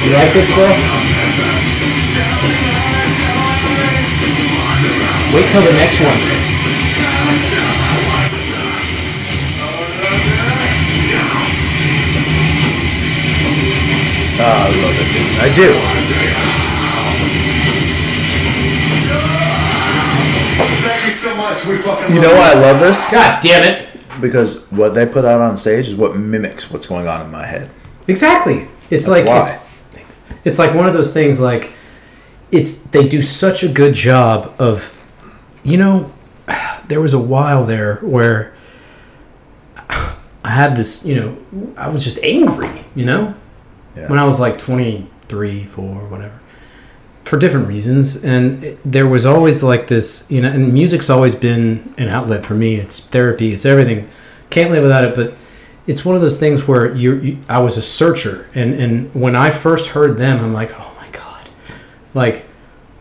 You 0.01 0.18
like 0.18 0.34
this, 0.34 0.49
bro? 0.53 0.68
Wait 5.34 5.47
till 5.51 5.62
the 5.62 5.72
next 5.80 6.01
one. 6.01 6.20
Ah, 14.43 14.66
I 14.66 14.70
love 14.82 14.97
it, 14.97 15.07
dude. 15.14 15.38
I 15.39 15.47
do. 15.55 15.70
Thank 20.82 21.05
you 21.05 21.12
so 21.12 21.38
much. 21.38 21.66
We 21.70 21.78
fucking 21.78 22.16
You 22.16 22.22
know 22.22 22.34
why 22.34 22.51
I 22.51 22.59
love 22.59 22.80
this? 22.80 23.09
God 23.12 23.39
damn 23.41 23.64
it! 23.64 23.90
Because 24.22 24.69
what 24.72 24.93
they 24.93 25.05
put 25.05 25.26
out 25.26 25.41
on 25.41 25.57
stage 25.57 25.88
is 25.88 25.95
what 25.95 26.15
mimics 26.15 26.69
what's 26.72 26.86
going 26.86 27.07
on 27.07 27.22
in 27.26 27.32
my 27.32 27.45
head. 27.45 27.69
Exactly. 28.07 28.67
It's 28.89 29.05
That's 29.05 29.07
like 29.07 29.26
why. 29.26 29.59
It's, 29.95 30.19
it's 30.45 30.59
like 30.59 30.74
one 30.74 30.88
of 30.88 30.93
those 30.93 31.13
things. 31.13 31.39
Like 31.39 31.72
it's 32.51 32.84
they 32.84 33.07
do 33.07 33.22
such 33.22 33.63
a 33.63 33.67
good 33.69 33.93
job 33.95 34.53
of, 34.59 34.93
you 35.63 35.78
know, 35.78 36.11
there 36.88 37.01
was 37.01 37.13
a 37.13 37.19
while 37.19 37.65
there 37.65 37.95
where 37.97 38.53
I 39.89 40.49
had 40.49 40.76
this. 40.76 41.05
You 41.05 41.15
know, 41.15 41.74
I 41.78 41.89
was 41.89 42.03
just 42.03 42.19
angry. 42.24 42.84
You 42.95 43.05
know, 43.05 43.36
Yeah. 43.95 44.09
when 44.09 44.19
I 44.19 44.26
was 44.26 44.39
like 44.39 44.57
23, 44.57 45.63
4, 45.65 45.86
whatever, 46.09 46.40
for 47.24 47.38
different 47.38 47.67
reasons. 47.67 48.24
And 48.24 48.63
it, 48.63 48.80
there 48.84 49.07
was 49.07 49.26
always 49.26 49.63
like 49.63 49.88
this, 49.88 50.30
you 50.30 50.41
know, 50.41 50.49
and 50.49 50.74
music's 50.74 51.09
always 51.09 51.36
been 51.36 51.93
an 51.97 52.07
outlet 52.09 52.45
for 52.45 52.53
me. 52.53 52.76
It's 52.76 52.99
therapy, 52.99 53.53
it's 53.53 53.65
everything. 53.65 54.09
Can't 54.49 54.72
live 54.72 54.84
without 54.84 55.03
it, 55.03 55.15
but 55.15 55.36
it's 55.88 56.03
one 56.03 56.15
of 56.15 56.22
those 56.22 56.39
things 56.39 56.67
where 56.67 56.93
you, 56.93 57.38
I 57.47 57.59
was 57.59 57.78
a 57.78 57.82
searcher. 57.82 58.49
And, 58.53 58.74
and 58.74 59.13
when 59.15 59.36
I 59.36 59.51
first 59.51 59.88
heard 59.88 60.17
them, 60.17 60.39
I'm 60.43 60.53
like, 60.53 60.72
oh 60.80 60.93
my 60.99 61.07
God. 61.09 61.49
Like, 62.13 62.45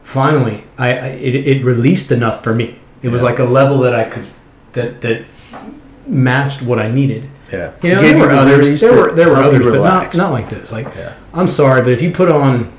finally, 0.02 0.64
I, 0.78 0.92
I 0.92 1.06
it, 1.08 1.34
it 1.34 1.64
released 1.64 2.12
enough 2.12 2.44
for 2.44 2.54
me. 2.54 2.78
It 3.02 3.08
was 3.08 3.22
like 3.22 3.38
a 3.38 3.44
level 3.44 3.78
that 3.78 3.94
I 3.94 4.04
could, 4.04 4.26
that, 4.72 5.00
that 5.00 5.24
matched 6.06 6.62
what 6.62 6.78
I 6.78 6.90
needed. 6.90 7.28
Yeah. 7.52 7.72
You 7.82 7.94
know, 7.94 8.00
there 8.00 8.18
were 8.18 8.26
the 8.28 8.38
others. 8.38 8.80
There 8.80 8.92
were 8.92 9.12
there 9.12 9.28
were 9.28 9.36
others, 9.36 9.64
but 9.64 9.74
not 9.74 10.14
not 10.16 10.30
like 10.32 10.48
this. 10.48 10.70
Like, 10.70 10.86
Yeah. 10.94 11.14
I'm 11.34 11.48
sorry, 11.48 11.82
but 11.82 11.92
if 11.92 12.00
you 12.02 12.12
put 12.12 12.30
on 12.30 12.72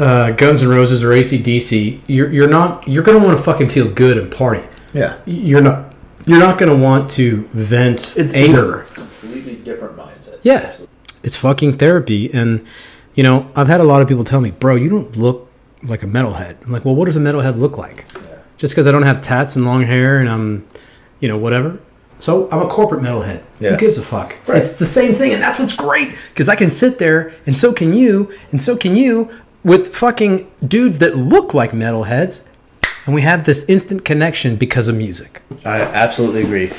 uh, 0.00 0.30
Guns 0.32 0.62
N' 0.62 0.68
Roses 0.70 1.04
or 1.04 1.10
ACDC, 1.10 2.00
you're 2.08 2.32
you're 2.32 2.48
not 2.48 2.86
you're 2.88 3.02
gonna 3.04 3.18
want 3.24 3.36
to 3.36 3.42
fucking 3.44 3.68
feel 3.68 3.88
good 3.90 4.18
and 4.18 4.32
party. 4.32 4.62
Yeah. 4.92 5.18
You're 5.26 5.60
not 5.62 5.94
you're 6.26 6.38
not 6.40 6.58
gonna 6.58 6.74
want 6.74 7.10
to 7.12 7.48
vent 7.52 8.16
It's- 8.16 8.34
anger. 8.34 8.80
It's 8.82 8.90
completely 8.92 9.54
different 9.56 9.96
mindset. 9.96 10.38
Yeah, 10.42 10.74
it's 11.22 11.36
fucking 11.36 11.78
therapy, 11.78 12.32
and 12.32 12.64
you 13.14 13.22
know 13.22 13.50
I've 13.54 13.68
had 13.68 13.80
a 13.80 13.84
lot 13.84 14.00
of 14.02 14.08
people 14.08 14.24
tell 14.24 14.40
me, 14.40 14.50
bro, 14.50 14.74
you 14.74 14.88
don't 14.88 15.16
look 15.16 15.48
like 15.82 16.02
a 16.02 16.06
metalhead. 16.06 16.56
I'm 16.64 16.72
like, 16.72 16.84
well, 16.84 16.94
what 16.94 17.04
does 17.06 17.16
a 17.16 17.20
metalhead 17.20 17.58
look 17.58 17.78
like? 17.78 18.04
Just 18.56 18.72
because 18.74 18.86
I 18.86 18.90
don't 18.92 19.02
have 19.04 19.22
tats 19.22 19.56
and 19.56 19.64
long 19.64 19.82
hair 19.82 20.18
and 20.18 20.28
I'm, 20.28 20.66
you 21.20 21.28
know, 21.28 21.38
whatever. 21.38 21.78
So 22.18 22.50
I'm 22.52 22.60
a 22.60 22.66
corporate 22.68 23.00
metalhead. 23.00 23.42
Yeah. 23.60 23.70
Who 23.70 23.76
gives 23.78 23.96
a 23.96 24.02
fuck? 24.02 24.36
Right. 24.46 24.58
It's 24.58 24.76
the 24.76 24.84
same 24.84 25.14
thing, 25.14 25.32
and 25.32 25.40
that's 25.42 25.58
what's 25.58 25.74
great 25.74 26.14
because 26.28 26.50
I 26.50 26.56
can 26.56 26.68
sit 26.68 26.98
there, 26.98 27.32
and 27.46 27.56
so 27.56 27.72
can 27.72 27.94
you, 27.94 28.30
and 28.52 28.62
so 28.62 28.76
can 28.76 28.94
you, 28.96 29.30
with 29.64 29.94
fucking 29.94 30.50
dudes 30.66 30.98
that 30.98 31.16
look 31.16 31.54
like 31.54 31.72
metalheads, 31.72 32.46
and 33.06 33.14
we 33.14 33.22
have 33.22 33.44
this 33.44 33.64
instant 33.68 34.04
connection 34.04 34.56
because 34.56 34.88
of 34.88 34.94
music. 34.96 35.42
I 35.64 35.80
absolutely 35.82 36.42
agree. 36.42 36.72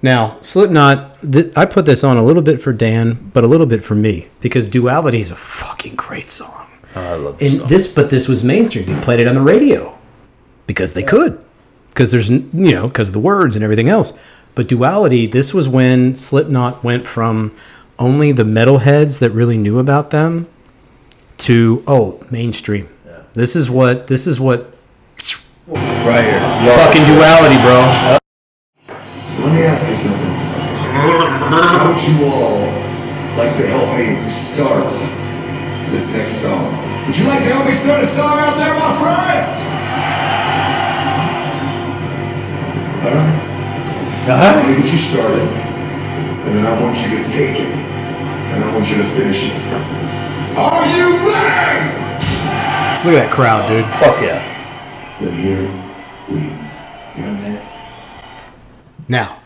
Now, 0.00 0.38
Slipknot, 0.40 1.20
th- 1.32 1.52
I 1.56 1.64
put 1.64 1.84
this 1.84 2.04
on 2.04 2.16
a 2.16 2.24
little 2.24 2.42
bit 2.42 2.62
for 2.62 2.72
Dan, 2.72 3.30
but 3.34 3.42
a 3.44 3.46
little 3.48 3.66
bit 3.66 3.84
for 3.84 3.94
me 3.94 4.28
because 4.40 4.68
Duality 4.68 5.20
is 5.20 5.30
a 5.30 5.36
fucking 5.36 5.96
great 5.96 6.30
song. 6.30 6.66
Oh, 6.94 7.00
I 7.02 7.14
love 7.16 7.38
this 7.38 7.52
And 7.52 7.60
song. 7.60 7.68
this, 7.68 7.94
but 7.94 8.08
this 8.10 8.28
was 8.28 8.44
mainstream. 8.44 8.86
They 8.86 9.00
played 9.00 9.20
it 9.20 9.26
on 9.26 9.34
the 9.34 9.40
radio 9.40 9.96
because 10.66 10.92
they 10.92 11.02
could, 11.02 11.42
because 11.88 12.12
there's 12.12 12.30
you 12.30 12.42
know 12.52 12.86
because 12.86 13.08
of 13.08 13.12
the 13.14 13.18
words 13.20 13.56
and 13.56 13.64
everything 13.64 13.88
else. 13.88 14.12
But 14.54 14.68
Duality, 14.68 15.26
this 15.26 15.52
was 15.52 15.68
when 15.68 16.14
Slipknot 16.14 16.82
went 16.84 17.06
from 17.06 17.54
only 17.98 18.30
the 18.32 18.44
metalheads 18.44 19.18
that 19.18 19.30
really 19.30 19.56
knew 19.56 19.78
about 19.80 20.10
them 20.10 20.46
to 21.38 21.82
oh 21.86 22.20
mainstream. 22.30 22.88
This 23.32 23.54
is 23.56 23.70
what 23.70 24.06
this 24.06 24.26
is 24.26 24.40
what 24.40 24.74
right 25.68 26.24
here. 26.24 26.40
Fucking. 26.76 27.04
Duality, 27.04 27.56
bro. 27.62 27.78
Let 28.88 29.52
me 29.54 29.62
ask 29.62 29.88
you 29.88 29.94
something. 29.94 30.34
How 30.90 31.88
would 31.88 32.00
you 32.02 32.26
all 32.26 32.66
like 33.38 33.54
to 33.56 33.64
help 33.70 33.88
me 33.96 34.28
start 34.28 34.90
this 35.90 36.16
next 36.16 36.42
song? 36.42 36.74
Would 37.06 37.16
you 37.16 37.26
like 37.26 37.40
to 37.40 37.50
help 37.54 37.64
me 37.64 37.72
start 37.72 38.02
a 38.02 38.06
song 38.06 38.36
out 38.42 38.58
there, 38.58 38.74
my 38.74 38.92
friends? 38.98 39.70
Alright. 43.06 43.38
Uh-huh. 44.28 44.60
Let 44.60 44.68
me 44.68 44.82
get 44.82 44.92
you 44.92 44.98
started. 44.98 45.48
And 46.44 46.56
then 46.56 46.66
I 46.66 46.80
want 46.82 46.96
you 46.96 47.16
to 47.16 47.24
take 47.24 47.60
it. 47.60 47.72
And 48.52 48.64
I 48.64 48.74
want 48.74 48.90
you 48.90 48.96
to 48.96 49.04
finish 49.04 49.54
it. 49.54 49.97
Are 50.58 50.86
you 50.96 51.06
ready? 51.22 51.86
Look 53.04 53.14
at 53.14 53.22
that 53.22 53.30
crowd, 53.32 53.68
dude. 53.68 53.84
Fuck 54.02 54.20
yeah. 54.20 54.42
Then 55.20 55.34
here 55.34 55.62
we 56.28 56.40
go. 56.50 57.62
Now, 59.08 59.38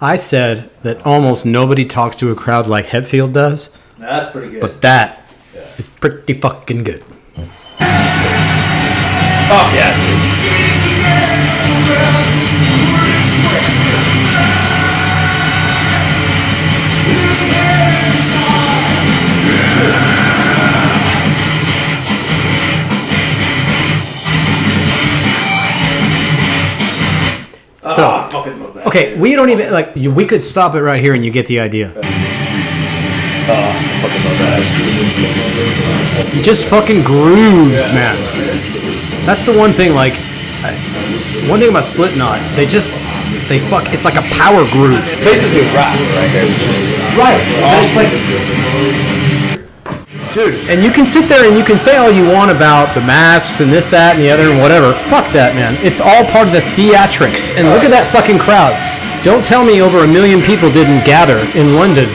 I 0.00 0.16
said 0.16 0.70
that 0.82 1.04
almost 1.06 1.46
nobody 1.46 1.84
talks 1.86 2.16
to 2.18 2.30
a 2.30 2.34
crowd 2.34 2.66
like 2.66 2.86
Hetfield 2.86 3.32
does. 3.32 3.70
That's 3.98 4.30
pretty 4.30 4.50
good. 4.52 4.60
but 4.60 4.82
that 4.82 5.26
is 5.78 5.88
pretty 5.88 6.38
fucking 6.38 6.84
good. 6.84 7.02
Fuck 9.48 9.72
yeah, 9.74 9.94
dude. 10.04 10.46
So, 27.86 28.02
Ah, 28.02 28.26
fucking 28.32 28.58
love 28.58 28.74
that. 28.74 28.86
okay, 28.88 29.14
we 29.16 29.36
don't 29.36 29.48
even 29.50 29.70
like. 29.70 29.94
You, 29.94 30.10
we 30.10 30.26
could 30.26 30.42
stop 30.42 30.74
it 30.74 30.82
right 30.82 31.00
here, 31.00 31.14
and 31.14 31.24
you 31.24 31.30
get 31.30 31.46
the 31.46 31.60
idea. 31.60 31.90
Fucking 31.94 32.02
love 34.26 34.38
that. 34.42 34.58
Just 36.42 36.66
fucking 36.66 37.06
grooves, 37.06 37.78
man. 37.94 38.18
That's 39.22 39.46
the 39.46 39.54
one 39.54 39.70
thing. 39.70 39.94
Like, 39.94 40.18
I, 40.66 40.74
one 41.46 41.62
thing 41.62 41.70
about 41.70 41.86
Slipknot, 41.86 42.42
they 42.58 42.66
just 42.66 42.90
they 43.46 43.62
fuck. 43.62 43.86
It's 43.94 44.02
like 44.04 44.18
a 44.18 44.26
power 44.34 44.66
groove. 44.74 44.98
Basically 45.22 45.62
rap 45.70 45.86
right 46.18 46.30
there. 46.34 46.42
Right. 47.14 47.38
It's 47.38 47.94
like, 47.94 48.10
dude, 50.36 50.52
and 50.68 50.84
you 50.84 50.92
can 50.92 51.08
sit 51.08 51.24
there 51.32 51.40
and 51.48 51.56
you 51.56 51.64
can 51.64 51.80
say 51.80 51.96
all 51.96 52.12
you 52.12 52.28
want 52.28 52.52
about 52.52 52.92
the 52.92 53.00
masks 53.08 53.64
and 53.64 53.72
this, 53.72 53.88
that, 53.88 54.20
and 54.20 54.20
the 54.20 54.28
other, 54.28 54.52
and 54.52 54.60
whatever. 54.60 54.92
Fuck 55.08 55.32
that, 55.32 55.56
man. 55.56 55.72
It's 55.80 55.96
all 55.96 56.28
part 56.28 56.44
of 56.44 56.52
the 56.52 56.60
theatrics. 56.76 57.56
And 57.56 57.64
look 57.72 57.88
at 57.88 57.92
that 57.96 58.04
fucking 58.12 58.36
crowd. 58.36 58.76
Don't 59.24 59.40
tell 59.40 59.64
me 59.64 59.80
over 59.80 60.04
a 60.04 60.10
million 60.10 60.44
people 60.44 60.68
didn't 60.68 61.02
gather 61.08 61.40
in 61.56 61.72
London. 61.72 62.06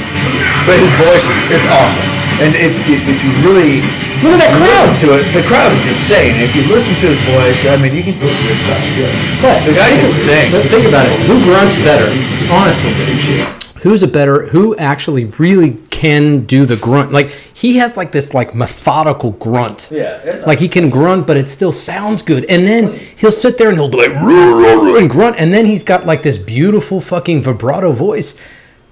But 0.69 0.77
his 0.77 0.93
voice 1.01 1.25
is 1.25 1.39
it's 1.49 1.67
awesome. 1.73 2.07
And 2.45 2.51
if, 2.61 2.73
if, 2.93 3.01
if 3.09 3.17
you 3.25 3.31
really 3.41 3.81
Look 4.21 4.37
at 4.37 4.41
that 4.45 4.53
crowd. 4.53 4.85
listen 4.85 5.09
to 5.09 5.17
it, 5.17 5.25
the 5.33 5.45
crowd 5.49 5.73
is 5.73 5.81
insane. 5.89 6.37
If 6.37 6.53
you 6.53 6.61
listen 6.69 6.93
to 7.01 7.09
his 7.09 7.21
voice, 7.25 7.65
I 7.65 7.73
mean, 7.81 7.97
you 7.97 8.05
can. 8.05 8.13
Feel 8.13 8.29
his 8.29 8.61
passion. 8.69 9.09
But 9.41 9.57
the 9.65 9.73
guy 9.73 9.97
can 9.97 10.13
sing. 10.13 10.45
Think 10.69 10.85
about 10.85 11.09
it. 11.09 11.17
Who 11.25 11.41
grunts 11.41 11.81
better? 11.81 12.05
Honestly. 12.53 13.60
Who's 13.81 14.03
a 14.03 14.07
better? 14.07 14.45
Who 14.47 14.75
actually 14.77 15.25
really 15.25 15.71
can 15.89 16.45
do 16.45 16.65
the 16.67 16.75
grunt? 16.77 17.11
Like 17.11 17.29
he 17.53 17.77
has 17.77 17.97
like 17.97 18.11
this 18.11 18.31
like 18.33 18.53
methodical 18.53 19.31
grunt. 19.31 19.89
Yeah. 19.91 20.41
Like 20.45 20.59
he 20.59 20.67
can 20.69 20.89
grunt, 20.91 21.25
but 21.25 21.35
it 21.35 21.49
still 21.49 21.71
sounds 21.71 22.21
good. 22.21 22.45
And 22.45 22.67
then 22.67 22.93
he'll 23.17 23.31
sit 23.31 23.57
there 23.57 23.69
and 23.69 23.77
he'll 23.77 23.89
be 23.89 23.97
like 23.97 24.13
"Roo, 24.21 24.57
roo, 24.57 24.81
roo," 24.85 24.97
and 24.97 25.09
grunt, 25.09 25.37
and 25.39 25.51
then 25.53 25.65
he's 25.65 25.83
got 25.83 26.05
like 26.05 26.21
this 26.21 26.37
beautiful 26.37 27.01
fucking 27.01 27.41
vibrato 27.41 27.91
voice. 27.91 28.37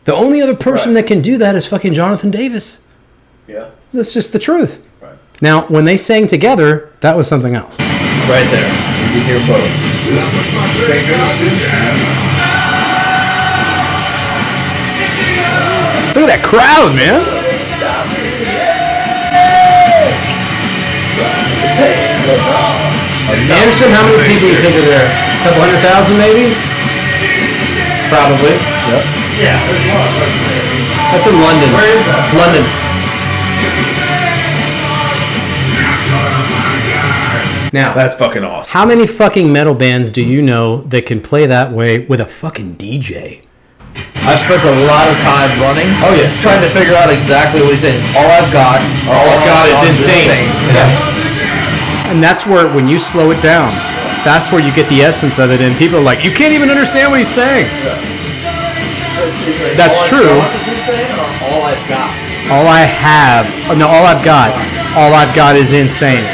The 0.06 0.16
only 0.16 0.42
other 0.42 0.56
person 0.56 0.94
Right. 0.96 1.02
that 1.02 1.08
can 1.08 1.22
do 1.22 1.38
that 1.38 1.56
is 1.56 1.66
fucking 1.68 1.94
Jonathan 1.94 2.32
Davis. 2.32 2.82
yeah. 3.48 3.68
That's 3.94 4.12
just 4.14 4.34
the 4.34 4.40
truth. 4.40 4.80
Right. 5.02 5.14
Now, 5.42 5.66
when 5.68 5.86
they 5.86 5.98
sang 5.98 6.26
together, 6.28 6.90
that 7.02 7.16
was 7.18 7.28
something 7.28 7.56
else. 7.56 7.78
Right 8.30 8.46
there. 8.52 8.66
You 8.66 9.22
can 9.22 9.26
hear 9.26 9.40
both. 9.48 9.70
Look 16.20 16.28
at 16.28 16.36
that 16.36 16.44
crowd, 16.44 16.92
man. 17.00 17.24
Anderson, 23.56 23.88
how 23.96 24.04
many 24.04 24.28
people 24.28 24.52
do 24.52 24.54
you 24.54 24.60
think 24.60 24.76
are 24.76 24.88
there? 24.92 25.08
A 25.08 25.40
couple 25.48 25.64
hundred 25.64 25.80
thousand, 25.80 26.20
maybe? 26.20 26.52
Probably. 28.12 28.52
Yep. 28.52 29.04
Yeah. 29.40 29.60
That's 31.16 31.24
in 31.24 31.40
London. 31.40 31.70
Where 31.72 31.88
is 31.88 32.04
that? 32.04 32.36
London. 32.36 32.66
Now, 37.72 37.94
That's 37.94 38.16
fucking 38.16 38.44
awesome. 38.44 38.70
how 38.72 38.86
many 38.86 39.06
fucking 39.06 39.54
metal 39.54 39.76
bands 39.76 40.12
do 40.12 40.22
you 40.24 40.42
know 40.42 40.82
that 40.82 41.06
can 41.06 41.22
play 41.22 41.46
that 41.46 41.72
way 41.72 42.00
with 42.00 42.20
a 42.20 42.26
fucking 42.26 42.76
DJ? 42.76 43.42
I 44.30 44.38
spent 44.38 44.62
a 44.62 44.76
lot 44.86 45.06
of 45.10 45.18
time 45.26 45.50
running. 45.58 45.90
Oh 46.06 46.14
yeah. 46.14 46.30
Trying 46.46 46.62
to 46.62 46.70
figure 46.70 46.94
out 47.02 47.10
exactly 47.10 47.66
what 47.66 47.74
he's 47.74 47.82
saying. 47.82 47.98
All 48.14 48.30
I've 48.30 48.54
got, 48.54 48.78
all, 49.10 49.26
I've 49.26 49.46
got 49.50 49.66
is 49.66 49.82
insane. 49.90 50.30
Yeah. 50.70 52.14
And 52.14 52.22
that's 52.22 52.46
where, 52.46 52.70
when 52.74 52.88
you 52.88 52.98
slow 53.02 53.34
it 53.34 53.42
down, 53.42 53.70
that's 54.22 54.54
where 54.54 54.62
you 54.62 54.74
get 54.74 54.90
the 54.90 55.02
essence 55.02 55.38
of 55.42 55.50
it. 55.50 55.62
And 55.62 55.74
people 55.78 55.98
are 55.98 56.06
like, 56.06 56.24
you 56.24 56.30
can't 56.30 56.54
even 56.54 56.70
understand 56.70 57.10
what 57.10 57.20
he's 57.20 57.34
saying. 57.34 57.66
That's 59.74 59.98
all 59.98 60.08
true. 60.10 60.30
I've 60.30 60.46
got 60.46 60.54
is 60.54 60.68
insane, 60.78 61.10
or 61.18 61.26
all 61.50 61.62
I've 61.66 61.86
got. 61.90 62.10
All 62.54 62.66
I 62.66 62.82
have, 62.82 63.46
oh, 63.70 63.78
no, 63.78 63.86
all 63.86 64.06
I've 64.06 64.26
got, 64.26 64.50
all 64.98 65.14
I've 65.14 65.36
got 65.36 65.56
is 65.56 65.74
insane. 65.74 66.26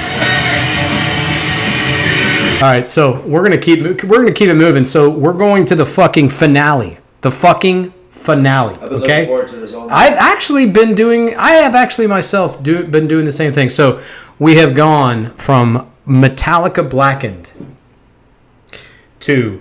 All 2.63 2.71
right, 2.71 2.89
so 2.89 3.19
we're 3.27 3.43
gonna 3.43 3.57
keep 3.57 4.03
we're 4.03 4.19
gonna 4.19 4.31
keep 4.31 4.49
it 4.49 4.55
moving. 4.55 4.85
So 4.85 5.09
we're 5.09 5.33
going 5.33 5.65
to 5.65 5.75
the 5.75 5.85
fucking 5.85 6.29
finale, 6.29 6.97
the 7.25 7.31
fucking 7.31 7.91
finale. 8.11 8.75
I've 8.75 8.81
been 8.81 8.89
looking 8.99 9.03
Okay. 9.11 9.25
forward 9.25 9.47
to 9.47 9.55
this 9.55 9.73
I've 9.73 10.13
actually 10.13 10.69
been 10.69 10.93
doing. 10.93 11.35
I 11.35 11.53
have 11.53 11.73
actually 11.73 12.05
myself 12.05 12.61
do, 12.61 12.83
been 12.85 13.07
doing 13.07 13.25
the 13.25 13.31
same 13.31 13.51
thing. 13.51 13.71
So 13.71 13.99
we 14.37 14.57
have 14.57 14.75
gone 14.75 15.33
from 15.37 15.89
Metallica 16.07 16.87
Blackened 16.87 17.51
to 19.21 19.59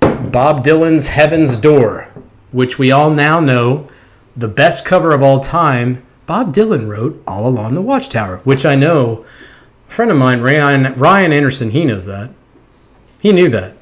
Bob 0.00 0.62
Dylan's 0.62 1.08
Heaven's 1.08 1.56
Door, 1.56 2.08
which 2.52 2.78
we 2.78 2.92
all 2.92 3.08
now 3.08 3.40
know 3.40 3.88
the 4.36 4.48
best 4.48 4.84
cover 4.84 5.12
of 5.12 5.22
all 5.22 5.40
time. 5.40 6.02
Bob 6.26 6.54
Dylan 6.54 6.86
wrote 6.86 7.22
All 7.26 7.48
Along 7.48 7.72
the 7.72 7.80
Watchtower, 7.80 8.42
which 8.44 8.66
I 8.66 8.74
know 8.74 9.24
a 9.88 9.90
friend 9.90 10.10
of 10.10 10.18
mine, 10.18 10.42
Ryan 10.42 10.92
Ryan 10.96 11.32
Anderson, 11.32 11.70
he 11.70 11.86
knows 11.86 12.04
that. 12.04 12.28
He 13.20 13.32
knew 13.32 13.48
that, 13.48 13.72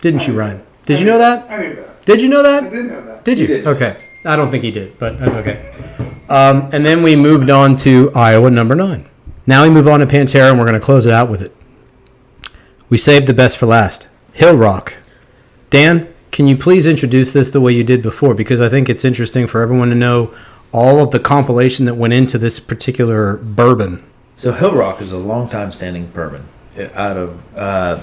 didn't 0.00 0.26
you, 0.26 0.32
Ryan? 0.32 0.62
Did 0.86 1.00
you 1.00 1.04
know 1.04 1.18
that? 1.18 1.50
I 1.50 1.58
knew 1.58 1.74
that. 1.74 1.87
Did 2.08 2.22
you 2.22 2.30
know 2.30 2.42
that? 2.42 2.64
I 2.64 2.68
did 2.70 2.86
know 2.86 3.04
that. 3.04 3.22
Did 3.22 3.38
you? 3.38 3.46
did. 3.46 3.66
Okay. 3.66 3.98
I 4.24 4.34
don't 4.34 4.50
think 4.50 4.64
he 4.64 4.70
did, 4.70 4.98
but 4.98 5.18
that's 5.18 5.34
okay. 5.34 5.62
Um, 6.30 6.70
and 6.72 6.82
then 6.82 7.02
we 7.02 7.16
moved 7.16 7.50
on 7.50 7.76
to 7.76 8.10
Iowa 8.14 8.50
number 8.50 8.74
nine. 8.74 9.06
Now 9.46 9.64
we 9.64 9.68
move 9.68 9.86
on 9.86 10.00
to 10.00 10.06
Pantera, 10.06 10.48
and 10.48 10.58
we're 10.58 10.64
going 10.64 10.80
to 10.80 10.84
close 10.84 11.04
it 11.04 11.12
out 11.12 11.28
with 11.28 11.42
it. 11.42 11.54
We 12.88 12.96
saved 12.96 13.26
the 13.26 13.34
best 13.34 13.58
for 13.58 13.66
last. 13.66 14.08
Hill 14.32 14.56
Rock. 14.56 14.94
Dan, 15.68 16.08
can 16.30 16.46
you 16.46 16.56
please 16.56 16.86
introduce 16.86 17.34
this 17.34 17.50
the 17.50 17.60
way 17.60 17.72
you 17.72 17.84
did 17.84 18.02
before? 18.02 18.32
Because 18.32 18.62
I 18.62 18.70
think 18.70 18.88
it's 18.88 19.04
interesting 19.04 19.46
for 19.46 19.60
everyone 19.60 19.90
to 19.90 19.94
know 19.94 20.34
all 20.72 21.02
of 21.02 21.10
the 21.10 21.20
compilation 21.20 21.84
that 21.84 21.96
went 21.96 22.14
into 22.14 22.38
this 22.38 22.58
particular 22.58 23.36
bourbon. 23.36 24.02
So 24.34 24.52
Hill 24.52 24.74
Rock 24.74 25.02
is 25.02 25.12
a 25.12 25.18
long-time 25.18 25.72
standing 25.72 26.06
bourbon 26.06 26.48
out 26.94 27.16
of 27.16 27.56
uh, 27.56 28.02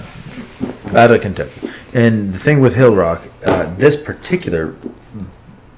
out 0.94 1.10
of 1.10 1.20
Kentucky, 1.20 1.70
and 1.92 2.32
the 2.32 2.38
thing 2.38 2.60
with 2.60 2.74
Hill 2.74 2.94
Rock, 2.94 3.22
uh, 3.44 3.74
this 3.76 3.96
particular 3.96 4.74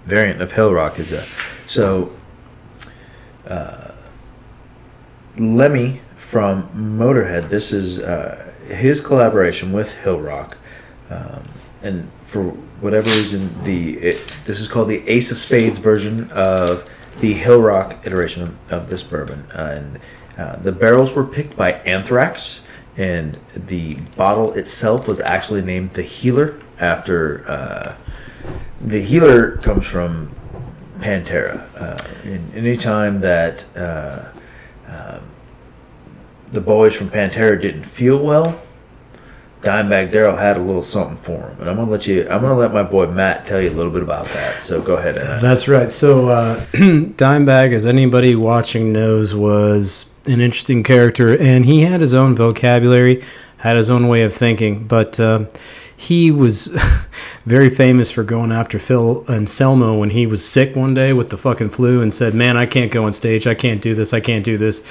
variant 0.05 0.41
of 0.41 0.53
Hill 0.53 0.73
Rock 0.73 0.99
is 0.99 1.13
a 1.13 1.25
so. 1.67 2.13
Uh, 3.47 3.93
Lemmy 5.39 6.01
from 6.17 6.69
Motorhead. 6.75 7.49
This 7.49 7.73
is 7.73 8.01
uh, 8.01 8.53
his 8.67 9.01
collaboration 9.01 9.73
with 9.73 9.95
Hill 9.95 10.21
Rock, 10.21 10.59
um, 11.11 11.43
and 11.83 12.11
for 12.23 12.51
whatever 12.81 13.09
reason, 13.11 13.51
the 13.65 13.99
it, 13.99 14.17
this 14.45 14.61
is 14.61 14.69
called 14.69 14.89
the 14.89 15.09
Ace 15.09 15.31
of 15.31 15.39
Spades 15.39 15.79
version 15.79 16.31
of 16.33 16.89
the 17.21 17.33
Hill 17.33 17.61
Rock 17.61 17.99
iteration 18.05 18.43
of, 18.43 18.73
of 18.73 18.91
this 18.91 19.03
bourbon, 19.03 19.47
and 19.55 20.01
uh, 20.37 20.57
the 20.57 20.73
barrels 20.73 21.15
were 21.15 21.27
picked 21.27 21.57
by 21.57 21.73
Anthrax, 21.73 22.61
and 22.99 23.39
the 23.55 23.95
bottle 24.17 24.53
itself 24.55 25.07
was 25.07 25.21
actually 25.21 25.63
named 25.63 25.93
the 25.93 26.03
Healer 26.03 26.61
after 26.81 27.49
uh, 27.49 27.95
the 28.81 29.01
Healer 29.01 29.57
comes 29.59 29.87
from 29.87 30.35
Pantera. 30.99 31.65
Uh, 31.81 32.29
and 32.29 32.55
anytime 32.55 33.21
that 33.21 33.65
uh, 33.77 34.33
um, 34.89 35.21
the 36.51 36.61
boys 36.61 36.95
from 36.95 37.09
Pantera 37.09 37.61
didn't 37.61 37.85
feel 37.85 38.19
well, 38.19 38.61
Dimebag 39.63 40.11
Darrell 40.13 40.37
had 40.37 40.57
a 40.57 40.61
little 40.61 40.83
something 40.83 41.17
for 41.17 41.51
him, 41.51 41.61
and 41.61 41.69
I'm 41.69 41.77
gonna 41.77 41.91
let 41.91 42.07
you. 42.07 42.23
I'm 42.23 42.41
gonna 42.43 42.57
let 42.57 42.73
my 42.73 42.85
boy 42.85 43.07
Matt 43.11 43.45
tell 43.45 43.61
you 43.61 43.71
a 43.71 43.75
little 43.75 43.91
bit 43.91 44.03
about 44.03 44.27
that. 44.27 44.63
So 44.63 44.81
go 44.81 44.95
ahead. 44.95 45.17
Matt. 45.17 45.43
That's 45.43 45.67
right. 45.67 45.91
So 45.91 46.29
uh, 46.29 46.61
Dimebag, 46.73 47.73
as 47.73 47.85
anybody 47.85 48.37
watching 48.37 48.93
knows, 48.93 49.35
was 49.35 50.15
an 50.29 50.41
interesting 50.41 50.83
character, 50.83 51.37
and 51.37 51.65
he 51.65 51.83
had 51.83 52.01
his 52.01 52.15
own 52.15 52.37
vocabulary, 52.37 53.25
had 53.59 53.77
his 53.77 53.91
own 53.91 54.09
way 54.09 54.23
of 54.23 54.35
thinking. 54.35 54.87
But 54.87 55.19
uh, 55.19 55.47
he 55.97 56.31
was 56.31 56.67
very 57.47 57.71
famous 57.71 58.11
for 58.11 58.23
going 58.23 58.53
after 58.53 58.79
Phil 58.79 59.25
Anselmo 59.29 59.99
when 59.99 60.11
he 60.11 60.27
was 60.27 60.47
sick 60.47 60.77
one 60.77 60.95
day 60.95 61.13
with 61.13 61.31
the 61.31 61.37
fucking 61.37 61.71
flu, 61.71 62.01
and 62.01 62.15
said, 62.15 62.35
"Man, 62.35 62.57
I 62.57 62.67
can't 62.67 62.93
go 62.93 63.05
on 63.05 63.13
stage. 63.13 63.47
I 63.47 63.55
can't 63.55 63.83
do 63.83 63.95
this. 63.95 64.13
I 64.13 64.21
can't 64.21 64.45
do 64.45 64.57
this." 64.57 64.83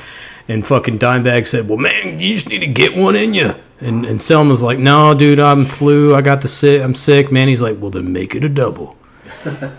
And 0.49 0.65
fucking 0.65 0.99
Dimebag 0.99 1.47
said, 1.47 1.69
"Well, 1.69 1.77
man, 1.77 2.19
you 2.19 2.35
just 2.35 2.49
need 2.49 2.59
to 2.59 2.67
get 2.67 2.95
one 2.95 3.15
in 3.15 3.33
you." 3.33 3.55
And 3.79 4.05
Anselmo's 4.05 4.61
like, 4.61 4.79
"No, 4.79 5.13
dude, 5.13 5.39
I'm 5.39 5.65
flu. 5.65 6.15
I 6.15 6.21
got 6.21 6.41
the 6.41 6.47
sick. 6.47 6.81
I'm 6.81 6.95
sick, 6.95 7.31
man." 7.31 7.47
He's 7.47 7.61
like, 7.61 7.77
"Well, 7.79 7.91
then 7.91 8.11
make 8.11 8.35
it 8.35 8.43
a 8.43 8.49
double." 8.49 8.96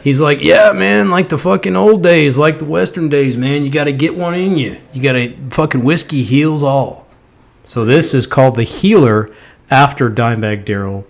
He's 0.02 0.20
like, 0.20 0.42
yeah, 0.42 0.72
man, 0.72 1.10
like 1.10 1.28
the 1.28 1.38
fucking 1.38 1.76
old 1.76 2.02
days, 2.02 2.38
like 2.38 2.58
the 2.58 2.64
Western 2.64 3.08
days, 3.08 3.36
man. 3.36 3.64
You 3.64 3.70
got 3.70 3.84
to 3.84 3.92
get 3.92 4.16
one 4.16 4.34
in 4.34 4.58
you. 4.58 4.78
You 4.92 5.02
got 5.02 5.12
to 5.12 5.36
fucking 5.50 5.84
whiskey 5.84 6.22
heals 6.22 6.62
all. 6.62 7.06
So 7.64 7.84
this 7.84 8.14
is 8.14 8.26
called 8.26 8.56
the 8.56 8.62
Healer 8.64 9.30
after 9.70 10.10
Dimebag 10.10 10.64
Darrell, 10.64 11.06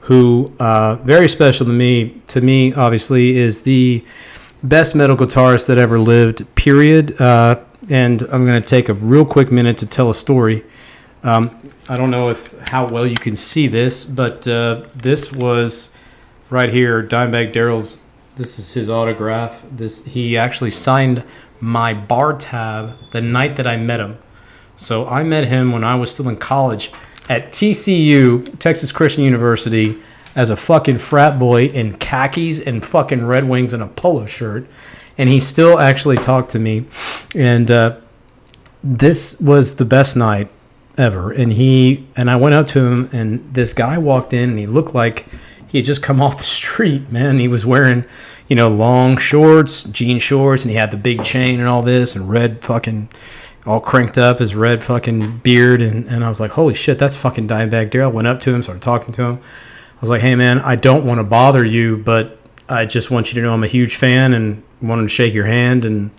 who 0.00 0.52
uh, 0.58 0.96
very 0.96 1.28
special 1.28 1.66
to 1.66 1.72
me. 1.72 2.20
To 2.28 2.40
me, 2.40 2.74
obviously, 2.74 3.36
is 3.36 3.62
the 3.62 4.04
best 4.62 4.94
metal 4.94 5.16
guitarist 5.16 5.66
that 5.68 5.78
ever 5.78 5.98
lived. 5.98 6.54
Period. 6.54 7.20
Uh, 7.20 7.60
and 7.90 8.22
I'm 8.22 8.46
going 8.46 8.60
to 8.60 8.66
take 8.66 8.88
a 8.88 8.94
real 8.94 9.24
quick 9.24 9.50
minute 9.50 9.78
to 9.78 9.86
tell 9.86 10.10
a 10.10 10.14
story. 10.14 10.64
Um, 11.24 11.72
I 11.88 11.96
don't 11.96 12.10
know 12.10 12.28
if 12.28 12.58
how 12.68 12.86
well 12.88 13.06
you 13.06 13.16
can 13.16 13.36
see 13.36 13.66
this, 13.66 14.04
but 14.04 14.46
uh, 14.46 14.86
this 14.94 15.32
was 15.32 15.94
right 16.52 16.72
here. 16.72 17.02
Dimebag 17.02 17.52
Darrell's. 17.52 18.04
This 18.36 18.58
is 18.58 18.74
his 18.74 18.88
autograph. 18.88 19.62
This 19.70 20.04
he 20.04 20.36
actually 20.36 20.70
signed 20.70 21.24
my 21.60 21.94
bar 21.94 22.36
tab 22.36 22.96
the 23.10 23.20
night 23.20 23.56
that 23.56 23.66
I 23.66 23.76
met 23.76 24.00
him. 24.00 24.18
So 24.76 25.06
I 25.06 25.22
met 25.22 25.46
him 25.46 25.72
when 25.72 25.84
I 25.84 25.94
was 25.94 26.12
still 26.12 26.28
in 26.28 26.36
college 26.36 26.92
at 27.28 27.52
TCU, 27.52 28.58
Texas 28.58 28.90
Christian 28.90 29.24
University, 29.24 29.98
as 30.34 30.50
a 30.50 30.56
fucking 30.56 30.98
frat 30.98 31.38
boy 31.38 31.66
in 31.66 31.96
khakis 31.98 32.58
and 32.58 32.84
fucking 32.84 33.26
Red 33.26 33.48
Wings 33.48 33.72
and 33.72 33.82
a 33.82 33.86
polo 33.86 34.26
shirt. 34.26 34.66
And 35.18 35.28
he 35.28 35.40
still 35.40 35.78
actually 35.78 36.16
talked 36.16 36.50
to 36.52 36.58
me. 36.58 36.86
And 37.34 37.70
uh, 37.70 38.00
this 38.82 39.40
was 39.40 39.76
the 39.76 39.84
best 39.84 40.16
night 40.16 40.48
ever. 40.98 41.30
And 41.30 41.52
he 41.52 42.06
and 42.16 42.30
I 42.30 42.36
went 42.36 42.54
up 42.54 42.66
to 42.68 42.84
him, 42.84 43.08
and 43.12 43.54
this 43.54 43.72
guy 43.72 43.98
walked 43.98 44.32
in, 44.32 44.50
and 44.50 44.58
he 44.58 44.66
looked 44.66 44.94
like 44.94 45.26
he 45.72 45.78
had 45.78 45.86
just 45.86 46.02
come 46.02 46.20
off 46.20 46.36
the 46.36 46.44
street. 46.44 47.10
Man, 47.10 47.38
he 47.38 47.48
was 47.48 47.64
wearing, 47.64 48.04
you 48.46 48.54
know, 48.54 48.68
long 48.68 49.16
shorts, 49.16 49.84
jean 49.84 50.18
shorts, 50.18 50.64
and 50.64 50.70
he 50.70 50.76
had 50.76 50.90
the 50.90 50.98
big 50.98 51.24
chain 51.24 51.60
and 51.60 51.68
all 51.68 51.82
this, 51.82 52.14
and 52.14 52.28
red 52.28 52.62
fucking, 52.62 53.08
all 53.64 53.80
cranked 53.80 54.18
up, 54.18 54.38
his 54.38 54.54
red 54.54 54.84
fucking 54.84 55.38
beard, 55.38 55.80
and 55.80 56.06
and 56.08 56.24
I 56.24 56.28
was 56.28 56.40
like, 56.40 56.50
holy 56.50 56.74
shit, 56.74 56.98
that's 56.98 57.16
fucking 57.16 57.48
Dimebag 57.48 57.90
Darrell. 57.90 58.12
Went 58.12 58.28
up 58.28 58.38
to 58.40 58.54
him, 58.54 58.62
started 58.62 58.82
talking 58.82 59.14
to 59.14 59.22
him. 59.22 59.36
I 59.36 60.00
was 60.02 60.10
like, 60.10 60.20
hey 60.20 60.34
man, 60.34 60.58
I 60.60 60.76
don't 60.76 61.06
want 61.06 61.18
to 61.20 61.24
bother 61.24 61.64
you, 61.64 61.96
but 61.96 62.38
I 62.68 62.84
just 62.84 63.10
want 63.10 63.32
you 63.32 63.40
to 63.40 63.46
know 63.46 63.54
I'm 63.54 63.64
a 63.64 63.68
huge 63.68 63.96
fan 63.96 64.34
and 64.34 64.62
wanted 64.82 65.02
to 65.04 65.08
shake 65.08 65.32
your 65.32 65.46
hand 65.46 65.84
and 65.86 66.10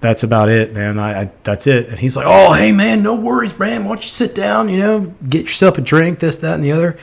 that's 0.00 0.22
about 0.22 0.50
it, 0.50 0.74
man. 0.74 0.98
I, 0.98 1.22
I 1.22 1.30
that's 1.44 1.66
it. 1.66 1.88
And 1.88 1.98
he's 1.98 2.14
like, 2.14 2.26
"Oh, 2.28 2.52
hey, 2.52 2.72
man, 2.72 3.02
no 3.02 3.14
worries, 3.14 3.58
man. 3.58 3.84
Why 3.84 3.94
don't 3.94 4.02
you 4.02 4.10
sit 4.10 4.34
down? 4.34 4.68
You 4.68 4.76
know, 4.76 5.14
get 5.26 5.42
yourself 5.44 5.78
a 5.78 5.80
drink, 5.80 6.18
this, 6.18 6.36
that, 6.38 6.56
and 6.56 6.62
the 6.62 6.72
other." 6.72 6.98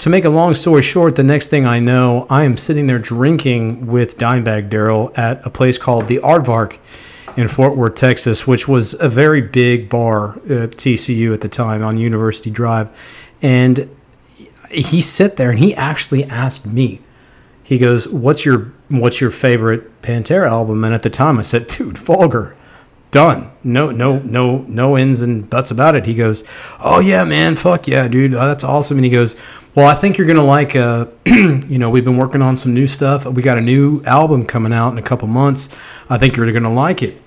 To 0.00 0.08
make 0.08 0.24
a 0.24 0.30
long 0.30 0.54
story 0.54 0.80
short, 0.80 1.16
the 1.16 1.22
next 1.22 1.48
thing 1.48 1.66
I 1.66 1.78
know, 1.78 2.26
I 2.30 2.44
am 2.44 2.56
sitting 2.56 2.86
there 2.86 2.98
drinking 2.98 3.86
with 3.86 4.16
Dimebag 4.16 4.70
Darrell 4.70 5.12
at 5.14 5.46
a 5.46 5.50
place 5.50 5.76
called 5.76 6.08
the 6.08 6.16
Aardvark 6.20 6.78
in 7.36 7.48
Fort 7.48 7.76
Worth, 7.76 7.96
Texas, 7.96 8.46
which 8.46 8.66
was 8.66 8.94
a 8.98 9.10
very 9.10 9.42
big 9.42 9.90
bar 9.90 10.36
at 10.48 10.70
TCU 10.70 11.34
at 11.34 11.42
the 11.42 11.50
time 11.50 11.84
on 11.84 11.98
University 11.98 12.48
Drive, 12.48 12.88
and 13.42 13.94
he 14.70 15.02
sat 15.02 15.36
there 15.36 15.50
and 15.50 15.58
he 15.58 15.74
actually 15.74 16.24
asked 16.24 16.64
me 16.64 17.02
he 17.62 17.76
goes, 17.76 18.08
"What's 18.08 18.46
your 18.46 18.72
what's 18.88 19.20
your 19.20 19.30
favorite 19.30 20.00
Pantera 20.00 20.48
album?" 20.48 20.82
And 20.82 20.94
at 20.94 21.02
the 21.02 21.10
time, 21.10 21.38
I 21.38 21.42
said, 21.42 21.66
"Dude, 21.66 21.98
Vulgar, 21.98 22.56
done. 23.10 23.50
No, 23.62 23.90
no, 23.90 24.18
no, 24.20 24.64
no 24.66 24.96
ins 24.96 25.20
and 25.20 25.48
buts 25.48 25.70
about 25.70 25.94
it." 25.94 26.06
He 26.06 26.14
goes, 26.14 26.42
"Oh 26.80 27.00
yeah, 27.00 27.24
man, 27.24 27.54
fuck 27.54 27.86
yeah, 27.86 28.08
dude, 28.08 28.32
that's 28.32 28.64
awesome." 28.64 28.96
And 28.96 29.04
he 29.04 29.10
goes, 29.10 29.36
"Well, 29.74 29.86
I 29.86 29.94
think 29.94 30.18
you're 30.18 30.26
gonna 30.26 30.44
like. 30.44 30.74
Uh, 30.76 31.06
you 31.26 31.78
know, 31.78 31.90
we've 31.90 32.04
been 32.04 32.16
working 32.16 32.42
on 32.42 32.56
some 32.56 32.74
new 32.74 32.86
stuff. 32.86 33.24
We 33.26 33.42
got 33.42 33.58
a 33.58 33.62
new 33.62 34.02
album 34.04 34.46
coming 34.46 34.72
out 34.72 34.92
in 34.92 34.98
a 34.98 35.02
couple 35.02 35.28
months. 35.28 35.68
I 36.08 36.18
think 36.18 36.36
you're 36.36 36.50
gonna 36.52 36.72
like 36.72 37.02
it." 37.02 37.20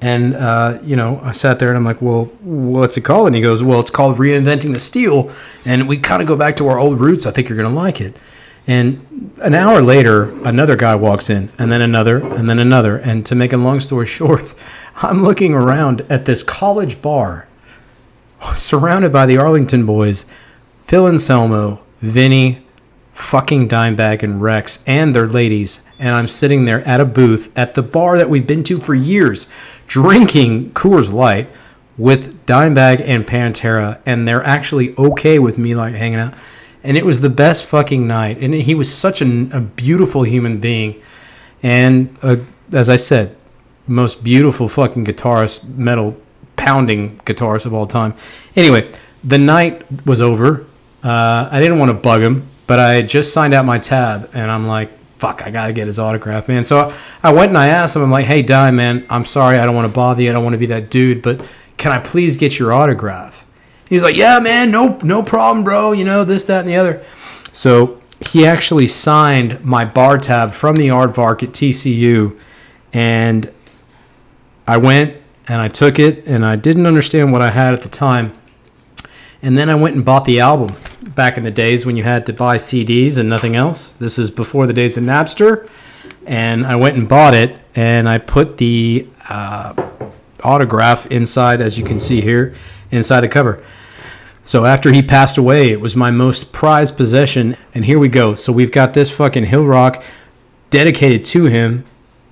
And 0.00 0.34
uh, 0.34 0.78
you 0.82 0.96
know, 0.96 1.20
I 1.22 1.30
sat 1.32 1.60
there 1.60 1.68
and 1.68 1.76
I'm 1.76 1.84
like, 1.84 2.02
"Well, 2.02 2.24
what's 2.42 2.96
it 2.96 3.02
called?" 3.02 3.28
And 3.28 3.36
he 3.36 3.42
goes, 3.42 3.62
"Well, 3.62 3.80
it's 3.80 3.90
called 3.90 4.16
Reinventing 4.16 4.72
the 4.72 4.80
Steel." 4.80 5.30
And 5.64 5.88
we 5.88 5.96
kind 5.96 6.20
of 6.20 6.26
go 6.28 6.36
back 6.36 6.56
to 6.56 6.68
our 6.68 6.78
old 6.78 7.00
roots. 7.00 7.24
I 7.24 7.30
think 7.30 7.48
you're 7.48 7.56
gonna 7.56 7.74
like 7.74 8.00
it. 8.00 8.16
And 8.66 9.32
an 9.40 9.54
hour 9.54 9.82
later, 9.82 10.30
another 10.44 10.76
guy 10.76 10.94
walks 10.94 11.28
in, 11.30 11.50
and 11.58 11.70
then 11.70 11.82
another, 11.82 12.18
and 12.18 12.48
then 12.48 12.58
another. 12.58 12.96
And 12.96 13.26
to 13.26 13.34
make 13.34 13.52
a 13.52 13.56
long 13.56 13.80
story 13.80 14.06
short, 14.18 14.54
I'm 14.96 15.22
looking 15.22 15.54
around 15.54 16.02
at 16.08 16.24
this 16.24 16.42
college 16.42 17.00
bar, 17.02 17.46
surrounded 18.54 19.12
by 19.12 19.26
the 19.26 19.38
Arlington 19.38 19.86
boys, 19.86 20.26
Phil 20.92 21.08
Anselmo, 21.08 21.80
Vinny, 22.00 22.66
fucking 23.14 23.66
Dimebag, 23.66 24.22
and 24.22 24.42
Rex, 24.42 24.84
and 24.86 25.16
their 25.16 25.26
ladies. 25.26 25.80
And 25.98 26.14
I'm 26.14 26.28
sitting 26.28 26.66
there 26.66 26.86
at 26.86 27.00
a 27.00 27.06
booth 27.06 27.50
at 27.56 27.72
the 27.72 27.82
bar 27.82 28.18
that 28.18 28.28
we've 28.28 28.46
been 28.46 28.62
to 28.64 28.78
for 28.78 28.94
years, 28.94 29.48
drinking 29.86 30.72
Coors 30.74 31.10
Light 31.10 31.48
with 31.96 32.44
Dimebag 32.44 33.00
and 33.06 33.26
Pantera, 33.26 34.02
and 34.04 34.28
they're 34.28 34.44
actually 34.44 34.94
okay 34.98 35.38
with 35.38 35.56
me 35.56 35.74
like 35.74 35.94
hanging 35.94 36.18
out 36.18 36.34
and 36.84 36.98
it 36.98 37.06
was 37.06 37.22
the 37.22 37.30
best 37.30 37.64
fucking 37.64 38.06
night. 38.06 38.36
And 38.36 38.52
he 38.52 38.74
was 38.74 38.94
such 38.94 39.22
an, 39.22 39.50
a 39.50 39.62
beautiful 39.62 40.24
human 40.24 40.60
being, 40.60 41.00
and 41.62 42.14
uh, 42.20 42.36
as 42.70 42.90
I 42.90 42.96
said, 42.96 43.34
most 43.86 44.22
beautiful 44.22 44.68
fucking 44.68 45.06
guitarist, 45.06 45.74
metal 45.74 46.20
pounding 46.56 47.16
guitarist 47.20 47.64
of 47.64 47.72
all 47.72 47.86
time. 47.86 48.12
Anyway, 48.56 48.92
the 49.24 49.38
night 49.38 49.86
was 50.04 50.20
over. 50.20 50.66
Uh, 51.02 51.48
I 51.50 51.60
didn't 51.60 51.78
want 51.78 51.90
to 51.90 51.94
bug 51.94 52.22
him, 52.22 52.46
but 52.66 52.78
I 52.78 53.02
just 53.02 53.32
signed 53.32 53.54
out 53.54 53.64
my 53.64 53.78
tab, 53.78 54.30
and 54.34 54.50
I'm 54.50 54.66
like, 54.66 54.90
fuck, 55.18 55.46
I 55.46 55.50
gotta 55.50 55.72
get 55.72 55.86
his 55.86 55.98
autograph, 55.98 56.48
man. 56.48 56.64
So 56.64 56.92
I 57.22 57.32
went 57.32 57.50
and 57.50 57.58
I 57.58 57.68
asked 57.68 57.94
him, 57.96 58.02
I'm 58.02 58.10
like, 58.10 58.26
hey, 58.26 58.42
Di, 58.42 58.70
man, 58.70 59.06
I'm 59.08 59.24
sorry, 59.24 59.58
I 59.58 59.66
don't 59.66 59.74
want 59.74 59.88
to 59.88 59.94
bother 59.94 60.22
you, 60.22 60.30
I 60.30 60.32
don't 60.32 60.44
want 60.44 60.54
to 60.54 60.58
be 60.58 60.66
that 60.66 60.90
dude, 60.90 61.22
but 61.22 61.44
can 61.76 61.92
I 61.92 61.98
please 61.98 62.36
get 62.36 62.58
your 62.58 62.72
autograph? 62.72 63.44
He 63.92 63.96
was 63.96 64.04
like, 64.04 64.16
"Yeah, 64.16 64.38
man, 64.38 64.70
no, 64.70 64.98
no 65.02 65.22
problem, 65.22 65.64
bro. 65.64 65.92
You 65.92 66.04
know 66.04 66.24
this, 66.24 66.44
that, 66.44 66.60
and 66.60 66.68
the 66.68 66.76
other." 66.76 67.04
So 67.52 68.00
he 68.24 68.46
actually 68.46 68.86
signed 68.86 69.62
my 69.62 69.84
bar 69.84 70.16
tab 70.16 70.52
from 70.52 70.76
the 70.76 70.88
Aardvark 70.88 71.42
at 71.42 71.50
TCU, 71.50 72.38
and 72.92 73.52
I 74.66 74.78
went 74.78 75.16
and 75.46 75.60
I 75.60 75.68
took 75.68 75.98
it, 75.98 76.26
and 76.26 76.46
I 76.46 76.56
didn't 76.56 76.86
understand 76.86 77.32
what 77.32 77.42
I 77.42 77.50
had 77.50 77.74
at 77.74 77.82
the 77.82 77.90
time. 77.90 78.32
And 79.42 79.58
then 79.58 79.68
I 79.68 79.74
went 79.74 79.96
and 79.96 80.04
bought 80.04 80.24
the 80.24 80.40
album 80.40 80.74
back 81.14 81.36
in 81.36 81.44
the 81.44 81.50
days 81.50 81.84
when 81.86 81.96
you 81.96 82.04
had 82.04 82.26
to 82.26 82.32
buy 82.32 82.56
CDs 82.56 83.18
and 83.18 83.28
nothing 83.28 83.56
else. 83.56 83.92
This 83.92 84.18
is 84.18 84.30
before 84.30 84.66
the 84.66 84.72
days 84.72 84.96
of 84.96 85.04
Napster. 85.04 85.68
And 86.26 86.64
I 86.66 86.76
went 86.76 86.96
and 86.96 87.08
bought 87.08 87.34
it, 87.34 87.58
and 87.74 88.08
I 88.08 88.18
put 88.18 88.58
the 88.58 89.08
uh, 89.28 89.74
autograph 90.42 91.06
inside, 91.06 91.60
as 91.60 91.78
you 91.78 91.84
can 91.84 91.98
see 91.98 92.20
here, 92.20 92.54
inside 92.90 93.20
the 93.20 93.28
cover. 93.28 93.62
So 94.44 94.64
after 94.64 94.92
he 94.92 95.02
passed 95.02 95.38
away, 95.38 95.70
it 95.70 95.80
was 95.80 95.94
my 95.94 96.10
most 96.10 96.52
prized 96.52 96.96
possession. 96.96 97.56
And 97.74 97.84
here 97.84 97.98
we 97.98 98.08
go. 98.08 98.34
So 98.34 98.52
we've 98.52 98.72
got 98.72 98.94
this 98.94 99.10
fucking 99.10 99.46
Hill 99.46 99.64
Rock 99.64 100.02
dedicated 100.70 101.24
to 101.26 101.44
him, 101.44 101.84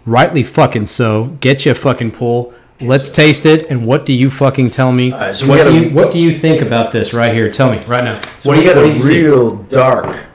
rightly 0.04 0.42
fucking 0.42 0.86
so. 0.86 1.36
Get 1.40 1.64
you 1.64 1.72
a 1.72 1.74
fucking 1.74 2.12
pull. 2.12 2.52
Let's 2.80 3.10
taste 3.10 3.46
it. 3.46 3.70
And 3.70 3.86
what 3.86 4.06
do 4.06 4.12
you 4.12 4.30
fucking 4.30 4.70
tell 4.70 4.92
me? 4.92 5.12
right, 5.12 5.34
so 5.34 5.46
what 5.46 5.62
do 5.64 5.70
a- 5.70 5.72
you 5.80 5.90
What 5.90 6.10
do 6.12 6.18
you 6.18 6.36
think 6.36 6.62
about 6.62 6.92
this 6.92 7.12
right 7.12 7.34
here? 7.34 7.50
Tell 7.50 7.70
me 7.70 7.78
right 7.86 8.04
now. 8.04 8.20
So 8.40 8.50
what 8.50 8.56
do 8.56 8.62
you, 8.62 8.66
got 8.68 8.76
what 8.76 8.84
a 8.84 8.88
do 8.88 8.92
you 8.92 8.96
see? 8.96 9.22
real 9.24 9.56
dark 9.64 10.26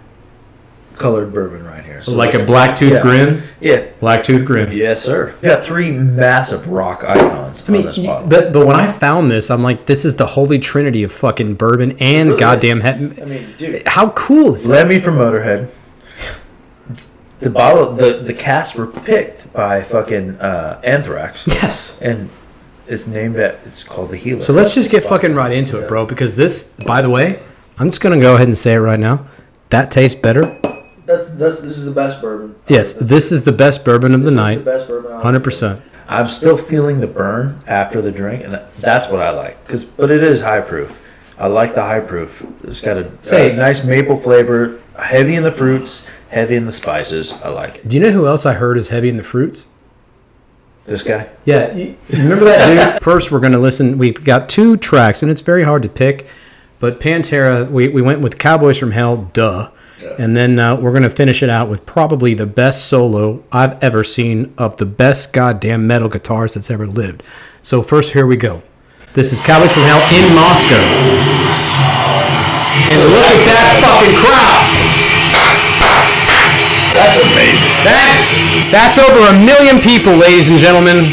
colored 0.95 1.33
bourbon 1.33 1.63
right 1.65 1.83
here. 1.83 2.01
So 2.01 2.15
like 2.15 2.33
a 2.35 2.45
black 2.45 2.75
tooth 2.75 2.93
yeah. 2.93 3.01
grin. 3.01 3.41
Yeah. 3.59 3.85
Black 3.99 4.23
tooth 4.23 4.45
grin. 4.45 4.71
Yes, 4.71 5.01
sir. 5.01 5.33
We 5.41 5.47
got 5.49 5.65
three 5.65 5.91
massive 5.91 6.67
rock 6.69 7.03
icons 7.03 7.67
I 7.67 7.71
mean, 7.71 7.81
on 7.81 7.87
this 7.87 7.97
y- 7.97 8.05
bottle. 8.05 8.29
but 8.29 8.53
but 8.53 8.65
when 8.67 8.75
I 8.75 8.91
found 8.91 9.29
this, 9.31 9.49
I'm 9.51 9.63
like, 9.63 9.85
this 9.87 10.05
is 10.05 10.15
the 10.15 10.25
holy 10.27 10.59
trinity 10.59 11.03
of 11.03 11.11
fucking 11.11 11.55
bourbon 11.55 11.97
and 11.99 12.29
really 12.29 12.39
goddamn. 12.39 12.81
he- 12.81 13.21
I 13.21 13.25
mean, 13.25 13.47
dude. 13.57 13.87
how 13.87 14.09
cool 14.11 14.55
is 14.55 14.67
that? 14.67 14.87
Lemmy 14.87 14.99
from 14.99 15.15
Motorhead. 15.15 15.69
The 17.39 17.49
bottle, 17.49 17.93
the 17.93 18.13
the 18.23 18.33
casks 18.33 18.77
were 18.77 18.87
picked 18.87 19.51
by 19.53 19.81
fucking 19.83 20.37
uh, 20.37 20.79
Anthrax, 20.83 21.45
Yes. 21.47 22.01
and 22.01 22.29
it's 22.87 23.07
named 23.07 23.35
at. 23.37 23.55
It's 23.65 23.83
called 23.83 24.11
the 24.11 24.17
Healer. 24.17 24.41
So 24.41 24.53
let's 24.53 24.73
just 24.73 24.89
get 24.89 25.03
fucking 25.03 25.35
right 25.35 25.51
into 25.51 25.81
it, 25.83 25.87
bro. 25.87 26.05
Because 26.05 26.35
this, 26.35 26.73
by 26.85 27.01
the 27.01 27.09
way, 27.09 27.39
I'm 27.77 27.87
just 27.89 27.99
gonna 28.01 28.19
go 28.21 28.35
ahead 28.35 28.47
and 28.47 28.57
say 28.57 28.73
it 28.73 28.79
right 28.79 28.99
now. 28.99 29.25
That 29.69 29.91
tastes 29.91 30.19
better. 30.19 30.41
That's, 31.05 31.25
that's 31.31 31.61
this 31.61 31.77
is 31.77 31.85
the 31.85 31.91
best 31.91 32.21
bourbon. 32.21 32.55
Yes, 32.67 32.93
this 32.93 33.31
is 33.31 33.43
the 33.43 33.51
best 33.51 33.83
bourbon 33.83 34.13
of 34.13 34.21
the 34.21 34.25
This 34.25 34.31
is 34.31 34.37
night. 34.37 34.55
the 34.59 34.63
best 34.65 34.87
bourbon. 34.87 35.11
I've 35.11 35.21
Hundred 35.23 35.43
percent. 35.43 35.81
I'm 36.07 36.27
still 36.27 36.57
feeling 36.57 36.99
the 37.01 37.07
burn 37.07 37.61
after 37.67 38.01
the 38.01 38.11
drink, 38.11 38.43
and 38.43 38.61
that's 38.79 39.09
what 39.09 39.21
I 39.21 39.31
like. 39.31 39.67
Cause, 39.67 39.83
but 39.83 40.09
it 40.09 40.23
is 40.23 40.41
high 40.41 40.61
proof. 40.61 41.01
I 41.37 41.47
like 41.47 41.75
the 41.75 41.81
high 41.81 41.99
proof. 41.99 42.45
It's 42.63 42.81
got 42.81 42.97
a, 42.97 43.11
Say- 43.21 43.53
a 43.53 43.55
nice 43.55 43.83
maple 43.83 44.17
flavor, 44.17 44.81
heavy 44.97 45.35
in 45.35 45.43
the 45.43 45.51
fruits, 45.51 46.07
heavy 46.29 46.55
in 46.55 46.65
the 46.65 46.71
spices. 46.71 47.33
I 47.43 47.49
like 47.49 47.77
it. 47.77 47.87
Do 47.89 47.95
you 47.95 48.01
know 48.01 48.11
who 48.11 48.27
else 48.27 48.45
I 48.45 48.53
heard 48.53 48.77
is 48.77 48.89
heavy 48.89 49.09
in 49.09 49.17
the 49.17 49.23
fruits? 49.23 49.67
This 50.85 51.03
guy. 51.03 51.29
Yeah, 51.45 51.73
you 51.73 51.97
you 52.09 52.23
remember 52.23 52.45
that 52.45 52.93
dude? 52.93 53.01
First, 53.03 53.31
we're 53.31 53.39
gonna 53.39 53.57
listen. 53.57 53.97
We've 53.97 54.23
got 54.23 54.49
two 54.49 54.77
tracks, 54.77 55.23
and 55.23 55.31
it's 55.31 55.41
very 55.41 55.63
hard 55.63 55.81
to 55.83 55.89
pick. 55.89 56.27
But 56.79 56.99
Pantera, 56.99 57.69
we, 57.69 57.87
we 57.87 58.01
went 58.01 58.21
with 58.21 58.37
Cowboys 58.37 58.77
from 58.77 58.91
Hell, 58.91 59.29
duh. 59.33 59.71
And 60.19 60.35
then 60.35 60.59
uh, 60.59 60.75
we're 60.75 60.91
going 60.91 61.03
to 61.03 61.09
finish 61.09 61.41
it 61.41 61.49
out 61.49 61.67
with 61.67 61.85
probably 61.85 62.35
the 62.35 62.45
best 62.45 62.85
solo 62.85 63.43
I've 63.51 63.81
ever 63.83 64.03
seen 64.03 64.53
of 64.57 64.77
the 64.77 64.85
best 64.85 65.33
goddamn 65.33 65.87
metal 65.87 66.09
guitarist 66.09 66.53
that's 66.53 66.69
ever 66.69 66.85
lived. 66.85 67.23
So, 67.63 67.81
first, 67.81 68.13
here 68.13 68.27
we 68.27 68.37
go. 68.37 68.61
This 69.15 69.31
is 69.31 69.39
Cowboys 69.39 69.71
from 69.71 69.87
Hell 69.87 70.03
in 70.11 70.27
Moscow. 70.35 70.75
And 72.75 72.99
look 73.15 73.31
at 73.31 73.47
that 73.47 73.79
fucking 73.79 74.11
crowd! 74.19 74.67
That's 76.91 77.23
amazing. 77.23 77.71
That's, 77.87 78.27
that's 78.75 78.99
over 78.99 79.23
a 79.23 79.35
million 79.39 79.79
people, 79.79 80.19
ladies 80.19 80.51
and 80.51 80.59
gentlemen. 80.59 81.07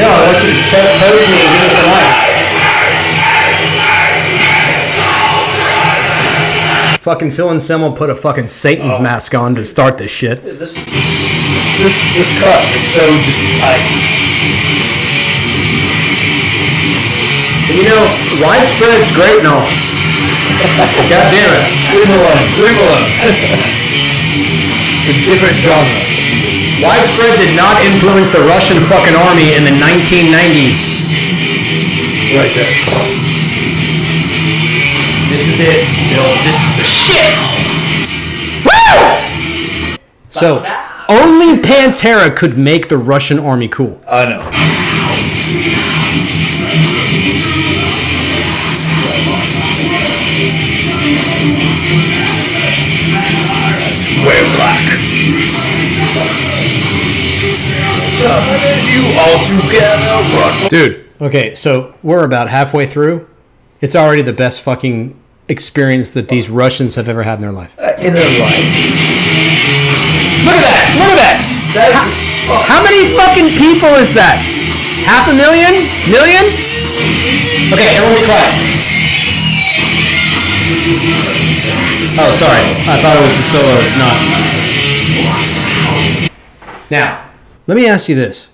No, 0.00 0.08
I 0.08 0.24
want 0.24 0.40
you 0.40 0.56
to 0.56 0.64
toes 0.96 1.20
me 1.20 1.36
and 1.36 1.52
give 1.52 1.68
us 1.68 1.76
a 1.76 1.86
light. 1.92 2.41
Fucking 7.02 7.34
Phil 7.34 7.50
Anselmo 7.50 7.90
put 7.90 8.10
a 8.10 8.14
fucking 8.14 8.46
Satan's 8.46 8.94
oh. 8.94 9.02
mask 9.02 9.34
on 9.34 9.58
to 9.58 9.66
start 9.66 9.98
this 9.98 10.14
shit. 10.14 10.38
This 10.38 10.70
this 10.70 11.98
this 12.14 12.30
cut 12.38 12.62
is 12.62 12.78
so 12.94 13.02
tight. 13.58 13.82
And 17.66 17.74
you 17.74 17.90
know, 17.90 18.06
widespread's 18.38 19.10
great 19.18 19.34
and 19.42 19.50
all. 19.50 19.66
God 21.10 21.26
damn 21.34 21.50
it. 21.50 21.66
Leave 21.90 22.06
alone. 22.06 22.38
Leave 22.62 22.70
him 22.70 22.86
alone. 22.86 23.02
it's 23.26 25.10
a 25.10 25.16
different 25.26 25.58
genre. 25.58 25.98
Widespread 26.86 27.34
did 27.34 27.58
not 27.58 27.82
influence 27.82 28.30
the 28.30 28.46
Russian 28.46 28.78
fucking 28.86 29.18
army 29.18 29.50
in 29.58 29.66
the 29.66 29.74
1990s. 29.74 30.78
Right 32.38 32.54
there. 32.54 33.41
This 35.28 35.48
is 35.48 35.58
it, 35.60 35.86
Bill. 36.10 36.30
This 36.44 36.58
is 36.60 36.72
the 36.76 36.84
shit. 36.84 37.34
Woo! 38.66 39.96
So, 40.28 40.64
only 41.08 41.62
Pantera 41.62 42.34
could 42.34 42.58
make 42.58 42.88
the 42.88 42.98
Russian 42.98 43.38
army 43.38 43.68
cool. 43.68 44.00
I 44.08 44.26
know. 44.26 44.42
We're 54.24 54.46
black. 54.56 54.82
You 58.88 59.02
all 59.18 59.38
together 59.48 60.16
rock. 60.36 60.70
Dude. 60.70 60.94
Okay, 61.20 61.54
so 61.54 61.94
we're 62.02 62.24
about 62.24 62.48
halfway 62.48 62.86
through. 62.86 63.28
It's 63.82 63.96
already 63.96 64.22
the 64.22 64.32
best 64.32 64.60
fucking 64.60 65.18
experience 65.48 66.10
that 66.10 66.28
these 66.28 66.48
Russians 66.48 66.94
have 66.94 67.08
ever 67.08 67.24
had 67.24 67.34
in 67.34 67.40
their 67.42 67.50
life. 67.50 67.74
Uh, 67.76 67.98
in 67.98 68.14
their 68.14 68.22
life. 68.38 68.62
Look 70.46 70.54
at 70.54 70.62
that! 70.62 70.86
Look 71.02 71.10
at 71.10 71.18
that! 71.18 71.42
How, 71.90 72.78
how 72.78 72.78
many 72.86 73.10
fucking 73.10 73.50
people 73.58 73.90
is 73.98 74.14
that? 74.14 74.38
Half 75.02 75.26
a 75.26 75.34
million? 75.34 75.74
Million? 76.14 76.46
Okay, 77.74 77.90
everyone 77.98 78.22
quiet. 78.22 78.54
Oh, 82.22 82.30
sorry. 82.38 82.62
I 82.86 82.94
thought 83.02 83.18
it 83.18 83.26
was 83.26 83.34
the 83.34 83.50
solo. 83.50 83.82
It's 83.82 83.98
not. 83.98 84.14
Now, 86.88 87.26
let 87.66 87.74
me 87.74 87.88
ask 87.88 88.08
you 88.08 88.14
this. 88.14 88.52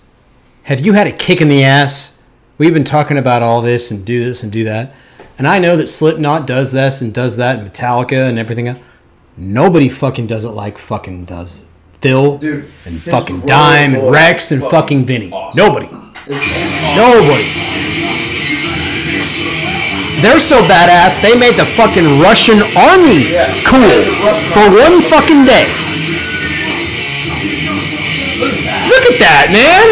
Have 0.62 0.80
you 0.86 0.94
had 0.94 1.06
a 1.06 1.12
kick 1.12 1.42
in 1.42 1.48
the 1.48 1.64
ass? 1.64 2.16
We've 2.56 2.72
been 2.72 2.84
talking 2.84 3.18
about 3.18 3.42
all 3.42 3.60
this 3.60 3.90
and 3.90 4.06
do 4.06 4.24
this 4.24 4.42
and 4.42 4.50
do 4.50 4.64
that. 4.64 4.94
And 5.38 5.46
I 5.46 5.60
know 5.60 5.76
that 5.76 5.86
Slipknot 5.86 6.46
does 6.48 6.72
this 6.72 7.00
and 7.00 7.14
does 7.14 7.36
that 7.36 7.58
and 7.60 7.72
Metallica 7.72 8.28
and 8.28 8.38
everything 8.38 8.66
else. 8.66 8.78
Nobody 9.36 9.88
fucking 9.88 10.26
does 10.26 10.44
it 10.44 10.50
like 10.50 10.78
fucking 10.78 11.26
does 11.26 11.64
Phil 12.00 12.38
Dude, 12.38 12.68
and 12.84 13.00
fucking 13.02 13.40
Dime 13.46 13.94
and 13.94 14.10
Rex 14.10 14.50
and 14.50 14.62
fucking 14.62 15.04
Vinny. 15.04 15.30
awesome. 15.30 15.56
Nobody. 15.56 15.86
Nobody. 15.86 17.46
They're 20.18 20.40
so 20.40 20.58
badass, 20.66 21.22
they 21.22 21.38
made 21.38 21.54
the 21.54 21.64
fucking 21.64 22.18
Russian 22.18 22.58
army 22.74 23.30
cool 23.62 23.94
for 24.50 24.66
one 24.66 25.00
fucking 25.06 25.46
day. 25.46 25.66
Look 28.90 29.04
at 29.06 29.18
that, 29.22 29.50
man! 29.54 29.86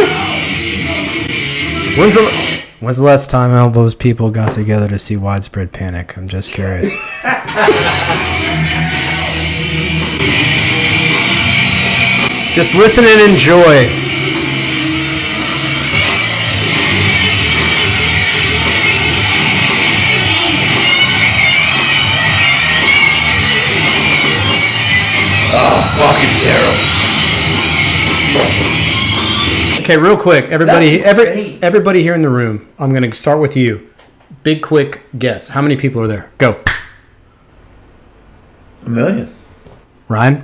When's 1.99 2.15
the, 2.15 2.56
when's 2.81 2.99
the 2.99 3.05
last 3.05 3.31
time 3.31 3.53
all 3.53 3.71
those 3.71 3.95
people 3.95 4.31
got 4.31 4.53
together 4.53 4.89
to 4.89 4.99
see 4.99 5.17
widespread 5.17 5.73
panic? 5.73 6.17
I'm 6.17 6.29
just 6.29 6.53
curious. 6.53 6.91
just 12.55 12.75
listen 12.75 13.05
and 13.05 13.31
enjoy. 13.31 13.85
Oh, 25.59 25.81
Fucking 25.99 26.35
terrible. 26.43 26.87
Okay, 29.87 29.99
real 29.99 30.17
quick, 30.17 30.47
everybody, 30.51 30.97
That's 30.97 31.07
every, 31.07 31.27
insane. 31.29 31.59
everybody 31.63 32.03
here 32.03 32.15
in 32.15 32.21
the 32.23 32.29
room. 32.29 32.67
I'm 32.77 32.93
gonna 32.93 33.15
start 33.15 33.39
with 33.39 33.55
you. 33.55 33.87
Big, 34.43 34.61
quick 34.61 35.07
guess. 35.17 35.47
How 35.47 35.63
many 35.63 35.77
people 35.77 36.03
are 36.03 36.09
there? 36.09 36.33
Go, 36.39 36.61
A 38.85 38.91
million. 38.91 39.33
Ryan, 40.09 40.43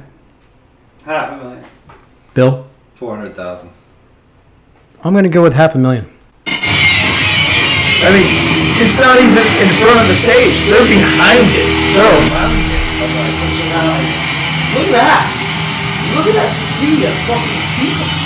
Half 1.02 1.32
a 1.32 1.36
million. 1.42 1.64
Bill. 2.34 2.70
Four 2.94 3.16
hundred 3.16 3.34
thousand. 3.34 3.70
I'm 5.02 5.12
gonna 5.12 5.28
go 5.28 5.42
with 5.42 5.54
half 5.54 5.74
a 5.74 5.78
million. 5.78 6.06
I 6.46 8.14
mean, 8.14 8.22
it's 8.78 8.94
not 9.02 9.18
even 9.18 9.42
in 9.42 9.70
front 9.82 9.98
of 9.98 10.06
the 10.06 10.14
stage. 10.22 10.54
They're 10.70 10.86
behind 10.86 11.42
it. 11.42 11.66
They're 11.98 12.14
around 12.30 12.54
it. 12.62 12.78
Look 14.70 14.86
at 14.86 15.02
that. 15.02 15.26
Look 16.14 16.30
at 16.30 16.34
that 16.38 16.52
sea 16.54 17.02
of 17.10 17.14
fucking 17.26 17.58
people. 17.82 18.21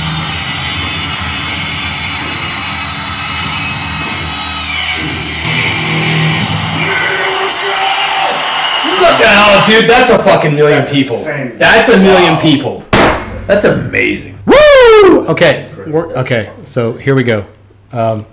Look 9.06 9.20
at 9.20 9.36
oh, 9.38 9.80
dude, 9.80 9.88
that's 9.88 10.10
a 10.10 10.18
fucking 10.18 10.54
million 10.54 10.78
That's 10.78 10.92
people. 10.92 11.14
insane. 11.14 11.58
That's 11.58 11.88
a 11.90 11.96
million 11.96 12.38
people. 12.40 12.84
That's 13.46 13.64
amazing. 13.64 14.36
Woo! 14.46 15.26
Okay, 15.28 15.70
we're, 15.86 16.12
okay. 16.16 16.52
So 16.64 16.92
here 16.94 17.14
we 17.14 17.22
go. 17.22 17.46
Um, 17.92 18.26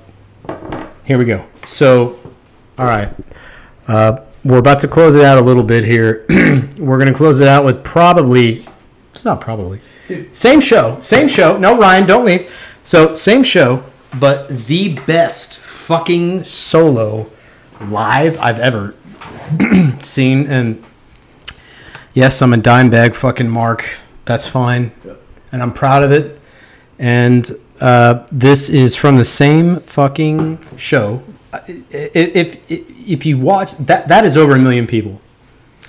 here 1.05 1.19
we 1.19 1.25
go. 1.25 1.45
So, 1.63 2.19
all 2.79 2.85
right. 2.85 3.13
Uh, 3.87 4.21
we're 4.43 4.57
about 4.57 4.79
to 4.79 4.87
close 4.87 5.15
it 5.15 5.23
out 5.23 5.37
a 5.37 5.41
little 5.41 5.61
bit 5.61 5.83
here. 5.83 6.25
we're 6.79 6.97
gonna 6.97 7.13
close 7.13 7.39
it 7.39 7.47
out 7.47 7.63
with 7.63 7.83
probably. 7.83 8.65
It's 9.13 9.25
not 9.25 9.41
probably. 9.41 9.79
Same 10.31 10.59
show. 10.59 10.99
Same 11.01 11.27
show. 11.27 11.55
No, 11.55 11.77
Ryan, 11.77 12.07
don't 12.07 12.25
leave. 12.25 12.51
So 12.83 13.13
same 13.13 13.43
show, 13.43 13.83
but 14.19 14.49
the 14.49 14.97
best 15.05 15.59
fucking 15.59 16.45
solo 16.45 17.29
live 17.79 18.39
I've 18.39 18.59
ever 18.59 18.95
seen. 20.01 20.47
And 20.47 20.83
yes, 22.13 22.41
I'm 22.41 22.53
a 22.53 22.57
Dimebag 22.57 23.15
fucking 23.15 23.49
mark. 23.49 23.87
That's 24.25 24.47
fine, 24.47 24.91
and 25.51 25.61
I'm 25.61 25.73
proud 25.73 26.03
of 26.03 26.11
it. 26.11 26.39
And 26.97 27.49
uh, 27.81 28.25
this 28.31 28.69
is 28.69 28.95
from 28.95 29.17
the 29.17 29.25
same 29.25 29.81
fucking 29.81 30.59
show. 30.77 31.23
If, 31.67 32.59
if 32.69 32.81
if 32.81 33.25
you 33.25 33.37
watch 33.37 33.73
that, 33.77 34.07
that 34.07 34.25
is 34.25 34.37
over 34.37 34.55
a 34.55 34.59
million 34.59 34.87
people. 34.87 35.21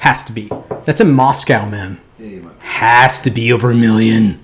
Has 0.01 0.23
to 0.24 0.32
be. 0.32 0.51
That's 0.85 1.01
in 1.01 1.12
Moscow, 1.12 1.69
man. 1.69 2.01
Has 2.59 3.20
to 3.20 3.31
be 3.31 3.52
over 3.52 3.70
a 3.70 3.77
million. 3.77 4.43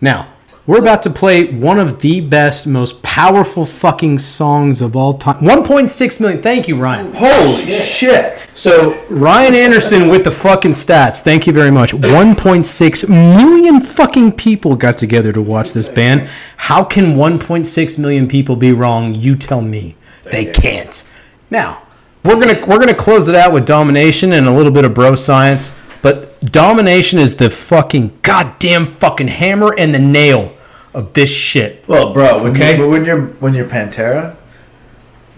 Now, 0.00 0.32
we're 0.66 0.80
about 0.80 1.02
to 1.02 1.10
play 1.10 1.52
one 1.52 1.78
of 1.78 2.00
the 2.00 2.20
best, 2.20 2.66
most 2.66 3.00
powerful 3.02 3.64
fucking 3.64 4.18
songs 4.18 4.80
of 4.80 4.96
all 4.96 5.14
time. 5.14 5.36
1.6 5.36 6.20
million. 6.20 6.42
Thank 6.42 6.66
you, 6.66 6.76
Ryan. 6.76 7.14
Holy 7.14 7.70
shit. 7.70 8.36
So 8.36 9.00
Ryan 9.08 9.54
Anderson 9.54 10.08
with 10.08 10.24
the 10.24 10.32
fucking 10.32 10.72
stats. 10.72 11.20
Thank 11.20 11.46
you 11.46 11.52
very 11.52 11.70
much. 11.70 11.92
1.6 11.92 13.08
million 13.08 13.80
fucking 13.80 14.32
people 14.32 14.74
got 14.74 14.98
together 14.98 15.32
to 15.32 15.40
watch 15.40 15.72
this 15.72 15.88
band. 15.88 16.28
How 16.56 16.82
can 16.82 17.14
1.6 17.14 17.98
million 17.98 18.26
people 18.26 18.56
be 18.56 18.72
wrong? 18.72 19.14
You 19.14 19.36
tell 19.36 19.62
me. 19.62 19.94
They 20.24 20.46
can't. 20.46 21.08
Now 21.48 21.82
we're 22.24 22.40
gonna 22.40 22.66
we're 22.66 22.80
gonna 22.80 22.92
close 22.92 23.28
it 23.28 23.36
out 23.36 23.52
with 23.52 23.66
domination 23.66 24.32
and 24.32 24.48
a 24.48 24.52
little 24.52 24.72
bit 24.72 24.84
of 24.84 24.94
bro 24.94 25.14
science. 25.14 25.76
But 26.02 26.40
domination 26.40 27.20
is 27.20 27.36
the 27.36 27.50
fucking 27.50 28.18
goddamn 28.22 28.96
fucking 28.96 29.28
hammer 29.28 29.74
and 29.78 29.94
the 29.94 30.00
nail 30.00 30.55
of 30.96 31.12
this 31.12 31.28
shit. 31.30 31.84
Well, 31.86 32.12
bro, 32.14 32.42
when 32.42 32.52
Okay. 32.52 32.78
you 32.78 32.88
when 32.88 33.04
you're 33.04 33.26
when 33.38 33.52
you're 33.54 33.66
Pantera, 33.66 34.34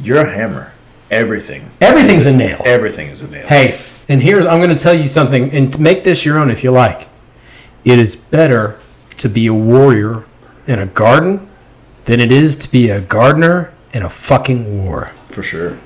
you're 0.00 0.20
a 0.20 0.30
hammer. 0.32 0.72
Everything, 1.10 1.68
Everything's 1.80 2.26
a 2.26 2.36
nail. 2.36 2.60
everything 2.66 3.08
is 3.08 3.22
a 3.22 3.30
nail. 3.30 3.46
Hey, 3.46 3.78
and 4.08 4.22
here's 4.22 4.46
I'm 4.46 4.60
going 4.60 4.74
to 4.74 4.80
tell 4.82 4.94
you 4.94 5.08
something, 5.08 5.50
and 5.52 5.72
to 5.72 5.80
make 5.82 6.04
this 6.04 6.24
your 6.24 6.38
own 6.38 6.50
if 6.50 6.62
you 6.62 6.70
like. 6.70 7.08
It 7.84 7.98
is 7.98 8.14
better 8.14 8.78
to 9.16 9.28
be 9.28 9.46
a 9.46 9.54
warrior 9.54 10.24
in 10.66 10.78
a 10.80 10.86
garden 10.86 11.48
than 12.04 12.20
it 12.20 12.30
is 12.30 12.54
to 12.56 12.70
be 12.70 12.90
a 12.90 13.00
gardener 13.00 13.72
in 13.94 14.02
a 14.02 14.10
fucking 14.10 14.84
war. 14.84 15.12
For 15.30 15.42
sure, 15.42 15.78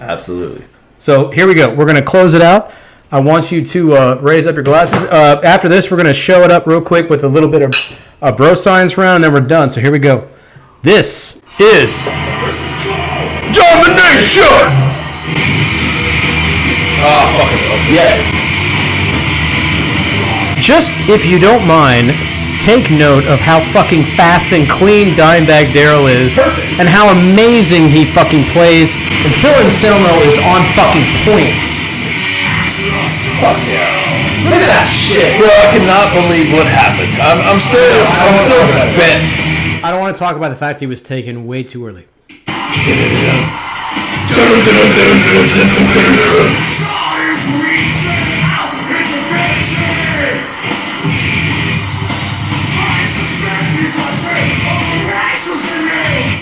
absolutely. 0.00 0.64
So 0.98 1.30
here 1.30 1.46
we 1.46 1.54
go. 1.54 1.72
We're 1.72 1.84
going 1.84 1.96
to 1.96 2.02
close 2.02 2.32
it 2.34 2.42
out. 2.42 2.72
I 3.10 3.20
want 3.20 3.50
you 3.50 3.64
to 3.64 3.96
uh, 3.96 4.20
raise 4.20 4.46
up 4.46 4.54
your 4.54 4.64
glasses. 4.64 5.04
Uh, 5.04 5.40
after 5.40 5.64
this, 5.66 5.90
we're 5.90 5.96
going 5.96 6.12
to 6.12 6.14
show 6.14 6.44
it 6.44 6.52
up 6.52 6.66
real 6.66 6.82
quick 6.82 7.08
with 7.08 7.24
a 7.24 7.28
little 7.28 7.48
bit 7.48 7.62
of 7.62 7.72
uh, 8.20 8.32
bro 8.32 8.52
science 8.52 8.98
round, 8.98 9.24
and 9.24 9.24
then 9.24 9.32
we're 9.32 9.48
done. 9.48 9.70
So 9.70 9.80
here 9.80 9.90
we 9.90 9.98
go. 9.98 10.28
This 10.82 11.40
is 11.56 12.04
domination. 13.56 14.44
Ah, 17.00 17.24
oh, 17.24 17.32
fucking 17.32 17.96
yes. 17.96 18.28
Just 20.60 20.92
if 21.08 21.24
you 21.24 21.40
don't 21.40 21.64
mind, 21.64 22.12
take 22.60 22.92
note 22.92 23.24
of 23.32 23.40
how 23.40 23.56
fucking 23.72 24.04
fast 24.04 24.52
and 24.52 24.68
clean 24.68 25.16
Dimebag 25.16 25.72
Darrell 25.72 26.12
is, 26.12 26.36
and 26.76 26.84
how 26.84 27.08
amazing 27.08 27.88
he 27.88 28.04
fucking 28.04 28.44
plays. 28.52 28.92
And 29.24 29.32
Phil 29.40 29.56
Anselmo 29.64 30.12
is 30.28 30.36
on 30.52 30.60
fucking 30.76 31.08
point. 31.24 31.77
Look 33.38 34.58
at 34.58 34.66
that 34.66 34.90
shit, 34.90 35.30
bro! 35.38 35.46
I 35.46 35.70
cannot 35.70 36.10
believe 36.10 36.50
what 36.50 36.66
happened. 36.66 37.14
I'm, 37.22 37.38
I'm 37.46 37.60
still, 37.62 37.86
I'm 38.18 38.34
still 38.42 38.66
bent. 38.98 39.84
I 39.84 39.90
don't 39.92 40.00
want 40.00 40.14
to 40.14 40.18
talk 40.18 40.34
about 40.34 40.48
the 40.48 40.56
fact 40.56 40.80
he 40.80 40.86
was 40.86 41.00
taken 41.00 41.46
way 41.46 41.62
too 41.62 41.86
early. 41.86 42.06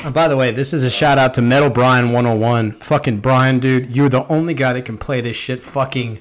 Uh, 0.07 0.11
by 0.11 0.29
the 0.29 0.37
way, 0.37 0.51
this 0.51 0.73
is 0.73 0.83
a 0.83 0.91
shout 0.91 1.19
out 1.19 1.35
to 1.35 1.43
Metal 1.43 1.69
Brian 1.69 2.13
101. 2.13 2.73
Fucking 2.81 3.19
Brian, 3.19 3.59
dude, 3.59 3.95
you're 3.95 4.09
the 4.09 4.27
only 4.29 4.55
guy 4.55 4.73
that 4.73 4.87
can 4.87 4.97
play 4.97 5.21
this 5.21 5.37
shit 5.37 5.63
fucking 5.63 6.21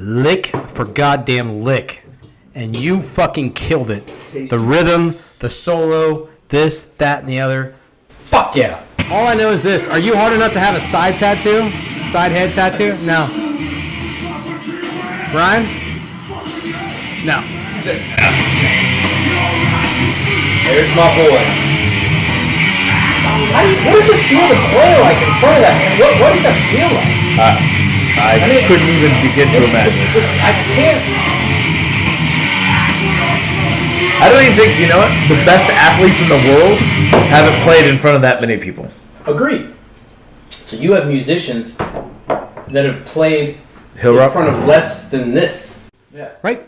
lick 0.00 0.46
for 0.46 0.84
goddamn 0.84 1.60
lick. 1.60 2.04
And 2.54 2.74
you 2.74 3.02
fucking 3.02 3.52
killed 3.52 3.90
it. 3.90 4.10
The 4.32 4.58
rhythm, 4.58 5.12
the 5.38 5.50
solo, 5.50 6.28
this, 6.48 6.84
that, 6.98 7.20
and 7.20 7.28
the 7.28 7.40
other. 7.40 7.76
Fuck 8.08 8.56
yeah. 8.56 8.82
All 9.12 9.26
I 9.26 9.34
know 9.34 9.50
is 9.50 9.62
this. 9.62 9.86
Are 9.88 9.98
you 9.98 10.16
hard 10.16 10.32
enough 10.32 10.52
to 10.54 10.60
have 10.60 10.74
a 10.74 10.80
side 10.80 11.14
tattoo? 11.14 11.62
Side 11.62 12.32
head 12.32 12.50
tattoo? 12.50 12.90
No. 13.06 13.26
Brian? 15.30 15.62
No. 17.22 17.38
There's 20.66 20.90
my 20.96 21.06
boy. 21.14 21.42
How 23.50 23.62
what 23.86 23.94
does 23.94 24.10
it 24.10 24.20
feel 24.26 24.46
to 24.48 24.58
play 24.74 24.94
like 25.02 25.18
in 25.22 25.32
front 25.38 25.54
of 25.54 25.62
that? 25.62 25.76
What, 25.98 26.12
what 26.18 26.30
does 26.34 26.42
that 26.46 26.56
feel 26.70 26.90
like? 26.90 27.19
I 27.40 28.36
couldn't 28.68 28.90
even 29.00 29.12
begin 29.24 29.48
to 29.48 29.58
imagine. 29.64 30.04
I 30.44 30.52
can't. 30.76 31.00
I 34.20 34.28
don't 34.28 34.42
even 34.44 34.52
think 34.52 34.76
you 34.78 34.88
know 34.88 34.98
what 35.00 35.08
the 35.32 35.40
best 35.48 35.64
athletes 35.72 36.20
in 36.20 36.28
the 36.28 36.36
world 36.52 36.76
haven't 37.32 37.56
played 37.64 37.88
in 37.88 37.96
front 37.96 38.16
of 38.16 38.22
that 38.22 38.40
many 38.42 38.58
people. 38.58 38.88
Agreed. 39.26 39.72
So 40.50 40.76
you 40.76 40.92
have 40.92 41.08
musicians 41.08 41.76
that 41.76 42.84
have 42.84 43.04
played 43.06 43.56
Hill 43.96 44.12
in 44.12 44.18
Rock. 44.18 44.32
front 44.32 44.48
of 44.54 44.66
less 44.66 45.08
than 45.10 45.32
this. 45.32 45.88
Yeah. 46.12 46.32
Right? 46.42 46.60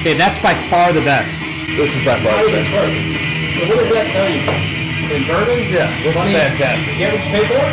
Okay, 0.00 0.14
that's 0.16 0.42
by 0.42 0.54
far 0.54 0.92
the 0.92 1.00
best. 1.04 1.40
This 1.76 1.96
is 1.96 2.04
by 2.06 2.16
far 2.16 2.32
the 2.44 2.52
best. 2.52 2.72
So 2.72 3.66
what 3.68 3.78
does 3.78 3.90
that 3.92 4.06
tell 4.12 4.28
you? 4.30 4.83
In 5.12 5.20
bourbon? 5.28 5.58
Yeah, 5.68 5.84
this 6.00 6.16
is 6.16 6.28
fantastic. 6.32 6.96
You 6.96 7.06
get 7.06 7.12
what 7.12 7.22
you 7.24 7.32
pay 7.36 7.44
for? 7.44 7.64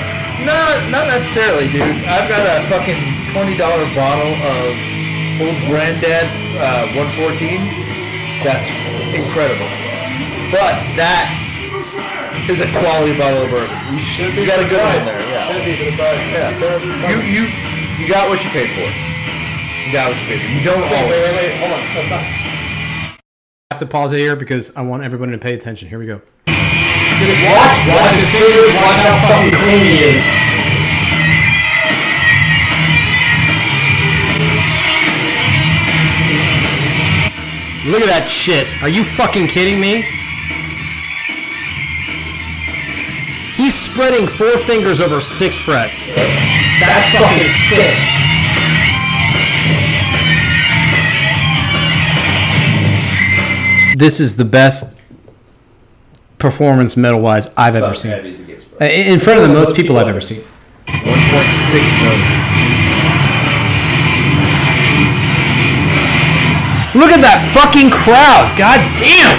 No, 0.43 0.57
not 0.91 1.05
necessarily, 1.07 1.69
dude. 1.71 1.85
I've 2.09 2.27
got 2.27 2.43
a 2.43 2.59
fucking 2.67 2.97
twenty 3.31 3.55
dollar 3.55 3.81
bottle 3.95 4.31
of 4.51 4.61
old 5.39 5.57
granddad 5.69 6.27
uh, 6.59 6.97
114. 6.97 7.47
That's 8.43 8.67
incredible. 9.15 9.69
But 10.51 10.75
that 10.99 11.25
is 12.51 12.59
a 12.59 12.69
quality 12.73 13.15
bottle 13.15 13.37
of 13.39 13.49
bourbon. 13.53 13.69
You 13.95 14.01
should 14.01 14.33
you 14.35 14.43
got 14.49 14.59
a 14.59 14.67
good 14.67 14.81
one 14.81 14.97
in 14.97 15.05
there. 15.07 15.21
Yeah. 15.21 15.55
Yeah. 16.35 17.15
You 17.15 17.17
you 17.31 17.43
you 18.01 18.05
got 18.11 18.27
what 18.27 18.41
you 18.43 18.49
paid 18.51 18.69
for. 18.75 18.89
You 19.87 19.91
got 19.93 20.09
what 20.09 20.17
you 20.19 20.25
paid 20.35 20.41
for. 20.41 20.51
You 20.57 20.61
don't 20.67 20.81
Wait, 20.83 20.99
always. 20.99 21.21
wait, 21.21 21.35
wait, 21.37 21.53
hold 21.63 21.71
on. 21.71 21.81
That's 21.95 22.09
not. 22.11 22.23
I 23.71 23.73
have 23.77 23.79
to 23.79 23.85
pause 23.87 24.11
it 24.11 24.19
here 24.19 24.35
because 24.35 24.75
I 24.75 24.81
want 24.81 25.03
everybody 25.03 25.31
to 25.31 25.37
pay 25.37 25.53
attention. 25.53 25.87
Here 25.87 25.99
we 25.99 26.05
go. 26.05 26.21
Watch, 27.22 27.77
watch 27.88 28.11
his 28.18 28.26
fingers, 28.34 28.73
watch 28.81 29.02
how 29.06 29.15
fucking 29.30 29.53
clean 29.53 29.84
he 29.85 29.98
is. 30.10 30.22
Look 37.85 38.02
at 38.02 38.07
that 38.07 38.27
shit. 38.30 38.68
Are 38.84 38.89
you 38.89 39.03
fucking 39.03 39.48
kidding 39.48 39.80
me? 39.81 40.03
He's 43.57 43.76
spreading 43.76 44.27
four 44.27 44.57
fingers 44.57 45.02
over 45.02 45.19
six 45.22 45.57
frets. 45.57 46.10
That's 46.80 47.14
fucking 47.14 47.49
sick. 47.69 48.11
This 53.98 54.19
is 54.19 54.35
the 54.35 54.45
best 54.45 55.00
performance 56.41 56.97
metal 56.97 57.22
wise 57.22 57.47
I've 57.55 57.76
ever 57.76 57.93
seen. 57.95 58.11
Uh, 58.11 58.85
In 58.85 59.13
in 59.13 59.19
front 59.19 59.39
of 59.39 59.47
the 59.47 59.53
most 59.53 59.76
people 59.76 59.97
I've 59.97 60.07
ever 60.07 60.19
seen. 60.22 60.41
1.6 60.88 62.01
million. 62.01 63.31
Look 66.91 67.11
at 67.15 67.23
that 67.23 67.39
fucking 67.55 67.88
crowd. 67.88 68.43
God 68.59 68.84
damn. 68.99 69.31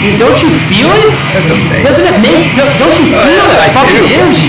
Dude, 0.00 0.16
don't 0.16 0.32
you 0.40 0.48
feel 0.72 0.88
it? 0.96 1.12
That's. 1.12 1.52
Doesn't 1.84 2.08
it 2.08 2.16
make 2.24 2.40
don't 2.56 2.72
don't 2.80 2.96
you 3.04 3.12
feel 3.20 3.44
I 3.44 3.68
that 3.68 3.70
fucking 3.76 4.00
do. 4.00 4.08
energy? 4.16 4.48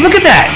Look 0.00 0.16
at 0.16 0.24
that. 0.24 0.48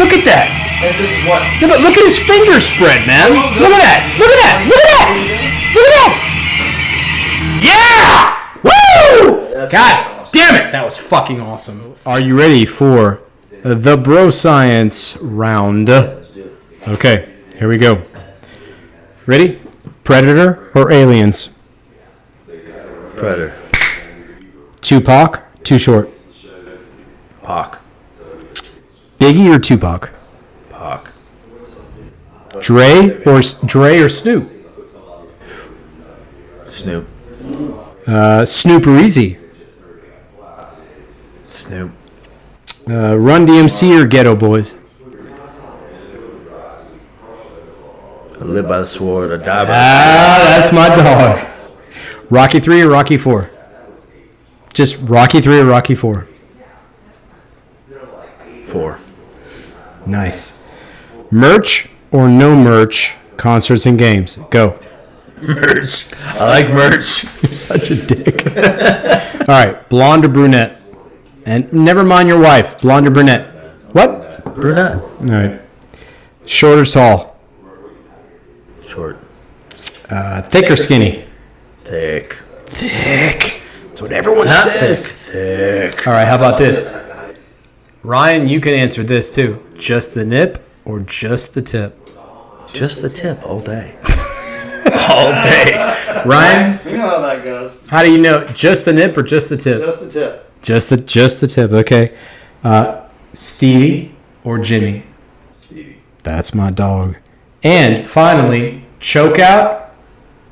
Look 0.00 0.16
at 0.16 0.24
that. 0.24 0.48
And 0.80 0.94
this 0.96 1.12
is 1.12 1.20
what? 1.28 1.44
Yeah, 1.60 1.68
but 1.68 1.84
look 1.84 1.92
at 2.00 2.06
his 2.08 2.16
fingers 2.16 2.64
spread, 2.64 2.96
man. 3.04 3.28
Look 3.60 3.68
at 3.68 3.82
that. 3.84 4.00
Look 4.16 4.32
at 4.32 4.40
that. 4.40 4.56
Look 4.64 4.80
at 4.80 4.88
that. 4.96 5.06
Look 5.76 5.84
at 5.84 5.92
that. 5.92 6.12
Yeah! 7.62 8.52
Woo! 8.62 9.68
God 9.70 10.28
damn 10.32 10.54
it. 10.56 10.72
That 10.72 10.84
was 10.84 10.96
fucking 10.96 11.40
awesome. 11.40 11.94
Are 12.06 12.20
you 12.20 12.38
ready 12.38 12.64
for 12.64 13.20
the 13.62 13.96
bro 13.96 14.30
science 14.30 15.16
round? 15.18 15.90
Okay, 15.90 17.28
here 17.58 17.68
we 17.68 17.76
go. 17.76 18.02
Ready? 19.26 19.60
Predator 20.04 20.70
or 20.74 20.90
aliens? 20.90 21.50
Predator. 23.16 23.54
Tupac, 24.80 25.42
too 25.64 25.78
short. 25.78 26.08
Pac. 27.42 27.80
Biggie 29.18 29.54
or 29.54 29.58
Tupac? 29.58 30.10
Pac. 30.70 31.10
Dre 32.60 33.22
or 33.24 33.42
Dre 33.66 33.98
or 33.98 34.08
Snoop? 34.08 34.48
Snoop. 36.70 37.06
Uh, 38.06 38.44
Snoop 38.44 38.86
or 38.86 38.98
Eazy? 38.98 39.38
Snoop. 41.44 41.92
Uh, 42.88 43.16
Run 43.16 43.46
DMC 43.46 44.00
or 44.02 44.08
Geto 44.08 44.38
Boys? 44.38 44.74
I 48.40 48.44
live 48.44 48.68
by 48.68 48.80
the 48.80 48.86
sword. 48.86 49.32
I 49.32 49.44
die 49.44 49.64
by 49.64 49.64
the 49.64 49.72
Ah, 49.74 50.44
that's 50.48 50.72
my 50.72 50.88
dog. 50.88 51.46
Rocky 52.30 52.60
3 52.60 52.82
or 52.82 52.88
Rocky 52.88 53.18
4? 53.18 53.50
Just 54.72 54.98
Rocky 55.02 55.40
3 55.40 55.60
or 55.60 55.64
Rocky 55.64 55.94
4? 55.94 56.28
four. 58.68 58.98
Nice. 60.06 60.66
Merch 61.30 61.88
or 62.12 62.28
no 62.28 62.54
merch 62.54 63.14
concerts 63.36 63.86
and 63.86 63.98
games? 63.98 64.38
Go. 64.50 64.78
Merch. 65.42 66.12
I 66.14 66.44
like 66.48 66.68
merch. 66.70 67.24
You're 67.42 67.52
such 67.52 67.90
a 67.90 67.96
dick. 68.06 68.46
All 69.48 69.54
right, 69.54 69.88
blonde 69.88 70.24
or 70.24 70.28
brunette? 70.28 70.80
And 71.46 71.72
never 71.72 72.04
mind 72.04 72.28
your 72.28 72.40
wife, 72.40 72.80
blonde 72.82 73.06
or 73.06 73.10
brunette? 73.10 73.46
What? 73.92 74.54
Brunette. 74.54 74.96
All 75.02 75.10
right. 75.20 75.60
Short 76.46 76.78
or 76.78 76.84
tall? 76.84 77.38
Short. 78.86 79.18
Uh, 80.10 80.42
thick 80.42 80.70
or 80.70 80.76
skinny? 80.76 81.24
Thick. 81.84 82.34
Thick. 82.66 83.62
That's 83.88 84.02
what 84.02 84.12
everyone 84.12 84.46
Not 84.46 84.68
says. 84.68 85.06
thick. 85.26 85.92
Thick. 85.94 86.06
All 86.06 86.12
right, 86.12 86.26
how 86.26 86.36
about 86.36 86.58
this? 86.58 86.94
Ryan, 88.02 88.46
you 88.46 88.60
can 88.60 88.74
answer 88.74 89.02
this 89.02 89.34
too. 89.34 89.62
Just 89.76 90.14
the 90.14 90.24
nip 90.24 90.66
or 90.84 91.00
just 91.00 91.54
the 91.54 91.62
tip? 91.62 92.08
Just 92.72 93.02
the 93.02 93.08
tip 93.08 93.44
all 93.46 93.60
day. 93.60 93.96
all 95.08 95.32
day. 95.32 96.22
Ryan, 96.26 96.78
You 96.90 96.96
know 96.98 97.08
how 97.08 97.20
that 97.20 97.44
goes. 97.44 97.86
how 97.88 98.02
do 98.02 98.10
you 98.10 98.18
know? 98.18 98.44
Just 98.48 98.84
the 98.84 98.92
nip 98.92 99.16
or 99.16 99.22
just 99.22 99.48
the 99.48 99.56
tip? 99.56 99.80
Just 99.80 100.00
the 100.00 100.10
tip. 100.10 100.50
Just 100.62 100.88
the 100.90 100.96
just 100.96 101.40
the 101.40 101.46
tip. 101.46 101.72
Okay. 101.72 102.16
Uh, 102.64 103.08
Stevie 103.32 104.14
or 104.44 104.58
Jimmy? 104.58 105.04
Stevie. 105.52 105.98
That's 106.22 106.54
my 106.54 106.70
dog. 106.70 107.16
And 107.62 108.06
finally, 108.08 108.84
choke 109.00 109.38
out. 109.38 109.94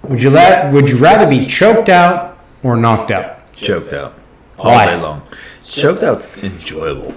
Would 0.04 0.22
you 0.22 0.30
la- 0.30 0.70
Would 0.70 0.88
you 0.90 0.96
rather 0.98 1.28
be 1.28 1.46
choked 1.46 1.88
out 1.88 2.38
or 2.62 2.76
knocked 2.76 3.10
out? 3.10 3.50
Choked 3.56 3.92
out. 3.92 4.14
All 4.58 4.70
Why? 4.72 4.86
day 4.86 4.96
long. 5.00 5.22
Choked 5.64 6.02
out's 6.04 6.42
enjoyable. 6.44 7.12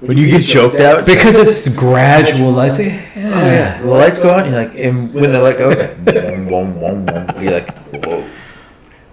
When 0.00 0.16
you 0.16 0.30
get 0.30 0.46
choked 0.46 0.80
out, 0.80 1.00
it's 1.00 1.08
Because 1.08 1.38
it's 1.38 1.74
gradual. 1.76 2.52
Like, 2.52 2.78
Oh, 2.78 2.82
yeah, 2.84 3.80
the 3.82 3.88
lights 3.88 4.18
go 4.18 4.32
on. 4.32 4.44
You're 4.50 4.62
like, 4.64 4.78
and 4.78 5.12
when 5.12 5.32
the 5.32 5.40
light 5.40 5.58
goes, 5.58 5.80
like, 5.80 6.04
boom, 6.04 6.48
boom, 6.48 6.72
boom, 6.78 7.04
boom. 7.06 7.42
You're 7.42 7.52
like, 7.52 7.76
whoa. 8.04 8.28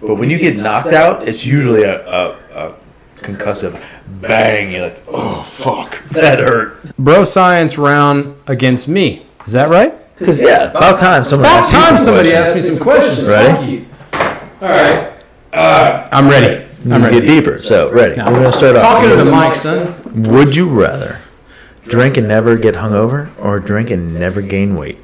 But 0.00 0.14
when 0.16 0.30
you 0.30 0.38
get 0.38 0.56
knocked 0.56 0.92
out, 0.92 1.26
it's 1.26 1.44
usually 1.44 1.82
a, 1.82 2.06
a, 2.06 2.38
a 2.54 2.74
concussive 3.16 3.82
bang. 4.20 4.72
You're 4.72 4.82
like, 4.88 5.02
oh 5.08 5.42
fuck, 5.42 6.02
that 6.10 6.38
hurt. 6.38 6.94
bro, 6.96 7.24
science 7.24 7.76
round 7.78 8.36
against 8.46 8.86
me. 8.88 9.26
Is 9.46 9.52
that 9.52 9.68
right? 9.68 9.94
Because 10.18 10.40
yeah, 10.40 10.70
about 10.70 11.00
time 11.00 11.24
someone. 11.24 11.48
About 11.48 11.68
time 11.68 11.98
somebody 11.98 12.32
asked 12.32 12.54
me 12.54 12.62
some 12.62 12.78
questions. 12.78 13.26
Ready? 13.26 13.52
Thank 13.52 13.70
you. 13.70 13.86
All 14.62 14.68
right. 14.68 15.12
Uh, 15.52 16.08
I'm 16.12 16.28
ready. 16.28 16.65
I'm 16.92 17.02
ready. 17.02 17.20
get 17.20 17.26
deeper. 17.26 17.58
So 17.60 17.90
ready. 17.90 18.16
We're 18.16 18.24
gonna 18.24 18.52
start 18.52 18.76
off. 18.76 18.82
Talking 18.82 19.10
to 19.10 19.16
the 19.16 19.24
mic, 19.24 19.56
son. 19.56 19.94
Would 20.24 20.54
you 20.54 20.68
rather 20.68 21.20
drink 21.82 22.16
and 22.16 22.28
never 22.28 22.56
get 22.56 22.76
hungover, 22.76 23.30
or 23.38 23.58
drink 23.58 23.90
and 23.90 24.14
never 24.14 24.40
gain 24.40 24.76
weight? 24.76 24.98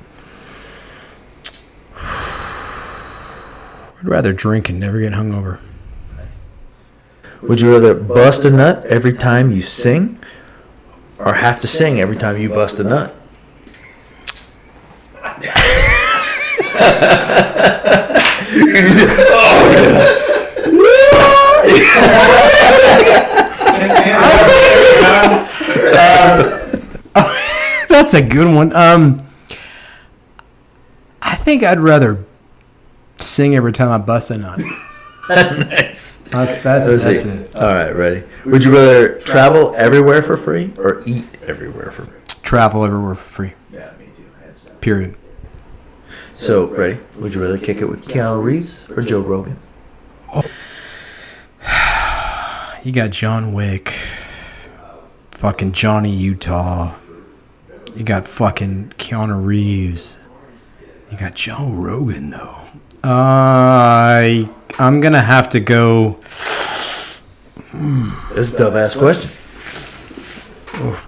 I'd 4.01 4.09
rather 4.09 4.33
drink 4.33 4.69
and 4.69 4.79
never 4.79 5.01
get 5.01 5.13
hungover. 5.13 5.59
Would 7.43 7.61
you 7.61 7.73
rather 7.73 7.95
bust 7.95 8.45
a 8.45 8.51
nut 8.51 8.85
every 8.87 9.13
time 9.13 9.51
you 9.51 9.63
sing, 9.63 10.19
or 11.19 11.35
have 11.35 11.61
to 11.61 11.67
sing 11.67 12.01
every 12.01 12.17
time 12.17 12.37
you 12.37 12.49
bust 12.49 12.79
a 12.79 12.85
nut? 12.85 13.17
That's 27.89 28.15
a 28.15 28.23
good 28.23 28.53
one. 28.53 28.75
Um, 28.75 29.19
I 31.23 31.37
think 31.37 31.63
I'd 31.63 31.79
rather 31.79 32.25
sing 33.19 33.55
every 33.55 33.73
time 33.73 33.91
I 33.91 33.99
bust 33.99 34.31
a 34.31 34.39
nut. 34.39 34.59
nice. 35.31 36.19
That's, 36.25 36.63
that's, 36.63 37.05
that's 37.05 37.25
it. 37.25 37.55
All 37.55 37.63
right, 37.63 37.93
ready. 37.93 38.25
Would 38.45 38.65
you 38.65 38.73
rather 38.73 39.19
travel 39.21 39.75
everywhere 39.77 40.21
for 40.23 40.37
free 40.37 40.73
or 40.79 41.03
eat 41.07 41.25
everywhere 41.47 41.91
for 41.91 42.07
free? 42.07 42.21
Travel 42.43 42.85
everywhere 42.85 43.15
for 43.15 43.31
free. 43.31 43.53
Yeah, 43.73 43.93
me 43.99 44.07
too. 44.15 44.25
Period. 44.81 45.15
So, 46.33 46.67
ready? 46.67 46.99
Would 47.21 47.35
you 47.35 47.41
rather 47.41 47.59
kick 47.59 47.79
it 47.79 47.85
with 47.89 48.05
Keanu 48.07 48.43
Reeves 48.43 48.91
or 48.91 49.01
Joe 49.01 49.21
Rogan? 49.21 49.57
You 52.85 52.91
got 52.91 53.11
John 53.11 53.53
Wick, 53.53 53.95
fucking 55.31 55.71
Johnny 55.71 56.13
Utah. 56.13 56.93
You 57.95 58.03
got 58.03 58.27
fucking 58.27 58.95
Keanu 58.99 59.45
Reeves. 59.45 60.19
You 61.09 61.17
got 61.17 61.35
Joe 61.35 61.69
Rogan 61.69 62.31
though. 62.31 62.57
Uh, 63.05 63.09
I 63.09 64.51
I'm 64.81 65.01
gonna 65.01 65.21
have 65.23 65.51
to 65.51 65.61
go 65.61 66.19
This 67.73 68.49
is 68.49 68.55
a 68.55 68.57
tough 68.59 68.75
ass 68.75 68.95
question. 68.97 69.31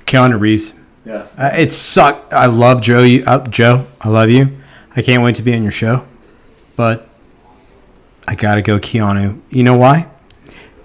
Keanu 0.07 0.39
Reeves. 0.39 0.75
Yeah. 1.05 1.27
Uh, 1.37 1.51
it 1.57 1.73
sucked. 1.73 2.33
I 2.33 2.47
love 2.47 2.83
Joe. 2.83 3.03
You, 3.03 3.25
uh, 3.25 3.47
Joe, 3.49 3.87
I 4.01 4.09
love 4.11 4.31
you. 4.31 4.57
I 4.95 5.03
can't 5.03 5.23
wait 5.23 5.35
to 5.37 5.43
be 5.43 5.55
on 5.55 5.63
your 5.63 5.73
show, 5.73 6.07
but 6.77 7.09
I 8.29 8.35
gotta 8.35 8.63
go 8.63 8.79
Keanu. 8.79 9.41
You 9.51 9.65
know 9.65 9.77
why? 9.77 10.09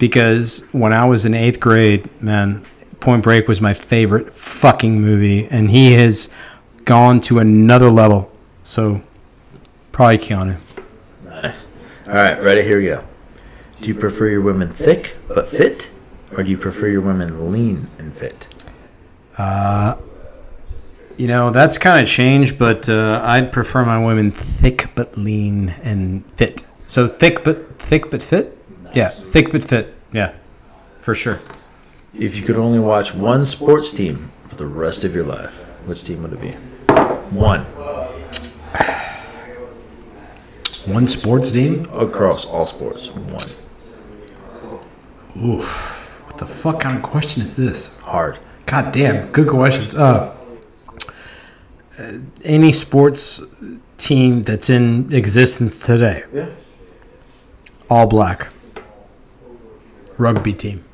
Because 0.00 0.66
when 0.72 0.92
I 0.92 1.04
was 1.04 1.26
in 1.26 1.34
eighth 1.34 1.60
grade, 1.60 2.10
man, 2.20 2.66
Point 2.98 3.22
Break 3.22 3.46
was 3.46 3.60
my 3.60 3.74
favorite 3.74 4.32
fucking 4.32 5.00
movie, 5.00 5.46
and 5.46 5.70
he 5.70 5.92
has 5.92 6.28
gone 6.84 7.20
to 7.20 7.38
another 7.38 7.90
level. 7.90 8.32
So, 8.64 9.00
probably 9.92 10.18
Keanu. 10.18 10.56
Nice. 11.24 11.68
All 12.06 12.14
right, 12.14 12.42
ready? 12.42 12.62
Here 12.62 12.78
we 12.78 12.86
go. 12.86 13.04
Do 13.80 13.88
you 13.88 13.94
prefer 13.94 14.28
your 14.28 14.40
women 14.40 14.72
thick 14.72 15.16
but 15.28 15.46
fit, 15.46 15.90
or 16.36 16.42
do 16.42 16.50
you 16.50 16.58
prefer 16.58 16.88
your 16.88 17.02
women 17.02 17.52
lean 17.52 17.86
and 17.98 18.12
fit? 18.12 18.48
You 21.16 21.26
know, 21.26 21.50
that's 21.50 21.76
kind 21.76 22.02
of 22.02 22.08
changed, 22.08 22.58
but 22.58 22.88
uh, 22.88 23.20
I'd 23.22 23.52
prefer 23.52 23.84
my 23.84 24.02
women 24.02 24.30
thick 24.30 24.88
but 24.94 25.18
lean 25.18 25.68
and 25.82 26.24
fit. 26.36 26.66
So 26.86 27.06
thick 27.06 27.44
but 27.44 27.78
thick 27.78 28.10
but 28.10 28.22
fit. 28.22 28.56
Yeah, 28.94 29.08
thick 29.10 29.50
but 29.50 29.62
fit. 29.64 29.94
Yeah, 30.12 30.32
for 31.00 31.14
sure. 31.14 31.40
If 32.14 32.36
you 32.36 32.42
could 32.44 32.56
only 32.56 32.78
watch 32.80 33.14
one 33.14 33.46
sports 33.46 33.92
team 33.92 34.32
for 34.44 34.56
the 34.56 34.66
rest 34.66 35.04
of 35.04 35.14
your 35.14 35.24
life, 35.24 35.54
which 35.86 36.02
team 36.04 36.22
would 36.22 36.32
it 36.32 36.40
be? 36.40 36.50
One 37.30 37.64
One 40.86 41.06
sports 41.06 41.52
team. 41.52 41.86
across 41.92 42.44
all 42.46 42.66
sports. 42.66 43.08
One 43.10 43.48
Oof. 45.38 45.66
What 46.26 46.38
the 46.38 46.46
fuck 46.46 46.80
kind 46.80 46.96
of 46.96 47.02
question 47.02 47.42
is 47.42 47.54
this? 47.56 47.98
hard. 48.00 48.38
God 48.66 48.92
damn, 48.92 49.30
good 49.30 49.48
questions. 49.48 49.94
Uh, 49.94 50.34
uh, 51.98 52.12
any 52.44 52.72
sports 52.72 53.40
team 53.98 54.42
that's 54.42 54.70
in 54.70 55.12
existence 55.12 55.78
today. 55.84 56.24
Yeah. 56.32 56.48
All 57.88 58.06
black. 58.06 58.48
Rugby 60.20 60.52
team. 60.52 60.84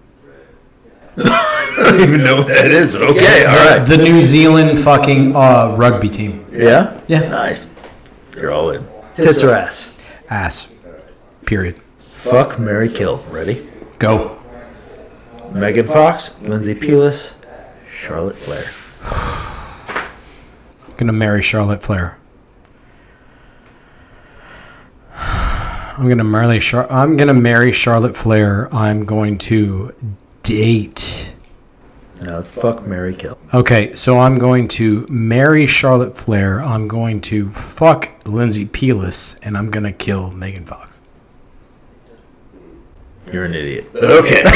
I 1.18 1.74
don't 1.78 2.00
even 2.00 2.22
know 2.22 2.36
what 2.36 2.46
that 2.46 2.70
is, 2.70 2.92
but 2.92 3.02
okay. 3.02 3.44
All 3.44 3.56
right. 3.56 3.80
The 3.80 3.96
New 3.96 4.22
Zealand 4.22 4.78
fucking 4.78 5.34
uh, 5.34 5.74
rugby 5.76 6.08
team. 6.08 6.46
Yeah. 6.52 6.98
Yeah. 7.08 7.28
Nice. 7.28 7.74
You're 8.36 8.52
all 8.52 8.70
in. 8.70 8.86
Tits 9.16 9.42
or 9.42 9.50
ass? 9.50 9.98
Ass. 10.30 10.72
Period. 11.44 11.74
Fuck, 11.98 12.60
Mary, 12.60 12.88
kill. 12.88 13.16
Ready? 13.28 13.68
Go. 13.98 14.40
Megan 15.52 15.86
Fox, 15.86 16.40
Lindsey 16.42 16.74
Pelas, 16.74 17.34
Charlotte 17.90 18.36
Flair. 18.36 18.64
I'm 20.86 20.94
gonna 20.98 21.12
marry 21.12 21.42
Charlotte 21.42 21.82
Flair. 21.82 22.18
I'm 25.96 26.08
gonna 26.08 26.24
marry 26.24 26.58
Char- 26.58 26.90
I'm 26.92 27.16
gonna 27.16 27.34
marry 27.34 27.72
Charlotte 27.72 28.16
Flair. 28.16 28.68
I'm 28.74 29.04
going 29.04 29.38
to 29.38 29.94
date. 30.42 31.32
No, 32.22 32.38
it's 32.38 32.52
fuck, 32.52 32.86
Mary, 32.86 33.14
kill. 33.14 33.38
Okay, 33.54 33.94
so 33.94 34.18
I'm 34.18 34.38
going 34.38 34.68
to 34.68 35.06
marry 35.08 35.66
Charlotte 35.66 36.16
Flair. 36.16 36.60
I'm 36.62 36.88
going 36.88 37.20
to 37.22 37.50
fuck 37.50 38.08
Lindsey 38.26 38.66
Pelas, 38.66 39.36
and 39.42 39.56
I'm 39.56 39.70
gonna 39.70 39.92
kill 39.92 40.30
Megan 40.30 40.64
Fox. 40.66 40.95
You're 43.32 43.44
an 43.44 43.54
idiot. 43.54 43.86
Okay. 43.94 44.42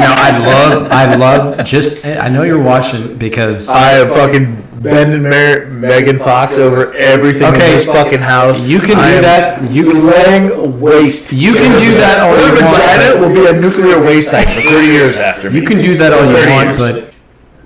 Now 0.00 0.14
I 0.16 0.38
love, 0.38 0.88
I 0.90 1.14
love. 1.16 1.64
Just 1.66 2.04
I 2.06 2.28
know 2.28 2.42
you're 2.42 2.62
watching 2.62 3.16
because 3.18 3.68
I 3.68 3.92
am 3.98 4.08
fucking 4.08 4.56
bending 4.80 5.22
Mar- 5.22 5.66
Megan 5.66 6.18
Fox 6.18 6.56
over 6.58 6.92
everything 6.94 7.42
in 7.48 7.54
Okay. 7.54 7.72
this 7.72 7.84
fucking 7.84 8.20
house. 8.20 8.62
You 8.62 8.78
can 8.80 8.96
do 8.96 9.00
I 9.02 9.08
am 9.10 9.22
that. 9.22 9.70
You 9.70 9.90
can- 9.90 10.06
laying 10.06 10.80
waste. 10.80 11.32
You 11.32 11.54
can 11.54 11.78
do 11.78 11.94
that 11.96 12.18
all 12.20 12.34
Her 12.34 12.56
you 12.56 12.64
want. 12.64 12.76
vagina 12.76 13.20
will 13.20 13.34
be 13.34 13.46
a 13.46 13.60
nuclear 13.60 14.00
waste 14.00 14.30
site 14.30 14.48
for 14.48 14.60
30 14.62 14.86
years 14.86 15.16
after 15.18 15.50
me. 15.50 15.60
you 15.60 15.66
can 15.66 15.78
do 15.82 15.96
that 15.98 16.12
all 16.12 16.24
you 16.26 16.32
30 16.32 16.52
want, 16.52 16.68
years. 16.68 16.78
but 16.78 17.09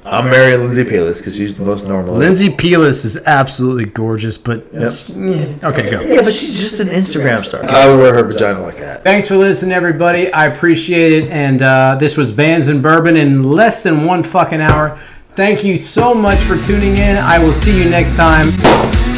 I'm 0.06 0.26
marrying 0.26 0.60
Lindsey 0.60 0.84
Pelas 0.84 1.18
because 1.18 1.34
she's 1.36 1.54
the 1.54 1.64
most 1.64 1.86
normal. 1.86 2.14
Lindsey 2.14 2.50
Pelas 2.50 3.04
is 3.04 3.16
absolutely 3.26 3.86
gorgeous. 3.86 4.36
But 4.36 4.66
Yep. 4.72 4.92
Yeah, 5.08 5.68
okay, 5.68 5.90
go. 5.90 6.02
Yeah, 6.02 6.20
but 6.22 6.32
she's 6.32 6.60
just 6.60 6.80
an 6.80 6.88
Instagram 6.88 7.44
star. 7.44 7.64
I 7.64 7.88
would 7.88 7.98
wear 7.98 8.12
her 8.14 8.22
vagina 8.24 8.60
like 8.60 8.76
that. 8.78 9.02
Thanks 9.02 9.28
for 9.28 9.36
listening, 9.36 9.72
everybody. 9.72 10.32
I 10.32 10.46
appreciate 10.46 11.12
it. 11.24 11.30
And 11.30 11.62
uh, 11.62 11.96
this 11.98 12.16
was 12.16 12.30
Bands 12.32 12.68
and 12.68 12.82
Bourbon 12.82 13.16
in 13.16 13.42
less 13.44 13.82
than 13.82 14.04
one 14.04 14.22
fucking 14.22 14.60
hour. 14.60 14.98
Thank 15.36 15.64
you 15.64 15.76
so 15.76 16.14
much 16.14 16.38
for 16.40 16.56
tuning 16.58 16.98
in. 16.98 17.16
I 17.16 17.38
will 17.38 17.52
see 17.52 17.76
you 17.76 17.88
next 17.88 18.14
time. 18.14 18.46
Woo! 18.46 19.13